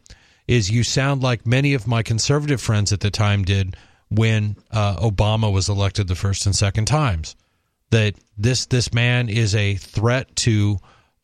is 0.47 0.69
you 0.69 0.83
sound 0.83 1.23
like 1.23 1.45
many 1.45 1.73
of 1.73 1.87
my 1.87 2.03
conservative 2.03 2.61
friends 2.61 2.93
at 2.93 2.99
the 2.99 3.09
time 3.09 3.43
did 3.43 3.75
when 4.09 4.55
uh, 4.71 4.97
Obama 4.97 5.51
was 5.51 5.67
elected 5.67 6.07
the 6.07 6.15
first 6.15 6.45
and 6.45 6.55
second 6.55 6.85
times. 6.85 7.35
That 7.89 8.15
this 8.37 8.65
this 8.65 8.93
man 8.93 9.29
is 9.29 9.55
a 9.55 9.75
threat 9.75 10.35
to 10.37 10.77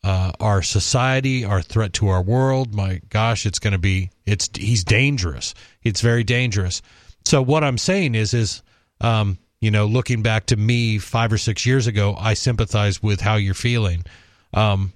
uh, 0.04 0.32
our 0.40 0.62
society, 0.62 1.44
our 1.44 1.60
threat 1.60 1.92
to 1.94 2.08
our 2.08 2.22
world. 2.22 2.74
My 2.74 3.00
gosh, 3.10 3.46
it's 3.46 3.58
going 3.58 3.72
to 3.72 3.78
be 3.78 4.10
it's 4.26 4.48
he's 4.54 4.84
dangerous. 4.84 5.54
It's 5.82 6.00
very 6.00 6.24
dangerous. 6.24 6.82
So 7.24 7.42
what 7.42 7.62
I'm 7.62 7.78
saying 7.78 8.14
is 8.14 8.32
is 8.32 8.62
um, 9.00 9.38
you 9.62 9.70
know 9.70 9.86
looking 9.86 10.22
back 10.22 10.46
to 10.46 10.56
me 10.56 10.98
five 10.98 11.32
or 11.32 11.38
six 11.38 11.64
years 11.64 11.86
ago, 11.86 12.16
I 12.18 12.34
sympathize 12.34 13.02
with 13.02 13.20
how 13.20 13.36
you're 13.36 13.54
feeling. 13.54 14.04
Um, 14.52 14.92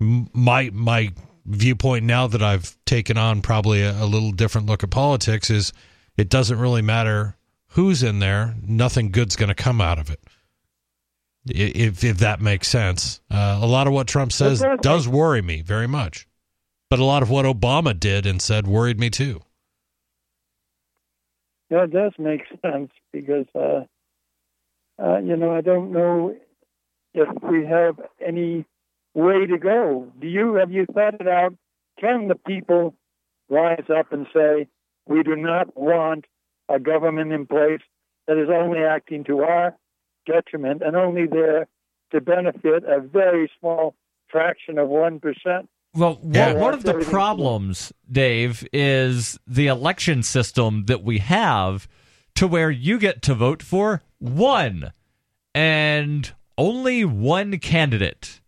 my 0.00 0.70
my 0.72 1.12
viewpoint 1.44 2.04
now 2.04 2.26
that 2.26 2.42
I've 2.42 2.76
taken 2.86 3.18
on 3.18 3.42
probably 3.42 3.82
a, 3.82 3.92
a, 3.92 4.04
little 4.04 4.32
different 4.32 4.66
look 4.66 4.82
at 4.82 4.90
politics 4.90 5.48
is 5.48 5.72
it 6.16 6.28
doesn't 6.28 6.58
really 6.58 6.82
matter 6.82 7.36
who's 7.68 8.02
in 8.02 8.18
there. 8.18 8.56
Nothing 8.62 9.12
good's 9.12 9.36
going 9.36 9.48
to 9.48 9.54
come 9.54 9.80
out 9.80 9.98
of 9.98 10.10
it. 10.10 10.20
If 11.46 12.02
if 12.02 12.18
that 12.18 12.40
makes 12.40 12.68
sense, 12.68 13.20
uh, 13.30 13.60
a 13.62 13.66
lot 13.66 13.86
of 13.86 13.92
what 13.92 14.08
Trump 14.08 14.32
says 14.32 14.64
does 14.80 15.06
worry 15.06 15.42
me 15.42 15.60
very 15.60 15.86
much, 15.86 16.26
but 16.88 16.98
a 16.98 17.04
lot 17.04 17.22
of 17.22 17.28
what 17.28 17.44
Obama 17.44 17.98
did 17.98 18.24
and 18.24 18.40
said 18.40 18.66
worried 18.66 18.98
me 18.98 19.10
too. 19.10 19.42
Yeah, 21.70 21.84
it 21.84 21.92
does 21.92 22.12
make 22.18 22.42
sense 22.62 22.90
because 23.12 23.46
uh, 23.54 23.84
uh, 25.02 25.18
you 25.18 25.36
know 25.36 25.54
I 25.54 25.60
don't 25.60 25.92
know 25.92 26.34
if 27.14 27.28
we 27.42 27.66
have 27.66 27.96
any 28.24 28.64
way 29.14 29.46
to 29.46 29.58
go. 29.58 30.12
Do 30.20 30.26
you 30.26 30.54
have 30.54 30.70
you 30.70 30.86
thought 30.86 31.14
it 31.20 31.28
out? 31.28 31.54
Can 32.00 32.28
the 32.28 32.34
people 32.34 32.94
rise 33.48 33.84
up 33.96 34.12
and 34.12 34.26
say 34.34 34.68
we 35.06 35.22
do 35.22 35.36
not 35.36 35.76
want 35.76 36.26
a 36.68 36.78
government 36.78 37.32
in 37.32 37.46
place 37.46 37.80
that 38.26 38.36
is 38.36 38.48
only 38.52 38.80
acting 38.80 39.24
to 39.24 39.40
our 39.40 39.76
detriment 40.26 40.82
and 40.84 40.96
only 40.96 41.26
there 41.26 41.68
to 42.12 42.20
benefit 42.20 42.84
a 42.86 43.00
very 43.00 43.50
small 43.58 43.94
fraction 44.28 44.78
of 44.78 44.88
one 44.88 45.20
percent? 45.20 45.68
Well, 45.94 46.18
Yeah. 46.22 46.52
one, 46.52 46.60
one 46.62 46.74
of 46.74 46.82
the 46.82 46.94
problems, 46.94 47.92
Dave, 48.10 48.66
is 48.72 49.38
the 49.46 49.68
election 49.68 50.22
system 50.22 50.84
that 50.86 51.02
we 51.02 51.18
have 51.18 51.88
to 52.34 52.46
where 52.46 52.70
you 52.70 52.98
get 52.98 53.22
to 53.22 53.34
vote 53.34 53.62
for 53.62 54.02
one 54.18 54.92
and 55.54 56.32
only 56.58 57.04
one 57.04 57.58
candidate. 57.58 58.40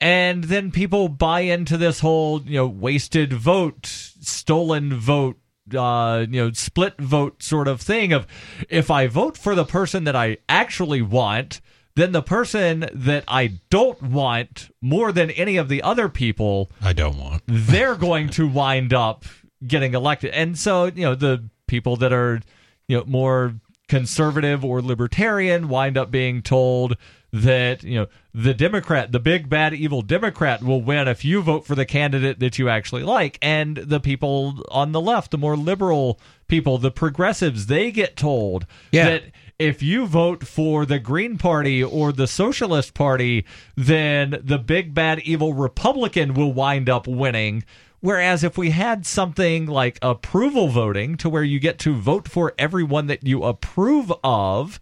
And 0.00 0.44
then 0.44 0.72
people 0.72 1.08
buy 1.08 1.40
into 1.40 1.76
this 1.76 2.00
whole, 2.00 2.42
you 2.42 2.56
know, 2.56 2.66
wasted 2.66 3.32
vote, 3.32 3.86
stolen 3.86 4.94
vote, 4.98 5.38
uh, 5.72 6.26
you 6.28 6.42
know, 6.44 6.52
split 6.52 6.98
vote 6.98 7.42
sort 7.42 7.68
of 7.68 7.80
thing 7.80 8.12
of 8.12 8.26
if 8.68 8.90
I 8.90 9.06
vote 9.06 9.38
for 9.38 9.54
the 9.54 9.64
person 9.64 10.04
that 10.04 10.16
I 10.16 10.38
actually 10.48 11.02
want, 11.02 11.60
then 11.94 12.12
the 12.12 12.22
person 12.22 12.86
that 12.92 13.24
I 13.28 13.60
don't 13.70 14.02
want 14.02 14.70
more 14.80 15.12
than 15.12 15.30
any 15.30 15.56
of 15.56 15.68
the 15.68 15.82
other 15.82 16.08
people 16.08 16.70
I 16.82 16.92
don't 16.92 17.18
want. 17.18 17.42
they're 17.46 17.94
going 17.94 18.28
to 18.30 18.48
wind 18.48 18.92
up 18.92 19.24
getting 19.64 19.94
elected. 19.94 20.32
And 20.32 20.58
so, 20.58 20.86
you 20.86 21.02
know, 21.02 21.14
the 21.14 21.48
people 21.66 21.96
that 21.96 22.12
are, 22.12 22.40
you 22.88 22.98
know, 22.98 23.04
more 23.06 23.54
conservative 23.92 24.64
or 24.64 24.80
libertarian 24.80 25.68
wind 25.68 25.98
up 25.98 26.10
being 26.10 26.40
told 26.40 26.96
that, 27.30 27.82
you 27.82 28.00
know, 28.00 28.06
the 28.32 28.54
Democrat, 28.54 29.12
the 29.12 29.20
big 29.20 29.50
bad 29.50 29.74
evil 29.74 30.00
Democrat 30.00 30.62
will 30.62 30.80
win 30.80 31.08
if 31.08 31.26
you 31.26 31.42
vote 31.42 31.66
for 31.66 31.74
the 31.74 31.84
candidate 31.84 32.38
that 32.38 32.58
you 32.58 32.70
actually 32.70 33.02
like. 33.02 33.38
And 33.42 33.76
the 33.76 34.00
people 34.00 34.64
on 34.70 34.92
the 34.92 35.00
left, 35.00 35.30
the 35.30 35.36
more 35.36 35.58
liberal 35.58 36.18
people, 36.48 36.78
the 36.78 36.90
progressives, 36.90 37.66
they 37.66 37.90
get 37.90 38.16
told 38.16 38.64
Yeah. 38.92 39.10
that 39.10 39.24
if 39.58 39.82
you 39.82 40.06
vote 40.06 40.46
for 40.46 40.86
the 40.86 40.98
Green 40.98 41.36
Party 41.36 41.84
or 41.84 42.12
the 42.12 42.26
Socialist 42.26 42.94
Party, 42.94 43.44
then 43.76 44.40
the 44.42 44.58
big 44.58 44.94
bad 44.94 45.20
evil 45.20 45.52
Republican 45.52 46.32
will 46.32 46.54
wind 46.54 46.88
up 46.88 47.06
winning. 47.06 47.62
Whereas 48.02 48.42
if 48.42 48.58
we 48.58 48.70
had 48.70 49.06
something 49.06 49.66
like 49.66 50.00
approval 50.02 50.66
voting 50.66 51.16
to 51.18 51.30
where 51.30 51.44
you 51.44 51.60
get 51.60 51.78
to 51.78 51.94
vote 51.94 52.26
for 52.26 52.52
everyone 52.58 53.06
that 53.06 53.24
you 53.24 53.44
approve 53.44 54.12
of, 54.24 54.80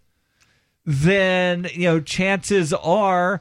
then, 0.85 1.67
you 1.71 1.83
know, 1.83 1.99
chances 1.99 2.73
are 2.73 3.39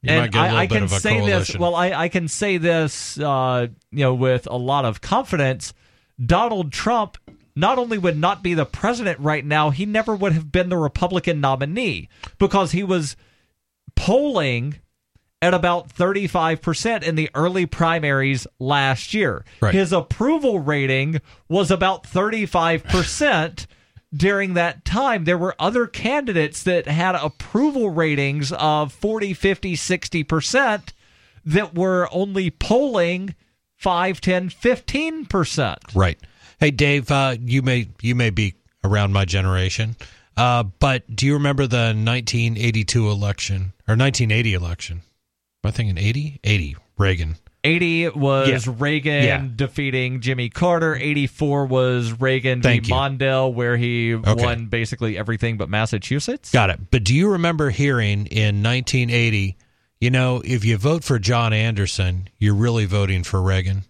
You 0.00 0.10
and 0.10 0.20
might 0.20 0.30
get 0.30 0.38
a 0.38 0.42
little 0.42 0.58
I, 0.58 0.62
I 0.62 0.66
can 0.68 0.88
say 0.88 1.26
this. 1.26 1.58
Well, 1.58 1.74
I, 1.74 1.90
I 1.90 2.08
can 2.08 2.28
say 2.28 2.56
this, 2.56 3.18
uh, 3.18 3.66
you 3.90 3.98
know, 3.98 4.14
with 4.14 4.46
a 4.46 4.56
lot 4.56 4.84
of 4.84 5.00
confidence. 5.00 5.74
Donald 6.24 6.70
Trump 6.70 7.18
not 7.56 7.78
only 7.78 7.98
would 7.98 8.16
not 8.16 8.44
be 8.44 8.54
the 8.54 8.64
president 8.64 9.18
right 9.18 9.44
now, 9.44 9.70
he 9.70 9.86
never 9.86 10.14
would 10.14 10.34
have 10.34 10.52
been 10.52 10.68
the 10.68 10.76
Republican 10.76 11.40
nominee 11.40 12.08
because 12.38 12.70
he 12.70 12.84
was 12.84 13.16
polling 13.96 14.76
at 15.44 15.52
about 15.52 15.90
35% 15.90 17.02
in 17.02 17.16
the 17.16 17.28
early 17.34 17.66
primaries 17.66 18.46
last 18.58 19.12
year. 19.12 19.44
Right. 19.60 19.74
His 19.74 19.92
approval 19.92 20.58
rating 20.58 21.20
was 21.50 21.70
about 21.70 22.04
35% 22.04 23.66
during 24.16 24.54
that 24.54 24.86
time. 24.86 25.24
There 25.24 25.36
were 25.36 25.54
other 25.58 25.86
candidates 25.86 26.62
that 26.62 26.86
had 26.86 27.14
approval 27.14 27.90
ratings 27.90 28.52
of 28.52 28.90
40, 28.90 29.34
50, 29.34 29.76
60% 29.76 30.92
that 31.44 31.74
were 31.74 32.08
only 32.10 32.48
polling 32.48 33.34
5, 33.76 34.22
10, 34.22 34.48
15%. 34.48 35.76
Right. 35.94 36.18
Hey, 36.58 36.70
Dave, 36.70 37.10
uh, 37.10 37.36
you 37.38 37.60
may 37.60 37.88
you 38.00 38.14
may 38.14 38.30
be 38.30 38.54
around 38.82 39.12
my 39.12 39.26
generation, 39.26 39.96
uh, 40.38 40.62
but 40.62 41.14
do 41.14 41.26
you 41.26 41.34
remember 41.34 41.66
the 41.66 41.92
1982 41.92 43.10
election 43.10 43.74
or 43.86 43.94
1980 43.94 44.54
election? 44.54 45.02
Am 45.64 45.68
I 45.68 45.70
thinking 45.70 45.96
80? 45.96 46.40
80. 46.44 46.76
Reagan. 46.98 47.36
80 47.64 48.10
was 48.10 48.66
Yeah. 48.66 48.74
Reagan 48.78 49.24
Yeah. 49.24 49.48
defeating 49.56 50.20
Jimmy 50.20 50.50
Carter. 50.50 50.94
84 50.94 51.64
was 51.64 52.12
Reagan 52.20 52.60
Thank 52.60 52.82
v. 52.84 52.88
you. 52.90 52.94
Mondale, 52.94 53.52
where 53.52 53.78
he 53.78 54.14
Okay. 54.14 54.34
won 54.44 54.66
basically 54.66 55.16
everything 55.16 55.56
but 55.56 55.70
Massachusetts. 55.70 56.50
Got 56.52 56.68
it. 56.68 56.90
But 56.90 57.02
do 57.04 57.14
you 57.14 57.30
remember 57.32 57.70
hearing 57.70 58.26
in 58.26 58.60
1980, 58.60 59.56
you 60.02 60.10
know, 60.10 60.42
if 60.44 60.66
you 60.66 60.76
vote 60.76 61.02
for 61.02 61.18
John 61.18 61.54
Anderson, 61.54 62.28
you're 62.38 62.54
really 62.54 62.84
voting 62.84 63.24
for 63.24 63.40
Reagan? 63.40 63.84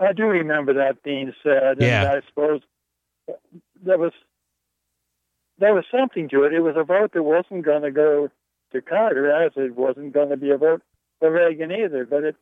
I 0.00 0.12
do 0.12 0.24
remember 0.24 0.74
that 0.74 1.02
being 1.04 1.32
said, 1.44 1.76
Yeah. 1.80 2.00
and 2.02 2.08
I 2.10 2.26
suppose 2.28 2.62
there 3.84 3.98
was 3.98 4.12
there 5.58 5.74
was 5.74 5.84
something 5.90 6.26
to 6.30 6.44
it. 6.44 6.54
It 6.54 6.60
was 6.60 6.74
a 6.76 6.82
vote 6.84 7.12
that 7.12 7.22
wasn't 7.22 7.66
going 7.66 7.82
to 7.82 7.90
go 7.90 8.30
to 8.72 8.80
Carter, 8.80 9.30
as 9.30 9.52
it 9.56 9.74
wasn't 9.74 10.12
going 10.12 10.30
to 10.30 10.36
be 10.36 10.50
a 10.50 10.58
vote 10.58 10.82
for 11.18 11.30
Reagan 11.30 11.72
either. 11.72 12.06
But 12.06 12.24
it 12.24 12.36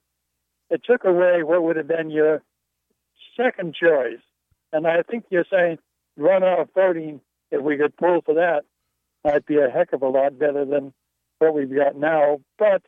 it 0.71 0.83
took 0.85 1.05
away 1.05 1.43
what 1.43 1.63
would 1.63 1.77
have 1.77 1.89
been 1.89 2.11
your 2.11 2.43
second 3.37 3.75
choice, 3.75 4.21
and 4.73 4.87
I 4.87 5.03
think 5.03 5.25
you're 5.31 5.47
saying 5.51 5.79
runoff 6.19 6.69
voting, 6.75 7.21
if 7.51 7.63
we 7.63 7.77
could 7.77 7.97
pull 7.97 8.21
for 8.25 8.35
that, 8.35 8.63
might 9.25 9.47
be 9.47 9.57
a 9.57 9.71
heck 9.71 9.93
of 9.93 10.03
a 10.03 10.09
lot 10.09 10.39
better 10.39 10.65
than 10.65 10.93
what 11.39 11.55
we've 11.55 11.75
got 11.75 11.97
now. 11.97 12.41
But 12.59 12.83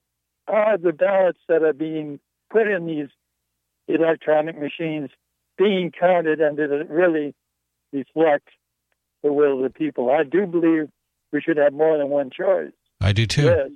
are 0.47 0.77
the 0.77 0.93
ballots 0.93 1.39
that 1.49 1.63
are 1.63 1.73
being 1.73 2.21
put 2.51 2.69
in 2.69 2.87
these 2.87 3.09
electronic 3.89 4.59
machines 4.59 5.11
being 5.57 5.93
counted 5.99 6.41
and 6.41 6.57
did 6.57 6.71
it 6.71 6.91
really 6.91 7.35
reflect 7.93 8.49
the 9.23 9.33
will 9.33 9.59
of 9.59 9.63
the 9.63 9.79
people? 9.79 10.11
I 10.11 10.25
do 10.25 10.47
believe 10.47 10.89
we 11.33 11.41
should 11.41 11.57
have 11.57 11.73
more 11.73 11.97
than 11.99 12.09
one 12.09 12.31
choice. 12.31 12.73
I 13.01 13.13
do 13.13 13.27
too. 13.27 13.45
Yes. 13.45 13.71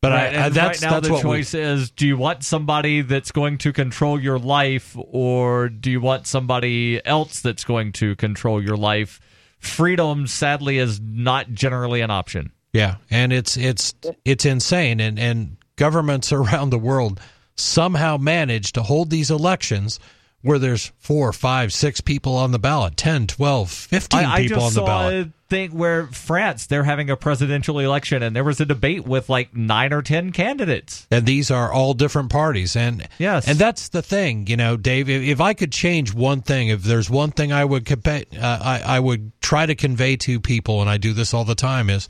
But 0.00 0.10
Right, 0.10 0.34
I, 0.34 0.46
I, 0.46 0.48
that's 0.48 0.82
right 0.82 0.90
now 0.90 0.94
that's 0.98 1.06
the 1.06 1.12
what 1.14 1.24
we- 1.24 1.30
choice 1.38 1.54
is: 1.54 1.90
do 1.92 2.06
you 2.06 2.16
want 2.16 2.42
somebody 2.44 3.02
that's 3.02 3.30
going 3.30 3.58
to 3.58 3.72
control 3.72 4.20
your 4.20 4.38
life, 4.38 4.96
or 4.98 5.68
do 5.68 5.90
you 5.92 6.00
want 6.00 6.26
somebody 6.26 7.00
else 7.06 7.40
that's 7.40 7.62
going 7.64 7.92
to 7.92 8.16
control 8.16 8.60
your 8.62 8.76
life? 8.76 9.20
Freedom, 9.60 10.26
sadly, 10.26 10.78
is 10.78 11.00
not 11.00 11.52
generally 11.52 12.00
an 12.00 12.10
option. 12.10 12.50
Yeah, 12.72 12.96
and 13.10 13.32
it's 13.32 13.56
it's 13.56 13.94
it's 14.24 14.44
insane, 14.44 14.98
and 14.98 15.20
and 15.20 15.56
governments 15.76 16.32
around 16.32 16.70
the 16.70 16.78
world 16.78 17.20
somehow 17.54 18.16
manage 18.16 18.72
to 18.72 18.82
hold 18.82 19.10
these 19.10 19.30
elections 19.30 20.00
where 20.42 20.58
there's 20.58 20.92
four, 20.98 21.32
five, 21.32 21.72
six 21.72 22.00
people 22.00 22.34
on 22.36 22.50
the 22.50 22.58
ballot, 22.58 22.96
10, 22.96 23.26
12, 23.28 23.70
15 23.70 24.20
I, 24.20 24.32
I 24.34 24.40
people 24.42 24.62
on 24.62 24.70
the 24.70 24.80
saw 24.80 24.86
ballot. 24.86 25.26
a 25.28 25.32
thing 25.48 25.70
where 25.76 26.06
France 26.08 26.66
they're 26.66 26.82
having 26.84 27.10
a 27.10 27.16
presidential 27.16 27.78
election, 27.78 28.22
and 28.22 28.34
there 28.34 28.42
was 28.42 28.60
a 28.60 28.64
debate 28.64 29.04
with 29.06 29.28
like 29.28 29.54
nine 29.54 29.92
or 29.92 30.02
ten 30.02 30.32
candidates. 30.32 31.06
and 31.10 31.26
these 31.26 31.50
are 31.50 31.70
all 31.72 31.94
different 31.94 32.30
parties 32.30 32.74
and 32.74 33.06
Yes. 33.18 33.46
and 33.46 33.58
that's 33.58 33.90
the 33.90 34.00
thing 34.02 34.46
you 34.46 34.56
know 34.56 34.76
dave 34.78 35.08
if, 35.10 35.22
if 35.22 35.40
i 35.42 35.52
could 35.54 35.70
change 35.70 36.14
one 36.14 36.40
thing 36.40 36.68
if 36.68 36.82
there's 36.82 37.10
one 37.10 37.30
thing 37.32 37.52
i 37.52 37.64
would 37.64 37.84
compa- 37.84 38.24
uh, 38.36 38.58
I, 38.62 38.96
I 38.96 39.00
would 39.00 39.30
try 39.42 39.66
to 39.66 39.74
convey 39.74 40.16
to 40.16 40.40
people 40.40 40.80
and 40.80 40.88
i 40.88 40.96
do 40.96 41.12
this 41.12 41.34
all 41.34 41.44
the 41.44 41.54
time 41.54 41.90
is 41.90 42.08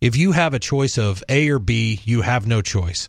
if 0.00 0.16
you 0.16 0.32
have 0.32 0.52
a 0.52 0.58
choice 0.58 0.98
of 0.98 1.22
a 1.28 1.48
or 1.50 1.60
b 1.60 2.00
you 2.04 2.22
have 2.22 2.46
no 2.46 2.60
choice 2.60 3.06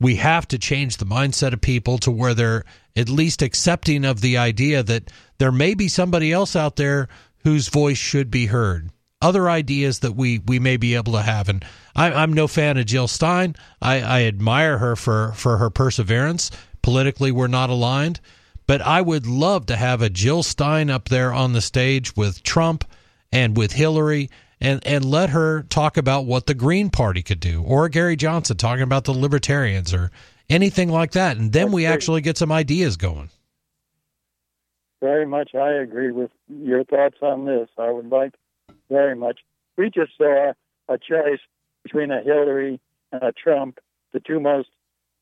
we 0.00 0.16
have 0.16 0.46
to 0.48 0.58
change 0.58 0.96
the 0.96 1.06
mindset 1.06 1.52
of 1.52 1.60
people 1.60 1.98
to 1.98 2.10
where 2.10 2.34
they're 2.34 2.64
at 2.96 3.08
least 3.08 3.42
accepting 3.42 4.04
of 4.04 4.20
the 4.20 4.36
idea 4.36 4.82
that 4.82 5.10
there 5.38 5.52
may 5.52 5.74
be 5.74 5.88
somebody 5.88 6.32
else 6.32 6.54
out 6.54 6.76
there 6.76 7.08
whose 7.44 7.68
voice 7.68 7.98
should 7.98 8.30
be 8.30 8.46
heard 8.46 8.90
other 9.20 9.50
ideas 9.50 10.00
that 10.00 10.14
we 10.14 10.38
we 10.38 10.58
may 10.58 10.76
be 10.76 10.94
able 10.94 11.12
to 11.12 11.22
have. 11.22 11.48
And 11.48 11.64
I, 11.94 12.12
I'm 12.12 12.32
no 12.32 12.46
fan 12.46 12.76
of 12.76 12.86
Jill 12.86 13.08
Stein. 13.08 13.56
I, 13.82 14.00
I 14.00 14.22
admire 14.24 14.78
her 14.78 14.96
for 14.96 15.32
for 15.32 15.58
her 15.58 15.70
perseverance. 15.70 16.50
Politically, 16.82 17.32
we're 17.32 17.48
not 17.48 17.70
aligned, 17.70 18.20
but 18.66 18.80
I 18.80 19.00
would 19.00 19.26
love 19.26 19.66
to 19.66 19.76
have 19.76 20.02
a 20.02 20.10
Jill 20.10 20.42
Stein 20.42 20.90
up 20.90 21.08
there 21.08 21.32
on 21.32 21.52
the 21.52 21.60
stage 21.60 22.16
with 22.16 22.42
Trump 22.42 22.84
and 23.32 23.56
with 23.56 23.72
Hillary. 23.72 24.30
And, 24.60 24.84
and 24.84 25.04
let 25.04 25.30
her 25.30 25.62
talk 25.62 25.96
about 25.96 26.26
what 26.26 26.46
the 26.46 26.54
Green 26.54 26.90
Party 26.90 27.22
could 27.22 27.38
do, 27.38 27.62
or 27.62 27.88
Gary 27.88 28.16
Johnson 28.16 28.56
talking 28.56 28.82
about 28.82 29.04
the 29.04 29.12
Libertarians, 29.12 29.94
or 29.94 30.10
anything 30.50 30.88
like 30.90 31.12
that. 31.12 31.36
And 31.36 31.52
then 31.52 31.70
we 31.70 31.86
actually 31.86 32.22
get 32.22 32.36
some 32.36 32.50
ideas 32.50 32.96
going. 32.96 33.30
Very 35.00 35.26
much, 35.26 35.54
I 35.54 35.74
agree 35.74 36.10
with 36.10 36.32
your 36.48 36.82
thoughts 36.82 37.18
on 37.22 37.44
this. 37.44 37.68
I 37.78 37.90
would 37.92 38.08
like 38.08 38.34
very 38.90 39.14
much. 39.14 39.38
We 39.76 39.90
just 39.90 40.16
saw 40.18 40.54
a 40.88 40.98
choice 40.98 41.38
between 41.84 42.10
a 42.10 42.20
Hillary 42.20 42.80
and 43.12 43.22
a 43.22 43.30
Trump, 43.32 43.78
the 44.12 44.18
two 44.18 44.40
most 44.40 44.70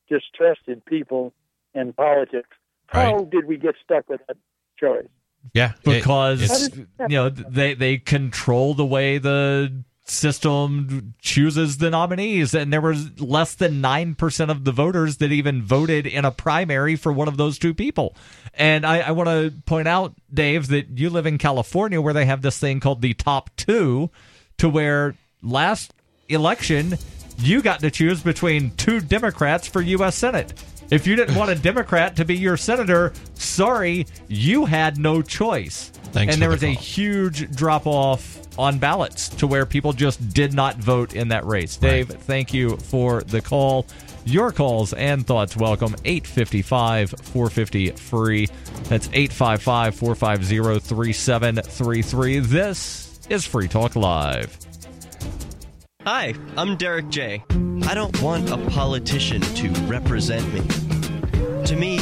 distrusted 0.09 0.83
people 0.85 1.31
in 1.75 1.93
politics. 1.93 2.49
How 2.87 3.25
did 3.25 3.45
we 3.45 3.57
get 3.57 3.75
stuck 3.83 4.09
with 4.09 4.21
that 4.27 4.37
choice? 4.79 5.09
Yeah, 5.53 5.73
because 5.83 6.41
it's- 6.41 6.87
you 7.09 7.17
know 7.17 7.29
they 7.29 7.73
they 7.73 7.97
control 7.97 8.73
the 8.73 8.85
way 8.85 9.17
the 9.17 9.83
system 10.05 11.13
chooses 11.21 11.77
the 11.79 11.89
nominees 11.89 12.53
and 12.53 12.71
there 12.71 12.79
was 12.79 13.19
less 13.19 13.55
than 13.55 13.81
9% 13.81 14.49
of 14.49 14.63
the 14.63 14.71
voters 14.71 15.17
that 15.17 15.33
even 15.33 15.61
voted 15.61 16.07
in 16.07 16.23
a 16.23 16.31
primary 16.31 16.95
for 16.95 17.11
one 17.11 17.27
of 17.27 17.35
those 17.35 17.59
two 17.59 17.73
people 17.73 18.15
and 18.53 18.85
i, 18.85 18.99
I 18.99 19.11
want 19.11 19.27
to 19.27 19.53
point 19.65 19.85
out 19.85 20.13
dave 20.33 20.69
that 20.69 20.97
you 20.97 21.09
live 21.09 21.25
in 21.25 21.37
california 21.37 21.99
where 22.01 22.13
they 22.13 22.23
have 22.25 22.41
this 22.41 22.57
thing 22.57 22.79
called 22.79 23.01
the 23.01 23.13
top 23.15 23.49
two 23.57 24.09
to 24.59 24.69
where 24.69 25.15
last 25.43 25.93
election 26.29 26.97
you 27.39 27.61
got 27.61 27.81
to 27.81 27.91
choose 27.91 28.23
between 28.23 28.71
two 28.77 28.99
Democrats 28.99 29.67
for 29.67 29.79
U.S. 29.79 30.15
Senate. 30.15 30.53
If 30.89 31.05
you 31.05 31.17
didn't 31.17 31.35
want 31.35 31.51
a 31.51 31.55
Democrat 31.55 32.15
to 32.15 32.23
be 32.23 32.37
your 32.37 32.55
senator, 32.55 33.11
sorry, 33.33 34.07
you 34.29 34.65
had 34.65 34.97
no 34.97 35.21
choice. 35.21 35.89
Thanks 36.13 36.33
and 36.33 36.35
for 36.35 36.39
there 36.39 36.57
the 36.57 36.67
was 36.69 36.77
a 36.77 36.79
huge 36.79 37.51
drop 37.51 37.85
off 37.85 38.39
on 38.57 38.79
ballots 38.79 39.27
to 39.29 39.47
where 39.47 39.65
people 39.65 39.91
just 39.91 40.29
did 40.29 40.53
not 40.53 40.77
vote 40.77 41.13
in 41.13 41.27
that 41.27 41.45
race. 41.45 41.75
Dave, 41.75 42.07
thank 42.07 42.53
you 42.53 42.77
for 42.77 43.21
the 43.21 43.41
call. 43.41 43.85
Your 44.23 44.51
calls 44.51 44.93
and 44.93 45.27
thoughts 45.27 45.57
welcome 45.57 45.95
855 46.05 47.09
450 47.09 47.91
free. 47.91 48.47
That's 48.83 49.09
855 49.11 49.95
450 49.95 50.79
3733. 50.79 52.39
This 52.39 53.19
is 53.29 53.45
Free 53.45 53.67
Talk 53.67 53.97
Live. 53.97 54.57
Hi, 56.03 56.33
I'm 56.55 56.77
Derek 56.77 57.09
J. 57.09 57.43
I 57.87 57.93
don't 57.93 58.21
want 58.21 58.49
a 58.49 58.57
politician 58.71 59.39
to 59.39 59.69
represent 59.85 60.45
me. 60.53 60.59
To 61.67 61.75
me, 61.77 61.99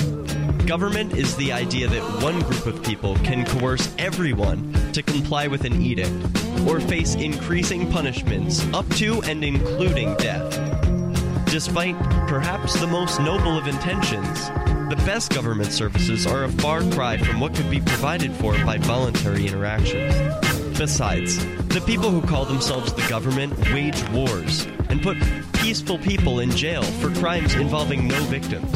government 0.65 1.15
is 1.15 1.37
the 1.37 1.51
idea 1.53 1.87
that 1.87 2.23
one 2.23 2.39
group 2.39 2.65
of 2.65 2.81
people 2.81 3.15
can 3.17 3.45
coerce 3.45 3.93
everyone 3.99 4.73
to 4.93 5.03
comply 5.03 5.45
with 5.45 5.63
an 5.63 5.79
edict 5.79 6.11
or 6.67 6.79
face 6.79 7.13
increasing 7.13 7.91
punishments 7.91 8.65
up 8.73 8.89
to 8.95 9.21
and 9.25 9.45
including 9.45 10.15
death. 10.15 10.51
Despite 11.45 11.99
perhaps 12.27 12.79
the 12.79 12.87
most 12.87 13.19
noble 13.19 13.55
of 13.55 13.67
intentions, 13.67 14.47
the 14.89 14.99
best 15.05 15.35
government 15.35 15.71
services 15.71 16.25
are 16.25 16.45
a 16.45 16.49
far 16.49 16.81
cry 16.93 17.17
from 17.17 17.39
what 17.39 17.53
could 17.53 17.69
be 17.69 17.79
provided 17.79 18.31
for 18.33 18.53
by 18.65 18.79
voluntary 18.79 19.45
interactions. 19.45 20.44
Besides, 20.77 21.37
the 21.67 21.81
people 21.85 22.11
who 22.11 22.21
call 22.21 22.43
themselves 22.43 22.91
the 22.93 23.07
government 23.07 23.57
wage 23.71 24.03
wars 24.09 24.67
and 24.89 25.01
put 25.01 25.17
peaceful 25.53 25.97
people 25.97 26.41
in 26.41 26.51
jail 26.51 26.83
for 26.83 27.09
crimes 27.11 27.55
involving 27.55 28.09
no 28.09 28.21
victims. 28.23 28.69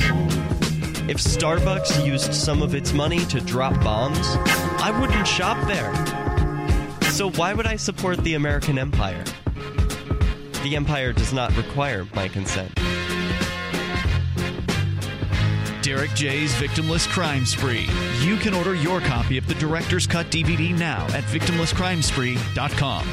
If 1.09 1.17
Starbucks 1.17 2.05
used 2.05 2.33
some 2.33 2.61
of 2.61 2.73
its 2.73 2.93
money 2.93 3.25
to 3.25 3.41
drop 3.41 3.73
bombs, 3.83 4.25
I 4.81 4.97
wouldn't 4.97 5.27
shop 5.27 5.57
there. 5.67 5.93
So 7.11 7.31
why 7.31 7.53
would 7.53 7.67
I 7.67 7.75
support 7.75 8.23
the 8.23 8.35
American 8.35 8.79
empire? 8.79 9.25
The 10.63 10.77
empire 10.77 11.11
does 11.11 11.33
not 11.33 11.55
require 11.57 12.07
my 12.15 12.29
consent. 12.29 12.78
Derek 15.89 16.13
J's 16.13 16.53
Victimless 16.53 17.07
Crime 17.07 17.47
Spree. 17.47 17.87
You 18.21 18.37
can 18.37 18.53
order 18.53 18.75
your 18.75 19.01
copy 19.01 19.39
of 19.39 19.47
the 19.47 19.55
Director's 19.55 20.05
Cut 20.05 20.27
DVD 20.27 20.77
now 20.77 21.03
at 21.15 21.23
victimlesscrimespree.com. 21.23 23.07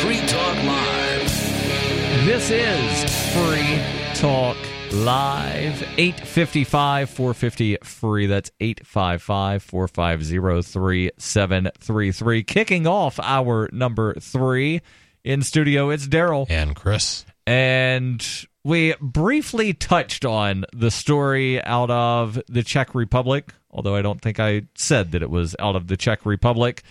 Free 0.00 0.26
Talk 0.26 0.56
Live. 0.64 2.26
This 2.26 2.50
is 2.50 3.34
Free 3.36 3.80
Talk 4.14 4.56
Live. 4.92 5.82
855 5.98 7.10
450 7.10 7.78
free. 7.82 8.26
That's 8.26 8.50
855 8.58 9.62
450 9.62 10.62
3733. 10.62 12.42
Kicking 12.44 12.86
off 12.86 13.20
our 13.20 13.68
number 13.70 14.14
three 14.14 14.80
in 15.24 15.42
studio, 15.42 15.90
it's 15.90 16.06
Daryl. 16.06 16.46
And 16.48 16.74
Chris. 16.74 17.26
And 17.46 18.26
we 18.64 18.94
briefly 19.00 19.74
touched 19.74 20.24
on 20.24 20.64
the 20.72 20.90
story 20.90 21.62
out 21.62 21.90
of 21.90 22.40
the 22.48 22.62
Czech 22.62 22.94
Republic, 22.94 23.52
although 23.70 23.94
I 23.94 24.02
don't 24.02 24.22
think 24.22 24.40
I 24.40 24.62
said 24.74 25.12
that 25.12 25.22
it 25.22 25.30
was 25.30 25.54
out 25.58 25.76
of 25.76 25.88
the 25.88 25.98
Czech 25.98 26.24
Republic 26.24 26.82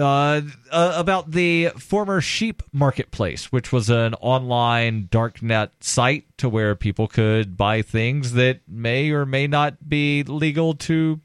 uh, 0.00 0.40
uh, 0.70 0.94
about 0.96 1.30
the 1.30 1.70
former 1.78 2.20
sheep 2.20 2.62
marketplace, 2.72 3.52
which 3.52 3.72
was 3.72 3.90
an 3.90 4.14
online 4.14 5.08
darknet 5.10 5.70
site 5.80 6.24
to 6.38 6.48
where 6.48 6.74
people 6.74 7.06
could 7.06 7.56
buy 7.56 7.82
things 7.82 8.32
that 8.32 8.60
may 8.66 9.10
or 9.10 9.26
may 9.26 9.46
not 9.46 9.88
be 9.88 10.22
legal 10.22 10.74
to, 10.74 11.20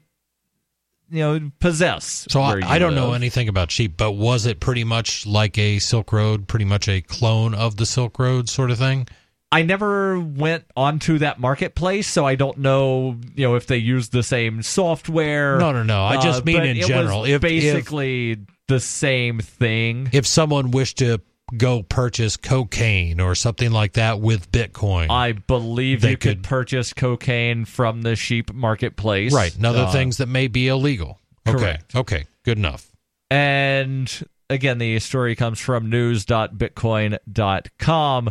you 1.10 1.18
know, 1.20 1.50
possess. 1.60 2.26
So 2.30 2.40
I, 2.40 2.60
I 2.64 2.78
don't 2.78 2.94
know 2.94 3.12
anything 3.12 3.48
about 3.48 3.70
sheep, 3.70 3.96
but 3.96 4.12
was 4.12 4.46
it 4.46 4.60
pretty 4.60 4.84
much 4.84 5.26
like 5.26 5.56
a 5.58 5.78
Silk 5.78 6.12
Road, 6.12 6.48
pretty 6.48 6.64
much 6.64 6.88
a 6.88 7.00
clone 7.00 7.54
of 7.54 7.76
the 7.76 7.86
Silk 7.86 8.18
Road 8.18 8.48
sort 8.48 8.70
of 8.70 8.78
thing? 8.78 9.06
I 9.52 9.62
never 9.62 10.18
went 10.18 10.64
onto 10.76 11.18
that 11.18 11.38
marketplace, 11.38 12.08
so 12.08 12.26
I 12.26 12.34
don't 12.34 12.58
know, 12.58 13.16
you 13.36 13.46
know, 13.46 13.54
if 13.54 13.68
they 13.68 13.76
use 13.76 14.08
the 14.08 14.24
same 14.24 14.60
software. 14.62 15.56
No, 15.58 15.70
no, 15.70 15.84
no. 15.84 16.02
I 16.02 16.20
just 16.20 16.42
Uh, 16.42 16.44
mean 16.44 16.62
in 16.64 16.80
general. 16.86 17.24
If- 17.24 17.30
if- 17.36 17.40
basically 17.42 18.38
the 18.68 18.80
same 18.80 19.38
thing. 19.40 20.08
If 20.12 20.26
someone 20.26 20.70
wished 20.70 20.98
to 20.98 21.20
go 21.56 21.82
purchase 21.84 22.36
cocaine 22.36 23.20
or 23.20 23.36
something 23.36 23.70
like 23.70 23.92
that 23.92 24.20
with 24.20 24.50
Bitcoin, 24.50 25.08
I 25.10 25.30
believe 25.32 26.00
They 26.00 26.10
you 26.10 26.16
could, 26.16 26.38
could- 26.38 26.42
purchase 26.44 26.92
cocaine 26.92 27.64
from 27.64 28.02
the 28.02 28.16
sheep 28.16 28.52
marketplace. 28.52 29.32
right, 29.32 29.54
and 29.54 29.64
other 29.64 29.84
Uh, 29.84 29.92
things 29.92 30.16
that 30.16 30.26
may 30.28 30.48
be 30.48 30.66
illegal. 30.68 31.20
correct. 31.46 31.94
Okay, 31.94 32.16
okay, 32.18 32.24
good 32.44 32.58
enough. 32.58 32.90
And 33.30 34.10
again, 34.50 34.78
the 34.78 34.98
story 35.00 35.34
comes 35.36 35.58
from 35.60 35.88
news.bitcoin.com. 35.90 38.30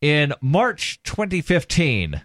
In 0.00 0.34
March 0.40 1.00
2015, 1.04 2.20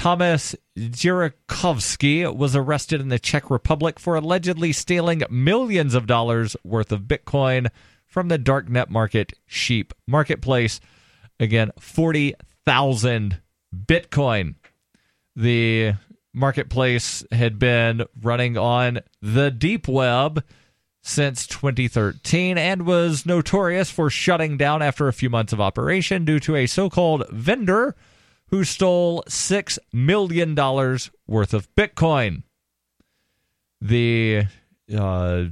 Thomas 0.00 0.56
Jirikovsky 0.78 2.34
was 2.34 2.56
arrested 2.56 3.02
in 3.02 3.10
the 3.10 3.18
Czech 3.18 3.50
Republic 3.50 4.00
for 4.00 4.14
allegedly 4.14 4.72
stealing 4.72 5.22
millions 5.28 5.94
of 5.94 6.06
dollars 6.06 6.56
worth 6.64 6.90
of 6.90 7.02
Bitcoin 7.02 7.68
from 8.06 8.28
the 8.28 8.38
darknet 8.38 8.88
market 8.88 9.34
Sheep 9.46 9.92
Marketplace. 10.06 10.80
Again, 11.38 11.70
40,000 11.78 13.42
Bitcoin. 13.76 14.54
The 15.36 15.92
marketplace 16.32 17.22
had 17.30 17.58
been 17.58 18.06
running 18.22 18.56
on 18.56 19.00
the 19.20 19.50
deep 19.50 19.86
web 19.86 20.42
since 21.02 21.46
2013 21.46 22.56
and 22.56 22.86
was 22.86 23.26
notorious 23.26 23.90
for 23.90 24.08
shutting 24.08 24.56
down 24.56 24.80
after 24.80 25.08
a 25.08 25.12
few 25.12 25.28
months 25.28 25.52
of 25.52 25.60
operation 25.60 26.24
due 26.24 26.40
to 26.40 26.56
a 26.56 26.66
so 26.66 26.88
called 26.88 27.28
vendor 27.28 27.94
who 28.50 28.64
stole 28.64 29.22
$6 29.28 29.78
million 29.92 30.54
worth 31.26 31.54
of 31.54 31.74
Bitcoin. 31.74 32.42
The. 33.80 34.44
Uh, 34.94 35.44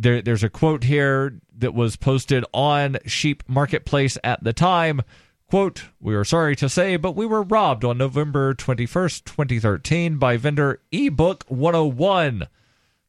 there, 0.00 0.22
there's 0.22 0.44
a 0.44 0.48
quote 0.48 0.84
here 0.84 1.40
that 1.56 1.74
was 1.74 1.96
posted 1.96 2.44
on 2.54 2.98
Sheep 3.04 3.42
Marketplace 3.48 4.16
at 4.22 4.42
the 4.42 4.52
time. 4.52 5.02
Quote, 5.50 5.84
we 6.00 6.14
are 6.14 6.24
sorry 6.24 6.54
to 6.56 6.68
say, 6.68 6.96
but 6.96 7.16
we 7.16 7.26
were 7.26 7.42
robbed 7.42 7.84
on 7.84 7.98
November 7.98 8.54
21st, 8.54 9.24
2013 9.24 10.18
by 10.18 10.36
vendor 10.36 10.80
ebook 10.92 11.44
101. 11.48 12.46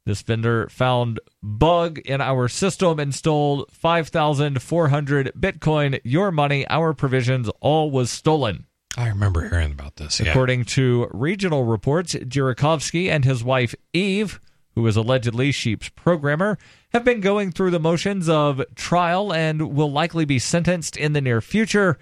This 0.05 0.21
vendor 0.23 0.67
found 0.69 1.19
bug 1.43 1.99
in 1.99 2.21
our 2.21 2.47
system 2.47 2.99
and 2.99 3.13
stole 3.13 3.67
5,400 3.69 5.33
Bitcoin, 5.37 5.99
your 6.03 6.31
money, 6.31 6.65
our 6.69 6.93
provisions, 6.93 7.49
all 7.59 7.91
was 7.91 8.09
stolen. 8.09 8.65
I 8.97 9.07
remember 9.07 9.47
hearing 9.47 9.71
about 9.71 9.97
this. 9.97 10.19
Yeah. 10.19 10.29
According 10.29 10.65
to 10.65 11.07
regional 11.11 11.63
reports, 11.63 12.15
Jirikovsky 12.15 13.09
and 13.09 13.23
his 13.23 13.43
wife 13.43 13.75
Eve, 13.93 14.39
who 14.75 14.85
is 14.87 14.95
allegedly 14.95 15.51
Sheep's 15.51 15.89
programmer, 15.89 16.57
have 16.91 17.03
been 17.03 17.21
going 17.21 17.51
through 17.51 17.71
the 17.71 17.79
motions 17.79 18.27
of 18.27 18.63
trial 18.75 19.31
and 19.31 19.75
will 19.75 19.91
likely 19.91 20.25
be 20.25 20.39
sentenced 20.39 20.97
in 20.97 21.13
the 21.13 21.21
near 21.21 21.39
future. 21.39 21.97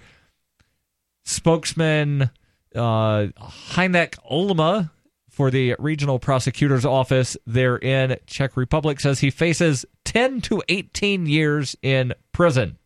Spokesman 1.24 2.30
uh, 2.74 3.26
Hynek 3.38 4.14
Olma 4.30 4.90
for 5.28 5.50
the 5.50 5.76
regional 5.78 6.18
prosecutor's 6.18 6.86
office 6.86 7.36
there 7.46 7.76
in 7.76 8.16
Czech 8.26 8.56
Republic 8.56 8.98
says 8.98 9.20
he 9.20 9.30
faces 9.30 9.84
10 10.04 10.40
to 10.40 10.62
18 10.68 11.26
years 11.26 11.76
in 11.82 12.14
prison. 12.32 12.78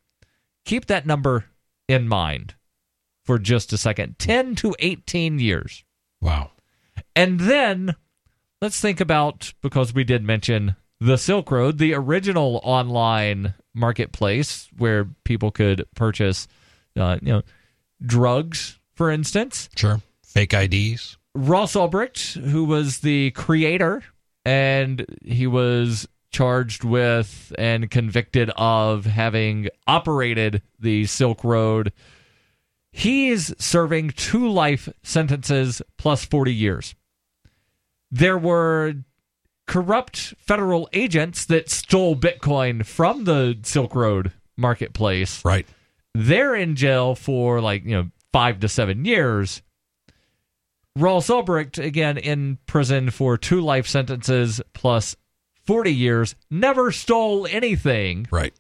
Keep 0.65 0.87
that 0.87 1.07
number 1.07 1.47
in 1.89 2.09
mind 2.09 2.55
for 3.25 3.39
just 3.39 3.73
a 3.73 3.79
second 3.79 4.19
10 4.19 4.55
to 4.57 4.75
18 4.79 5.39
years. 5.39 5.85
Wow. 6.21 6.51
And 7.15 7.41
then 7.41 7.97
let's 8.61 8.81
think 8.81 9.01
about 9.01 9.53
because 9.63 9.95
we 9.95 10.05
did 10.05 10.25
mention 10.25 10.77
the 11.01 11.17
Silk 11.17 11.51
Road, 11.51 11.79
the 11.79 11.95
original 11.95 12.61
online 12.63 13.55
marketplace 13.75 14.69
where 14.77 15.09
people 15.25 15.51
could 15.51 15.85
purchase, 15.95 16.47
uh, 16.97 17.19
you 17.21 17.33
know, 17.33 17.43
drugs, 18.05 18.79
for 18.95 19.11
instance. 19.11 19.69
Sure. 19.77 20.01
Fake 20.25 20.55
IDs. 20.55 21.19
Ross 21.35 21.75
Ulbricht, 21.75 22.35
who 22.41 22.65
was 22.65 22.99
the 23.01 23.31
creator, 23.33 24.03
and 24.45 25.07
he 25.25 25.47
was 25.47 26.07
charged 26.31 26.85
with 26.85 27.53
and 27.59 27.91
convicted 27.91 28.51
of 28.57 29.05
having 29.05 29.69
operated 29.87 30.63
the 30.79 31.07
Silk 31.07 31.45
Road. 31.45 31.93
He's 32.93 33.55
serving 33.59 34.11
two 34.11 34.49
life 34.49 34.89
sentences 35.03 35.81
plus 35.97 36.25
40 36.25 36.55
years. 36.55 36.95
There 38.11 38.37
were 38.37 38.95
corrupt 39.67 40.35
federal 40.39 40.89
agents 40.93 41.47
that 41.47 41.71
stole 41.71 42.15
Bitcoin 42.15 42.85
from 42.85 43.25
the 43.25 43.59
Silk 43.63 43.95
Road 43.95 44.33
marketplace. 44.57 45.43
Right. 45.45 45.67
They're 46.15 46.55
in 46.55 46.77
jail 46.77 47.15
for 47.15 47.63
like, 47.63 47.85
you 47.85 47.93
know, 47.93 48.11
five 48.33 48.61
to 48.61 48.69
seven 48.69 49.07
years. 49.07 49.63
Ross 50.95 51.29
Ulbricht, 51.29 51.83
again, 51.83 52.19
in 52.19 52.59
prison 52.67 53.09
for 53.09 53.39
two 53.39 53.63
life 53.63 53.87
sentences 53.87 54.61
plus 54.75 55.17
40 55.65 55.95
years, 55.95 56.35
never 56.51 56.93
stole 56.93 57.47
anything. 57.47 58.27
Right. 58.31 58.53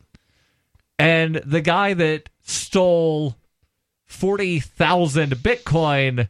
And 0.98 1.36
the 1.44 1.60
guy 1.60 1.92
that 1.92 2.30
stole 2.42 3.36
40,000 4.12 5.32
Bitcoin 5.36 6.28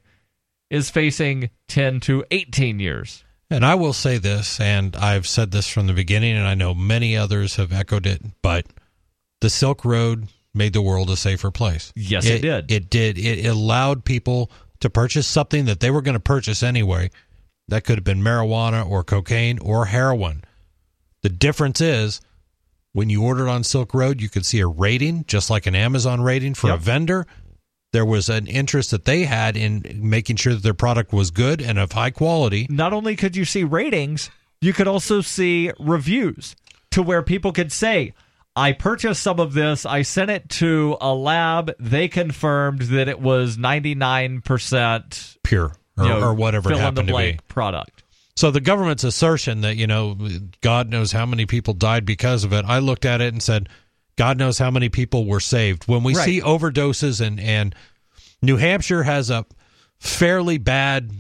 is 0.71 0.91
facing 0.91 1.51
10 1.69 2.01
to 2.01 2.25
18 2.31 2.81
years. 2.81 3.25
And 3.51 3.67
I 3.67 3.75
will 3.75 3.93
say 3.93 4.17
this, 4.17 4.59
and 4.61 4.97
I've 4.97 5.27
said 5.27 5.51
this 5.51 5.69
from 5.69 5.87
the 5.87 5.93
beginning, 5.93 6.37
and 6.37 6.47
I 6.47 6.55
know 6.55 6.75
many 6.75 7.17
others 7.17 7.57
have 7.57 7.73
echoed 7.73 8.07
it, 8.07 8.23
but 8.41 8.67
the 9.43 9.51
Silk 9.51 9.85
Road 9.85 10.29
made 10.55 10.73
the 10.73 10.81
world 10.81 11.11
a 11.11 11.17
safer 11.17 11.51
place. 11.51 11.93
Yes, 11.95 12.25
it 12.25 12.41
did. 12.41 12.71
It 12.71 12.89
did. 12.89 13.19
It 13.19 13.45
allowed 13.45 14.05
people 14.07 14.51
to 14.81 14.89
purchase 14.89 15.27
something 15.27 15.67
that 15.67 15.81
they 15.81 15.91
were 15.91 16.01
going 16.03 16.15
to 16.15 16.21
purchase 16.21 16.63
anyway. 16.63 17.11
That 17.69 17.85
could 17.85 17.99
have 17.99 18.05
been 18.05 18.23
marijuana 18.23 18.89
or 18.89 19.05
cocaine 19.05 19.59
or 19.59 19.87
heroin. 19.87 20.45
The 21.23 21.29
difference 21.29 21.81
is 21.81 22.21
when 22.93 23.09
you 23.11 23.23
ordered 23.23 23.49
on 23.49 23.65
Silk 23.65 23.95
Road, 23.95 24.21
you 24.21 24.29
could 24.29 24.45
see 24.45 24.61
a 24.61 24.67
rating, 24.67 25.25
just 25.27 25.49
like 25.51 25.67
an 25.67 25.75
Amazon 25.75 26.21
rating 26.23 26.55
for 26.55 26.69
Yep. 26.69 26.77
a 26.79 26.81
vendor. 26.83 27.27
There 27.93 28.05
was 28.05 28.29
an 28.29 28.47
interest 28.47 28.91
that 28.91 29.05
they 29.05 29.25
had 29.25 29.57
in 29.57 29.83
making 29.99 30.37
sure 30.37 30.55
that 30.55 30.63
their 30.63 30.75
product 30.75 31.13
was 31.13 31.31
good 31.31 31.61
and 31.61 31.79
of 31.79 31.93
high 31.93 32.11
quality. 32.11 32.67
Not 32.71 32.93
only 32.93 33.17
could 33.17 33.37
you 33.37 33.45
see 33.45 33.65
ratings, 33.65 34.31
you 34.61 34.73
could 34.73 34.89
also 34.89 35.21
see 35.21 35.71
reviews 35.79 36.57
to 36.93 37.03
where 37.03 37.23
people 37.23 37.53
could 37.53 37.71
say, 37.71 38.15
I 38.55 38.73
purchased 38.73 39.23
some 39.23 39.41
of 39.41 39.55
this. 39.55 39.87
I 39.87 40.03
sent 40.03 40.31
it 40.31 40.49
to 40.51 40.97
a 41.01 41.15
lab. 41.15 41.73
They 41.79 42.09
confirmed 42.09 42.83
that 42.83 43.09
it 43.09 43.21
was 43.21 43.57
99% 43.57 45.37
Pure 45.43 45.73
or, 45.97 46.05
you 46.05 46.09
know, 46.09 46.21
or 46.21 46.35
whatever 46.35 46.71
it 46.71 46.75
fill 46.75 46.79
in 46.79 46.81
the 46.81 46.85
happened 46.85 47.09
to 47.09 47.13
be. 47.13 47.13
blank 47.13 47.49
product. 47.49 48.03
So 48.37 48.51
the 48.51 48.61
government's 48.61 49.05
assertion 49.05 49.61
that 49.61 49.77
you 49.77 49.87
know 49.87 50.17
God 50.63 50.89
knows 50.89 51.13
how 51.13 51.27
many 51.27 51.47
people 51.47 51.75
died 51.75 52.07
because 52.07 52.45
of 52.45 52.53
it, 52.53 52.65
I 52.65 52.79
looked 52.79 53.05
at 53.05 53.21
it 53.21 53.33
and 53.33 53.43
said, 53.43 53.69
God 54.17 54.39
knows 54.39 54.59
how 54.59 54.71
many 54.71 54.89
people 54.89 55.27
were 55.27 55.41
saved. 55.41 55.85
When 55.89 56.03
we 56.03 56.15
Right. 56.15 56.25
see 56.25 56.41
overdoses 56.41 57.21
and 57.21 57.41
and 57.41 57.75
New 58.43 58.57
Hampshire 58.57 59.05
has 59.05 59.31
a 59.31 59.47
fairly 59.99 60.59
bad 60.59 61.11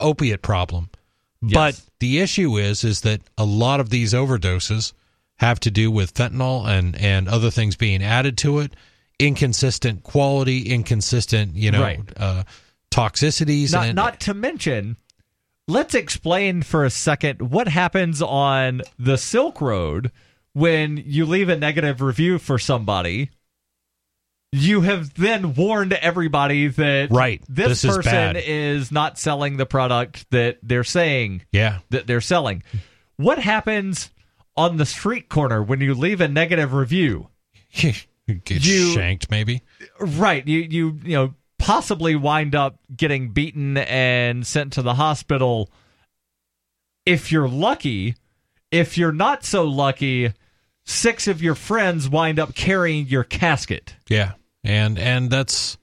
opiate 0.00 0.42
problem, 0.42 0.90
but 1.40 1.80
the 2.00 2.18
issue 2.20 2.58
is 2.58 2.84
is 2.84 3.02
that 3.02 3.20
a 3.38 3.44
lot 3.44 3.80
of 3.80 3.90
these 3.90 4.12
overdoses 4.12 4.92
have 5.36 5.60
to 5.60 5.70
do 5.70 5.90
with 5.90 6.14
fentanyl 6.14 6.66
and 6.66 6.96
and 6.96 7.28
other 7.28 7.50
things 7.50 7.76
being 7.76 8.02
added 8.02 8.36
to 8.38 8.58
it, 8.58 8.72
inconsistent 9.18 10.02
quality, 10.02 10.62
inconsistent 10.70 11.54
you 11.54 11.70
know 11.70 11.82
Right. 11.82 12.00
uh, 12.16 12.42
toxicities, 12.90 13.72
Not, 13.72 13.86
and 13.86 13.96
not 13.96 14.20
to 14.20 14.34
mention, 14.34 14.96
let's 15.68 15.94
explain 15.94 16.62
for 16.62 16.84
a 16.84 16.90
second 16.90 17.50
what 17.50 17.68
happens 17.68 18.20
on 18.22 18.82
the 18.98 19.16
Silk 19.18 19.60
Road 19.60 20.10
when 20.56 20.96
you 21.04 21.26
leave 21.26 21.50
a 21.50 21.56
negative 21.56 22.00
review 22.00 22.38
for 22.38 22.58
somebody. 22.58 23.28
You 24.52 24.80
have 24.82 25.12
then 25.14 25.52
warned 25.54 25.92
everybody 25.92 26.68
that 26.68 27.10
Right. 27.10 27.42
this, 27.46 27.82
This 27.82 27.96
person 27.96 28.10
bad. 28.12 28.36
is 28.46 28.90
not 28.90 29.18
selling 29.18 29.58
the 29.58 29.66
product 29.66 30.24
that 30.30 30.58
they're 30.62 30.82
saying 30.84 31.42
yeah. 31.52 31.80
that 31.90 32.06
they're 32.06 32.22
selling. 32.22 32.62
What 33.16 33.38
happens 33.38 34.10
on 34.56 34.78
the 34.78 34.86
street 34.86 35.28
corner 35.28 35.62
when 35.62 35.82
you 35.82 35.92
leave 35.94 36.22
a 36.22 36.28
negative 36.28 36.72
review? 36.72 37.28
Get 37.74 38.06
You- 38.64 38.92
shanked, 38.94 39.30
maybe. 39.30 39.60
Right. 40.00 40.46
You 40.48 40.60
you 40.60 41.00
you 41.04 41.12
know 41.16 41.34
possibly 41.58 42.16
wind 42.16 42.54
up 42.54 42.78
getting 42.96 43.28
beaten 43.32 43.76
and 43.76 44.46
sent 44.46 44.72
to 44.74 44.82
the 44.82 44.94
hospital 44.94 45.70
if 47.04 47.30
you're 47.30 47.48
lucky. 47.48 48.14
If 48.70 48.96
you're 48.98 49.12
not 49.12 49.44
so 49.44 49.64
lucky, 49.64 50.32
six 50.86 51.26
of 51.28 51.42
your 51.42 51.54
friends 51.54 52.08
wind 52.08 52.38
up 52.38 52.54
carrying 52.54 53.06
your 53.06 53.24
casket. 53.24 53.94
Yeah, 54.08 54.32
and 54.64 54.98
and 54.98 55.30
that's 55.30 55.76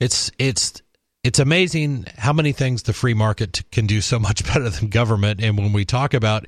it's 0.00 0.30
it's 0.38 0.80
it's 1.22 1.38
amazing 1.38 2.06
how 2.16 2.32
many 2.32 2.52
things 2.52 2.84
the 2.84 2.92
free 2.92 3.14
market 3.14 3.62
can 3.70 3.86
do 3.86 4.00
so 4.00 4.18
much 4.18 4.44
better 4.52 4.70
than 4.70 4.88
government. 4.88 5.42
And 5.42 5.58
when 5.58 5.72
we 5.72 5.84
talk 5.84 6.14
about 6.14 6.46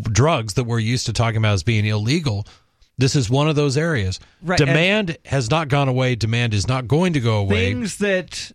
drugs 0.00 0.54
that 0.54 0.64
we're 0.64 0.78
used 0.78 1.06
to 1.06 1.12
talking 1.12 1.38
about 1.38 1.54
as 1.54 1.62
being 1.62 1.84
illegal, 1.84 2.46
this 2.96 3.16
is 3.16 3.28
one 3.28 3.48
of 3.48 3.56
those 3.56 3.76
areas. 3.76 4.20
Right, 4.42 4.60
and- 4.60 4.68
Demand 4.68 5.18
has 5.24 5.50
not 5.50 5.68
gone 5.68 5.88
away. 5.88 6.14
Demand 6.14 6.54
is 6.54 6.68
not 6.68 6.86
going 6.86 7.14
to 7.14 7.20
go 7.20 7.38
away. 7.38 7.72
Things 7.72 7.98
that 7.98 8.52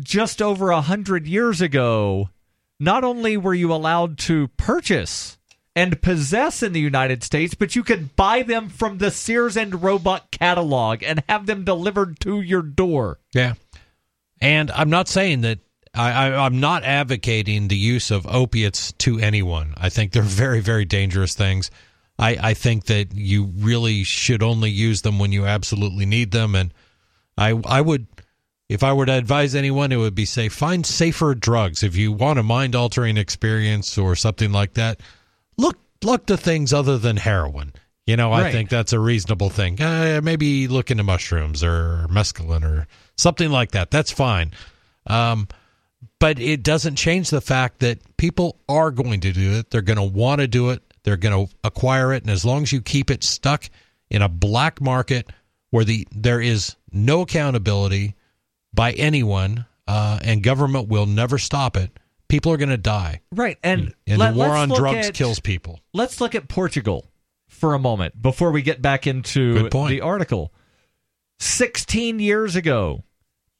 just 0.00 0.42
over 0.42 0.70
a 0.70 0.80
hundred 0.80 1.26
years 1.26 1.60
ago, 1.60 2.28
not 2.80 3.04
only 3.04 3.36
were 3.36 3.54
you 3.54 3.72
allowed 3.72 4.18
to 4.18 4.48
purchase 4.56 5.38
and 5.76 6.00
possess 6.00 6.62
in 6.62 6.72
the 6.72 6.80
United 6.80 7.22
States, 7.24 7.54
but 7.54 7.74
you 7.74 7.82
could 7.82 8.14
buy 8.14 8.42
them 8.42 8.68
from 8.68 8.98
the 8.98 9.10
Sears 9.10 9.56
and 9.56 9.82
Roebuck 9.82 10.30
catalog 10.30 11.02
and 11.02 11.22
have 11.28 11.46
them 11.46 11.64
delivered 11.64 12.20
to 12.20 12.40
your 12.40 12.62
door. 12.62 13.18
Yeah. 13.32 13.54
And 14.40 14.70
I'm 14.70 14.90
not 14.90 15.08
saying 15.08 15.40
that 15.40 15.58
I, 15.94 16.32
I'm 16.32 16.60
not 16.60 16.84
advocating 16.84 17.68
the 17.68 17.76
use 17.76 18.10
of 18.10 18.26
opiates 18.26 18.92
to 18.92 19.18
anyone. 19.18 19.74
I 19.76 19.88
think 19.88 20.12
they're 20.12 20.22
very, 20.22 20.60
very 20.60 20.84
dangerous 20.84 21.34
things. 21.34 21.70
I, 22.18 22.36
I 22.40 22.54
think 22.54 22.86
that 22.86 23.14
you 23.14 23.44
really 23.56 24.04
should 24.04 24.42
only 24.42 24.70
use 24.70 25.02
them 25.02 25.18
when 25.18 25.32
you 25.32 25.46
absolutely 25.46 26.06
need 26.06 26.30
them. 26.30 26.54
And 26.54 26.74
I, 27.36 27.60
I 27.64 27.80
would, 27.80 28.06
if 28.68 28.82
I 28.82 28.92
were 28.92 29.06
to 29.06 29.12
advise 29.12 29.54
anyone, 29.54 29.92
it 29.92 29.96
would 29.96 30.14
be 30.14 30.24
say 30.24 30.48
find 30.48 30.84
safer 30.84 31.34
drugs. 31.34 31.82
If 31.82 31.96
you 31.96 32.12
want 32.12 32.38
a 32.38 32.44
mind 32.44 32.74
altering 32.74 33.16
experience 33.16 33.96
or 33.98 34.16
something 34.16 34.52
like 34.52 34.74
that, 34.74 35.00
look 35.56 35.78
look 36.02 36.26
to 36.26 36.36
things 36.36 36.72
other 36.72 36.98
than 36.98 37.16
heroin. 37.16 37.72
You 38.06 38.16
know, 38.16 38.32
I 38.32 38.52
think 38.52 38.68
that's 38.68 38.92
a 38.92 39.00
reasonable 39.00 39.48
thing. 39.48 39.80
Uh, 39.80 40.20
maybe 40.22 40.68
look 40.68 40.90
into 40.90 41.02
mushrooms 41.02 41.64
or 41.64 42.06
mescaline 42.10 42.62
or 42.62 42.86
something 43.16 43.50
like 43.50 43.70
that. 43.70 43.90
That's 43.90 44.10
fine. 44.10 44.52
Um, 45.06 45.48
but 46.18 46.38
it 46.38 46.62
doesn't 46.62 46.96
change 46.96 47.30
the 47.30 47.40
fact 47.40 47.80
that 47.80 48.16
people 48.18 48.58
are 48.68 48.90
going 48.90 49.20
to 49.20 49.32
do 49.32 49.52
it. 49.52 49.70
They're 49.70 49.80
going 49.80 49.96
to 49.96 50.02
want 50.02 50.42
to 50.42 50.46
do 50.46 50.70
it. 50.70 50.82
They're 51.02 51.16
going 51.16 51.46
to 51.46 51.54
acquire 51.64 52.12
it, 52.12 52.22
and 52.22 52.30
as 52.30 52.44
long 52.44 52.62
as 52.62 52.72
you 52.72 52.80
keep 52.80 53.10
it 53.10 53.22
stuck 53.22 53.68
in 54.10 54.22
a 54.22 54.28
black 54.28 54.80
market 54.80 55.30
where 55.70 55.84
the 55.84 56.06
there 56.12 56.40
is 56.40 56.76
no 56.90 57.22
accountability 57.22 58.14
by 58.72 58.92
anyone, 58.92 59.66
uh, 59.86 60.18
and 60.22 60.42
government 60.42 60.88
will 60.88 61.06
never 61.06 61.36
stop 61.36 61.76
it, 61.76 61.90
people 62.28 62.52
are 62.52 62.56
going 62.56 62.68
to 62.70 62.76
die. 62.76 63.20
Right. 63.32 63.58
And, 63.62 63.94
And 64.06 64.18
let- 64.18 64.32
the 64.34 64.38
war 64.38 64.48
on 64.50 64.68
drugs 64.68 65.08
at- 65.08 65.14
kills 65.14 65.40
people. 65.40 65.80
Let's 65.92 66.20
look 66.20 66.34
at 66.34 66.48
Portugal 66.48 67.10
for 67.48 67.74
a 67.74 67.78
moment 67.78 68.20
before 68.20 68.50
we 68.50 68.62
get 68.62 68.82
back 68.82 69.06
into 69.06 69.68
the 69.68 70.00
article. 70.00 70.52
16 71.38 72.18
years 72.20 72.56
ago, 72.56 73.04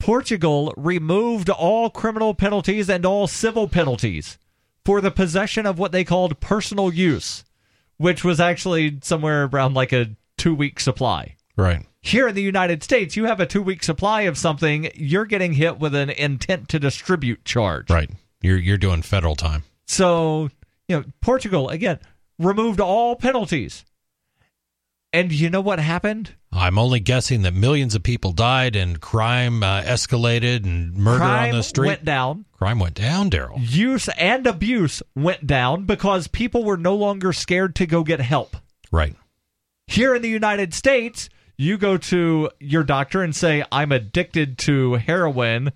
Portugal 0.00 0.72
removed 0.76 1.48
all 1.50 1.90
criminal 1.90 2.34
penalties 2.34 2.88
and 2.90 3.04
all 3.06 3.26
civil 3.26 3.68
penalties 3.68 4.38
for 4.84 5.00
the 5.00 5.10
possession 5.10 5.66
of 5.66 5.78
what 5.78 5.92
they 5.92 6.04
called 6.04 6.40
personal 6.40 6.92
use, 6.92 7.44
which 7.96 8.22
was 8.24 8.40
actually 8.40 8.98
somewhere 9.02 9.44
around 9.44 9.74
like 9.74 9.92
a 9.92 10.14
two 10.36 10.54
week 10.54 10.78
supply. 10.80 11.36
Right. 11.56 11.86
Here 12.00 12.28
in 12.28 12.34
the 12.34 12.42
United 12.42 12.82
States, 12.82 13.16
you 13.16 13.24
have 13.24 13.40
a 13.40 13.46
two 13.46 13.62
week 13.62 13.82
supply 13.82 14.22
of 14.22 14.36
something, 14.36 14.90
you're 14.94 15.24
getting 15.24 15.54
hit 15.54 15.78
with 15.78 15.94
an 15.94 16.10
intent 16.10 16.68
to 16.70 16.78
distribute 16.78 17.44
charge. 17.44 17.88
Right. 17.90 18.10
You're 18.44 18.58
you're 18.58 18.76
doing 18.76 19.00
federal 19.00 19.36
time. 19.36 19.62
So, 19.86 20.50
you 20.86 20.96
know, 20.98 21.04
Portugal, 21.22 21.70
again, 21.70 21.98
removed 22.38 22.78
all 22.78 23.16
penalties. 23.16 23.86
And 25.14 25.32
you 25.32 25.48
know 25.48 25.62
what 25.62 25.78
happened? 25.78 26.34
I'm 26.52 26.78
only 26.78 27.00
guessing 27.00 27.40
that 27.42 27.54
millions 27.54 27.94
of 27.94 28.02
people 28.02 28.32
died 28.32 28.76
and 28.76 29.00
crime 29.00 29.62
uh, 29.62 29.80
escalated 29.82 30.64
and 30.64 30.94
murder 30.94 31.20
Crime 31.20 31.52
on 31.52 31.56
the 31.56 31.62
street. 31.62 31.86
went 31.86 32.04
down. 32.04 32.44
crime 32.52 32.80
went 32.80 32.96
down, 32.96 33.30
Daryl. 33.30 33.54
Use 33.58 34.08
and 34.10 34.46
abuse 34.46 35.02
went 35.16 35.46
down 35.46 35.86
because 35.86 36.28
people 36.28 36.64
were 36.64 36.76
no 36.76 36.94
longer 36.94 37.32
scared 37.32 37.74
to 37.76 37.86
go 37.86 38.02
get 38.02 38.20
help. 38.20 38.56
Right. 38.92 39.16
Here 39.86 40.14
in 40.14 40.20
the 40.20 40.28
United 40.28 40.74
States, 40.74 41.30
you 41.56 41.78
go 41.78 41.96
to 41.96 42.50
your 42.60 42.82
doctor 42.82 43.22
and 43.22 43.34
say, 43.34 43.64
I'm 43.72 43.90
addicted 43.90 44.58
to 44.58 44.94
heroin. 44.94 45.72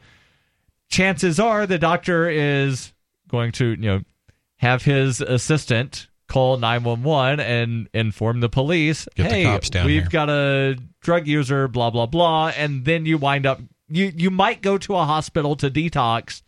Chances 0.89 1.39
are 1.39 1.67
the 1.67 1.79
doctor 1.79 2.29
is 2.29 2.93
going 3.29 3.53
to, 3.53 3.71
you 3.71 3.77
know, 3.77 4.01
have 4.57 4.83
his 4.85 5.21
assistant 5.21 6.09
call 6.29 6.57
911 6.59 7.41
and 7.41 7.89
inform 7.95 8.41
the 8.41 8.49
police, 8.49 9.09
Get 9.15 9.25
the 9.25 9.35
hey, 9.35 9.45
cops 9.45 9.71
down 9.71 9.87
we've 9.87 10.03
here." 10.03 10.11
got 10.11 10.29
a 10.31 10.77
drug 11.01 11.27
user, 11.27 11.69
blah, 11.69 11.91
blah, 11.91 12.07
blah. 12.07 12.49
And 12.57 12.85
then 12.85 13.07
you 13.07 13.19
wind 13.19 13.47
up, 13.47 13.61
you, 13.89 14.13
you 14.15 14.31
might 14.31 14.61
go 14.63 14.77
to 14.79 14.97
a 14.97 15.05
hospital 15.05 15.57
to 15.57 15.71
detox. 15.71 16.43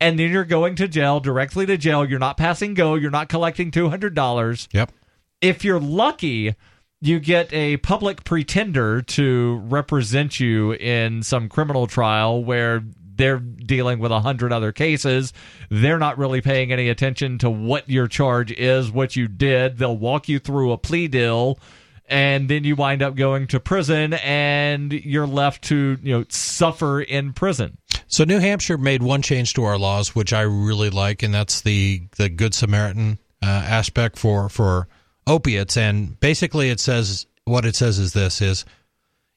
and 0.00 0.18
then 0.18 0.30
you're 0.30 0.44
going 0.44 0.76
to 0.76 0.86
jail, 0.88 1.20
directly 1.20 1.66
to 1.66 1.76
jail. 1.76 2.08
You're 2.08 2.18
not 2.20 2.36
passing 2.36 2.74
go. 2.74 2.94
You're 2.94 3.10
not 3.10 3.28
collecting 3.28 3.70
$200. 3.70 4.68
Yep. 4.72 4.92
If 5.40 5.64
you're 5.64 5.80
lucky, 5.80 6.54
you 7.00 7.18
get 7.20 7.52
a 7.52 7.76
public 7.78 8.24
pretender 8.24 9.02
to 9.02 9.56
represent 9.64 10.38
you 10.40 10.72
in 10.74 11.22
some 11.22 11.48
criminal 11.48 11.86
trial 11.86 12.42
where 12.44 12.82
they're 13.16 13.38
dealing 13.38 13.98
with 13.98 14.12
a 14.12 14.20
hundred 14.20 14.52
other 14.52 14.72
cases. 14.72 15.32
They're 15.70 15.98
not 15.98 16.18
really 16.18 16.40
paying 16.40 16.72
any 16.72 16.88
attention 16.88 17.38
to 17.38 17.50
what 17.50 17.88
your 17.88 18.06
charge 18.06 18.52
is, 18.52 18.90
what 18.90 19.16
you 19.16 19.28
did. 19.28 19.78
They'll 19.78 19.96
walk 19.96 20.28
you 20.28 20.38
through 20.38 20.72
a 20.72 20.78
plea 20.78 21.08
deal 21.08 21.58
and 22.06 22.48
then 22.48 22.64
you 22.64 22.76
wind 22.76 23.02
up 23.02 23.14
going 23.14 23.46
to 23.48 23.60
prison 23.60 24.14
and 24.14 24.92
you're 24.92 25.26
left 25.26 25.64
to, 25.64 25.98
you 26.02 26.18
know, 26.18 26.24
suffer 26.28 27.00
in 27.00 27.32
prison. 27.32 27.78
So 28.06 28.24
New 28.24 28.38
Hampshire 28.38 28.78
made 28.78 29.02
one 29.02 29.22
change 29.22 29.54
to 29.54 29.64
our 29.64 29.78
laws, 29.78 30.14
which 30.14 30.32
I 30.32 30.42
really 30.42 30.90
like, 30.90 31.22
and 31.22 31.32
that's 31.32 31.62
the 31.62 32.02
the 32.16 32.28
Good 32.28 32.54
Samaritan 32.54 33.18
uh, 33.42 33.46
aspect 33.46 34.18
for 34.18 34.48
for 34.48 34.88
opiates. 35.26 35.76
And 35.76 36.18
basically, 36.20 36.70
it 36.70 36.80
says 36.80 37.26
what 37.44 37.64
it 37.64 37.74
says 37.74 37.98
is 37.98 38.12
this: 38.12 38.42
is 38.42 38.64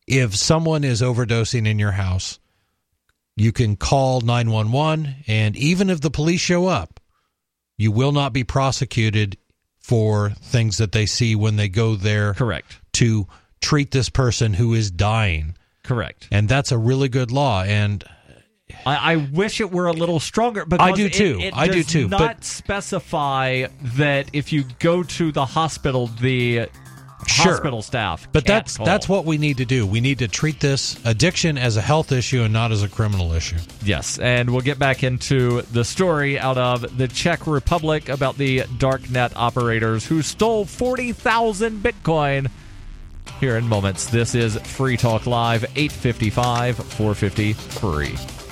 if 0.05 0.35
someone 0.35 0.83
is 0.83 1.01
overdosing 1.01 1.67
in 1.67 1.79
your 1.79 1.93
house, 1.93 2.39
you 3.37 3.53
can 3.53 3.77
call 3.77 4.19
nine 4.19 4.51
one 4.51 4.71
one, 4.73 5.15
and 5.27 5.55
even 5.55 5.89
if 5.89 6.01
the 6.01 6.09
police 6.09 6.41
show 6.41 6.65
up, 6.67 6.99
you 7.77 7.91
will 7.91 8.11
not 8.11 8.33
be 8.33 8.43
prosecuted 8.43 9.37
for 9.79 10.31
things 10.41 10.77
that 10.79 10.91
they 10.91 11.05
see 11.05 11.35
when 11.35 11.55
they 11.55 11.69
go 11.69 11.95
there. 11.95 12.33
Correct. 12.33 12.81
To 12.93 13.27
treat 13.61 13.91
this 13.91 14.09
person 14.09 14.53
who 14.53 14.73
is 14.73 14.91
dying. 14.91 15.55
Correct. 15.83 16.27
And 16.31 16.49
that's 16.49 16.71
a 16.71 16.77
really 16.77 17.07
good 17.07 17.31
law. 17.31 17.63
And 17.63 18.03
I, 18.85 19.13
I 19.13 19.15
wish 19.15 19.61
it 19.61 19.71
were 19.71 19.87
a 19.87 19.93
little 19.93 20.19
stronger. 20.19 20.65
Because 20.65 20.89
I 20.89 20.91
do 20.91 21.07
too. 21.07 21.39
It, 21.39 21.55
I 21.55 21.67
do 21.67 21.83
too, 21.83 22.07
Not 22.09 22.19
but- 22.19 22.43
specify 22.43 23.67
that 23.95 24.29
if 24.33 24.51
you 24.51 24.65
go 24.79 25.03
to 25.03 25.31
the 25.31 25.45
hospital, 25.45 26.07
the 26.07 26.67
Sure. 27.25 27.53
hospital 27.53 27.81
staff. 27.81 28.27
But 28.31 28.45
that's 28.45 28.77
that's 28.77 29.09
what 29.09 29.25
we 29.25 29.39
need 29.39 29.57
to 29.57 29.65
do. 29.65 29.87
We 29.87 30.01
need 30.01 30.19
to 30.19 30.27
treat 30.27 30.59
this 30.59 31.03
addiction 31.03 31.57
as 31.57 31.75
a 31.75 31.81
health 31.81 32.11
issue 32.11 32.43
and 32.43 32.53
not 32.53 32.71
as 32.71 32.83
a 32.83 32.89
criminal 32.89 33.33
issue. 33.33 33.57
Yes, 33.83 34.19
and 34.19 34.51
we'll 34.51 34.61
get 34.61 34.77
back 34.77 35.03
into 35.03 35.63
the 35.63 35.83
story 35.83 36.37
out 36.37 36.57
of 36.59 36.97
the 36.97 37.07
Czech 37.07 37.47
Republic 37.47 38.07
about 38.09 38.37
the 38.37 38.59
darknet 38.59 39.31
operators 39.35 40.05
who 40.05 40.21
stole 40.21 40.65
40,000 40.65 41.81
Bitcoin 41.81 42.51
here 43.39 43.57
in 43.57 43.67
moments. 43.67 44.05
This 44.05 44.35
is 44.35 44.55
Free 44.57 44.97
Talk 44.97 45.25
Live, 45.25 45.63
855 45.75 46.77
450 46.77 47.53
free. 47.53 48.46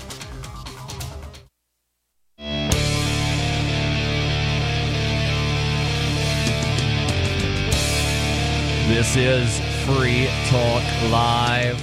This 8.87 9.15
is 9.15 9.59
Free 9.83 10.27
Talk 10.49 10.83
Live. 11.09 11.81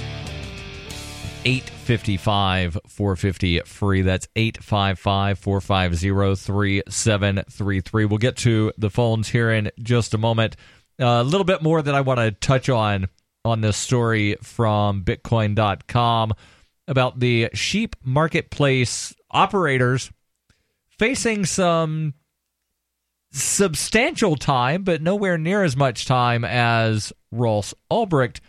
855 1.43 2.77
450 2.87 3.59
free. 3.65 4.01
That's 4.03 4.29
855 4.37 5.37
450 5.37 6.35
3733. 6.35 8.05
We'll 8.05 8.17
get 8.17 8.37
to 8.37 8.71
the 8.77 8.89
phones 8.89 9.27
here 9.27 9.51
in 9.51 9.69
just 9.79 10.13
a 10.13 10.17
moment. 10.17 10.55
Uh, 10.97 11.19
a 11.19 11.23
little 11.23 11.43
bit 11.43 11.61
more 11.61 11.81
that 11.81 11.93
I 11.93 11.99
want 11.99 12.21
to 12.21 12.31
touch 12.31 12.69
on 12.69 13.09
on 13.43 13.59
this 13.59 13.75
story 13.75 14.37
from 14.41 15.03
Bitcoin.com 15.03 16.31
about 16.87 17.19
the 17.19 17.49
sheep 17.53 17.97
marketplace 18.01 19.13
operators 19.29 20.09
facing 20.97 21.45
some 21.45 22.13
substantial 23.33 24.35
time, 24.35 24.83
but 24.83 25.01
nowhere 25.01 25.37
near 25.37 25.63
as 25.63 25.75
much 25.75 26.05
time 26.05 26.45
as 26.45 27.11
Ross 27.31 27.73
Ulbricht. 27.91 28.39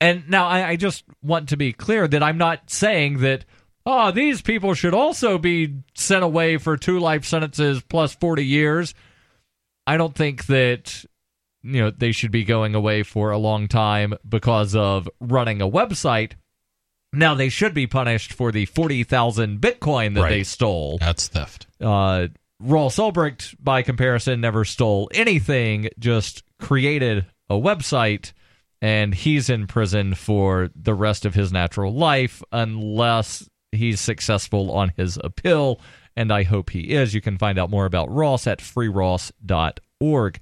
And 0.00 0.28
now 0.28 0.46
I, 0.46 0.70
I 0.70 0.76
just 0.76 1.04
want 1.22 1.48
to 1.50 1.56
be 1.56 1.72
clear 1.72 2.06
that 2.08 2.22
I'm 2.22 2.38
not 2.38 2.70
saying 2.70 3.18
that, 3.18 3.44
oh, 3.84 4.10
these 4.12 4.40
people 4.40 4.74
should 4.74 4.94
also 4.94 5.36
be 5.38 5.74
sent 5.94 6.22
away 6.24 6.58
for 6.58 6.76
two 6.76 6.98
life 7.00 7.24
sentences 7.24 7.82
plus 7.82 8.14
40 8.14 8.44
years. 8.44 8.94
I 9.86 9.96
don't 9.96 10.14
think 10.14 10.46
that, 10.46 11.04
you 11.62 11.80
know, 11.82 11.90
they 11.90 12.12
should 12.12 12.30
be 12.30 12.44
going 12.44 12.74
away 12.74 13.02
for 13.02 13.30
a 13.30 13.38
long 13.38 13.68
time 13.68 14.14
because 14.28 14.74
of 14.74 15.08
running 15.20 15.60
a 15.60 15.68
website. 15.68 16.32
Now 17.12 17.34
they 17.34 17.48
should 17.48 17.74
be 17.74 17.86
punished 17.86 18.32
for 18.32 18.50
the 18.52 18.66
40,000 18.66 19.60
Bitcoin 19.60 20.14
that 20.14 20.22
Right. 20.22 20.30
they 20.30 20.44
stole. 20.44 20.98
That's 20.98 21.28
theft. 21.28 21.66
Uh, 21.80 22.28
Ross 22.60 22.96
Ulbricht, 22.96 23.54
by 23.62 23.82
comparison, 23.82 24.40
never 24.40 24.64
stole 24.64 25.10
anything, 25.12 25.88
just 25.98 26.42
created 26.60 27.26
a 27.50 27.54
website, 27.54 28.32
and 28.80 29.14
he's 29.14 29.50
in 29.50 29.66
prison 29.66 30.14
for 30.14 30.70
the 30.74 30.94
rest 30.94 31.24
of 31.24 31.34
his 31.34 31.52
natural 31.52 31.92
life 31.92 32.42
unless 32.52 33.48
he's 33.72 34.00
successful 34.00 34.70
on 34.72 34.92
his 34.96 35.18
appeal, 35.22 35.80
and 36.16 36.32
I 36.32 36.44
hope 36.44 36.70
he 36.70 36.92
is. 36.92 37.14
You 37.14 37.20
can 37.20 37.38
find 37.38 37.58
out 37.58 37.70
more 37.70 37.86
about 37.86 38.10
Ross 38.10 38.46
at 38.46 38.60
freeross.org. 38.60 40.38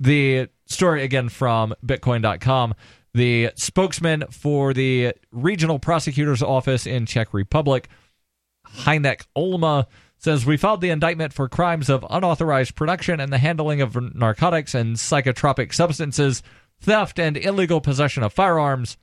The 0.00 0.48
story 0.66 1.04
again 1.04 1.28
from 1.28 1.74
Bitcoin.com. 1.84 2.74
The 3.14 3.50
spokesman 3.56 4.24
for 4.30 4.72
the 4.72 5.12
regional 5.30 5.78
prosecutor's 5.78 6.42
office 6.42 6.86
in 6.86 7.06
Czech 7.06 7.32
Republic 7.32 7.88
Hynek 8.66 9.26
Olma 9.36 9.86
says 10.22 10.46
we 10.46 10.56
filed 10.56 10.80
the 10.80 10.90
indictment 10.90 11.32
for 11.32 11.48
crimes 11.48 11.90
of 11.90 12.06
unauthorized 12.08 12.76
production 12.76 13.18
and 13.18 13.32
the 13.32 13.38
handling 13.38 13.80
of 13.80 13.96
narcotics 14.14 14.74
and 14.74 14.96
psychotropic 14.96 15.74
substances, 15.74 16.42
theft 16.80 17.18
and 17.18 17.36
illegal 17.36 17.80
possession 17.80 18.22
of 18.22 18.32
firearms. 18.32 18.96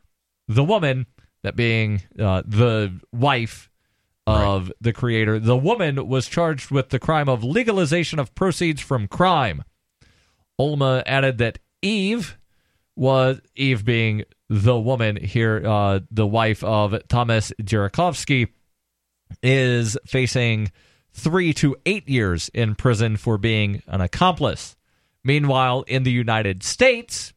The 0.48 0.64
woman, 0.64 1.08
that 1.44 1.58
being 1.58 2.04
uh, 2.18 2.44
the 2.46 3.00
wife 3.12 3.70
of 4.26 4.72
the 4.80 4.94
creator, 4.94 5.40
the 5.40 5.58
woman 5.58 6.08
was 6.08 6.28
charged 6.28 6.72
with 6.72 6.90
the 6.90 7.00
crime 7.00 7.28
of 7.28 7.44
legalization 7.44 8.18
of 8.20 8.34
proceeds 8.34 8.82
from 8.82 9.08
crime. 9.08 9.64
Olma 10.60 11.04
added 11.06 11.38
that 11.40 11.60
Eve 11.82 12.38
was 12.96 13.42
Eve 13.56 13.84
being 13.84 14.24
the 14.50 14.80
woman 14.80 15.18
here, 15.18 15.64
uh, 15.66 16.00
the 16.12 16.28
wife 16.28 16.64
of 16.64 16.96
Thomas 17.08 17.52
Jirikovsky, 17.62 18.50
is 19.44 19.98
facing 20.06 20.72
three 21.14 21.54
to 21.56 21.76
eight 21.86 22.08
years 22.08 22.50
in 22.54 22.76
prison 22.76 23.18
for 23.18 23.38
being 23.38 23.82
an 23.88 24.02
accomplice. 24.02 24.76
Meanwhile, 25.24 25.84
in 25.88 26.04
the 26.04 26.12
United 26.12 26.64
States, 26.64 27.34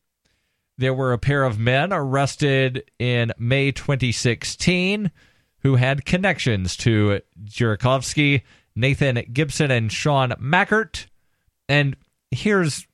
there 0.78 0.94
were 0.94 1.12
a 1.12 1.18
pair 1.18 1.44
of 1.44 1.58
men 1.58 1.92
arrested 1.92 2.90
in 2.98 3.32
May 3.38 3.72
2016 3.72 5.10
who 5.62 5.76
had 5.76 6.04
connections 6.04 6.76
to 6.78 7.20
Jirikovsky, 7.44 8.42
Nathan 8.74 9.22
Gibson, 9.32 9.70
and 9.70 9.92
Sean 9.92 10.30
Mackert. 10.40 11.06
And 11.68 11.96
here's 12.30 12.86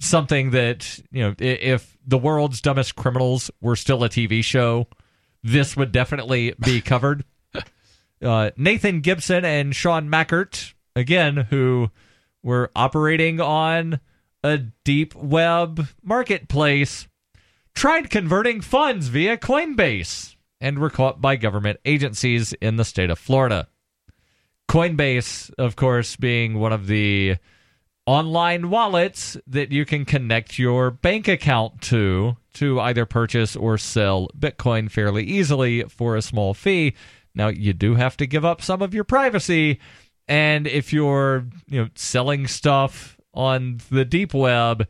something 0.00 0.50
that, 0.50 0.98
you 1.12 1.22
know, 1.22 1.34
if 1.38 1.96
the 2.06 2.18
world's 2.18 2.60
dumbest 2.60 2.96
criminals 2.96 3.50
were 3.60 3.76
still 3.76 4.02
a 4.02 4.08
TV 4.08 4.42
show, 4.42 4.88
this 5.42 5.76
would 5.76 5.92
definitely 5.92 6.54
be 6.58 6.80
covered. 6.80 7.24
Uh, 8.22 8.50
Nathan 8.56 9.00
Gibson 9.00 9.44
and 9.44 9.74
Sean 9.74 10.08
Mackert, 10.08 10.74
again, 10.94 11.36
who 11.50 11.90
were 12.42 12.70
operating 12.74 13.40
on 13.40 14.00
a 14.42 14.58
deep 14.84 15.14
web 15.14 15.86
marketplace, 16.02 17.08
tried 17.74 18.10
converting 18.10 18.60
funds 18.60 19.08
via 19.08 19.36
Coinbase 19.36 20.36
and 20.60 20.78
were 20.78 20.90
caught 20.90 21.20
by 21.20 21.36
government 21.36 21.80
agencies 21.84 22.52
in 22.54 22.76
the 22.76 22.84
state 22.84 23.10
of 23.10 23.18
Florida. 23.18 23.68
Coinbase, 24.68 25.52
of 25.58 25.76
course, 25.76 26.16
being 26.16 26.58
one 26.58 26.72
of 26.72 26.86
the 26.86 27.36
online 28.06 28.70
wallets 28.70 29.36
that 29.46 29.72
you 29.72 29.84
can 29.84 30.04
connect 30.04 30.58
your 30.58 30.90
bank 30.90 31.28
account 31.28 31.80
to 31.82 32.36
to 32.54 32.80
either 32.80 33.06
purchase 33.06 33.54
or 33.54 33.78
sell 33.78 34.28
Bitcoin 34.38 34.90
fairly 34.90 35.24
easily 35.24 35.82
for 35.84 36.16
a 36.16 36.22
small 36.22 36.54
fee. 36.54 36.94
Now 37.34 37.48
you 37.48 37.72
do 37.72 37.94
have 37.94 38.16
to 38.18 38.26
give 38.26 38.44
up 38.44 38.62
some 38.62 38.82
of 38.82 38.94
your 38.94 39.04
privacy 39.04 39.78
and 40.28 40.66
if 40.68 40.92
you're, 40.92 41.46
you 41.66 41.82
know, 41.82 41.88
selling 41.96 42.46
stuff 42.46 43.16
on 43.34 43.80
the 43.90 44.04
deep 44.04 44.32
web, 44.32 44.86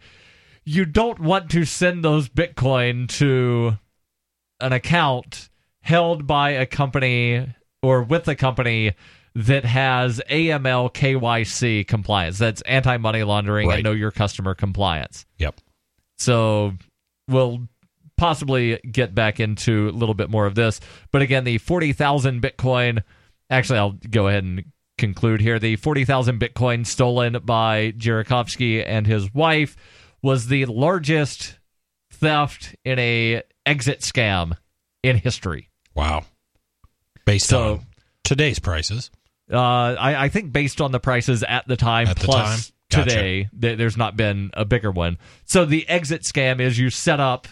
you 0.64 0.84
don't 0.84 1.18
want 1.18 1.50
to 1.52 1.64
send 1.64 2.04
those 2.04 2.28
Bitcoin 2.28 3.08
to 3.18 3.78
an 4.60 4.72
account 4.74 5.48
held 5.82 6.26
by 6.26 6.50
a 6.50 6.66
company 6.66 7.54
or 7.82 8.02
with 8.02 8.28
a 8.28 8.34
company 8.36 8.92
that 9.34 9.64
has 9.64 10.20
AML 10.28 10.92
KYC 10.92 11.86
compliance. 11.86 12.36
That's 12.38 12.60
anti 12.62 12.98
money 12.98 13.22
laundering 13.22 13.68
Right. 13.68 13.76
and 13.76 13.84
know 13.84 13.92
your 13.92 14.10
customer 14.10 14.54
compliance. 14.54 15.24
Yep. 15.38 15.60
So 16.18 16.74
we'll 17.28 17.66
possibly 18.20 18.78
get 18.90 19.14
back 19.14 19.40
into 19.40 19.88
a 19.88 19.92
little 19.92 20.14
bit 20.14 20.28
more 20.30 20.46
of 20.46 20.54
this. 20.54 20.78
But 21.10 21.22
again, 21.22 21.44
the 21.44 21.58
40,000 21.58 22.40
Bitcoin, 22.42 23.02
actually, 23.48 23.78
I'll 23.78 23.96
go 24.10 24.28
ahead 24.28 24.44
and 24.44 24.64
conclude 24.98 25.40
here. 25.40 25.58
The 25.58 25.76
40,000 25.76 26.38
Bitcoin 26.38 26.86
stolen 26.86 27.38
by 27.42 27.92
Jirikovsky 27.96 28.84
and 28.86 29.06
his 29.06 29.32
wife 29.34 29.74
was 30.22 30.46
the 30.48 30.66
largest 30.66 31.58
theft 32.12 32.76
in 32.84 32.98
a 32.98 33.42
exit 33.64 34.00
scam 34.00 34.52
in 35.02 35.16
history. 35.16 35.70
Wow. 35.94 36.24
Based 37.24 37.46
So- 37.46 37.72
on 37.72 37.86
today's 38.22 38.58
prices. 38.58 39.10
Uh, 39.52 39.56
I, 39.58 40.24
I 40.26 40.28
think 40.28 40.52
based 40.52 40.80
on 40.80 40.92
the 40.92 41.00
prices 41.00 41.42
at 41.42 41.66
the 41.66 41.76
time 41.76 42.06
At 42.06 42.18
the 42.18 42.24
plus 42.26 42.68
time? 42.68 42.74
Gotcha. 42.90 43.08
today, 43.10 43.48
th- 43.60 43.78
there's 43.78 43.96
not 43.96 44.16
been 44.16 44.50
a 44.54 44.64
bigger 44.64 44.90
one. 44.92 45.18
So 45.44 45.64
the 45.64 45.88
exit 45.88 46.22
scam 46.22 46.60
is 46.60 46.78
you 46.78 46.90
set 46.90 47.18
up 47.18 47.48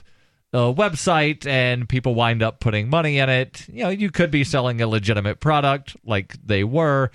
a 0.52 0.72
website 0.72 1.46
and 1.46 1.88
people 1.88 2.14
wind 2.14 2.42
up 2.42 2.60
putting 2.60 2.88
money 2.88 3.18
in 3.18 3.28
it. 3.28 3.68
You 3.68 3.84
know, 3.84 3.88
you 3.90 4.10
could 4.10 4.30
be 4.30 4.44
selling 4.44 4.80
a 4.80 4.86
legitimate 4.86 5.40
product 5.40 5.96
like 6.04 6.36
they 6.44 6.64
were, 6.64 7.10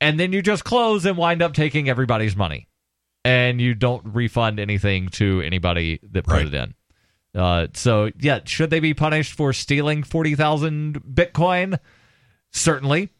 and 0.00 0.20
then 0.20 0.32
you 0.32 0.42
just 0.42 0.64
close 0.64 1.04
and 1.04 1.16
wind 1.16 1.42
up 1.42 1.52
taking 1.54 1.88
everybody's 1.88 2.36
money, 2.36 2.68
and 3.24 3.60
you 3.60 3.74
don't 3.74 4.04
refund 4.14 4.60
anything 4.60 5.08
to 5.10 5.40
anybody 5.42 5.98
that 6.12 6.24
put 6.24 6.32
Right. 6.34 6.46
it 6.46 6.54
in. 6.54 6.74
Uh, 7.34 7.66
so 7.74 8.10
yeah, 8.18 8.40
should 8.44 8.70
they 8.70 8.80
be 8.80 8.94
punished 8.94 9.34
for 9.34 9.52
stealing 9.52 10.02
forty 10.02 10.34
thousand 10.34 11.02
Bitcoin? 11.02 11.78
Certainly. 12.52 13.10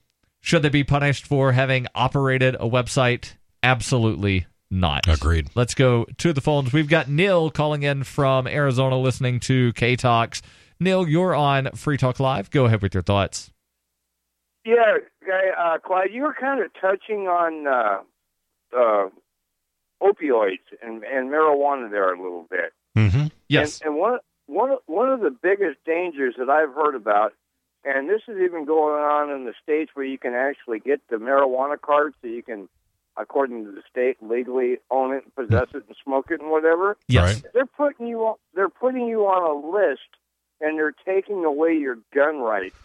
Should 0.40 0.62
they 0.62 0.68
be 0.68 0.84
punished 0.84 1.26
for 1.26 1.52
having 1.52 1.88
operated 1.94 2.54
a 2.54 2.68
website? 2.68 3.32
Absolutely 3.64 4.46
not. 4.70 5.06
Agreed. 5.08 5.48
Let's 5.54 5.74
go 5.74 6.06
to 6.18 6.32
the 6.32 6.40
phones. 6.40 6.72
We've 6.72 6.88
got 6.88 7.08
Neil 7.08 7.50
calling 7.50 7.82
in 7.82 8.04
from 8.04 8.46
Arizona 8.46 8.98
listening 8.98 9.40
to 9.40 9.72
K 9.74 9.96
Talks. 9.96 10.42
Neil, 10.80 11.08
you're 11.08 11.34
on 11.34 11.70
Free 11.74 11.96
Talk 11.96 12.20
Live. 12.20 12.50
Go 12.50 12.66
ahead 12.66 12.82
with 12.82 12.92
your 12.94 13.02
thoughts. 13.02 13.50
Yeah, 14.64 14.98
guy, 15.26 15.50
uh, 15.56 15.78
Clyde, 15.78 16.08
you 16.12 16.22
were 16.22 16.34
kind 16.38 16.60
of 16.62 16.70
touching 16.80 17.28
on 17.28 17.66
uh, 17.66 18.76
uh, 18.76 19.08
opioids 20.02 20.58
and, 20.82 21.04
and 21.04 21.30
marijuana 21.30 21.90
there 21.90 22.12
a 22.12 22.20
little 22.20 22.46
bit. 22.50 22.72
Mm-hmm. 22.96 23.26
Yes. 23.48 23.80
And, 23.80 23.90
and 23.90 23.96
one 23.98 24.18
one 24.46 24.70
of- 24.72 24.78
one 24.86 25.08
of 25.10 25.20
the 25.20 25.30
biggest 25.30 25.78
dangers 25.84 26.34
that 26.38 26.48
I've 26.50 26.74
heard 26.74 26.94
about, 26.94 27.32
and 27.84 28.08
this 28.08 28.22
is 28.28 28.36
even 28.44 28.64
going 28.64 28.94
on 28.94 29.30
in 29.30 29.44
the 29.44 29.54
states 29.62 29.92
where 29.94 30.04
you 30.04 30.18
can 30.18 30.34
actually 30.34 30.80
get 30.80 31.00
the 31.08 31.16
marijuana 31.16 31.80
card, 31.80 32.14
so 32.20 32.28
you 32.28 32.42
can, 32.42 32.68
according 33.18 33.64
to 33.64 33.70
the 33.72 33.82
state, 33.90 34.16
legally 34.20 34.78
own 34.90 35.14
it, 35.14 35.24
and 35.24 35.34
possess 35.34 35.68
it, 35.74 35.84
and 35.86 35.96
smoke 36.04 36.26
it, 36.30 36.40
and 36.40 36.50
whatever. 36.50 36.96
Yes. 37.08 37.34
Right. 37.42 37.52
They're 37.54 37.66
putting 37.66 38.06
you 38.06 38.20
on, 38.20 38.36
they're 38.54 38.68
putting 38.68 39.06
you 39.06 39.22
on 39.26 39.42
a 39.64 39.68
list, 39.76 40.00
and 40.60 40.78
they're 40.78 40.94
taking 41.04 41.44
away 41.44 41.74
your 41.74 41.98
gun 42.14 42.38
rights. 42.38 42.76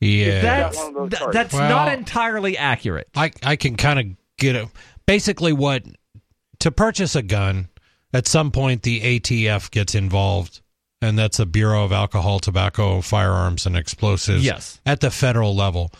Yeah. 0.00 0.40
That's, 0.42 0.76
one 0.78 1.10
th- 1.10 1.22
that's 1.32 1.54
Well- 1.54 1.68
not 1.68 1.92
entirely 1.92 2.56
accurate. 2.56 3.08
I, 3.16 3.32
I 3.42 3.56
can 3.56 3.76
kind 3.76 3.98
of 3.98 4.06
get 4.38 4.54
it. 4.56 4.68
Basically, 5.06 5.52
what 5.52 5.84
to 6.60 6.70
purchase 6.70 7.16
a 7.16 7.22
gun, 7.22 7.68
at 8.12 8.26
some 8.26 8.50
point 8.50 8.82
the 8.82 9.00
ATF 9.20 9.70
gets 9.70 9.94
involved, 9.94 10.60
and 11.00 11.18
that's 11.18 11.38
the 11.38 11.46
Bureau 11.46 11.84
of 11.84 11.92
Alcohol, 11.92 12.40
Tobacco, 12.40 13.00
Firearms, 13.00 13.64
and 13.66 13.76
Explosives. 13.76 14.44
Yes. 14.44 14.80
At 14.84 15.00
the 15.00 15.10
federal 15.10 15.54
level. 15.56 15.92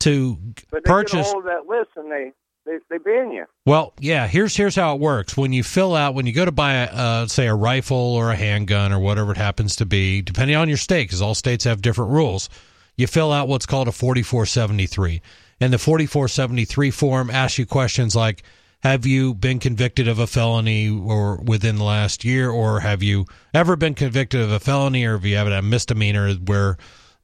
To 0.00 0.36
But 0.36 0.62
they 0.70 0.76
get 0.80 0.84
purchase. 0.84 1.30
hold 1.30 1.46
of 1.46 1.50
that 1.50 1.66
list, 1.66 1.90
and 1.96 2.10
they, 2.10 2.32
they, 2.66 2.78
they 2.90 2.98
ban 2.98 3.30
you. 3.30 3.44
Well, 3.64 3.94
yeah. 3.98 4.26
Here's 4.26 4.56
here's 4.56 4.74
how 4.74 4.94
it 4.94 5.00
works. 5.00 5.36
When 5.36 5.52
you 5.52 5.62
fill 5.62 5.94
out, 5.94 6.14
when 6.14 6.26
you 6.26 6.32
go 6.32 6.44
to 6.44 6.52
buy, 6.52 6.74
a, 6.74 6.84
uh, 6.86 7.26
say, 7.26 7.46
a 7.46 7.54
rifle 7.54 7.96
or 7.96 8.30
a 8.30 8.36
handgun 8.36 8.92
or 8.92 8.98
whatever 8.98 9.32
it 9.32 9.38
happens 9.38 9.76
to 9.76 9.86
be, 9.86 10.20
depending 10.20 10.56
on 10.56 10.68
your 10.68 10.76
state, 10.76 11.04
because 11.04 11.22
all 11.22 11.34
states 11.34 11.64
have 11.64 11.80
different 11.80 12.10
rules, 12.10 12.48
you 12.96 13.06
fill 13.06 13.32
out 13.32 13.48
what's 13.48 13.66
called 13.66 13.88
a 13.88 13.92
4473, 13.92 15.22
and 15.60 15.72
the 15.72 15.78
4473 15.78 16.90
form 16.90 17.30
asks 17.30 17.58
you 17.58 17.66
questions 17.66 18.14
like, 18.16 18.42
"Have 18.82 19.06
you 19.06 19.32
been 19.34 19.58
convicted 19.58 20.08
of 20.08 20.18
a 20.18 20.26
felony 20.26 20.88
or 20.88 21.36
within 21.36 21.76
the 21.76 21.84
last 21.84 22.24
year, 22.24 22.50
or 22.50 22.80
have 22.80 23.02
you 23.02 23.26
ever 23.54 23.76
been 23.76 23.94
convicted 23.94 24.40
of 24.40 24.50
a 24.50 24.60
felony, 24.60 25.04
or 25.04 25.12
have 25.12 25.24
you 25.24 25.36
had 25.36 25.50
a 25.50 25.62
misdemeanor 25.62 26.34
where?" 26.34 26.76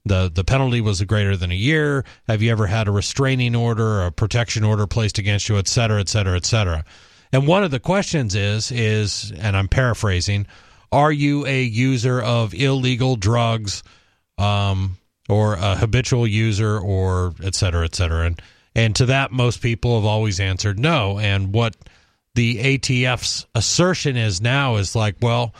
The 0.05 0.29
the 0.33 0.43
penalty 0.43 0.81
was 0.81 1.01
greater 1.03 1.37
than 1.37 1.51
a 1.51 1.55
year. 1.55 2.03
Have 2.27 2.41
you 2.41 2.51
ever 2.51 2.67
had 2.67 2.87
a 2.87 2.91
restraining 2.91 3.55
order 3.55 4.01
or 4.01 4.05
a 4.07 4.11
protection 4.11 4.63
order 4.63 4.87
placed 4.87 5.17
against 5.17 5.49
you, 5.49 5.57
et 5.57 5.67
cetera, 5.67 5.99
et 5.99 6.09
cetera, 6.09 6.35
et 6.35 6.45
cetera? 6.45 6.83
And 7.31 7.47
one 7.47 7.63
of 7.63 7.71
the 7.71 7.79
questions 7.79 8.35
is 8.35 8.71
is, 8.71 9.31
and 9.37 9.57
I'm 9.57 9.67
paraphrasing, 9.67 10.45
are 10.91 11.11
you 11.11 11.45
a 11.47 11.63
user 11.63 12.21
of 12.21 12.53
illegal 12.53 13.15
drugs, 13.15 13.81
um, 14.37 14.97
or 15.29 15.53
a 15.55 15.75
habitual 15.75 16.27
user, 16.27 16.77
or 16.77 17.33
et 17.43 17.55
cetera, 17.55 17.85
et 17.85 17.95
cetera? 17.95 18.25
And 18.27 18.41
and 18.75 18.95
to 18.97 19.05
that, 19.07 19.31
most 19.31 19.61
people 19.61 19.95
have 19.95 20.05
always 20.05 20.39
answered 20.39 20.79
no. 20.79 21.17
And 21.19 21.53
what 21.53 21.75
the 22.35 22.77
ATF's 22.77 23.45
assertion 23.55 24.17
is 24.17 24.41
now 24.41 24.75
is 24.77 24.95
like, 24.95 25.15
well, 25.21 25.53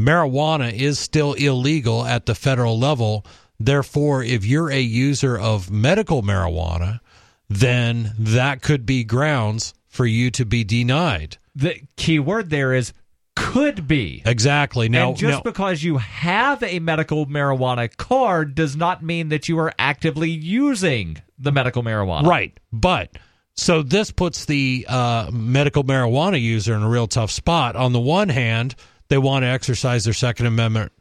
marijuana 0.00 0.72
is 0.72 0.98
still 0.98 1.34
illegal 1.34 2.04
at 2.04 2.26
the 2.26 2.34
federal 2.34 2.78
level. 2.78 3.24
Therefore, 3.58 4.22
if 4.22 4.44
you're 4.44 4.70
a 4.70 4.80
user 4.80 5.38
of 5.38 5.70
medical 5.70 6.22
marijuana, 6.22 7.00
then 7.48 8.12
that 8.18 8.62
could 8.62 8.84
be 8.84 9.04
grounds 9.04 9.74
for 9.86 10.06
you 10.06 10.30
to 10.32 10.44
be 10.44 10.64
denied. 10.64 11.38
The 11.54 11.80
key 11.96 12.18
word 12.18 12.50
there 12.50 12.72
is 12.72 12.92
could 13.36 13.86
be. 13.86 14.22
Exactly. 14.24 14.88
Now, 14.88 15.10
and 15.10 15.16
just 15.16 15.38
now- 15.38 15.42
because 15.42 15.82
you 15.82 15.98
have 15.98 16.62
a 16.62 16.78
medical 16.78 17.26
marijuana 17.26 17.94
card 17.96 18.54
does 18.54 18.76
not 18.76 19.02
mean 19.02 19.28
that 19.28 19.48
you 19.48 19.58
are 19.58 19.72
actively 19.78 20.30
using 20.30 21.18
the 21.38 21.52
medical 21.52 21.82
marijuana. 21.82 22.26
Right. 22.26 22.58
But 22.72 23.10
so 23.56 23.82
this 23.82 24.10
puts 24.10 24.44
the 24.46 24.86
uh, 24.88 25.30
medical 25.32 25.84
marijuana 25.84 26.40
user 26.40 26.74
in 26.74 26.82
a 26.82 26.88
real 26.88 27.06
tough 27.06 27.30
spot. 27.30 27.76
On 27.76 27.92
the 27.92 28.00
one 28.00 28.28
hand, 28.28 28.74
they 29.08 29.18
want 29.18 29.42
to 29.42 29.48
exercise 29.48 30.04
their 30.04 30.14
Second 30.14 30.46
Amendment 30.46 30.92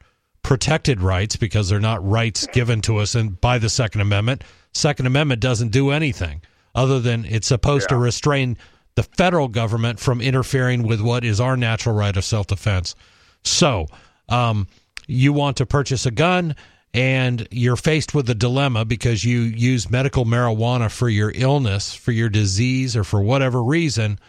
protected 0.44 1.02
rights 1.02 1.36
because 1.36 1.70
they're 1.70 1.80
not 1.80 2.08
rights 2.08 2.46
given 2.48 2.82
to 2.82 2.98
us 2.98 3.16
and 3.16 3.40
by 3.42 3.58
the 3.58 3.70
Second 3.70 4.02
Amendment. 4.02 4.44
Second 4.74 5.08
Amendment 5.08 5.42
doesn't 5.42 5.70
do 5.70 5.90
anything 5.90 6.42
other 6.76 7.00
than 7.00 7.26
it's 7.26 7.48
supposed 7.48 7.90
to 7.90 7.98
restrain 7.98 8.58
the 8.96 9.04
federal 9.04 9.48
government 9.48 10.00
from 10.00 10.22
interfering 10.22 10.84
with 10.84 11.02
what 11.02 11.24
is 11.24 11.40
our 11.40 11.58
natural 11.58 11.96
right 11.96 12.16
of 12.16 12.24
self 12.24 12.48
defense. 12.48 12.96
So, 13.44 13.88
um, 14.30 14.68
you 15.08 15.34
want 15.34 15.58
to 15.58 15.66
purchase 15.66 16.06
a 16.06 16.12
gun 16.12 16.56
and 16.94 17.48
you're 17.52 17.76
faced 17.76 18.14
with 18.14 18.30
a 18.30 18.36
dilemma 18.36 18.86
because 18.86 19.24
you 19.24 19.40
use 19.40 19.90
medical 19.90 20.26
marijuana 20.26 20.92
for 20.92 21.10
your 21.10 21.32
illness, 21.34 21.94
for 21.94 22.12
your 22.12 22.30
disease, 22.30 22.96
or 22.96 23.04
for 23.04 23.22
whatever 23.22 23.64
reason. 23.64 24.20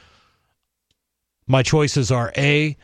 My 1.46 1.62
choices 1.62 2.10
are 2.10 2.32
A, 2.36 2.76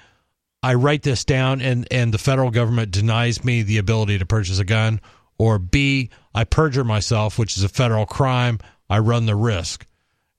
I 0.62 0.74
write 0.74 1.02
this 1.02 1.24
down 1.24 1.60
and, 1.60 1.86
and 1.90 2.12
the 2.12 2.18
federal 2.18 2.50
government 2.50 2.90
denies 2.90 3.44
me 3.44 3.62
the 3.62 3.78
ability 3.78 4.18
to 4.18 4.26
purchase 4.26 4.58
a 4.58 4.64
gun, 4.64 5.00
or 5.38 5.58
B, 5.58 6.10
I 6.34 6.44
perjure 6.44 6.84
myself, 6.84 7.38
which 7.38 7.56
is 7.56 7.64
a 7.64 7.68
federal 7.68 8.04
crime. 8.04 8.58
I 8.88 8.98
run 8.98 9.26
the 9.26 9.36
risk. 9.36 9.86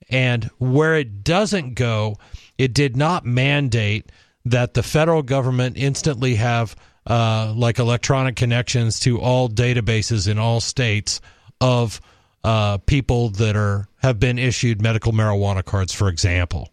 And 0.09 0.45
where 0.59 0.95
it 0.95 1.23
doesn't 1.23 1.73
go, 1.73 2.17
it 2.57 2.73
did 2.73 2.95
not 2.95 3.25
mandate 3.25 4.11
that 4.45 4.73
the 4.73 4.83
federal 4.83 5.23
government 5.23 5.77
instantly 5.77 6.35
have 6.35 6.75
uh, 7.07 7.53
like 7.55 7.79
electronic 7.79 8.35
connections 8.35 8.99
to 8.99 9.19
all 9.19 9.49
databases 9.49 10.27
in 10.27 10.37
all 10.37 10.59
states 10.59 11.21
of 11.59 11.99
uh, 12.43 12.77
people 12.79 13.29
that 13.29 13.55
are 13.55 13.87
have 13.97 14.19
been 14.19 14.39
issued 14.39 14.81
medical 14.81 15.13
marijuana 15.13 15.63
cards, 15.63 15.93
for 15.93 16.09
example. 16.09 16.69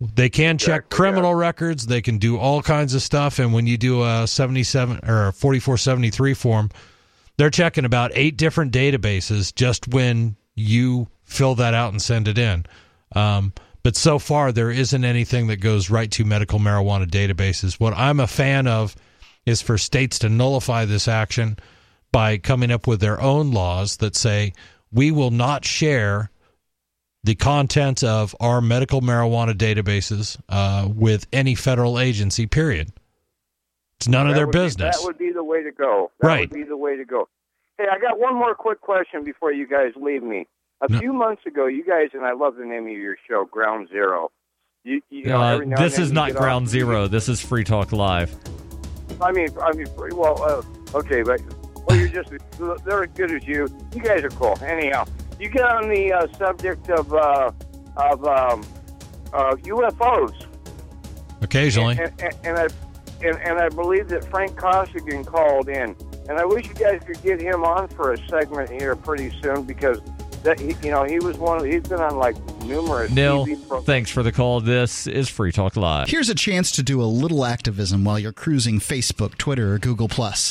They 0.00 0.28
can 0.28 0.58
check 0.58 0.90
criminal 0.90 1.34
records. 1.34 1.86
They 1.86 2.02
can 2.02 2.18
do 2.18 2.36
all 2.36 2.60
kinds 2.62 2.94
of 2.94 3.00
stuff. 3.00 3.38
And 3.38 3.54
when 3.54 3.66
you 3.66 3.78
do 3.78 4.02
a 4.02 4.26
77 4.26 5.00
or 5.08 5.28
a 5.28 5.32
4473 5.32 6.34
form, 6.34 6.70
they're 7.38 7.50
checking 7.50 7.84
about 7.84 8.12
eight 8.14 8.36
different 8.36 8.72
databases 8.72 9.54
just 9.54 9.88
when 9.88 10.36
you 10.54 11.08
fill 11.24 11.54
that 11.56 11.74
out 11.74 11.92
and 11.92 12.00
send 12.00 12.28
it 12.28 12.38
in. 12.38 12.66
Um, 13.14 13.52
but 13.82 13.96
so 13.96 14.18
far, 14.18 14.52
there 14.52 14.70
isn't 14.70 15.04
anything 15.04 15.46
that 15.46 15.58
goes 15.58 15.90
right 15.90 16.10
to 16.12 16.24
medical 16.24 16.58
marijuana 16.58 17.06
databases. 17.06 17.78
What 17.78 17.94
I'm 17.94 18.20
a 18.20 18.26
fan 18.26 18.66
of 18.66 18.96
is 19.46 19.62
for 19.62 19.78
states 19.78 20.18
to 20.20 20.28
nullify 20.28 20.84
this 20.84 21.08
action 21.08 21.56
by 22.12 22.36
coming 22.36 22.70
up 22.70 22.86
with 22.86 23.00
their 23.00 23.20
own 23.20 23.52
laws 23.52 23.98
that 23.98 24.16
say 24.16 24.52
we 24.92 25.10
will 25.10 25.30
not 25.30 25.64
share 25.64 26.30
the 27.26 27.34
content 27.34 28.04
of 28.04 28.34
our 28.40 28.60
medical 28.60 29.00
marijuana 29.00 29.52
databases 29.52 30.38
uh, 30.48 30.88
with 30.88 31.26
any 31.32 31.54
federal 31.56 31.98
agency, 31.98 32.46
period. 32.46 32.92
It's 33.98 34.06
none 34.08 34.28
of 34.28 34.36
their 34.36 34.46
would 34.46 34.52
be- 34.52 34.58
business. 34.60 34.96
that 34.98 35.04
would 35.04 35.18
be 35.18 35.32
the 35.32 35.42
way 35.42 35.62
to 35.64 35.72
go. 35.72 36.10
That 36.20 36.26
Right. 36.28 36.40
would 36.50 36.56
be 36.56 36.62
the 36.62 36.76
way 36.76 36.96
to 36.96 37.04
go. 37.04 37.28
Hey, 37.78 37.86
I 37.90 37.98
got 37.98 38.18
one 38.20 38.34
more 38.34 38.54
quick 38.54 38.80
question 38.80 39.24
before 39.24 39.52
you 39.52 39.66
guys 39.66 39.92
leave 39.96 40.22
me. 40.22 40.46
A 40.82 40.92
No. 40.92 40.98
few 41.00 41.12
months 41.12 41.44
ago, 41.46 41.66
you 41.66 41.84
guys 41.84 42.10
and 42.12 42.24
I 42.24 42.32
love 42.32 42.54
the 42.56 42.64
name 42.64 42.84
of 42.86 42.92
your 42.92 43.16
show, 43.28 43.44
Ground 43.44 43.88
Zero. 43.88 44.30
You, 44.84 45.00
you 45.10 45.24
know, 45.24 45.40
Uh, 45.42 45.76
this 45.76 45.98
is 45.98 46.12
not 46.12 46.32
Ground 46.34 46.66
off- 46.66 46.70
Zero. 46.70 47.08
This 47.08 47.28
is 47.28 47.40
Free 47.40 47.64
Talk 47.64 47.90
Live. 47.92 48.32
I 49.20 49.32
mean, 49.32 49.48
I 49.60 49.72
mean, 49.72 49.86
well, 50.12 50.40
uh, 50.42 50.96
okay, 50.98 51.22
but 51.22 51.40
well, 51.88 51.98
you're 51.98 52.08
just 52.08 52.30
they're 52.84 53.02
as 53.04 53.10
good 53.16 53.32
as 53.32 53.44
you. 53.48 53.66
You 53.94 54.02
guys 54.02 54.22
are 54.22 54.28
cool. 54.30 54.56
Anyhow, 54.62 55.04
you 55.38 55.48
get 55.48 55.64
on 55.64 55.88
the 55.88 56.12
uh, 56.12 56.26
subject 56.36 56.88
of 56.90 57.12
uh, 57.12 57.50
of 57.96 58.24
um, 58.24 58.64
uh, 59.32 59.54
UFOs. 59.56 60.46
Occasionally. 61.42 61.98
And, 61.98 62.12
and, 62.22 62.34
and 62.44 62.58
I 62.58 62.68
and, 63.22 63.38
and 63.38 63.58
I 63.58 63.68
believe 63.68 64.08
that 64.08 64.24
Frank 64.24 64.56
Costigan 64.56 65.24
called 65.24 65.68
in, 65.68 65.96
and 66.28 66.38
I 66.38 66.44
wish 66.44 66.68
you 66.68 66.74
guys 66.74 67.00
could 67.06 67.22
get 67.22 67.40
him 67.40 67.64
on 67.64 67.88
for 67.88 68.12
a 68.12 68.28
segment 68.28 68.70
here 68.70 68.94
pretty 68.94 69.32
soon 69.42 69.64
because 69.64 70.00
that 70.46 70.60
he, 70.60 70.74
you 70.86 70.90
know 70.90 71.04
he 71.04 71.18
was 71.18 71.36
one 71.38 71.58
of 71.58 71.64
he's 71.66 71.82
been 71.82 72.00
on 72.00 72.16
like 72.16 72.36
numerous 72.64 73.10
Neil, 73.10 73.44
TV 73.46 73.56
programs. 73.60 73.86
thanks 73.86 74.10
for 74.10 74.22
the 74.22 74.32
call. 74.32 74.60
This 74.60 75.06
is 75.06 75.28
Free 75.28 75.52
Talk 75.52 75.76
Live. 75.76 76.08
Here's 76.08 76.28
a 76.28 76.34
chance 76.34 76.70
to 76.72 76.82
do 76.82 77.02
a 77.02 77.04
little 77.04 77.44
activism 77.44 78.04
while 78.04 78.18
you're 78.18 78.32
cruising 78.32 78.78
Facebook, 78.78 79.36
Twitter, 79.36 79.74
or 79.74 79.78
Google 79.78 80.08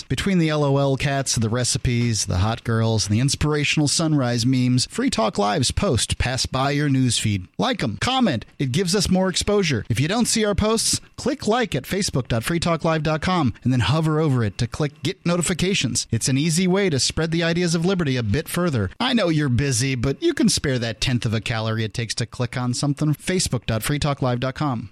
Between 0.09 0.38
the 0.38 0.51
LOL 0.53 0.97
cats, 0.97 1.35
the 1.35 1.49
recipes, 1.49 2.26
the 2.26 2.38
hot 2.38 2.63
girls, 2.63 3.07
and 3.07 3.15
the 3.15 3.19
inspirational 3.19 3.88
sunrise 3.88 4.45
memes, 4.45 4.85
Free 4.88 5.09
Talk 5.09 5.38
Live's 5.38 5.72
post 5.72 6.17
pass 6.17 6.45
by 6.45 6.72
your 6.72 6.89
newsfeed. 6.89 7.47
Like 7.57 7.80
them, 7.80 7.97
comment. 7.99 8.45
It 8.59 8.72
gives 8.72 8.95
us 8.95 9.09
more 9.09 9.30
exposure. 9.30 9.85
If 9.89 9.99
you 9.99 10.07
don't 10.07 10.27
see 10.27 10.43
our 10.45 10.55
posts, 10.55 10.99
click 11.15 11.47
like 11.47 11.73
at 11.73 11.84
facebook.freetalklive.com 11.84 13.53
and 13.63 13.73
then 13.73 13.80
hover 13.81 14.19
over 14.19 14.43
it 14.43 14.57
to 14.57 14.67
click 14.67 15.01
get 15.03 15.26
notifications. 15.26 16.07
It's 16.11 16.27
an 16.27 16.38
easy 16.38 16.67
way 16.67 16.89
to 16.89 16.99
spread 16.99 17.31
the 17.31 17.43
ideas 17.43 17.76
of 17.76 17.85
liberty 17.85 18.17
a 18.17 18.23
bit 18.23 18.49
further. 18.49 18.89
I 18.99 19.13
know 19.13 19.30
you're 19.30 19.49
busy, 19.49 19.85
but 19.94 20.24
you 20.24 20.34
can 20.34 20.49
spare 20.49 20.80
that 20.80 20.99
tenth 20.99 21.26
of 21.26 21.36
a 21.36 21.41
calorie 21.41 21.84
it 21.84 21.94
takes 21.94 22.16
to 22.16 22.26
click 22.26 22.57
on 22.57 22.74
something. 22.74 23.14
Facebook.freetalklive.com. 23.14 24.90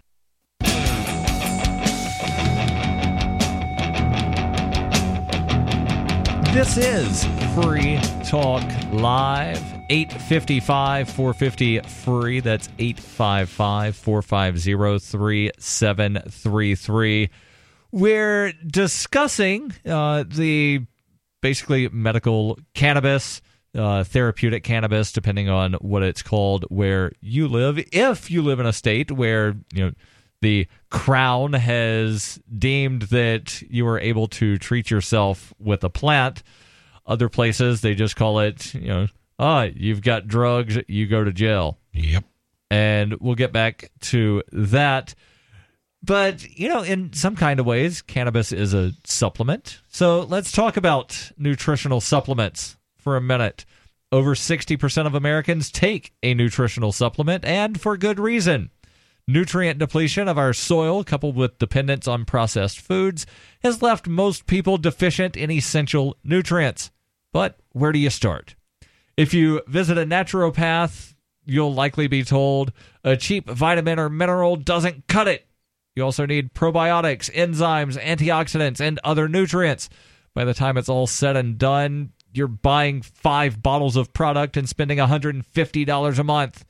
This 6.53 6.77
is 6.77 7.25
Free 7.55 7.99
Talk 8.29 8.63
Live. 8.91 9.57
855 9.89 11.09
450 11.09 11.79
free. 11.79 12.39
That's 12.41 12.69
855 12.77 13.95
450 13.95 14.99
3733. 14.99 17.29
We're 17.91 18.53
discussing 18.65 19.73
uh, 19.85 20.23
the 20.27 20.81
basically 21.41 21.89
medical 21.89 22.59
cannabis, 22.73 23.41
uh, 23.75 24.03
therapeutic 24.03 24.63
cannabis, 24.63 25.11
depending 25.11 25.49
on 25.49 25.73
what 25.73 26.03
it's 26.03 26.21
called 26.21 26.65
where 26.69 27.11
you 27.21 27.47
live. 27.47 27.79
If 27.91 28.29
you 28.29 28.41
live 28.41 28.59
in 28.59 28.65
a 28.65 28.73
state 28.73 29.11
where, 29.11 29.55
you 29.73 29.85
know, 29.85 29.91
the 30.41 30.67
crown 30.89 31.53
has 31.53 32.39
deemed 32.55 33.03
that 33.03 33.61
you 33.61 33.87
are 33.87 33.99
able 33.99 34.27
to 34.27 34.57
treat 34.57 34.91
yourself 34.91 35.53
with 35.57 35.83
a 35.83 35.89
plant. 35.89 36.43
Other 37.05 37.29
places 37.29 37.81
they 37.81 37.95
just 37.95 38.15
call 38.15 38.39
it, 38.39 38.73
you 38.73 38.87
know, 38.87 39.07
ah, 39.39 39.63
you've 39.63 40.01
got 40.01 40.27
drugs, 40.27 40.77
you 40.87 41.07
go 41.07 41.23
to 41.23 41.31
jail. 41.31 41.79
Yep. 41.93 42.25
And 42.69 43.15
we'll 43.19 43.35
get 43.35 43.53
back 43.53 43.91
to 44.01 44.43
that. 44.51 45.15
But, 46.01 46.43
you 46.59 46.67
know, 46.67 46.83
in 46.83 47.13
some 47.13 47.35
kind 47.37 47.61
of 47.61 47.65
ways, 47.65 48.01
cannabis 48.01 48.51
is 48.51 48.73
a 48.73 48.91
supplement. 49.05 49.81
So 49.87 50.21
let's 50.21 50.51
talk 50.51 50.75
about 50.75 51.31
nutritional 51.37 52.01
supplements 52.01 52.75
for 53.03 53.17
a 53.17 53.21
minute. 53.21 53.65
Over 54.11 54.35
60% 54.35 55.05
of 55.05 55.15
Americans 55.15 55.71
take 55.71 56.13
a 56.23 56.33
nutritional 56.33 56.91
supplement, 56.91 57.43
and 57.43 57.79
for 57.79 57.97
good 57.97 58.19
reason. 58.19 58.69
Nutrient 59.27 59.79
depletion 59.79 60.27
of 60.27 60.37
our 60.37 60.53
soil, 60.53 61.03
coupled 61.03 61.35
with 61.35 61.57
dependence 61.57 62.07
on 62.07 62.25
processed 62.25 62.79
foods, 62.79 63.25
has 63.63 63.81
left 63.81 64.07
most 64.07 64.47
people 64.47 64.77
deficient 64.77 65.37
in 65.37 65.49
essential 65.49 66.17
nutrients. 66.23 66.91
But 67.31 67.59
where 67.71 67.91
do 67.91 67.99
you 67.99 68.09
start? 68.09 68.55
If 69.15 69.33
you 69.33 69.61
visit 69.67 69.97
a 69.97 70.05
naturopath, 70.05 71.13
you'll 71.45 71.73
likely 71.73 72.07
be 72.07 72.23
told 72.23 72.71
a 73.03 73.15
cheap 73.15 73.49
vitamin 73.49 73.99
or 73.99 74.09
mineral 74.09 74.55
doesn't 74.55 75.07
cut 75.07 75.27
it. 75.27 75.47
You 75.95 76.03
also 76.03 76.25
need 76.25 76.53
probiotics, 76.53 77.31
enzymes, 77.33 78.01
antioxidants, 78.01 78.79
and 78.79 78.99
other 79.03 79.27
nutrients. 79.27 79.89
By 80.33 80.45
the 80.45 80.53
time 80.53 80.77
it's 80.77 80.89
all 80.89 81.07
said 81.07 81.37
and 81.37 81.57
done, 81.57 82.11
you're 82.33 82.47
buying 82.47 83.01
five 83.01 83.61
bottles 83.61 83.95
of 83.95 84.13
product 84.13 84.57
and 84.57 84.67
spending 84.67 84.97
$150 84.97 86.19
a 86.19 86.23
month. 86.23 86.65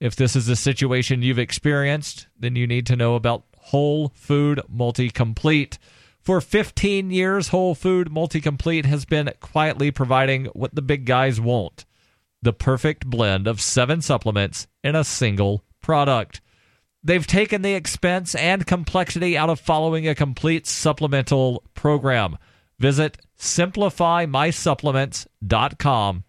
If 0.00 0.16
this 0.16 0.34
is 0.34 0.48
a 0.48 0.56
situation 0.56 1.22
you've 1.22 1.38
experienced, 1.38 2.26
then 2.38 2.56
you 2.56 2.66
need 2.66 2.86
to 2.86 2.96
know 2.96 3.14
about 3.14 3.44
Whole 3.56 4.08
Food 4.14 4.60
Multi 4.68 5.10
Complete. 5.10 5.78
For 6.20 6.40
15 6.40 7.10
years, 7.10 7.48
Whole 7.48 7.74
Food 7.74 8.10
Multi 8.10 8.40
Complete 8.40 8.86
has 8.86 9.04
been 9.04 9.30
quietly 9.40 9.90
providing 9.90 10.46
what 10.46 10.74
the 10.74 10.82
big 10.82 11.04
guys 11.04 11.40
want 11.40 11.84
the 12.42 12.52
perfect 12.52 13.06
blend 13.06 13.46
of 13.46 13.60
seven 13.60 14.02
supplements 14.02 14.66
in 14.82 14.96
a 14.96 15.04
single 15.04 15.64
product. 15.80 16.40
They've 17.04 17.26
taken 17.26 17.62
the 17.62 17.74
expense 17.74 18.34
and 18.34 18.66
complexity 18.66 19.36
out 19.36 19.50
of 19.50 19.60
following 19.60 20.06
a 20.06 20.14
complete 20.14 20.66
supplemental 20.66 21.62
program. 21.74 22.36
Visit 22.82 23.18
simplifymysupplements.com 23.38 26.24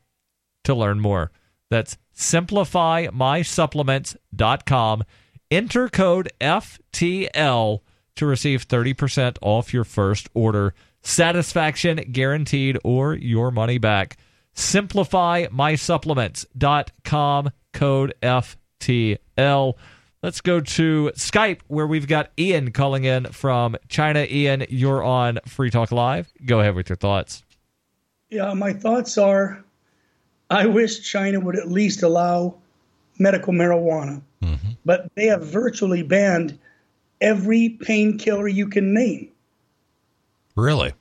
to 0.63 0.75
learn 0.75 0.99
more. 0.99 1.31
That's 1.71 1.97
simplifymysupplements.com. 2.15 5.03
Enter 5.49 5.89
code 5.89 6.31
FTL 6.39 7.79
to 8.15 8.25
receive 8.27 8.67
30% 8.67 9.37
off 9.41 9.73
your 9.73 9.83
first 9.83 10.29
order. 10.35 10.75
Satisfaction 11.01 11.97
guaranteed 12.11 12.77
or 12.83 13.15
your 13.15 13.49
money 13.49 13.79
back. 13.79 14.17
Simplifymysupplements.com, 14.55 17.51
code 17.73 18.13
FTL. 18.21 19.73
Let's 20.23 20.39
go 20.39 20.61
to 20.61 21.11
Skype 21.15 21.59
where 21.67 21.85
we've 21.85 22.07
got 22.07 22.31
Ian 22.39 22.71
calling 22.71 23.03
in 23.03 23.25
from 23.25 23.75
China. 23.89 24.25
Ian, 24.27 24.65
you're 24.69 25.03
on 25.03 25.39
Free 25.45 25.69
Talk 25.69 25.91
Live. 25.91 26.31
Go 26.45 26.61
ahead 26.61 26.75
with 26.75 26.87
your 26.87 26.95
thoughts. 26.95 27.43
Yeah, 28.29 28.53
my 28.53 28.71
thoughts 28.71 29.17
are 29.17 29.61
I 30.49 30.65
wish 30.65 31.01
China 31.01 31.41
would 31.41 31.57
at 31.57 31.67
least 31.67 32.03
allow 32.03 32.55
medical 33.19 33.51
marijuana, 33.51 34.21
mm-hmm. 34.41 34.71
but 34.85 35.11
they 35.15 35.25
have 35.25 35.45
virtually 35.45 36.03
banned 36.03 36.57
every 37.19 37.69
painkiller 37.81 38.47
you 38.47 38.67
can 38.67 38.93
name. 38.93 39.29
Really? 40.55 40.93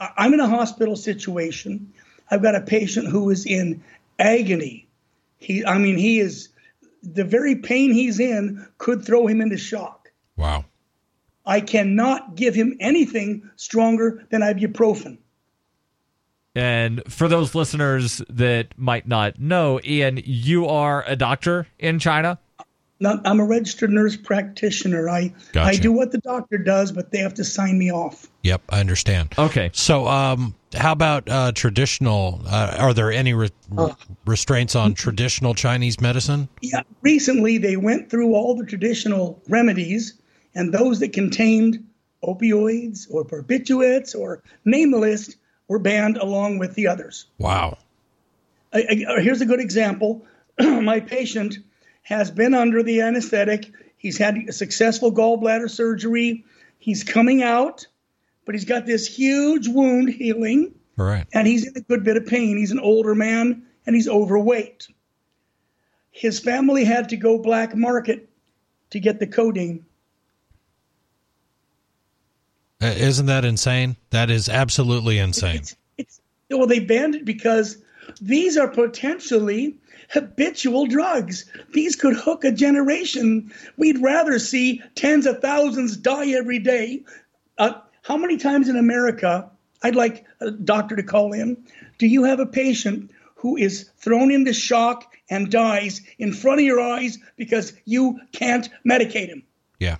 I'm 0.00 0.32
in 0.32 0.40
a 0.40 0.48
hospital 0.48 0.96
situation. 0.96 1.92
I've 2.30 2.42
got 2.42 2.54
a 2.54 2.62
patient 2.62 3.08
who 3.08 3.28
is 3.28 3.44
in 3.44 3.82
agony. 4.18 4.86
He, 5.38 5.66
I 5.66 5.76
mean, 5.76 5.98
he 5.98 6.18
is 6.18 6.48
the 7.02 7.24
very 7.24 7.56
pain 7.56 7.92
he's 7.92 8.20
in 8.20 8.66
could 8.78 9.04
throw 9.04 9.26
him 9.26 9.40
into 9.40 9.56
shock. 9.56 10.10
Wow. 10.36 10.64
I 11.46 11.60
cannot 11.60 12.34
give 12.34 12.54
him 12.54 12.76
anything 12.80 13.50
stronger 13.56 14.26
than 14.30 14.42
ibuprofen. 14.42 15.18
And 16.54 17.02
for 17.08 17.28
those 17.28 17.54
listeners 17.54 18.20
that 18.28 18.76
might 18.76 19.06
not 19.06 19.38
know, 19.38 19.80
Ian, 19.84 20.20
you 20.24 20.66
are 20.66 21.04
a 21.06 21.16
doctor 21.16 21.68
in 21.78 21.98
China. 21.98 22.38
Not, 23.00 23.24
I'm 23.24 23.38
a 23.38 23.44
registered 23.44 23.90
nurse 23.90 24.16
practitioner. 24.16 25.08
I 25.08 25.32
I 25.54 25.76
do 25.76 25.92
what 25.92 26.10
the 26.10 26.18
doctor 26.18 26.58
does, 26.58 26.90
but 26.90 27.12
they 27.12 27.18
have 27.18 27.34
to 27.34 27.44
sign 27.44 27.78
me 27.78 27.92
off. 27.92 28.26
Yep, 28.42 28.62
I 28.70 28.80
understand. 28.80 29.34
Okay. 29.38 29.70
So, 29.72 30.08
um, 30.08 30.54
how 30.74 30.92
about 30.92 31.28
uh, 31.28 31.52
traditional? 31.52 32.40
Uh, 32.44 32.76
are 32.78 32.92
there 32.92 33.12
any 33.12 33.34
re- 33.34 33.50
restraints 34.26 34.74
on 34.74 34.94
traditional 34.94 35.54
Chinese 35.54 36.00
medicine? 36.00 36.48
Yeah, 36.60 36.82
recently 37.02 37.58
they 37.58 37.76
went 37.76 38.10
through 38.10 38.34
all 38.34 38.56
the 38.56 38.66
traditional 38.66 39.40
remedies, 39.48 40.14
and 40.56 40.74
those 40.74 40.98
that 40.98 41.12
contained 41.12 41.84
opioids 42.24 43.06
or 43.10 43.24
barbiturates 43.24 44.18
or 44.18 44.42
name 44.64 44.90
the 44.90 44.98
list 44.98 45.36
were 45.68 45.78
banned 45.78 46.16
along 46.16 46.58
with 46.58 46.74
the 46.74 46.88
others. 46.88 47.26
Wow. 47.38 47.78
I, 48.72 49.06
I, 49.08 49.20
here's 49.20 49.40
a 49.40 49.46
good 49.46 49.60
example. 49.60 50.26
My 50.58 51.00
patient 51.00 51.58
has 52.08 52.30
been 52.30 52.54
under 52.54 52.82
the 52.82 53.02
anesthetic. 53.02 53.70
He's 53.98 54.16
had 54.16 54.38
a 54.48 54.52
successful 54.52 55.12
gallbladder 55.12 55.68
surgery. 55.68 56.42
He's 56.78 57.04
coming 57.04 57.42
out, 57.42 57.86
but 58.46 58.54
he's 58.54 58.64
got 58.64 58.86
this 58.86 59.06
huge 59.06 59.68
wound 59.68 60.08
healing, 60.08 60.74
right. 60.96 61.26
and 61.34 61.46
he's 61.46 61.66
in 61.66 61.76
a 61.76 61.82
good 61.82 62.04
bit 62.04 62.16
of 62.16 62.24
pain. 62.24 62.56
He's 62.56 62.70
an 62.70 62.78
older 62.80 63.14
man, 63.14 63.62
and 63.84 63.94
he's 63.94 64.08
overweight. 64.08 64.88
His 66.10 66.40
family 66.40 66.82
had 66.82 67.10
to 67.10 67.18
go 67.18 67.38
black 67.38 67.76
market 67.76 68.30
to 68.88 69.00
get 69.00 69.20
the 69.20 69.26
codeine. 69.26 69.84
Uh, 72.80 72.86
isn't 72.86 73.26
that 73.26 73.44
insane? 73.44 73.96
That 74.10 74.30
is 74.30 74.48
absolutely 74.48 75.18
insane. 75.18 75.60
Well, 76.50 76.66
they 76.66 76.78
banned 76.78 77.16
it 77.16 77.26
because 77.26 77.76
these 78.22 78.56
are 78.56 78.68
potentially 78.68 79.76
habitual 80.08 80.86
drugs. 80.86 81.44
These 81.72 81.96
could 81.96 82.16
hook 82.16 82.44
a 82.44 82.52
generation. 82.52 83.52
We'd 83.76 84.02
rather 84.02 84.38
see 84.38 84.82
tens 84.94 85.26
of 85.26 85.40
thousands 85.40 85.96
die 85.96 86.30
every 86.30 86.58
day. 86.58 87.04
Uh, 87.58 87.74
how 88.02 88.16
many 88.16 88.36
times 88.36 88.68
in 88.68 88.76
America, 88.76 89.50
I'd 89.82 89.96
like 89.96 90.24
a 90.40 90.50
doctor 90.50 90.96
to 90.96 91.02
call 91.02 91.32
in, 91.32 91.56
do 91.98 92.06
you 92.06 92.24
have 92.24 92.40
a 92.40 92.46
patient 92.46 93.10
who 93.38 93.56
is 93.56 93.90
thrown 93.98 94.30
into 94.30 94.52
shock 94.52 95.14
and 95.30 95.50
dies 95.50 96.00
in 96.18 96.32
front 96.32 96.60
of 96.60 96.66
your 96.66 96.80
eyes 96.80 97.18
because 97.36 97.72
you 97.84 98.18
can't 98.32 98.68
medicate 98.86 99.28
him. 99.28 99.42
Yeah. 99.78 99.96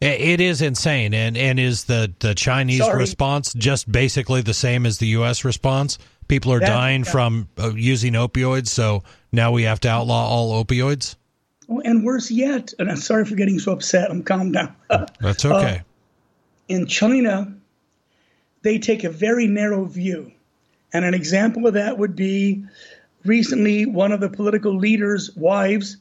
It 0.00 0.40
is 0.40 0.62
insane, 0.62 1.12
and 1.12 1.36
and 1.36 1.60
is 1.60 1.84
the 1.84 2.10
the 2.20 2.34
Chinese 2.34 2.78
Sorry. 2.78 2.96
response 2.96 3.52
just 3.52 3.92
basically 3.92 4.40
the 4.40 4.54
same 4.54 4.86
as 4.86 4.96
the 4.96 5.08
U.S. 5.08 5.44
response? 5.44 5.98
People 6.30 6.52
are 6.52 6.60
That- 6.60 6.68
dying 6.68 7.02
from 7.02 7.48
uh, 7.58 7.72
using 7.74 8.12
opioids, 8.14 8.68
so 8.68 9.02
now 9.32 9.50
we 9.50 9.64
have 9.64 9.80
to 9.80 9.88
outlaw 9.88 10.28
all 10.28 10.64
opioids. 10.64 11.16
And 11.84 12.04
worse 12.04 12.30
yet, 12.30 12.72
and 12.78 12.88
I'm 12.88 12.96
sorry 12.96 13.24
for 13.24 13.34
getting 13.34 13.58
so 13.58 13.72
upset. 13.72 14.10
I'm 14.10 14.22
calm 14.22 14.52
down. 14.52 14.74
That's 15.20 15.44
okay. 15.44 15.82
in 16.68 16.86
China, 16.86 17.52
they 18.62 18.78
take 18.78 19.02
a 19.04 19.10
very 19.10 19.46
narrow 19.48 19.84
view. 19.84 20.30
And 20.92 21.04
an 21.04 21.14
example 21.14 21.66
of 21.66 21.74
that 21.74 21.98
would 21.98 22.14
be 22.14 22.64
recently 23.24 23.86
one 23.86 24.12
of 24.12 24.20
the 24.20 24.28
political 24.30 24.76
leaders' 24.76 25.34
wives 25.36 25.96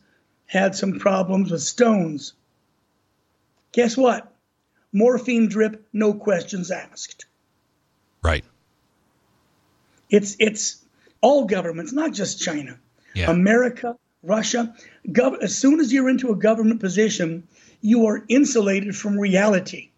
had 0.45 0.75
some 0.75 0.99
problems 0.99 1.51
with 1.51 1.61
stones. 1.61 2.33
Guess 3.71 3.97
what? 3.97 4.31
Morphine 4.93 5.47
drip, 5.47 5.87
no 5.93 6.13
questions 6.13 6.69
asked. 6.71 7.25
right. 8.23 8.45
It's 10.09 10.35
it's 10.39 10.83
all 11.21 11.45
governments, 11.45 11.93
not 11.93 12.13
just 12.13 12.41
China. 12.41 12.77
Yeah. 13.13 13.31
America, 13.31 13.97
Russia. 14.23 14.73
Gov- 15.09 15.41
as 15.41 15.57
soon 15.57 15.79
as 15.79 15.91
you're 15.91 16.09
into 16.09 16.31
a 16.31 16.35
government 16.35 16.79
position, 16.79 17.47
you 17.81 18.05
are 18.05 18.23
insulated 18.27 18.95
from 18.95 19.19
reality. 19.19 19.89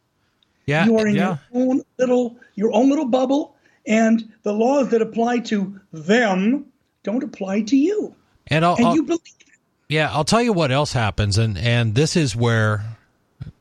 Yeah. 0.65 0.85
you 0.85 0.97
are 0.97 1.07
in 1.07 1.15
yeah. 1.15 1.37
your 1.53 1.63
own 1.63 1.81
little 1.97 2.37
your 2.55 2.73
own 2.73 2.89
little 2.89 3.05
bubble, 3.05 3.55
and 3.85 4.31
the 4.43 4.53
laws 4.53 4.89
that 4.89 5.01
apply 5.01 5.39
to 5.39 5.79
them 5.91 6.65
don't 7.03 7.23
apply 7.23 7.61
to 7.63 7.77
you. 7.77 8.15
And 8.47 8.63
I'll, 8.63 8.75
and 8.75 8.85
I'll- 8.87 8.95
you 8.95 9.03
believe 9.03 9.21
Yeah, 9.89 10.11
I'll 10.11 10.23
tell 10.23 10.41
you 10.41 10.53
what 10.53 10.71
else 10.71 10.93
happens, 10.93 11.37
and 11.37 11.57
and 11.57 11.95
this 11.95 12.15
is 12.15 12.35
where 12.35 12.85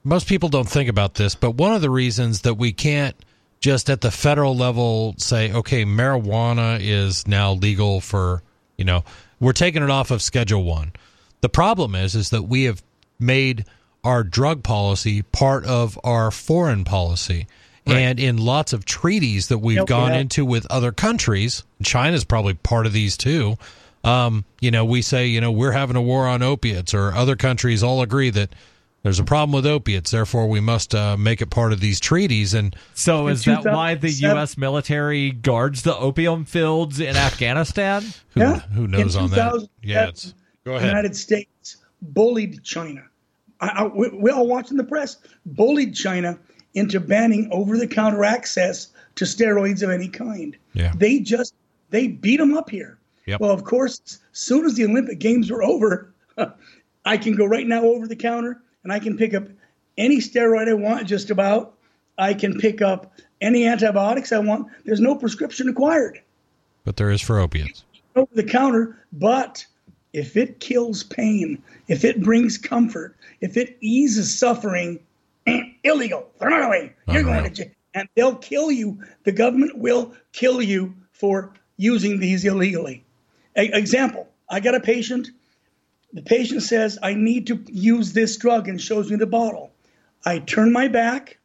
most 0.05 0.27
people 0.27 0.49
don't 0.49 0.69
think 0.69 0.89
about 0.89 1.15
this, 1.15 1.35
but 1.35 1.53
one 1.53 1.75
of 1.75 1.83
the 1.83 1.91
reasons 1.91 2.43
that 2.43 2.55
we 2.55 2.73
can't 2.73 3.17
just 3.61 3.91
at 3.91 4.01
the 4.01 4.11
federal 4.11 4.57
level 4.57 5.15
say, 5.19 5.53
okay, 5.53 5.85
marijuana 5.85 6.79
is 6.81 7.27
now 7.29 7.53
legal 7.53 8.01
for 8.01 8.43
you 8.77 8.85
know 8.85 9.05
we're 9.39 9.53
taking 9.53 9.83
it 9.83 9.91
off 9.91 10.11
of 10.11 10.23
Schedule 10.23 10.65
One. 10.65 10.93
The 11.41 11.49
problem 11.49 11.95
is 11.95 12.15
is 12.15 12.31
that 12.31 12.43
we 12.43 12.65
have 12.65 12.83
made 13.19 13.65
our 14.03 14.23
drug 14.23 14.63
policy 14.63 15.23
part 15.23 15.65
of 15.67 15.99
our 16.05 16.31
foreign 16.31 16.85
policy. 16.85 17.47
And 17.87 18.21
in 18.21 18.37
lots 18.37 18.73
of 18.73 18.85
treaties 18.85 19.49
that 19.49 19.59
we've 19.59 19.79
Yep, 19.79 19.87
gone 19.89 20.13
yeah. 20.13 20.21
into 20.21 20.45
with 20.45 20.65
other 20.71 20.93
countries, 20.93 21.65
China's 21.83 22.23
probably 22.25 22.55
part 22.55 22.87
of 22.87 22.93
these 22.93 23.17
too. 23.17 23.57
Um, 24.05 24.45
you 24.61 24.71
know, 24.71 24.85
we 24.85 25.03
say, 25.03 25.27
you 25.27 25.41
know, 25.41 25.51
we're 25.51 25.73
having 25.73 25.97
a 25.97 26.01
war 26.01 26.29
on 26.29 26.41
opiates, 26.41 26.95
or 26.95 27.13
other 27.13 27.35
countries 27.35 27.83
all 27.83 28.01
agree 28.01 28.31
that 28.31 28.55
there's 29.03 29.19
a 29.19 29.25
problem 29.25 29.53
with 29.53 29.67
opiates, 29.67 30.11
therefore 30.11 30.49
we 30.49 30.61
must 30.61 30.95
uh, 30.95 31.17
make 31.17 31.41
it 31.41 31.51
part 31.51 31.73
of 31.73 31.81
these 31.81 32.01
treaties. 32.01 32.53
And 32.55 32.77
So 32.95 33.29
is 33.29 33.45
that 33.45 33.65
why 33.65 33.95
the 33.95 34.11
U.S. 34.11 34.57
military 34.59 35.31
guards 35.31 35.83
the 35.83 35.97
opium 35.97 36.45
fields 36.45 37.01
in 37.01 37.17
Afghanistan? 37.17 38.03
who, 38.35 38.41
Yeah. 38.41 38.59
who 38.61 38.87
knows 38.87 39.17
In 39.17 39.23
on 39.23 39.31
that? 39.31 39.69
Yeah, 39.83 40.09
it's, 40.09 40.35
go 40.65 40.75
ahead. 40.75 40.89
United 40.89 41.17
States 41.17 41.77
bullied 42.03 42.63
China. 42.63 43.03
I, 43.61 43.69
I, 43.69 43.83
we, 43.87 44.09
we 44.11 44.31
all 44.31 44.47
watching 44.47 44.77
the 44.77 44.85
press 44.85 45.17
bullied 45.47 45.95
China 45.95 46.39
into 46.75 47.01
banning 47.01 47.49
over-the-counter 47.53 48.23
access 48.25 48.89
to 49.17 49.25
steroids 49.25 49.83
of 49.83 49.91
any 49.91 50.09
kind. 50.09 50.57
Yeah. 50.73 50.93
They 50.97 51.19
just 51.21 51.55
they 51.91 52.07
beat 52.07 52.37
them 52.37 52.57
up 52.57 52.71
here. 52.71 52.99
Yep. 53.27 53.41
Well, 53.41 53.51
of 53.51 53.65
course, 53.65 54.01
as 54.07 54.21
soon 54.39 54.65
as 54.65 54.75
the 54.75 54.85
Olympic 54.85 55.19
Games 55.19 55.51
were 55.51 55.63
over, 55.65 56.13
I 57.05 57.17
can 57.17 57.35
go 57.35 57.45
right 57.47 57.67
now 57.67 57.83
over 57.85 58.07
the 58.07 58.15
counter 58.17 58.63
and 58.85 58.93
I 58.93 58.99
can 58.99 59.17
pick 59.17 59.35
up 59.35 59.49
any 59.99 60.19
steroid 60.19 60.69
I 60.69 60.75
want, 60.75 61.07
just 61.07 61.31
about. 61.31 61.75
I 62.19 62.35
can 62.35 62.59
pick 62.59 62.83
up 62.83 63.13
any 63.41 63.67
antibiotics 63.67 64.33
I 64.33 64.39
want. 64.39 64.69
There's 64.85 65.01
no 65.01 65.15
prescription 65.15 65.67
required 65.67 66.21
But 66.85 66.97
there 66.97 67.11
is 67.11 67.23
for 67.23 67.39
opiates. 67.39 67.85
over 68.17 68.29
the 68.35 68.45
counter. 68.45 68.99
But 69.13 69.65
if 70.13 70.37
it 70.37 70.61
kills 70.61 71.03
pain, 71.03 71.63
if 71.89 72.05
it 72.05 72.23
brings 72.23 72.59
comfort, 72.59 73.17
if 73.41 73.57
it 73.57 73.77
eases 73.81 74.37
suffering, 74.39 75.01
eh, 75.47 75.63
illegal. 75.85 76.29
Throw 76.39 76.61
it 76.63 76.67
away. 76.67 76.93
You're 77.09 77.23
going 77.23 77.45
to 77.45 77.51
jail. 77.51 77.71
And 77.95 78.09
they'll 78.15 78.37
kill 78.37 78.71
you. 78.71 79.03
The 79.25 79.33
government 79.33 79.79
will 79.79 80.15
kill 80.33 80.63
you 80.63 80.95
for 81.13 81.53
using 81.77 82.21
these 82.21 82.45
illegally. 82.45 83.03
A- 83.57 83.77
example 83.77 84.29
I 84.49 84.61
got 84.61 84.75
a 84.75 84.81
patient. 84.81 85.31
The 86.13 86.23
patient 86.23 86.63
says, 86.63 86.99
I 87.03 87.15
need 87.15 87.47
to 87.47 87.65
use 87.69 88.13
this 88.13 88.37
drug 88.37 88.69
and 88.69 88.81
shows 88.81 89.11
me 89.11 89.17
the 89.17 89.27
bottle. 89.27 89.73
I 90.25 90.41
turn 90.41 90.73
my 90.73 90.89
back. 90.89 91.39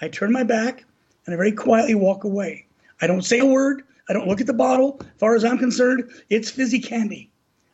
I 0.00 0.08
turn 0.08 0.32
my 0.32 0.42
back 0.42 0.84
and 1.26 1.34
I 1.34 1.36
very 1.36 1.52
quietly 1.52 1.94
walk 1.94 2.24
away. 2.24 2.66
I 3.00 3.06
don't 3.06 3.22
say 3.22 3.38
a 3.38 3.46
word. 3.46 3.82
I 4.08 4.12
don't 4.12 4.26
look 4.28 4.40
at 4.40 4.46
the 4.46 4.54
bottle. 4.54 4.98
As 5.00 5.06
far 5.18 5.34
as 5.34 5.44
I'm 5.44 5.58
concerned, 5.58 6.10
it's 6.30 6.50
fizzy 6.50 6.80
candy. 6.80 7.30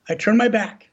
I 0.09 0.15
turn 0.15 0.37
my 0.37 0.49
back. 0.49 0.91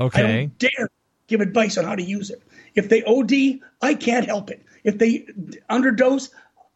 Okay. 0.00 0.22
I 0.22 0.26
don't 0.26 0.58
dare 0.58 0.90
give 1.26 1.40
advice 1.40 1.76
on 1.76 1.84
how 1.84 1.94
to 1.94 2.02
use 2.02 2.30
it. 2.30 2.42
If 2.74 2.88
they 2.88 3.02
OD, 3.04 3.60
I 3.82 3.94
can't 3.94 4.26
help 4.26 4.50
it. 4.50 4.64
If 4.84 4.98
they 4.98 5.26
underdose, 5.70 6.30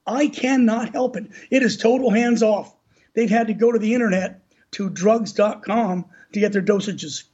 I 0.06 0.28
cannot 0.28 0.92
help 0.92 1.16
it. 1.16 1.26
It 1.50 1.62
is 1.62 1.76
total 1.76 2.10
hands 2.10 2.42
off. 2.42 2.74
They've 3.14 3.30
had 3.30 3.46
to 3.48 3.54
go 3.54 3.70
to 3.72 3.78
the 3.78 3.94
internet 3.94 4.40
to 4.72 4.88
drugs.com 4.90 6.04
to 6.32 6.40
get 6.40 6.52
their 6.52 6.62
dosages. 6.62 7.24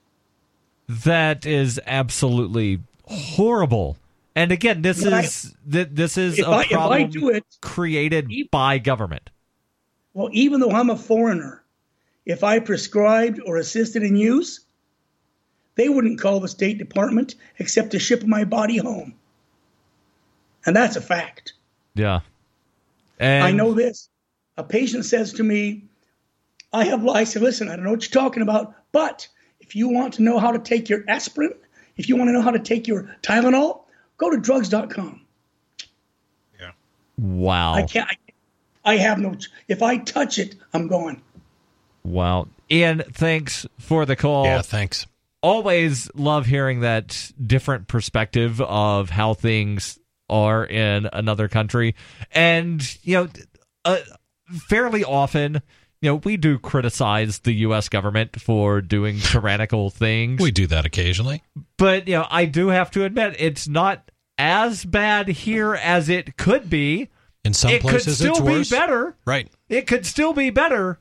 That 0.89 1.45
is 1.47 1.81
absolutely 1.87 2.81
horrible. 3.07 3.97
And 4.35 4.53
again, 4.53 4.83
this 4.83 5.03
When 5.03 5.15
I- 5.15 5.23
is 5.25 5.55
th- 5.71 5.89
this 5.93 6.17
is 6.19 6.39
a 6.39 6.47
I- 6.47 6.59
I 6.61 6.67
problem 6.67 7.11
do 7.11 7.29
it- 7.31 7.45
created 7.61 8.31
by 8.51 8.79
government. 8.79 9.31
Well, 10.15 10.29
even 10.33 10.61
though 10.61 10.71
I'm 10.71 10.91
a 10.91 10.97
foreigner, 10.97 11.63
if 12.25 12.45
I 12.45 12.59
prescribed 12.59 13.41
or 13.45 13.57
assisted 13.59 14.03
in 14.03 14.17
use, 14.17 14.61
they 15.75 15.89
wouldn't 15.89 16.21
call 16.21 16.41
the 16.41 16.49
State 16.49 16.79
Department 16.79 17.35
except 17.59 17.91
to 17.93 17.99
ship 17.99 18.25
my 18.25 18.45
body 18.45 18.79
home. 18.79 19.15
And 20.65 20.75
that's 20.75 20.97
a 20.97 21.01
fact. 21.01 21.53
Yeah. 21.95 22.21
And 23.19 23.45
I 23.45 23.53
know 23.53 23.73
this. 23.73 24.09
A 24.59 24.65
patient 24.65 25.05
says 25.05 25.33
to 25.35 25.43
me, 25.45 25.85
I 26.73 26.85
have, 26.85 27.07
I 27.07 27.25
said, 27.25 27.43
listen, 27.43 27.69
I 27.69 27.77
don't 27.77 27.85
know 27.85 27.93
what 27.93 28.03
you're 28.03 28.23
talking 28.23 28.43
about, 28.43 28.75
but 28.93 29.29
if 29.61 29.75
you 29.75 29.89
want 29.89 30.15
to 30.15 30.23
know 30.23 30.39
how 30.39 30.53
to 30.53 30.59
take 30.59 30.89
your 30.89 31.05
aspirin, 31.09 31.53
if 31.97 32.09
you 32.09 32.17
want 32.17 32.29
to 32.29 32.33
know 32.33 32.43
how 32.43 32.51
to 32.51 32.59
take 32.59 32.87
your 32.87 33.17
Tylenol, 33.23 33.83
go 34.19 34.31
to 34.31 34.37
drugs.com. 34.37 35.21
Yeah. 36.59 36.73
Wow. 37.19 37.75
I 37.75 37.83
can't, 37.83 38.09
I, 38.85 38.93
I 38.93 38.97
have 38.99 39.19
no, 39.19 39.35
if 39.69 39.83
I 39.83 39.99
touch 39.99 40.39
it, 40.39 40.57
I'm 40.73 40.89
gone. 40.89 41.23
Wow. 42.05 42.49
Ian, 42.71 43.03
thanks 43.13 43.67
for 43.79 44.07
the 44.07 44.17
call. 44.17 44.45
Yeah, 44.45 44.63
thanks. 44.63 45.07
Always 45.43 46.11
love 46.15 46.47
hearing 46.47 46.81
that 46.81 47.33
different 47.45 47.89
perspective 47.89 48.61
of 48.61 49.11
how 49.11 49.35
things 49.35 49.99
are 50.29 50.65
in 50.65 51.09
another 51.13 51.49
country. 51.49 51.95
And, 52.33 52.97
you 53.05 53.15
know, 53.15 53.29
uh, 53.85 53.99
fairly 54.69 55.05
often, 55.05 55.63
you 56.07 56.13
know, 56.13 56.21
we 56.23 56.37
do 56.37 56.57
criticize 56.57 57.41
the 57.41 57.53
U.S. 57.53 57.89
government 57.89 58.41
for 58.41 58.81
doing 58.81 59.19
tyrannical 59.19 59.91
things. 59.91 60.41
We 60.41 60.53
do 60.53 60.69
that 60.69 60.87
occasionally. 60.87 61.43
But, 61.79 62.07
you 62.07 62.15
know, 62.15 62.27
I 62.31 62.45
do 62.45 62.69
have 62.69 62.93
to 62.93 63.03
admit, 63.03 63.35
it's 63.41 63.67
not 63.67 64.13
as 64.39 64.85
bad 64.85 65.27
here 65.27 65.75
as 65.75 66.09
it 66.09 66.37
could 66.37 66.71
be. 66.71 67.09
In 67.45 67.55
some 67.55 67.73
it 67.73 67.81
places, 67.81 68.05
could 68.05 68.15
still 68.15 68.47
be 68.47 68.59
worse. 68.59 68.71
better. 68.71 69.17
Right. 69.25 69.51
It 69.69 69.89
could 69.89 70.07
still 70.07 70.33
be 70.33 70.51
better. 70.51 71.01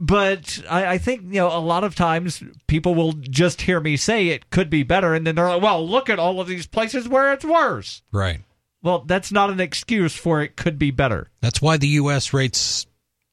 But 0.00 0.60
I, 0.68 0.94
I 0.94 0.98
think, 0.98 1.22
you 1.26 1.40
know, 1.40 1.56
a 1.56 1.60
lot 1.60 1.84
of 1.84 1.94
times 1.94 2.42
people 2.66 2.96
will 2.96 3.12
just 3.12 3.60
hear 3.62 3.78
me 3.78 3.96
say 3.96 4.26
it 4.26 4.50
could 4.50 4.70
be 4.70 4.82
better. 4.82 5.14
And 5.14 5.24
then 5.24 5.36
they're 5.36 5.48
like, 5.48 5.62
well, 5.62 5.88
look 5.88 6.10
at 6.10 6.18
all 6.18 6.40
of 6.40 6.48
these 6.48 6.66
places 6.66 7.08
where 7.08 7.32
it's 7.32 7.44
worse. 7.44 8.02
Right. 8.10 8.40
Well, 8.82 9.04
that's 9.06 9.30
not 9.30 9.50
an 9.50 9.60
excuse 9.60 10.16
for 10.16 10.42
it 10.42 10.56
could 10.56 10.80
be 10.80 10.90
better. 10.90 11.30
That's 11.40 11.62
why 11.62 11.76
the 11.76 11.86
U.S. 11.88 12.32
rates, 12.32 12.86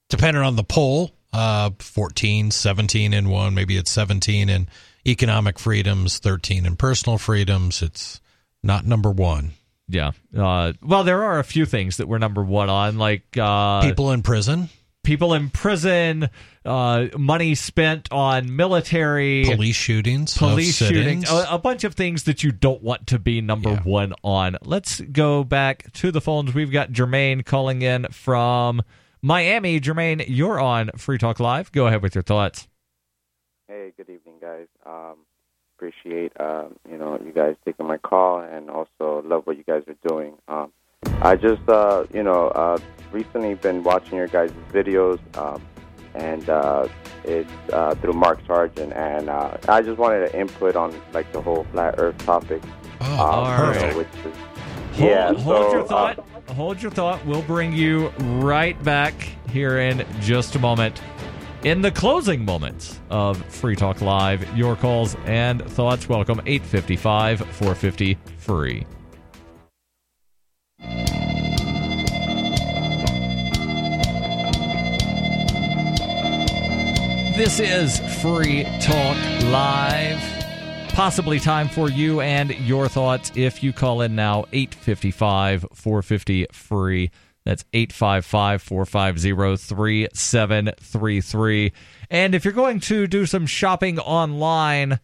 depending 0.10 0.44
on 0.44 0.56
the 0.56 0.64
poll, 0.64 1.12
uh, 1.34 1.72
14, 1.80 2.52
17 2.52 3.14
in 3.14 3.30
one, 3.30 3.54
maybe 3.54 3.78
it's 3.78 3.92
17 3.92 4.50
in 4.50 4.68
economic 5.08 5.58
freedoms, 5.60 6.20
13 6.20 6.66
in 6.66 6.76
personal 6.76 7.18
freedoms. 7.18 7.82
It's 7.82 8.20
not 8.62 8.86
number 8.86 9.12
one. 9.12 9.52
Yeah. 9.88 10.12
Uh, 10.38 10.74
well, 10.84 11.04
there 11.04 11.24
are 11.24 11.40
a 11.40 11.44
few 11.44 11.66
things 11.66 11.98
that 11.98 12.08
we're 12.08 12.20
number 12.20 12.44
one 12.44 12.70
on, 12.70 12.98
like 12.98 13.38
uh, 13.38 13.82
People 13.82 14.12
in 14.12 14.22
prison, 14.22 14.70
people 15.04 15.34
in 15.34 15.50
prison, 15.50 16.30
uh, 16.64 17.08
money 17.18 17.56
spent 17.56 18.12
on 18.12 18.56
military, 18.56 19.46
police 19.46 19.76
shootings, 19.76 20.38
police 20.38 20.76
shootings, 20.76 21.30
a, 21.32 21.48
a 21.52 21.58
bunch 21.58 21.84
of 21.84 21.96
things 21.96 22.24
that 22.24 22.44
you 22.44 22.52
don't 22.52 22.84
want 22.84 23.08
to 23.08 23.18
be 23.18 23.42
number 23.42 23.76
one 23.78 24.14
on. 24.24 24.58
Let's 24.62 25.02
go 25.02 25.44
back 25.44 25.92
to 25.94 26.12
the 26.12 26.22
phones. 26.22 26.54
We've 26.54 26.72
got 26.72 26.92
Jermaine 26.92 27.44
calling 27.44 27.82
in 27.82 28.06
from 28.12 28.84
Miami. 29.22 29.80
Jermaine, 29.80 30.26
you're 30.28 30.60
on 30.60 30.92
Free 30.98 31.18
Talk 31.18 31.40
Live. 31.40 31.72
Go 31.72 31.88
ahead 31.88 32.02
with 32.02 32.16
your 32.16 32.22
thoughts. 32.22 32.68
Hey, 33.68 33.94
good 33.98 34.10
evening, 34.10 34.36
guys. 34.42 34.68
Um, 34.86 35.18
appreciate 35.78 36.34
uh, 36.40 36.66
you 36.90 36.98
know 36.98 37.20
you 37.24 37.32
guys 37.32 37.56
taking 37.66 37.88
my 37.88 37.98
call, 37.98 38.40
and 38.40 38.70
also 38.70 39.22
love 39.26 39.46
what 39.46 39.58
you 39.58 39.64
guys 39.64 39.84
are 39.88 40.10
doing. 40.10 40.34
Um, 40.48 40.72
I 41.22 41.36
just 41.36 41.68
uh, 41.70 42.06
you 42.14 42.24
know 42.24 42.50
uh, 42.50 42.78
recently 43.12 43.54
been 43.56 43.84
watching 43.84 44.18
your 44.18 44.28
guys' 44.28 44.52
videos, 44.72 45.20
um, 45.38 45.62
and 46.16 46.50
uh, 46.50 46.88
it's 47.24 47.52
uh, 47.72 47.96
through 47.96 48.14
Mark 48.14 48.40
Sargent, 48.48 48.94
and 48.94 49.30
uh, 49.30 49.58
I 49.68 49.82
just 49.82 49.98
wanted 49.98 50.28
to 50.30 50.40
input 50.40 50.76
on 50.76 51.00
like 51.14 51.32
the 51.32 51.42
whole 51.42 51.66
flat 51.72 51.96
Earth 51.98 52.18
topic. 52.20 52.62
Oh, 53.02 53.16
all 53.16 53.74
you 53.74 53.80
know, 53.80 53.98
which 53.98 54.08
is, 54.26 54.36
Hold, 54.94 55.10
yeah, 55.10 55.34
hold 55.34 55.44
so, 55.44 55.72
your 55.72 55.82
uh, 55.82 55.86
thought. 55.86 56.39
Hold 56.54 56.82
your 56.82 56.92
thought. 56.92 57.26
We'll 57.26 57.42
bring 57.44 57.74
you 57.74 58.10
right 58.20 58.82
back 58.84 59.14
here 59.50 59.80
in 59.80 60.06
just 60.22 60.56
a 60.56 60.60
moment. 60.60 61.02
In 61.64 61.82
the 61.82 61.92
closing 61.92 62.46
moments 62.46 63.00
of 63.10 63.44
Free 63.48 63.76
Talk 63.76 64.02
Live, 64.02 64.58
your 64.58 64.76
calls 64.76 65.16
and 65.26 65.62
thoughts 65.62 66.08
welcome 66.08 66.42
855 66.46 67.40
450 67.40 68.18
free. 68.38 68.86
This 77.36 77.60
is 77.60 78.00
Free 78.22 78.64
Talk 78.82 79.18
Live. 79.46 80.39
Possibly 80.94 81.40
time 81.40 81.70
for 81.70 81.90
you 81.90 82.22
and 82.22 82.52
your 82.60 82.88
thoughts 82.90 83.32
if 83.36 83.64
you 83.64 83.72
call 83.72 84.02
in 84.02 84.16
now 84.16 84.46
855 84.52 85.66
450 85.74 86.48
free. 86.52 87.12
That's 87.46 87.64
855 87.74 88.62
450 88.62 89.58
3733. 89.58 91.72
And 92.10 92.36
if 92.36 92.44
you're 92.44 92.54
going 92.54 92.82
to 92.82 93.08
do 93.08 93.26
some 93.26 93.46
shopping 93.46 93.98
online, 94.00 95.00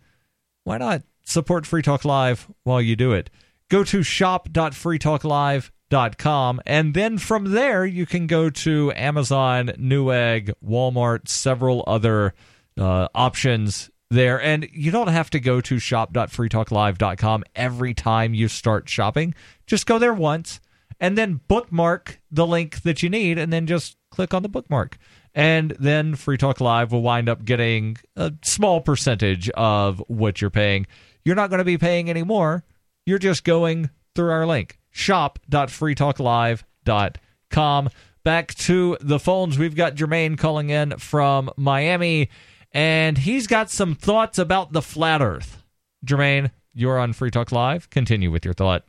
why 0.66 0.78
not 0.78 1.04
support 1.24 1.66
Free 1.66 1.82
Talk 1.82 2.04
Live 2.04 2.52
while 2.64 2.82
you 2.82 2.96
do 2.96 3.14
it? 3.14 3.30
Go 3.70 3.86
to 3.86 4.04
shop.freetalklive.com 4.04 6.62
and 6.66 6.94
then 6.94 7.18
from 7.18 7.52
there 7.52 7.86
you 7.86 8.06
can 8.06 8.28
go 8.28 8.50
to 8.50 8.92
Amazon, 8.96 9.68
Newegg, 9.80 10.52
Walmart, 10.64 11.30
several 11.30 11.84
other 11.88 12.34
uh, 12.78 13.08
options 13.16 13.90
there. 14.10 14.42
And 14.42 14.68
you 14.72 14.92
don't 14.92 15.08
have 15.08 15.30
to 15.32 15.40
go 15.40 15.62
to 15.62 15.80
shop.freetalklive.com 15.80 17.44
every 17.56 17.94
time 17.94 18.34
you 18.34 18.48
start 18.48 18.90
shopping. 18.90 19.36
Just 19.68 19.86
go 19.86 20.00
there 20.00 20.14
once 20.14 20.60
and 21.00 21.18
then 21.18 21.42
bookmark 21.48 22.20
the 22.32 22.48
link 22.48 22.82
that 22.84 23.04
you 23.04 23.10
need 23.10 23.38
and 23.38 23.52
then 23.52 23.68
just 23.68 23.98
click 24.12 24.34
on 24.34 24.44
the 24.44 24.50
bookmark. 24.50 24.98
And 25.34 25.76
then 25.80 26.16
Free 26.16 26.38
Talk 26.38 26.62
Live 26.62 26.94
will 26.94 27.02
wind 27.02 27.28
up 27.28 27.44
getting 27.44 27.98
a 28.16 28.32
small 28.44 28.80
percentage 28.80 29.50
of 29.50 30.02
what 30.08 30.40
you're 30.40 30.50
paying. 30.50 30.88
You're 31.26 31.36
not 31.36 31.50
going 31.50 31.60
to 31.60 31.66
be 31.66 31.78
paying 31.78 32.10
any 32.10 32.24
more. 32.24 32.64
You're 33.06 33.20
just 33.20 33.44
going 33.44 33.90
through 34.16 34.32
our 34.32 34.48
link 34.48 34.80
shop.freetalklive.com. 34.92 37.90
Back 38.24 38.56
to 38.56 38.98
the 39.02 39.20
phones. 39.20 39.60
We've 39.60 39.76
got 39.76 39.96
Jermaine 39.96 40.38
calling 40.38 40.70
in 40.70 40.98
from 40.98 41.50
Miami, 41.58 42.30
and 42.76 43.18
he's 43.18 43.48
got 43.48 43.72
some 43.72 43.96
thoughts 43.96 44.38
about 44.38 44.74
the 44.74 44.82
flat 44.82 45.22
earth. 45.22 45.64
Jermaine, 46.06 46.52
you're 46.74 47.00
on 47.00 47.14
Free 47.14 47.32
Talk 47.32 47.52
Live. 47.52 47.90
Continue 47.90 48.30
with 48.30 48.44
your 48.44 48.54
thought. 48.54 48.84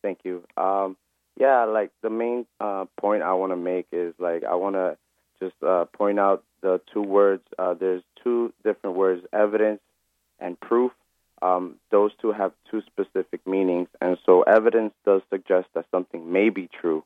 Thank 0.00 0.20
you. 0.24 0.44
Um, 0.56 0.96
yeah, 1.38 1.64
like 1.64 1.90
the 2.02 2.08
main 2.08 2.46
uh, 2.60 2.86
point 2.98 3.22
I 3.22 3.34
want 3.34 3.52
to 3.52 3.56
make 3.56 3.88
is 3.92 4.14
like 4.18 4.44
I 4.44 4.54
want 4.54 4.76
to 4.76 4.96
just 5.40 5.56
uh, 5.62 5.86
point 5.86 6.20
out 6.20 6.44
the 6.62 6.80
two 6.94 7.02
words. 7.02 7.42
Uh, 7.58 7.74
there's 7.74 8.02
two 8.22 8.54
different 8.64 8.96
words: 8.96 9.26
evidence 9.32 9.80
and 10.38 10.58
proof. 10.58 10.92
Um, 11.42 11.76
those 11.90 12.12
two 12.20 12.32
have 12.32 12.52
two 12.70 12.82
specific 12.86 13.46
meanings, 13.46 13.88
and 14.00 14.18
so 14.24 14.42
evidence 14.42 14.92
does 15.04 15.22
suggest 15.30 15.66
that 15.74 15.84
something 15.90 16.32
may 16.32 16.48
be 16.48 16.68
true, 16.80 17.04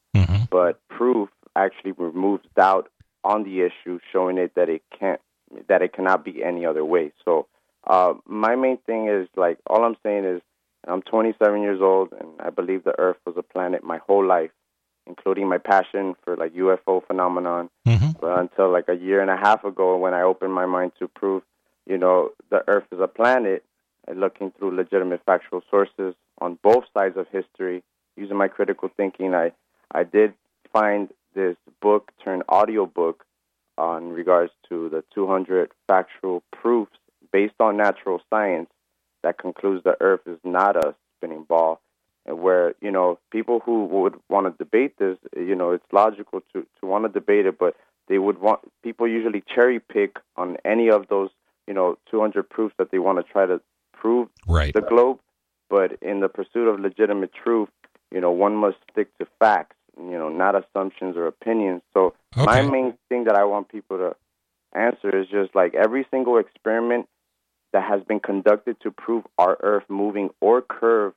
but 0.51 0.81
proof 0.89 1.29
actually 1.57 1.93
removes 1.93 2.45
doubt 2.57 2.91
on 3.25 3.45
the 3.45 3.61
issue, 3.61 3.99
showing 4.11 4.39
it 4.39 4.55
that 4.55 4.71
it 4.71 4.83
can't, 4.99 5.21
that 5.69 5.83
it 5.83 5.93
cannot 5.93 6.25
be 6.25 6.43
any 6.43 6.65
other 6.67 6.85
way. 6.85 7.13
So, 7.25 7.47
uh, 7.87 8.15
my 8.27 8.55
main 8.57 8.79
thing 8.79 9.09
is 9.09 9.29
like 9.37 9.59
all 9.67 9.85
I'm 9.85 9.97
saying 10.03 10.25
is 10.25 10.41
I'm 10.87 11.03
27 11.03 11.63
years 11.63 11.81
old, 11.81 12.13
and 12.13 12.29
I 12.41 12.51
believe 12.51 12.85
the 12.85 12.99
Earth 12.99 13.19
was 13.27 13.37
a 13.37 13.43
planet 13.43 13.85
my 13.85 13.99
whole 13.99 14.25
life, 14.25 14.51
including 15.07 15.49
my 15.49 15.59
passion 15.59 16.15
for 16.25 16.37
like 16.37 16.55
UFO 16.55 17.07
phenomenon. 17.07 17.71
But 18.21 18.39
until 18.39 18.71
like 18.73 18.89
a 18.89 18.95
year 18.95 19.21
and 19.21 19.31
a 19.31 19.37
half 19.37 19.65
ago, 19.65 19.97
when 19.97 20.15
I 20.15 20.23
opened 20.23 20.53
my 20.53 20.67
mind 20.67 20.93
to 20.99 21.09
prove, 21.09 21.43
you 21.87 21.99
know, 21.99 22.31
the 22.51 22.63
Earth 22.69 22.87
is 22.93 23.01
a 23.01 23.09
planet, 23.09 23.65
and 24.09 24.19
looking 24.21 24.51
through 24.53 24.77
legitimate 24.77 25.23
factual 25.25 25.63
sources 25.71 26.15
on 26.39 26.59
both 26.63 26.85
sides 26.93 27.17
of 27.17 27.27
history, 27.29 27.83
using 28.17 28.37
my 28.37 28.49
critical 28.49 28.91
thinking, 28.97 29.35
I 29.35 29.53
I 29.93 30.05
did 30.05 30.35
find 30.73 31.09
this 31.35 31.57
book 31.81 32.13
turned 32.25 32.43
audio 32.49 32.87
book 32.87 33.25
on 33.83 34.11
regards 34.11 34.53
to 34.69 34.89
the 34.89 35.03
200 35.13 35.73
factual 35.89 36.45
proofs 36.53 36.97
based 37.33 37.55
on 37.59 37.77
natural 37.77 38.21
science 38.31 38.71
that 39.25 39.39
concludes 39.39 39.83
the 39.83 39.97
Earth 40.01 40.21
is 40.27 40.39
not 40.45 40.77
a 40.77 40.95
spinning 41.17 41.43
ball, 41.43 41.81
and 42.25 42.39
where 42.41 42.75
you 42.81 42.93
know 42.93 43.19
people 43.33 43.61
who 43.61 43.85
would 43.87 44.15
want 44.29 44.47
to 44.47 44.65
debate 44.65 44.95
this, 44.99 45.19
you 45.37 45.57
know, 45.57 45.73
it's 45.73 45.85
logical 45.93 46.43
to 46.53 46.63
to 46.63 46.87
want 46.87 47.05
to 47.05 47.09
debate 47.09 47.45
it, 47.47 47.59
but 47.59 47.77
they 48.07 48.19
would 48.19 48.39
want 48.39 48.61
people 48.85 49.09
usually 49.09 49.43
cherry 49.53 49.81
pick 49.81 50.19
on 50.37 50.57
any 50.65 50.89
of 50.89 51.09
those 51.09 51.31
you 51.67 51.75
know 51.75 51.99
200 52.09 52.49
proofs 52.49 52.75
that 52.79 52.93
they 52.93 53.01
want 53.01 53.19
to 53.19 53.33
try 53.33 53.47
to 53.47 53.61
prove 53.93 54.29
right. 54.47 54.73
the 54.75 54.81
globe, 54.81 55.19
but 55.69 55.99
in 56.01 56.21
the 56.21 56.29
pursuit 56.29 56.69
of 56.69 56.79
legitimate 56.79 57.33
truth, 57.33 57.69
you 58.13 58.21
know, 58.21 58.31
one 58.31 58.55
must 58.55 58.77
stick 58.91 59.09
to 59.19 59.27
facts, 59.41 59.77
you 59.97 60.19
know, 60.19 60.29
not 60.29 60.55
assumptions 60.55 61.17
or 61.17 61.27
opinions. 61.27 61.83
So 61.93 62.15
my 62.37 62.63
main 62.63 62.95
thing 63.09 63.25
that 63.25 63.35
I 63.35 63.45
want 63.45 63.69
people 63.69 63.99
to 63.99 64.17
answer 64.79 65.17
is 65.17 65.27
just 65.29 65.55
like 65.55 65.75
every 65.75 66.07
single 66.11 66.39
experiment 66.39 67.09
that 67.73 67.89
has 67.89 68.03
been 68.05 68.21
conducted 68.21 68.77
to 68.83 68.91
prove 68.91 69.25
our 69.39 69.57
Earth 69.63 69.85
moving 69.89 70.31
or 70.41 70.63
curve 70.63 71.15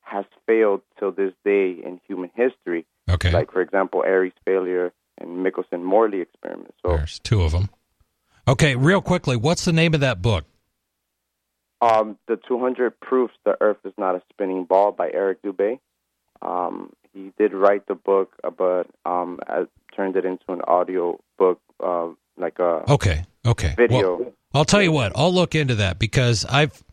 has 0.00 0.24
failed 0.46 0.82
till 0.98 1.10
this 1.10 1.32
day 1.44 1.70
in 1.70 2.00
human 2.06 2.30
history. 2.34 2.86
Okay. 3.08 3.32
Like 3.32 3.52
for 3.52 3.60
example, 3.60 4.02
Airy's 4.04 4.32
failure 4.44 4.92
and 5.18 5.42
Michelson-Morley 5.42 6.20
experiment. 6.20 6.74
So 6.84 6.96
There's 6.96 7.18
two 7.18 7.42
of 7.42 7.52
them. 7.52 7.70
Okay, 8.48 8.76
real 8.76 9.00
quickly, 9.00 9.36
what's 9.36 9.64
the 9.64 9.72
name 9.72 9.94
of 9.94 10.00
that 10.00 10.22
book? 10.22 10.44
Um, 11.80 12.16
the 12.28 12.38
200 12.48 12.98
Proofs 13.00 13.34
the 13.44 13.56
Earth 13.60 13.78
is 13.84 13.92
Not 13.98 14.14
a 14.14 14.22
Spinning 14.30 14.64
Ball 14.64 14.92
by 14.92 15.10
Eric 15.12 15.42
Dubay. 15.42 15.78
Um, 16.40 16.92
he 17.16 17.32
did 17.38 17.54
write 17.54 17.86
the 17.86 17.94
book, 17.94 18.34
uh, 18.44 18.50
but 18.50 18.86
um, 19.06 19.40
I 19.48 19.64
turned 19.94 20.16
it 20.16 20.26
into 20.26 20.44
an 20.48 20.60
audio 20.68 21.18
book, 21.38 21.60
uh, 21.82 22.08
like 22.36 22.58
a 22.58 22.82
Okay, 22.90 23.24
okay. 23.44 23.74
video. 23.76 24.18
Well, 24.18 24.32
I'll 24.52 24.64
tell 24.66 24.82
you 24.82 24.92
what, 24.92 25.12
I'll 25.16 25.32
look 25.32 25.54
into 25.54 25.76
that 25.76 25.98
because 25.98 26.44
I've, 26.44 26.84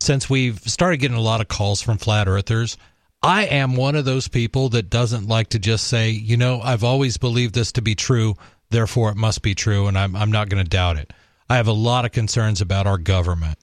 since 0.00 0.30
we've 0.30 0.58
started 0.60 0.98
getting 0.98 1.16
a 1.16 1.20
lot 1.20 1.40
of 1.40 1.48
calls 1.48 1.82
from 1.82 1.98
flat 1.98 2.28
earthers, 2.28 2.76
I 3.22 3.46
am 3.46 3.76
one 3.76 3.96
of 3.96 4.04
those 4.04 4.28
people 4.28 4.68
that 4.70 4.88
doesn't 4.88 5.26
like 5.28 5.48
to 5.48 5.58
just 5.58 5.88
say, 5.88 6.10
you 6.10 6.36
know, 6.36 6.60
I've 6.60 6.84
always 6.84 7.16
believed 7.16 7.54
this 7.54 7.72
to 7.72 7.82
be 7.82 7.96
true, 7.96 8.34
therefore 8.70 9.10
it 9.10 9.16
must 9.16 9.42
be 9.42 9.54
true, 9.54 9.88
and 9.88 9.98
I'm, 9.98 10.14
I'm 10.14 10.30
not 10.30 10.48
going 10.48 10.62
to 10.62 10.68
doubt 10.68 10.96
it. 10.96 11.12
I 11.48 11.56
have 11.56 11.68
a 11.68 11.72
lot 11.72 12.04
of 12.04 12.12
concerns 12.12 12.60
about 12.60 12.86
our 12.86 12.98
government, 12.98 13.58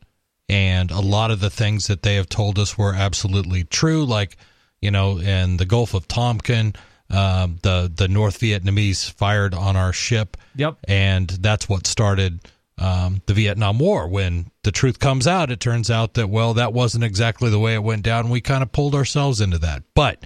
and 0.50 0.92
a 0.92 1.00
lot 1.00 1.32
of 1.32 1.40
the 1.40 1.50
things 1.50 1.88
that 1.88 2.04
they 2.04 2.16
have 2.16 2.28
told 2.28 2.60
us 2.60 2.78
were 2.78 2.94
absolutely 2.94 3.64
true, 3.64 4.06
like, 4.06 4.36
you 4.82 4.92
know, 4.92 5.20
in 5.20 5.58
the 5.58 5.66
Gulf 5.66 5.94
of 5.94 6.08
Tonkin, 6.08 6.74
um, 7.10 7.58
the 7.62 7.92
the 7.94 8.08
North 8.08 8.40
Vietnamese 8.40 9.12
fired 9.12 9.54
on 9.54 9.76
our 9.76 9.94
ship. 9.94 10.38
Yep. 10.56 10.78
And 10.88 11.30
that's 11.30 11.68
what 11.68 11.88
started 11.88 12.40
um, 12.78 13.22
the 13.26 13.34
Vietnam 13.34 13.80
War. 13.80 14.08
When 14.08 14.52
the 14.64 14.72
truth 14.72 15.00
comes 15.00 15.28
out, 15.28 15.52
it 15.52 15.60
turns 15.60 15.90
out 15.90 16.14
that 16.16 16.30
well, 16.30 16.54
that 16.56 16.74
wasn't 16.74 17.04
exactly 17.04 17.50
the 17.50 17.60
way 17.60 17.74
it 17.74 17.84
went 17.84 18.04
down. 18.04 18.30
We 18.30 18.42
kind 18.42 18.64
of 18.64 18.72
pulled 18.72 18.96
ourselves 18.96 19.42
into 19.42 19.58
that. 19.60 19.84
But 19.94 20.24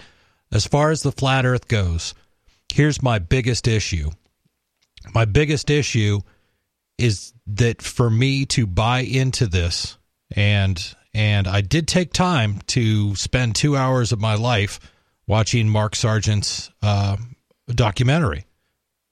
as 0.52 0.68
far 0.68 0.92
as 0.92 1.02
the 1.02 1.12
flat 1.12 1.46
Earth 1.46 1.68
goes, 1.68 2.14
here's 2.72 3.02
my 3.02 3.20
biggest 3.20 3.68
issue. 3.68 4.12
My 5.14 5.26
biggest 5.26 5.70
issue 5.70 6.22
is 6.98 7.34
that 7.48 7.82
for 7.82 8.10
me 8.10 8.46
to 8.46 8.66
buy 8.68 9.00
into 9.00 9.48
this 9.48 9.98
and 10.36 10.96
and 11.14 11.48
I 11.48 11.62
did 11.62 11.88
take 11.88 12.14
time 12.14 12.60
to 12.68 13.16
spend 13.16 13.56
two 13.56 13.76
hours 13.76 14.12
of 14.12 14.20
my 14.20 14.36
life 14.36 14.80
watching 15.28 15.70
Mark 15.70 15.96
Sargent's 15.96 16.72
uh, 16.82 17.18
documentary, 17.68 18.46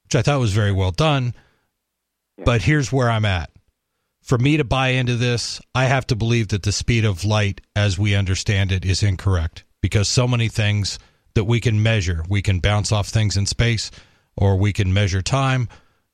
which 0.04 0.16
I 0.16 0.22
thought 0.22 0.40
was 0.40 0.52
very 0.52 0.72
well 0.72 0.90
done. 0.90 1.34
But 2.44 2.62
here's 2.62 2.92
where 2.92 3.10
I'm 3.10 3.24
at. 3.24 3.50
For 4.22 4.38
me 4.38 4.56
to 4.56 4.64
buy 4.64 4.88
into 4.88 5.16
this, 5.16 5.60
I 5.74 5.84
have 5.84 6.06
to 6.08 6.16
believe 6.16 6.48
that 6.48 6.62
the 6.62 6.72
speed 6.72 7.04
of 7.04 7.24
light, 7.24 7.60
as 7.74 7.98
we 7.98 8.14
understand 8.14 8.72
it, 8.72 8.84
is 8.84 9.02
incorrect 9.02 9.64
because 9.80 10.08
so 10.08 10.28
many 10.28 10.48
things 10.48 10.98
that 11.34 11.44
we 11.44 11.60
can 11.60 11.82
measure, 11.82 12.24
we 12.28 12.42
can 12.42 12.60
bounce 12.60 12.92
off 12.92 13.08
things 13.08 13.36
in 13.36 13.46
space. 13.46 13.90
or 14.36 14.56
we 14.56 14.72
can 14.72 14.92
measure 14.92 15.20
time 15.20 15.68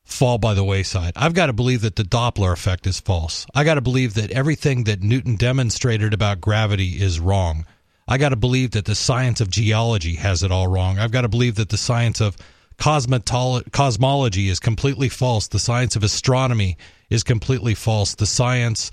fall 0.08 0.38
by 0.38 0.54
the 0.54 0.64
wayside. 0.64 1.12
I've 1.14 1.34
got 1.34 1.46
to 1.46 1.52
believe 1.52 1.82
that 1.82 1.96
the 1.96 2.02
Doppler 2.02 2.52
effect 2.52 2.86
is 2.86 2.98
false. 2.98 3.46
I 3.54 3.62
got 3.62 3.74
to 3.74 3.80
believe 3.80 4.14
that 4.14 4.30
everything 4.30 4.84
that 4.84 5.02
Newton 5.02 5.36
demonstrated 5.36 6.14
about 6.14 6.40
gravity 6.40 7.00
is 7.00 7.20
wrong. 7.20 7.66
I 8.08 8.16
got 8.16 8.30
to 8.30 8.36
believe 8.36 8.70
that 8.70 8.86
the 8.86 8.94
science 8.94 9.40
of 9.40 9.50
geology 9.50 10.14
has 10.14 10.42
it 10.42 10.50
all 10.50 10.66
wrong. 10.66 10.98
I've 10.98 11.12
got 11.12 11.20
to 11.22 11.28
believe 11.28 11.56
that 11.56 11.68
the 11.68 11.76
science 11.76 12.22
of 12.22 12.36
cosmetolo- 12.78 13.70
cosmology 13.70 14.48
is 14.48 14.58
completely 14.58 15.10
false. 15.10 15.48
The 15.48 15.58
science 15.58 15.94
of 15.94 16.02
astronomy 16.02 16.78
is 17.10 17.22
completely 17.22 17.74
false. 17.74 18.14
The 18.14 18.26
science 18.26 18.90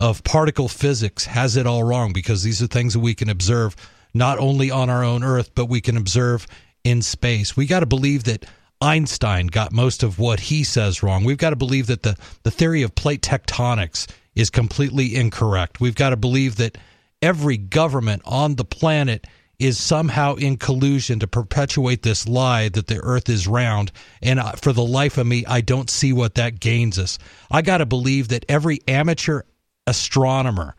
of 0.00 0.24
particle 0.24 0.68
physics 0.68 1.26
has 1.26 1.56
it 1.56 1.66
all 1.66 1.84
wrong 1.84 2.12
because 2.12 2.42
these 2.42 2.60
are 2.60 2.66
things 2.66 2.94
that 2.94 3.00
we 3.00 3.14
can 3.14 3.28
observe 3.28 3.76
not 4.12 4.38
only 4.38 4.70
on 4.70 4.90
our 4.90 5.04
own 5.04 5.22
Earth, 5.22 5.50
but 5.54 5.66
we 5.66 5.80
can 5.80 5.96
observe 5.96 6.46
in 6.82 7.02
space. 7.02 7.56
We 7.56 7.66
got 7.66 7.80
to 7.80 7.86
believe 7.86 8.24
that 8.24 8.46
Einstein 8.86 9.48
got 9.48 9.72
most 9.72 10.04
of 10.04 10.20
what 10.20 10.38
he 10.38 10.62
says 10.62 11.02
wrong. 11.02 11.24
We've 11.24 11.36
got 11.36 11.50
to 11.50 11.56
believe 11.56 11.88
that 11.88 12.04
the, 12.04 12.16
the 12.44 12.52
theory 12.52 12.82
of 12.82 12.94
plate 12.94 13.20
tectonics 13.20 14.08
is 14.36 14.48
completely 14.48 15.16
incorrect. 15.16 15.80
We've 15.80 15.96
got 15.96 16.10
to 16.10 16.16
believe 16.16 16.54
that 16.56 16.78
every 17.20 17.56
government 17.56 18.22
on 18.24 18.54
the 18.54 18.64
planet 18.64 19.26
is 19.58 19.76
somehow 19.76 20.36
in 20.36 20.56
collusion 20.56 21.18
to 21.18 21.26
perpetuate 21.26 22.02
this 22.02 22.28
lie 22.28 22.68
that 22.68 22.86
the 22.86 23.00
earth 23.02 23.28
is 23.28 23.48
round. 23.48 23.90
And 24.22 24.40
for 24.62 24.72
the 24.72 24.84
life 24.84 25.18
of 25.18 25.26
me, 25.26 25.44
I 25.46 25.62
don't 25.62 25.90
see 25.90 26.12
what 26.12 26.36
that 26.36 26.60
gains 26.60 26.96
us. 26.96 27.18
I 27.50 27.62
got 27.62 27.78
to 27.78 27.86
believe 27.86 28.28
that 28.28 28.46
every 28.48 28.78
amateur 28.86 29.42
astronomer, 29.88 30.76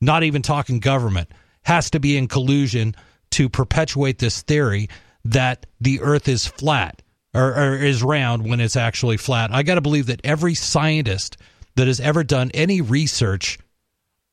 not 0.00 0.22
even 0.22 0.42
talking 0.42 0.78
government, 0.78 1.28
has 1.62 1.90
to 1.90 1.98
be 1.98 2.16
in 2.16 2.28
collusion 2.28 2.94
to 3.30 3.48
perpetuate 3.48 4.20
this 4.20 4.42
theory 4.42 4.88
that 5.24 5.66
the 5.80 6.00
earth 6.02 6.28
is 6.28 6.46
flat 6.46 7.02
or, 7.34 7.54
or 7.54 7.74
is 7.76 8.02
round 8.02 8.48
when 8.48 8.60
it's 8.60 8.76
actually 8.76 9.16
flat. 9.16 9.52
I 9.52 9.62
got 9.62 9.76
to 9.76 9.80
believe 9.80 10.06
that 10.06 10.20
every 10.24 10.54
scientist 10.54 11.36
that 11.76 11.86
has 11.86 12.00
ever 12.00 12.24
done 12.24 12.50
any 12.54 12.80
research 12.80 13.58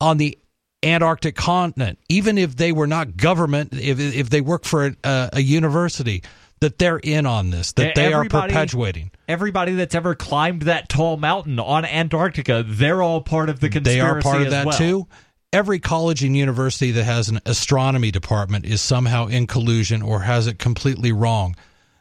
on 0.00 0.18
the 0.18 0.38
Antarctic 0.82 1.34
continent, 1.34 1.98
even 2.08 2.38
if 2.38 2.56
they 2.56 2.70
were 2.70 2.86
not 2.86 3.16
government, 3.16 3.72
if 3.72 3.98
if 3.98 4.30
they 4.30 4.40
work 4.40 4.64
for 4.64 4.94
a, 5.02 5.30
a 5.32 5.40
university, 5.40 6.22
that 6.60 6.78
they're 6.78 6.98
in 6.98 7.26
on 7.26 7.50
this, 7.50 7.72
that 7.72 7.94
they 7.94 8.12
are 8.12 8.28
perpetuating. 8.28 9.10
Everybody 9.28 9.74
that's 9.74 9.94
ever 9.94 10.14
climbed 10.14 10.62
that 10.62 10.88
tall 10.88 11.16
mountain 11.16 11.58
on 11.58 11.84
Antarctica, 11.84 12.64
they're 12.66 13.02
all 13.02 13.20
part 13.20 13.48
of 13.48 13.60
the 13.60 13.68
conspiracy. 13.68 14.00
They 14.00 14.06
are 14.06 14.20
part 14.20 14.42
of 14.42 14.50
that 14.50 14.66
well. 14.66 14.78
too. 14.78 15.08
Every 15.52 15.78
college 15.78 16.22
and 16.22 16.36
university 16.36 16.90
that 16.92 17.04
has 17.04 17.28
an 17.28 17.40
astronomy 17.46 18.10
department 18.10 18.66
is 18.66 18.80
somehow 18.80 19.26
in 19.26 19.46
collusion 19.46 20.02
or 20.02 20.20
has 20.20 20.46
it 20.46 20.58
completely 20.58 21.12
wrong. 21.12 21.56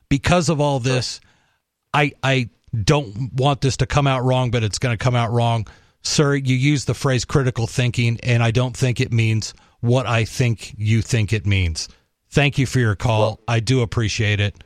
Because 0.09 0.49
of 0.49 0.61
all 0.61 0.79
this, 0.79 1.19
I 1.93 2.11
I 2.23 2.49
don't 2.83 3.33
want 3.33 3.61
this 3.61 3.77
to 3.77 3.85
come 3.85 4.07
out 4.07 4.23
wrong, 4.23 4.51
but 4.51 4.63
it's 4.63 4.79
going 4.79 4.95
to 4.95 5.03
come 5.03 5.15
out 5.15 5.31
wrong. 5.31 5.67
Sir, 6.01 6.35
you 6.35 6.55
use 6.55 6.85
the 6.85 6.93
phrase 6.93 7.25
critical 7.25 7.67
thinking, 7.67 8.19
and 8.21 8.43
I 8.43 8.51
don't 8.51 8.77
think 8.77 9.01
it 9.01 9.11
means 9.11 9.53
what 9.79 10.05
I 10.05 10.25
think 10.25 10.75
you 10.77 11.01
think 11.01 11.33
it 11.33 11.45
means. 11.45 11.87
Thank 12.29 12.57
you 12.57 12.65
for 12.65 12.79
your 12.79 12.95
call. 12.95 13.39
I 13.47 13.59
do 13.59 13.81
appreciate 13.81 14.39
it. 14.39 14.63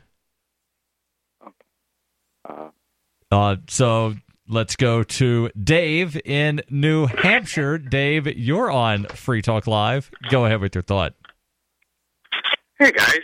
Uh, 3.30 3.56
so 3.68 4.14
let's 4.48 4.74
go 4.76 5.04
to 5.04 5.50
Dave 5.62 6.20
in 6.24 6.62
New 6.68 7.06
Hampshire. 7.06 7.78
Dave, 7.78 8.26
you're 8.26 8.70
on 8.70 9.04
Free 9.06 9.40
Talk 9.40 9.66
Live. 9.66 10.10
Go 10.30 10.46
ahead 10.46 10.60
with 10.60 10.74
your 10.74 10.82
thought. 10.82 11.14
Hey 12.78 12.92
guys. 12.92 13.20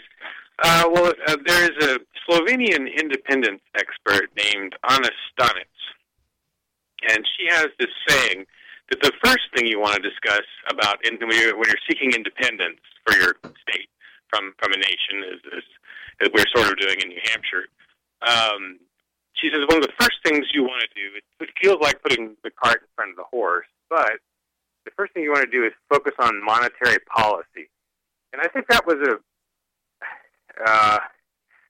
Uh, 0.58 0.88
well, 0.90 1.12
uh, 1.28 1.36
there 1.44 1.64
is 1.64 1.86
a 1.86 1.98
Slovenian 2.26 2.88
independence 2.98 3.60
expert 3.74 4.30
named 4.36 4.74
Ana 4.88 5.10
Stanic, 5.28 5.68
and 7.10 7.26
she 7.36 7.46
has 7.50 7.66
this 7.78 7.90
saying 8.08 8.46
that 8.88 9.02
the 9.02 9.12
first 9.22 9.44
thing 9.54 9.66
you 9.66 9.78
want 9.80 9.96
to 9.96 10.08
discuss 10.08 10.46
about 10.70 11.04
in, 11.04 11.18
when, 11.18 11.38
you're, 11.38 11.56
when 11.58 11.68
you're 11.68 11.84
seeking 11.88 12.12
independence 12.12 12.80
for 13.04 13.14
your 13.16 13.36
state 13.68 13.88
from 14.28 14.54
from 14.58 14.72
a 14.72 14.76
nation, 14.76 15.22
is, 15.34 15.40
is, 15.58 15.64
as 16.22 16.28
we're 16.32 16.48
sort 16.56 16.72
of 16.72 16.78
doing 16.78 16.96
in 17.02 17.08
New 17.08 17.20
Hampshire. 17.24 17.68
Um, 18.22 18.78
she 19.34 19.50
says 19.52 19.60
one 19.68 19.76
of 19.76 19.82
the 19.82 19.92
first 20.00 20.16
things 20.24 20.46
you 20.54 20.62
want 20.62 20.82
to 20.82 20.88
do. 20.94 21.16
It, 21.16 21.24
it 21.44 21.50
feels 21.60 21.78
like 21.82 22.02
putting 22.02 22.34
the 22.42 22.50
cart 22.50 22.80
in 22.80 22.88
front 22.96 23.10
of 23.10 23.16
the 23.16 23.28
horse, 23.30 23.66
but 23.90 24.18
the 24.86 24.90
first 24.96 25.12
thing 25.12 25.22
you 25.22 25.32
want 25.32 25.44
to 25.44 25.50
do 25.50 25.66
is 25.66 25.72
focus 25.90 26.14
on 26.18 26.42
monetary 26.42 26.98
policy. 27.14 27.68
And 28.32 28.40
I 28.40 28.48
think 28.48 28.68
that 28.68 28.86
was 28.86 28.96
a 28.96 29.20
uh, 30.64 30.98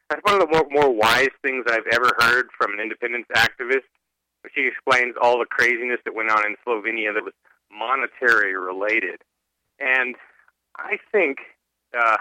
that's 0.09 0.23
one 0.25 0.41
of 0.41 0.41
the 0.41 0.47
more, 0.47 0.67
more 0.71 0.95
wise 0.95 1.35
things 1.43 1.65
I've 1.69 1.87
ever 1.93 2.13
heard 2.19 2.49
from 2.57 2.73
an 2.73 2.81
independence 2.81 3.27
activist. 3.35 3.89
She 4.55 4.69
explains 4.69 5.17
all 5.21 5.39
the 5.39 5.47
craziness 5.47 5.99
that 6.05 6.15
went 6.15 6.31
on 6.31 6.45
in 6.47 6.55
Slovenia 6.67 7.13
that 7.15 7.25
was 7.25 7.35
monetary 7.73 8.57
related. 8.57 9.23
And 9.81 10.15
I 10.77 10.99
think 11.11 11.39
uh, 11.99 12.19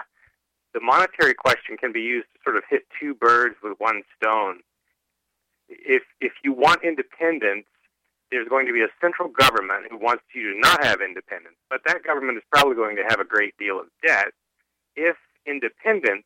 the 0.74 0.80
monetary 0.80 1.34
question 1.34 1.76
can 1.76 1.92
be 1.92 2.00
used 2.00 2.26
to 2.34 2.40
sort 2.42 2.56
of 2.56 2.64
hit 2.68 2.82
two 3.00 3.14
birds 3.14 3.54
with 3.62 3.78
one 3.78 4.02
stone. 4.16 4.60
If 5.68 6.02
if 6.20 6.32
you 6.44 6.52
want 6.52 6.82
independence, 6.82 7.66
there's 8.30 8.48
going 8.48 8.66
to 8.66 8.72
be 8.72 8.82
a 8.82 8.88
central 9.00 9.28
government 9.28 9.86
who 9.90 9.98
wants 9.98 10.24
you 10.34 10.52
to 10.52 10.58
not 10.58 10.84
have 10.84 11.00
independence, 11.00 11.56
but 11.70 11.80
that 11.86 12.04
government 12.04 12.38
is 12.38 12.44
probably 12.52 12.74
going 12.74 12.96
to 12.96 13.04
have 13.08 13.20
a 13.20 13.24
great 13.24 13.54
deal 13.58 13.78
of 13.78 13.86
debt. 14.04 14.28
If 14.96 15.16
independence 15.46 16.24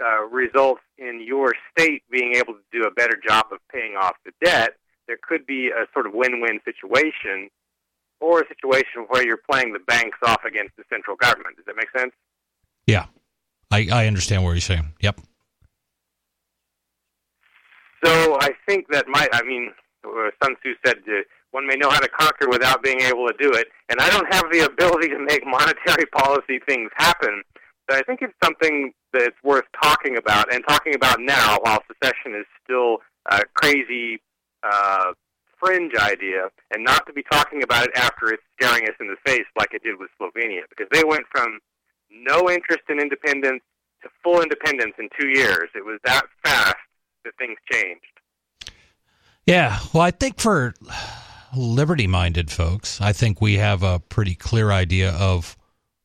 uh, 0.00 0.24
results 0.26 0.82
in 0.98 1.22
your 1.26 1.54
state 1.70 2.02
being 2.10 2.34
able 2.34 2.54
to 2.54 2.60
do 2.72 2.84
a 2.84 2.90
better 2.90 3.18
job 3.26 3.46
of 3.52 3.58
paying 3.72 3.96
off 3.96 4.14
the 4.24 4.32
debt, 4.44 4.76
there 5.06 5.18
could 5.22 5.46
be 5.46 5.68
a 5.68 5.86
sort 5.92 6.06
of 6.06 6.12
win-win 6.14 6.60
situation, 6.64 7.48
or 8.20 8.40
a 8.40 8.48
situation 8.48 9.06
where 9.08 9.24
you're 9.24 9.40
playing 9.50 9.72
the 9.72 9.78
banks 9.80 10.18
off 10.24 10.44
against 10.44 10.76
the 10.76 10.84
central 10.90 11.16
government. 11.16 11.56
Does 11.56 11.66
that 11.66 11.76
make 11.76 11.90
sense? 11.96 12.12
Yeah, 12.86 13.06
I, 13.70 13.88
I 13.92 14.06
understand 14.06 14.44
what 14.44 14.52
you're 14.52 14.60
saying. 14.60 14.92
Yep. 15.00 15.20
So 18.04 18.38
I 18.40 18.50
think 18.68 18.86
that 18.90 19.08
might. 19.08 19.28
I 19.32 19.42
mean, 19.42 19.72
uh, 20.04 20.30
Sun 20.42 20.56
Tzu 20.56 20.74
said 20.84 20.98
uh, 21.08 21.22
one 21.50 21.66
may 21.66 21.74
know 21.76 21.90
how 21.90 22.00
to 22.00 22.08
conquer 22.08 22.48
without 22.48 22.82
being 22.82 23.00
able 23.00 23.26
to 23.26 23.34
do 23.38 23.52
it, 23.52 23.68
and 23.88 24.00
I 24.00 24.10
don't 24.10 24.32
have 24.32 24.44
the 24.52 24.60
ability 24.60 25.08
to 25.08 25.18
make 25.18 25.44
monetary 25.46 26.06
policy 26.12 26.60
things 26.68 26.90
happen. 26.96 27.42
I 27.88 28.02
think 28.02 28.20
it's 28.22 28.34
something 28.42 28.92
that's 29.12 29.36
worth 29.44 29.64
talking 29.82 30.16
about 30.16 30.52
and 30.52 30.64
talking 30.66 30.94
about 30.94 31.20
now, 31.20 31.58
while 31.62 31.78
secession 31.86 32.34
is 32.34 32.46
still 32.64 32.98
a 33.30 33.42
crazy 33.54 34.20
uh, 34.62 35.12
fringe 35.58 35.94
idea, 35.94 36.48
and 36.72 36.84
not 36.84 37.06
to 37.06 37.12
be 37.12 37.22
talking 37.30 37.62
about 37.62 37.86
it 37.86 37.92
after 37.96 38.28
it's 38.32 38.42
staring 38.60 38.84
us 38.88 38.94
in 39.00 39.06
the 39.06 39.16
face 39.24 39.46
like 39.56 39.72
it 39.72 39.82
did 39.82 39.98
with 39.98 40.10
Slovenia, 40.20 40.62
because 40.68 40.88
they 40.92 41.04
went 41.04 41.24
from 41.30 41.60
no 42.10 42.50
interest 42.50 42.82
in 42.88 43.00
independence 43.00 43.62
to 44.02 44.08
full 44.22 44.42
independence 44.42 44.94
in 44.98 45.08
two 45.18 45.28
years. 45.28 45.68
It 45.74 45.84
was 45.84 45.98
that 46.04 46.22
fast 46.44 46.76
that 47.24 47.32
things 47.38 47.56
changed. 47.70 48.04
Yeah, 49.46 49.78
well, 49.92 50.02
I 50.02 50.10
think 50.10 50.38
for 50.38 50.74
liberty 51.56 52.06
minded 52.06 52.50
folks, 52.50 53.00
I 53.00 53.12
think 53.12 53.40
we 53.40 53.54
have 53.54 53.82
a 53.82 54.00
pretty 54.00 54.34
clear 54.34 54.72
idea 54.72 55.12
of 55.12 55.56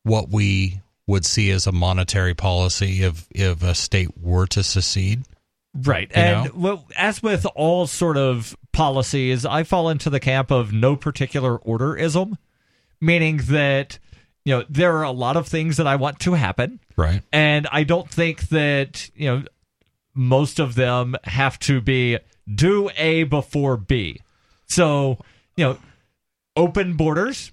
what 0.03 0.29
we 0.29 0.81
would 1.07 1.25
see 1.25 1.51
as 1.51 1.67
a 1.67 1.71
monetary 1.71 2.33
policy 2.33 3.03
if, 3.03 3.27
if 3.31 3.63
a 3.63 3.75
state 3.75 4.17
were 4.17 4.45
to 4.47 4.63
secede. 4.63 5.23
Right. 5.73 6.09
You 6.15 6.21
and 6.21 6.53
well, 6.53 6.85
as 6.97 7.23
with 7.23 7.45
all 7.55 7.87
sort 7.87 8.17
of 8.17 8.55
policies, 8.71 9.45
I 9.45 9.63
fall 9.63 9.89
into 9.89 10.09
the 10.09 10.19
camp 10.19 10.51
of 10.51 10.73
no 10.73 10.95
particular 10.95 11.57
orderism, 11.59 12.37
meaning 12.99 13.37
that, 13.45 13.99
you 14.43 14.57
know, 14.57 14.65
there 14.69 14.97
are 14.97 15.03
a 15.03 15.11
lot 15.11 15.37
of 15.37 15.47
things 15.47 15.77
that 15.77 15.87
I 15.87 15.95
want 15.95 16.19
to 16.21 16.33
happen. 16.33 16.79
Right. 16.97 17.21
And 17.31 17.67
I 17.71 17.83
don't 17.83 18.09
think 18.09 18.49
that, 18.49 19.09
you 19.15 19.27
know, 19.27 19.43
most 20.13 20.59
of 20.59 20.75
them 20.75 21.15
have 21.23 21.57
to 21.59 21.79
be 21.79 22.19
do 22.53 22.89
A 22.97 23.23
before 23.23 23.77
B. 23.77 24.19
So, 24.67 25.19
you 25.55 25.65
know, 25.65 25.77
open 26.55 26.95
borders 26.95 27.51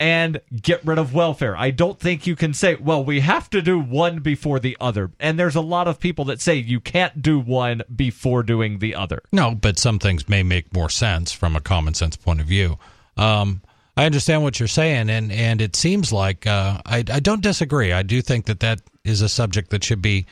and 0.00 0.40
get 0.62 0.84
rid 0.84 0.98
of 0.98 1.12
welfare. 1.12 1.54
I 1.54 1.70
don't 1.70 2.00
think 2.00 2.26
you 2.26 2.34
can 2.34 2.54
say, 2.54 2.74
well, 2.74 3.04
we 3.04 3.20
have 3.20 3.50
to 3.50 3.60
do 3.60 3.78
one 3.78 4.20
before 4.20 4.58
the 4.58 4.74
other. 4.80 5.12
And 5.20 5.38
there's 5.38 5.54
a 5.54 5.60
lot 5.60 5.86
of 5.86 6.00
people 6.00 6.24
that 6.24 6.40
say 6.40 6.54
you 6.54 6.80
can't 6.80 7.20
do 7.20 7.38
one 7.38 7.82
before 7.94 8.42
doing 8.42 8.78
the 8.78 8.94
other. 8.94 9.20
No, 9.30 9.54
but 9.54 9.78
some 9.78 9.98
things 9.98 10.26
may 10.26 10.42
make 10.42 10.72
more 10.72 10.88
sense 10.88 11.32
from 11.32 11.54
a 11.54 11.60
common 11.60 11.92
sense 11.92 12.16
point 12.16 12.40
of 12.40 12.46
view. 12.46 12.78
Um, 13.18 13.60
I 13.94 14.06
understand 14.06 14.42
what 14.42 14.58
you're 14.58 14.68
saying, 14.68 15.10
and, 15.10 15.30
and 15.30 15.60
it 15.60 15.76
seems 15.76 16.10
like 16.10 16.46
uh, 16.46 16.80
I, 16.86 16.98
I 16.98 17.20
don't 17.20 17.42
disagree. 17.42 17.92
I 17.92 18.02
do 18.02 18.22
think 18.22 18.46
that 18.46 18.60
that 18.60 18.80
is 19.04 19.20
a 19.20 19.28
subject 19.28 19.68
that 19.70 19.84
should 19.84 20.00
be 20.00 20.24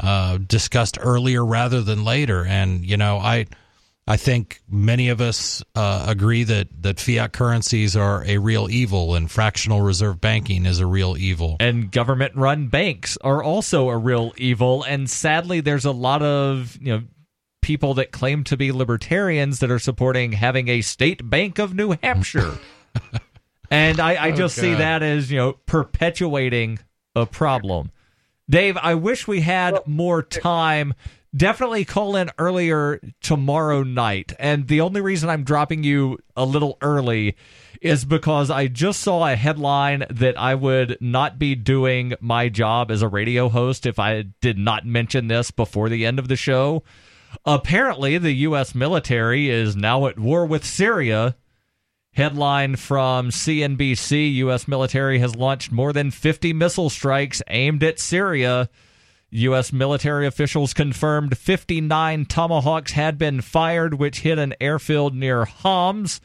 uh, 0.00 0.38
discussed 0.38 0.98
earlier 1.00 1.44
rather 1.44 1.82
than 1.82 2.02
later. 2.02 2.44
And 2.44 2.84
you 2.84 2.96
know, 2.96 3.18
I 3.18 3.46
I 4.06 4.18
think 4.18 4.60
many 4.68 5.08
of 5.08 5.22
us 5.22 5.62
uh, 5.74 6.04
agree 6.06 6.44
that, 6.44 6.68
that 6.82 7.00
fiat 7.00 7.32
currencies 7.32 7.96
are 7.96 8.22
a 8.26 8.36
real 8.36 8.68
evil 8.70 9.14
and 9.14 9.30
fractional 9.30 9.80
reserve 9.80 10.20
banking 10.20 10.66
is 10.66 10.78
a 10.78 10.86
real 10.86 11.16
evil. 11.16 11.56
And 11.58 11.90
government 11.90 12.36
run 12.36 12.68
banks 12.68 13.16
are 13.22 13.42
also 13.42 13.88
a 13.88 13.96
real 13.96 14.34
evil. 14.36 14.82
And 14.82 15.08
sadly, 15.08 15.60
there's 15.60 15.86
a 15.86 15.90
lot 15.90 16.20
of, 16.22 16.76
you 16.82 16.92
know, 16.92 17.02
people 17.62 17.94
that 17.94 18.12
claim 18.12 18.44
to 18.44 18.58
be 18.58 18.72
libertarians 18.72 19.60
that 19.60 19.70
are 19.70 19.78
supporting 19.78 20.32
having 20.32 20.68
a 20.68 20.82
state 20.82 21.30
bank 21.30 21.58
of 21.58 21.74
New 21.74 21.96
Hampshire. 22.02 22.58
and 23.70 24.00
I, 24.00 24.16
I 24.16 24.32
Oh, 24.32 24.36
just 24.36 24.56
see 24.56 24.74
that 24.74 25.02
as, 25.02 25.30
you 25.32 25.38
know, 25.38 25.52
perpetuating 25.64 26.78
a 27.16 27.24
problem. 27.24 27.90
Dave, 28.50 28.76
I 28.76 28.96
wish 28.96 29.26
we 29.26 29.40
had 29.40 29.78
more 29.86 30.22
time. 30.22 30.92
Definitely 31.36 31.84
call 31.84 32.14
in 32.14 32.30
earlier 32.38 33.00
tomorrow 33.20 33.82
night. 33.82 34.32
And 34.38 34.68
the 34.68 34.80
only 34.80 35.00
reason 35.00 35.28
I'm 35.28 35.42
dropping 35.42 35.82
you 35.82 36.18
a 36.36 36.44
little 36.44 36.78
early 36.80 37.36
is 37.80 38.04
because 38.04 38.50
I 38.50 38.68
just 38.68 39.00
saw 39.00 39.26
a 39.26 39.34
headline 39.34 40.04
that 40.10 40.38
I 40.38 40.54
would 40.54 40.96
not 41.00 41.38
be 41.38 41.54
doing 41.54 42.14
my 42.20 42.48
job 42.48 42.90
as 42.90 43.02
a 43.02 43.08
radio 43.08 43.48
host 43.48 43.84
if 43.84 43.98
I 43.98 44.22
did 44.40 44.58
not 44.58 44.86
mention 44.86 45.26
this 45.26 45.50
before 45.50 45.88
the 45.88 46.06
end 46.06 46.18
of 46.18 46.28
the 46.28 46.36
show. 46.36 46.84
Apparently, 47.44 48.16
the 48.16 48.32
U.S. 48.32 48.74
military 48.74 49.50
is 49.50 49.74
now 49.74 50.06
at 50.06 50.18
war 50.18 50.46
with 50.46 50.64
Syria. 50.64 51.36
Headline 52.12 52.76
from 52.76 53.30
CNBC 53.30 54.34
U.S. 54.36 54.68
military 54.68 55.18
has 55.18 55.34
launched 55.34 55.72
more 55.72 55.92
than 55.92 56.12
50 56.12 56.52
missile 56.52 56.90
strikes 56.90 57.42
aimed 57.48 57.82
at 57.82 57.98
Syria. 57.98 58.70
U.S. 59.34 59.72
military 59.72 60.28
officials 60.28 60.72
confirmed 60.72 61.36
59 61.36 62.26
Tomahawks 62.26 62.92
had 62.92 63.18
been 63.18 63.40
fired, 63.40 63.94
which 63.94 64.20
hit 64.20 64.38
an 64.38 64.54
airfield 64.60 65.12
near 65.12 65.44
Homs. 65.44 66.20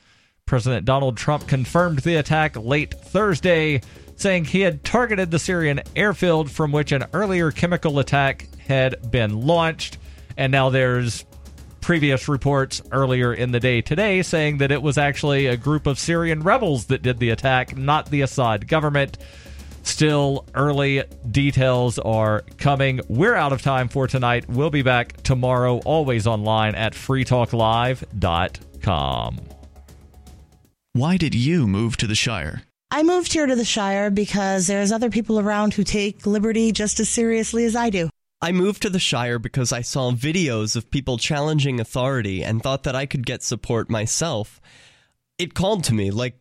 President 0.46 0.86
Donald 0.86 1.18
Trump 1.18 1.48
confirmed 1.48 2.00
the 2.00 2.18
attack 2.18 2.56
late 2.56 2.94
Thursday, 2.94 3.82
saying 4.16 4.46
he 4.46 4.62
had 4.62 4.84
targeted 4.84 5.32
the 5.32 5.40
Syrian 5.40 5.82
airfield 5.96 6.52
from 6.52 6.72
which 6.72 6.92
an 6.92 7.06
earlier 7.14 7.50
chemical 7.50 7.98
attack 7.98 8.48
had 8.60 9.10
been 9.10 9.42
launched. 9.42 9.98
And 10.38 10.52
now 10.52 10.70
there's 10.70 11.26
previous 11.82 12.28
reports 12.28 12.80
earlier 12.92 13.34
in 13.34 13.52
the 13.52 13.60
day 13.60 13.82
today 13.82 14.22
saying 14.22 14.60
that 14.60 14.72
it 14.72 14.84
was 14.84 15.00
actually 15.00 15.48
a 15.48 15.58
group 15.58 15.88
of 15.88 15.98
Syrian 15.98 16.42
rebels 16.42 16.86
that 16.86 17.02
did 17.02 17.18
the 17.18 17.32
attack, 17.32 17.76
not 17.76 18.12
the 18.12 18.22
Assad 18.22 18.68
government. 18.68 19.18
Still, 19.90 20.46
early 20.54 21.04
details 21.30 22.00
are 22.00 22.44
coming. 22.58 23.02
We're 23.10 23.34
out 23.34 23.54
of 23.54 23.64
time 23.64 23.90
for 23.90 24.08
tonight. 24.08 24.48
We'll 24.48 24.70
be 24.70 24.84
back 24.84 25.24
tomorrow, 25.24 25.80
always 25.80 26.28
online 26.28 26.76
at 26.76 26.94
freetalklive.com. 26.94 29.40
Why 30.94 31.18
did 31.18 31.34
you 31.34 31.66
move 31.68 31.98
to 31.98 32.06
the 32.06 32.14
Shire? 32.16 32.62
I 32.92 33.02
moved 33.02 33.34
here 33.34 33.48
to 33.48 33.56
the 33.56 33.66
Shire 33.66 34.12
because 34.12 34.68
there's 34.68 34.92
other 34.92 35.10
people 35.10 35.40
around 35.40 35.74
who 35.74 35.84
take 35.84 36.28
liberty 36.28 36.72
just 36.72 37.00
as 37.00 37.10
seriously 37.10 37.66
as 37.66 37.76
I 37.76 37.90
do. 37.90 38.12
I 38.42 38.52
moved 38.52 38.84
to 38.84 38.92
the 38.92 39.00
Shire 39.00 39.40
because 39.40 39.74
I 39.74 39.82
saw 39.82 40.12
videos 40.12 40.76
of 40.76 40.92
people 40.92 41.18
challenging 41.18 41.80
authority 41.80 42.44
and 42.44 42.62
thought 42.62 42.84
that 42.84 42.96
I 42.96 43.08
could 43.08 43.26
get 43.26 43.42
support 43.42 43.90
myself. 43.90 44.62
It 45.40 45.56
called 45.56 45.84
to 45.86 45.96
me, 45.96 46.12
like, 46.12 46.36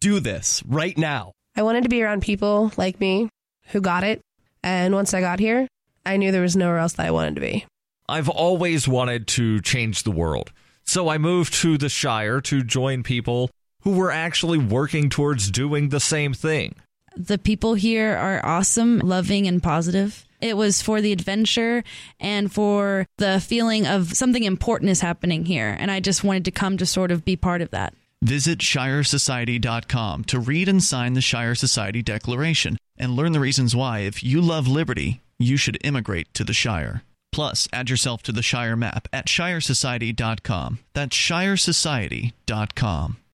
do 0.00 0.20
this 0.20 0.62
right 0.66 0.96
now. 0.96 1.32
I 1.56 1.62
wanted 1.62 1.84
to 1.84 1.88
be 1.88 2.02
around 2.02 2.20
people 2.22 2.70
like 2.76 3.00
me 3.00 3.30
who 3.68 3.80
got 3.80 4.04
it. 4.04 4.20
And 4.62 4.94
once 4.94 5.14
I 5.14 5.20
got 5.20 5.40
here, 5.40 5.66
I 6.04 6.18
knew 6.18 6.30
there 6.30 6.42
was 6.42 6.56
nowhere 6.56 6.78
else 6.78 6.94
that 6.94 7.06
I 7.06 7.10
wanted 7.10 7.36
to 7.36 7.40
be. 7.40 7.64
I've 8.08 8.28
always 8.28 8.86
wanted 8.86 9.26
to 9.28 9.60
change 9.62 10.02
the 10.02 10.10
world. 10.10 10.52
So 10.84 11.08
I 11.08 11.18
moved 11.18 11.54
to 11.54 11.78
the 11.78 11.88
Shire 11.88 12.40
to 12.42 12.62
join 12.62 13.02
people 13.02 13.50
who 13.82 13.92
were 13.92 14.12
actually 14.12 14.58
working 14.58 15.08
towards 15.08 15.50
doing 15.50 15.88
the 15.88 16.00
same 16.00 16.34
thing. 16.34 16.74
The 17.16 17.38
people 17.38 17.74
here 17.74 18.14
are 18.14 18.44
awesome, 18.44 18.98
loving, 18.98 19.46
and 19.46 19.62
positive. 19.62 20.24
It 20.40 20.56
was 20.56 20.82
for 20.82 21.00
the 21.00 21.12
adventure 21.12 21.82
and 22.20 22.52
for 22.52 23.06
the 23.16 23.40
feeling 23.40 23.86
of 23.86 24.12
something 24.12 24.44
important 24.44 24.90
is 24.90 25.00
happening 25.00 25.46
here. 25.46 25.74
And 25.78 25.90
I 25.90 26.00
just 26.00 26.22
wanted 26.22 26.44
to 26.44 26.50
come 26.50 26.76
to 26.76 26.86
sort 26.86 27.10
of 27.10 27.24
be 27.24 27.36
part 27.36 27.62
of 27.62 27.70
that. 27.70 27.94
Visit 28.26 28.58
ShireSociety.com 28.58 30.24
to 30.24 30.40
read 30.40 30.68
and 30.68 30.82
sign 30.82 31.12
the 31.12 31.20
Shire 31.20 31.54
Society 31.54 32.02
Declaration 32.02 32.76
and 32.98 33.14
learn 33.14 33.30
the 33.30 33.38
reasons 33.38 33.76
why, 33.76 34.00
if 34.00 34.24
you 34.24 34.40
love 34.40 34.66
liberty, 34.66 35.20
you 35.38 35.56
should 35.56 35.78
immigrate 35.84 36.34
to 36.34 36.42
the 36.42 36.52
Shire. 36.52 37.04
Plus, 37.30 37.68
add 37.72 37.88
yourself 37.88 38.24
to 38.24 38.32
the 38.32 38.42
Shire 38.42 38.74
map 38.74 39.06
at 39.12 39.26
ShireSociety.com. 39.26 40.80
That's 40.92 41.16
ShireSociety.com. 41.16 43.16